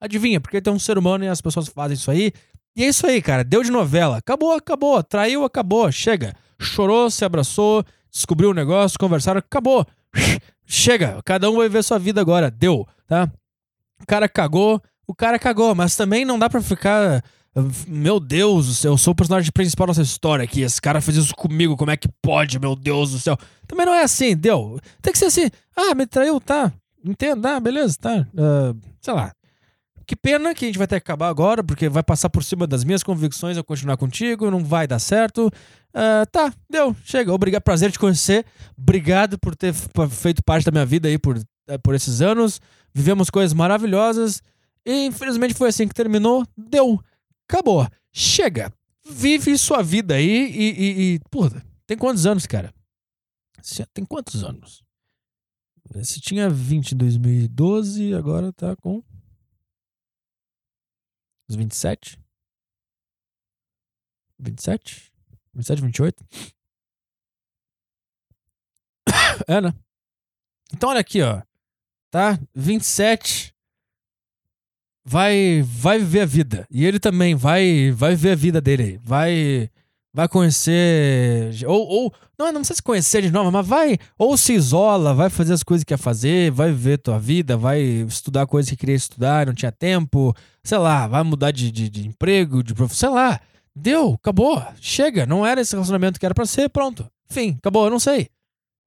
Adivinha, 0.00 0.40
porque 0.40 0.62
tem 0.62 0.72
um 0.72 0.78
ser 0.78 0.96
humano 0.96 1.24
e 1.24 1.28
as 1.28 1.42
pessoas 1.42 1.68
fazem 1.68 1.94
isso 1.94 2.10
aí. 2.10 2.32
E 2.74 2.84
é 2.84 2.88
isso 2.88 3.06
aí, 3.06 3.20
cara. 3.22 3.44
Deu 3.44 3.62
de 3.62 3.70
novela. 3.70 4.16
Acabou, 4.16 4.52
acabou. 4.54 5.02
Traiu, 5.02 5.44
acabou. 5.44 5.92
Chega. 5.92 6.34
Chorou, 6.58 7.10
se 7.10 7.24
abraçou, 7.24 7.84
descobriu 8.10 8.50
o 8.50 8.54
negócio, 8.54 8.98
conversaram, 8.98 9.38
acabou. 9.38 9.86
Chega. 10.66 11.20
Cada 11.24 11.50
um 11.50 11.56
vai 11.56 11.68
ver 11.68 11.82
sua 11.82 11.98
vida 11.98 12.20
agora. 12.20 12.50
Deu, 12.50 12.86
tá? 13.06 13.30
O 14.00 14.06
cara 14.06 14.28
cagou, 14.28 14.82
o 15.06 15.14
cara 15.14 15.38
cagou, 15.38 15.74
mas 15.74 15.96
também 15.96 16.24
não 16.24 16.38
dá 16.38 16.48
pra 16.48 16.60
ficar. 16.60 17.22
Meu 17.86 18.18
Deus 18.18 18.66
do 18.66 18.74
céu, 18.74 18.92
eu 18.92 18.98
sou 18.98 19.12
o 19.12 19.16
personagem 19.16 19.50
principal 19.52 19.86
dessa 19.86 20.02
história 20.02 20.44
aqui. 20.44 20.62
Esse 20.62 20.80
cara 20.80 21.00
fez 21.00 21.16
isso 21.16 21.34
comigo, 21.34 21.76
como 21.76 21.90
é 21.90 21.96
que 21.96 22.08
pode, 22.20 22.58
meu 22.58 22.74
Deus 22.74 23.12
do 23.12 23.18
céu? 23.18 23.36
Também 23.66 23.86
não 23.86 23.94
é 23.94 24.02
assim, 24.02 24.36
deu. 24.36 24.80
Tem 25.00 25.12
que 25.12 25.18
ser 25.18 25.26
assim. 25.26 25.50
Ah, 25.76 25.94
me 25.94 26.06
traiu, 26.06 26.40
tá. 26.40 26.72
Entendo, 27.04 27.46
ah, 27.46 27.60
beleza, 27.60 27.96
tá. 28.00 28.26
Ah, 28.36 28.74
sei 29.00 29.14
lá. 29.14 29.32
Que 30.06 30.14
pena 30.14 30.54
que 30.54 30.64
a 30.64 30.68
gente 30.68 30.78
vai 30.78 30.86
ter 30.86 31.00
que 31.00 31.04
acabar 31.04 31.28
agora, 31.28 31.64
porque 31.64 31.88
vai 31.88 32.02
passar 32.02 32.28
por 32.28 32.44
cima 32.44 32.66
das 32.66 32.84
minhas 32.84 33.02
convicções 33.02 33.56
eu 33.56 33.64
continuar 33.64 33.96
contigo, 33.96 34.50
não 34.50 34.62
vai 34.64 34.86
dar 34.86 34.98
certo. 34.98 35.50
Ah, 35.94 36.26
tá, 36.30 36.52
deu, 36.68 36.94
chega. 37.04 37.32
Obrigado, 37.32 37.62
prazer 37.62 37.92
te 37.92 37.98
conhecer. 37.98 38.44
Obrigado 38.76 39.38
por 39.38 39.54
ter 39.54 39.72
feito 40.10 40.42
parte 40.42 40.64
da 40.64 40.72
minha 40.72 40.84
vida 40.84 41.08
aí 41.08 41.18
por, 41.18 41.40
eh, 41.68 41.78
por 41.78 41.94
esses 41.94 42.20
anos. 42.20 42.60
Vivemos 42.92 43.30
coisas 43.30 43.54
maravilhosas. 43.54 44.42
E 44.84 45.06
infelizmente 45.06 45.54
foi 45.54 45.68
assim 45.68 45.86
que 45.86 45.94
terminou. 45.94 46.44
Deu. 46.56 47.00
Acabou. 47.48 47.88
Chega. 48.12 48.72
Vive 49.08 49.56
sua 49.56 49.82
vida 49.82 50.14
aí 50.14 50.28
e. 50.28 50.62
e, 50.62 51.14
e 51.14 51.20
tem 51.86 51.96
quantos 51.96 52.26
anos, 52.26 52.46
cara? 52.46 52.72
Tem 53.92 54.04
quantos 54.04 54.42
anos? 54.42 54.82
Você 55.92 56.18
tinha 56.18 56.48
20 56.48 56.92
em 56.92 56.96
2012, 56.96 58.14
agora 58.14 58.52
tá 58.52 58.74
com. 58.76 59.02
Uns 61.48 61.56
27? 61.56 62.18
27? 64.38 65.12
27, 65.54 65.82
28? 65.82 66.24
É, 69.48 69.60
né? 69.60 69.74
Então 70.72 70.90
olha 70.90 71.00
aqui, 71.00 71.20
ó. 71.22 71.42
Tá? 72.10 72.38
27 72.54 73.54
vai 75.04 75.62
vai 75.62 75.98
viver 75.98 76.20
a 76.20 76.26
vida. 76.26 76.66
E 76.70 76.84
ele 76.84 76.98
também 76.98 77.34
vai 77.34 77.90
vai 77.90 78.14
viver 78.14 78.32
a 78.32 78.36
vida 78.36 78.60
dele. 78.60 78.98
Vai 79.02 79.70
vai 80.14 80.28
conhecer 80.28 81.50
ou, 81.66 81.86
ou 81.88 82.14
não, 82.38 82.46
não 82.46 82.60
precisa 82.60 82.76
se 82.76 82.82
conhecer 82.82 83.22
de 83.22 83.32
novo, 83.32 83.50
mas 83.50 83.66
vai 83.66 83.98
ou 84.16 84.36
se 84.36 84.54
isola, 84.54 85.12
vai 85.12 85.28
fazer 85.28 85.52
as 85.52 85.64
coisas 85.64 85.82
que 85.82 85.88
quer 85.88 85.98
fazer, 85.98 86.52
vai 86.52 86.70
viver 86.70 86.98
tua 86.98 87.18
vida, 87.18 87.56
vai 87.56 87.80
estudar 87.80 88.46
coisas 88.46 88.70
que 88.70 88.76
queria 88.76 88.94
estudar, 88.94 89.46
não 89.46 89.52
tinha 89.52 89.72
tempo, 89.72 90.32
sei 90.62 90.78
lá, 90.78 91.08
vai 91.08 91.24
mudar 91.24 91.50
de, 91.50 91.70
de, 91.72 91.90
de 91.90 92.06
emprego, 92.06 92.62
de 92.62 92.72
profissão, 92.72 93.10
sei 93.10 93.20
lá. 93.20 93.40
Deu, 93.76 94.14
acabou, 94.14 94.62
chega, 94.80 95.26
não 95.26 95.44
era 95.44 95.60
esse 95.60 95.72
relacionamento 95.72 96.20
que 96.20 96.24
era 96.24 96.34
pra 96.34 96.46
ser, 96.46 96.68
pronto. 96.68 97.04
Fim, 97.28 97.56
acabou, 97.58 97.84
eu 97.84 97.90
não 97.90 97.98
sei. 97.98 98.28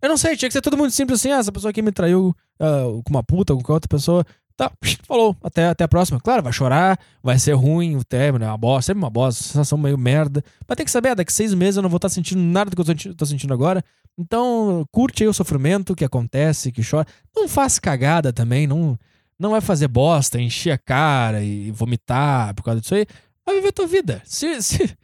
Eu 0.01 0.07
não 0.07 0.15
sei, 0.15 0.37
tinha 0.37 0.47
que 0.47 0.53
ser 0.53 0.61
todo 0.61 0.77
mundo 0.77 0.91
simples 0.91 1.19
assim, 1.19 1.31
ah, 1.31 1.39
essa 1.39 1.51
pessoa 1.51 1.71
aqui 1.71 1.81
me 1.81 1.91
traiu 1.91 2.33
ah, 2.57 2.83
com 3.03 3.09
uma 3.09 3.23
puta, 3.23 3.53
com 3.53 3.59
qualquer 3.59 3.73
outra 3.73 3.89
pessoa. 3.89 4.25
Tá, 4.57 4.71
falou, 5.07 5.37
até, 5.43 5.67
até 5.67 5.83
a 5.83 5.87
próxima. 5.87 6.19
Claro, 6.19 6.41
vai 6.41 6.51
chorar, 6.51 6.99
vai 7.21 7.37
ser 7.37 7.53
ruim 7.53 7.95
o 7.95 8.03
término, 8.03 8.43
é 8.43 8.47
uma 8.47 8.57
bosta, 8.57 8.87
sempre 8.87 9.03
uma 9.03 9.09
bosta, 9.09 9.43
sensação 9.43 9.77
meio 9.77 9.99
merda. 9.99 10.43
Mas 10.67 10.75
tem 10.75 10.83
que 10.83 10.91
saber, 10.91 11.09
ah, 11.09 11.13
daqui 11.13 11.31
seis 11.31 11.53
meses 11.53 11.77
eu 11.77 11.83
não 11.83 11.89
vou 11.89 11.97
estar 11.97 12.09
sentindo 12.09 12.41
nada 12.41 12.71
do 12.71 12.75
que 12.75 12.91
eu 13.07 13.15
tô 13.15 13.25
sentindo 13.25 13.53
agora. 13.53 13.83
Então, 14.17 14.83
curte 14.91 15.21
aí 15.21 15.29
o 15.29 15.33
sofrimento 15.33 15.95
que 15.95 16.03
acontece, 16.03 16.71
que 16.71 16.81
chora. 16.83 17.05
Não 17.35 17.47
faz 17.47 17.77
cagada 17.77 18.33
também, 18.33 18.65
não, 18.65 18.97
não 19.39 19.51
vai 19.51 19.61
fazer 19.61 19.87
bosta, 19.87 20.41
encher 20.41 20.71
a 20.71 20.77
cara 20.77 21.43
e 21.43 21.69
vomitar 21.69 22.55
por 22.55 22.63
causa 22.63 22.81
disso 22.81 22.95
aí. 22.95 23.05
Vai 23.45 23.57
viver 23.57 23.71
tua 23.71 23.85
vida. 23.85 24.23
Se, 24.25 24.59
se, 24.63 24.97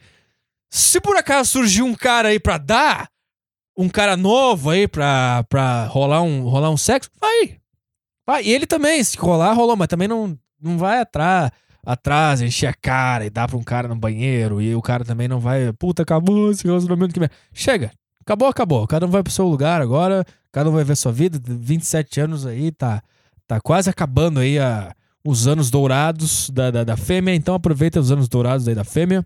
se 0.71 0.99
por 0.99 1.15
acaso 1.15 1.51
surgir 1.51 1.83
um 1.83 1.93
cara 1.93 2.29
aí 2.29 2.39
pra 2.39 2.57
dar, 2.57 3.07
um 3.77 3.87
cara 3.87 4.17
novo 4.17 4.71
aí 4.71 4.87
pra, 4.87 5.45
pra 5.47 5.85
rolar, 5.85 6.23
um, 6.23 6.41
rolar 6.49 6.71
um 6.71 6.77
sexo, 6.77 7.11
vai. 7.21 7.62
Vai. 8.25 8.43
E 8.43 8.51
ele 8.51 8.65
também, 8.65 9.03
se 9.03 9.17
rolar, 9.17 9.53
rolou, 9.53 9.75
mas 9.75 9.87
também 9.87 10.07
não, 10.07 10.37
não 10.61 10.77
vai 10.77 10.99
atrás, 10.99 11.51
atrás, 11.85 12.41
encher 12.41 12.67
a 12.67 12.73
cara 12.73 13.25
e 13.25 13.29
dar 13.29 13.47
pra 13.47 13.57
um 13.57 13.63
cara 13.63 13.87
no 13.87 13.95
banheiro. 13.95 14.61
E 14.61 14.75
o 14.75 14.81
cara 14.81 15.03
também 15.03 15.27
não 15.27 15.39
vai, 15.39 15.71
puta, 15.73 16.03
acabou 16.03 16.51
esse 16.51 16.63
relacionamento 16.63 17.13
que 17.13 17.19
merda. 17.19 17.35
Chega. 17.53 17.91
Acabou, 18.21 18.47
acabou. 18.47 18.87
Cada 18.87 19.05
um 19.05 19.09
vai 19.09 19.21
pro 19.21 19.33
seu 19.33 19.47
lugar 19.47 19.81
agora, 19.81 20.25
cada 20.51 20.69
um 20.69 20.73
vai 20.73 20.83
ver 20.83 20.95
sua 20.95 21.11
vida. 21.11 21.39
27 21.43 22.21
anos 22.21 22.45
aí, 22.45 22.71
tá, 22.71 23.03
tá 23.45 23.59
quase 23.59 23.89
acabando 23.89 24.39
aí 24.39 24.57
a, 24.57 24.95
os 25.25 25.45
anos 25.45 25.69
dourados 25.69 26.49
da, 26.49 26.71
da, 26.71 26.83
da 26.83 26.97
fêmea, 26.97 27.35
então 27.35 27.53
aproveita 27.53 27.99
os 27.99 28.11
anos 28.11 28.29
dourados 28.29 28.67
aí 28.67 28.75
da 28.75 28.85
fêmea 28.85 29.25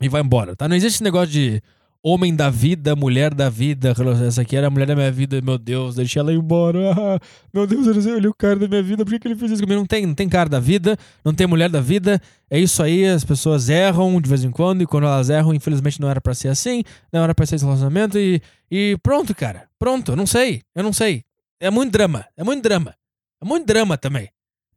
e 0.00 0.08
vai 0.08 0.20
embora, 0.20 0.54
tá? 0.54 0.68
Não 0.68 0.76
existe 0.76 1.02
negócio 1.02 1.28
de 1.28 1.62
homem 2.02 2.34
da 2.34 2.48
vida, 2.48 2.94
mulher 2.94 3.34
da 3.34 3.48
vida. 3.48 3.94
Essa 4.26 4.42
aqui 4.42 4.56
era 4.56 4.66
a 4.68 4.70
mulher 4.70 4.86
da 4.86 4.94
minha 4.94 5.10
vida, 5.10 5.40
meu 5.40 5.58
Deus, 5.58 5.96
deixei 5.96 6.20
ela 6.20 6.32
ir 6.32 6.38
embora. 6.38 6.78
Ah, 6.92 7.20
meu 7.52 7.66
Deus, 7.66 7.86
ele 8.06 8.26
é 8.26 8.30
o 8.30 8.34
cara 8.34 8.56
da 8.56 8.68
minha 8.68 8.82
vida, 8.82 9.04
por 9.04 9.12
que, 9.12 9.18
que 9.18 9.28
ele 9.28 9.36
fez 9.36 9.52
isso 9.52 9.62
comigo? 9.62 9.80
Não 9.80 9.86
tem, 9.86 10.06
não 10.06 10.14
tem 10.14 10.28
cara 10.28 10.48
da 10.48 10.60
vida, 10.60 10.96
não 11.24 11.32
tem 11.34 11.46
mulher 11.46 11.68
da 11.68 11.80
vida. 11.80 12.20
É 12.50 12.58
isso 12.58 12.82
aí, 12.82 13.04
as 13.06 13.24
pessoas 13.24 13.68
erram 13.68 14.20
de 14.20 14.28
vez 14.28 14.44
em 14.44 14.50
quando, 14.50 14.82
e 14.82 14.86
quando 14.86 15.04
elas 15.04 15.30
erram, 15.30 15.54
infelizmente 15.54 16.00
não 16.00 16.08
era 16.08 16.20
pra 16.20 16.34
ser 16.34 16.48
assim, 16.48 16.82
não 17.12 17.22
era 17.22 17.34
pra 17.34 17.46
ser 17.46 17.56
esse 17.56 17.64
relacionamento, 17.64 18.18
e, 18.18 18.40
e 18.70 18.96
pronto, 19.02 19.34
cara. 19.34 19.68
Pronto, 19.78 20.12
eu 20.12 20.16
não 20.16 20.26
sei, 20.26 20.62
eu 20.74 20.82
não 20.82 20.92
sei. 20.92 21.24
É 21.60 21.70
muito 21.70 21.92
drama, 21.92 22.24
é 22.36 22.44
muito 22.44 22.62
drama. 22.62 22.94
É 23.40 23.44
muito 23.44 23.66
drama 23.66 23.96
também. 23.96 24.28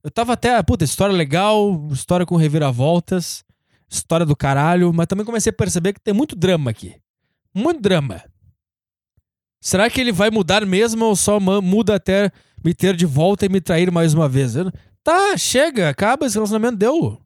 Eu 0.03 0.11
tava 0.11 0.34
até, 0.34 0.61
puta, 0.64 0.84
história 0.84 1.15
legal, 1.15 1.88
história 1.91 2.26
com 2.26 2.35
reviravoltas, 2.35 3.43
história 3.89 4.26
do 4.26 4.35
caralho, 4.35 4.91
mas 4.93 5.07
também 5.07 5.26
comecei 5.26 5.52
a 5.52 5.53
perceber 5.53 5.93
que 5.93 5.99
tem 5.99 6.14
muito 6.14 6.35
drama 6.35 6.72
aqui. 6.72 6.95
Muito 7.53 7.82
drama. 7.82 8.23
Será 9.64 9.90
que 9.90 10.02
ele 10.02 10.11
vai 10.11 10.30
mudar 10.32 10.65
mesmo 10.65 11.06
ou 11.06 11.15
só 11.15 11.40
muda 11.40 11.95
até 11.95 12.32
me 12.64 12.73
ter 12.73 12.95
de 12.95 13.06
volta 13.06 13.45
e 13.45 13.49
me 13.49 13.61
trair 13.61 13.91
mais 13.91 14.14
uma 14.14 14.28
vez? 14.28 14.56
Eu- 14.56 14.72
Tá, 15.03 15.36
chega, 15.36 15.90
acaba 15.90 16.26
esse 16.28 16.36
relacionamento, 16.36 16.78
deu. 16.78 17.19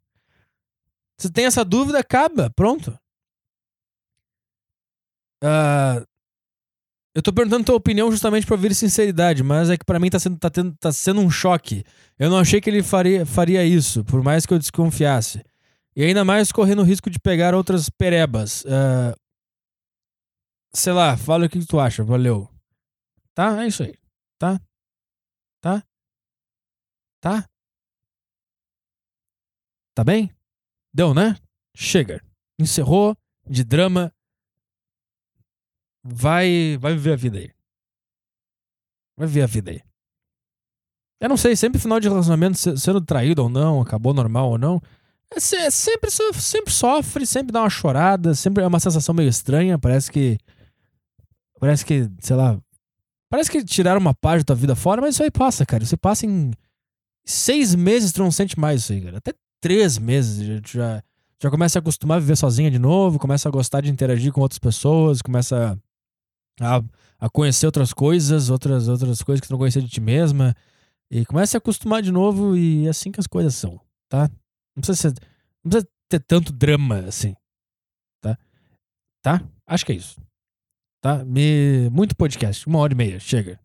Se 1.20 1.30
tem 1.30 1.46
essa 1.46 1.64
dúvida, 1.66 2.00
acaba, 2.00 2.50
pronto. 2.56 2.98
Ah, 5.44 6.04
eu 7.14 7.22
tô 7.22 7.32
perguntando 7.32 7.66
tua 7.66 7.76
opinião 7.76 8.12
justamente 8.12 8.46
pra 8.46 8.56
ouvir 8.56 8.74
sinceridade, 8.74 9.44
mas 9.44 9.70
é 9.70 9.78
que 9.78 9.86
pra 9.86 10.00
mim 10.00 10.10
tá 10.10 10.20
sendo, 10.20 10.38
tá, 10.38 10.50
tendo, 10.50 10.74
tá 10.80 10.92
sendo 10.92 11.22
um 11.22 11.30
choque. 11.30 11.84
Eu 12.18 12.30
não 12.30 12.38
achei 12.40 12.60
que 12.62 12.70
ele 12.70 12.82
faria, 12.84 13.26
faria 13.26 13.64
isso, 13.66 14.04
por 14.04 14.24
mais 14.24 14.46
que 14.46 14.54
eu 14.54 14.60
desconfiasse. 14.60 15.44
E 15.96 16.04
ainda 16.04 16.26
mais 16.26 16.52
correndo 16.52 16.80
o 16.82 16.86
risco 16.86 17.10
de 17.10 17.20
pegar 17.20 17.54
outras 17.56 17.90
perebas. 17.90 18.66
Ah, 18.68 19.16
sei 20.76 20.94
lá, 20.94 21.16
fala 21.18 21.46
o 21.46 21.50
que 21.50 21.66
tu 21.66 21.80
acha, 21.80 22.04
valeu. 22.04 22.50
Tá? 23.34 23.64
É 23.64 23.68
isso 23.68 23.84
aí. 23.84 23.94
Tá? 24.38 24.60
Tá? 25.62 25.84
Tá? 27.22 27.50
Tá 29.96 30.04
bem? 30.04 30.30
Deu, 30.94 31.14
né? 31.14 31.38
Chega. 31.76 32.22
Encerrou 32.60 33.16
de 33.48 33.64
drama. 33.64 34.12
Vai, 36.04 36.78
vai 36.80 36.94
viver 36.94 37.14
a 37.14 37.16
vida 37.16 37.40
aí. 37.40 37.52
Vai 39.18 39.28
viver 39.28 39.42
a 39.44 39.48
vida 39.48 39.72
aí. 39.72 39.82
Eu 41.20 41.30
não 41.30 41.38
sei, 41.38 41.56
sempre 41.56 41.80
final 41.80 42.00
de 42.00 42.08
relacionamento, 42.10 42.58
se- 42.58 42.78
sendo 42.78 43.02
traído 43.02 43.42
ou 43.44 43.50
não, 43.50 43.82
acabou 43.82 44.14
normal 44.14 44.52
ou 44.52 44.58
não, 44.58 44.82
é 45.32 45.40
se- 45.40 45.72
sempre, 45.72 46.12
sempre 46.12 46.72
sofre, 46.72 47.26
sempre 47.26 47.52
dá 47.54 47.62
uma 47.62 47.70
chorada, 47.70 48.36
sempre 48.36 48.64
é 48.64 48.68
uma 48.68 48.80
sensação 48.80 49.16
meio 49.16 49.30
estranha, 49.30 49.80
parece 49.80 50.12
que 50.12 50.38
Parece 51.60 51.86
que, 51.86 52.10
sei 52.20 52.36
lá. 52.36 52.60
Parece 53.30 53.50
que 53.50 53.64
tiraram 53.64 54.00
uma 54.00 54.14
parte 54.14 54.40
da 54.40 54.46
tua 54.46 54.56
vida 54.56 54.76
fora, 54.76 55.02
mas 55.02 55.16
isso 55.16 55.24
aí 55.24 55.32
passa, 55.32 55.66
cara. 55.66 55.84
Você 55.84 55.98
passa 55.98 56.26
em 56.26 56.52
seis 57.26 57.74
meses, 57.74 58.12
tu 58.12 58.22
não 58.22 58.32
sente 58.32 58.60
mais 58.60 58.82
isso 58.82 58.94
aí, 58.94 59.02
cara. 59.02 59.18
Até 59.18 59.34
três 59.62 59.98
meses. 59.98 60.62
Já, 60.68 61.04
já, 61.42 61.50
começa 61.50 61.80
a 61.80 61.82
acostumar 61.82 62.18
a 62.18 62.20
viver 62.20 62.38
sozinha 62.38 62.70
de 62.70 62.80
novo, 62.80 63.20
começa 63.20 63.50
a 63.50 63.52
gostar 63.52 63.82
de 63.82 63.90
interagir 63.90 64.32
com 64.32 64.42
outras 64.42 64.60
pessoas, 64.60 65.22
começa 65.22 65.78
a, 66.62 66.82
a 67.20 67.30
conhecer 67.30 67.66
outras 67.66 67.92
coisas, 67.94 68.50
outras, 68.50 68.88
outras 68.88 69.22
coisas 69.22 69.42
que 69.42 69.48
tu 69.48 69.52
não 69.52 69.58
conhecia 69.58 69.82
de 69.82 69.90
ti 69.90 70.00
mesma. 70.00 70.56
E 71.10 71.26
começa 71.26 71.58
a 71.58 71.60
acostumar 71.60 72.02
de 72.02 72.12
novo 72.12 72.56
e 72.56 72.86
é 72.88 72.90
assim 72.90 73.12
que 73.12 73.20
as 73.20 73.28
coisas 73.28 73.56
são, 73.56 73.80
tá? 74.10 74.30
Não 74.76 74.82
precisa, 74.82 75.10
ser, 75.10 75.16
não 75.64 75.70
precisa 75.70 75.90
ter 76.10 76.20
tanto 76.20 76.52
drama 76.52 77.00
assim, 77.08 77.36
tá? 78.22 78.38
Tá? 79.22 79.42
Acho 79.68 79.86
que 79.86 79.92
é 79.92 79.96
isso. 79.96 80.20
Tá? 81.06 81.24
Me... 81.24 81.88
Muito 81.92 82.16
podcast, 82.16 82.66
uma 82.66 82.80
hora 82.80 82.92
e 82.92 82.96
meia, 82.96 83.20
chega. 83.20 83.60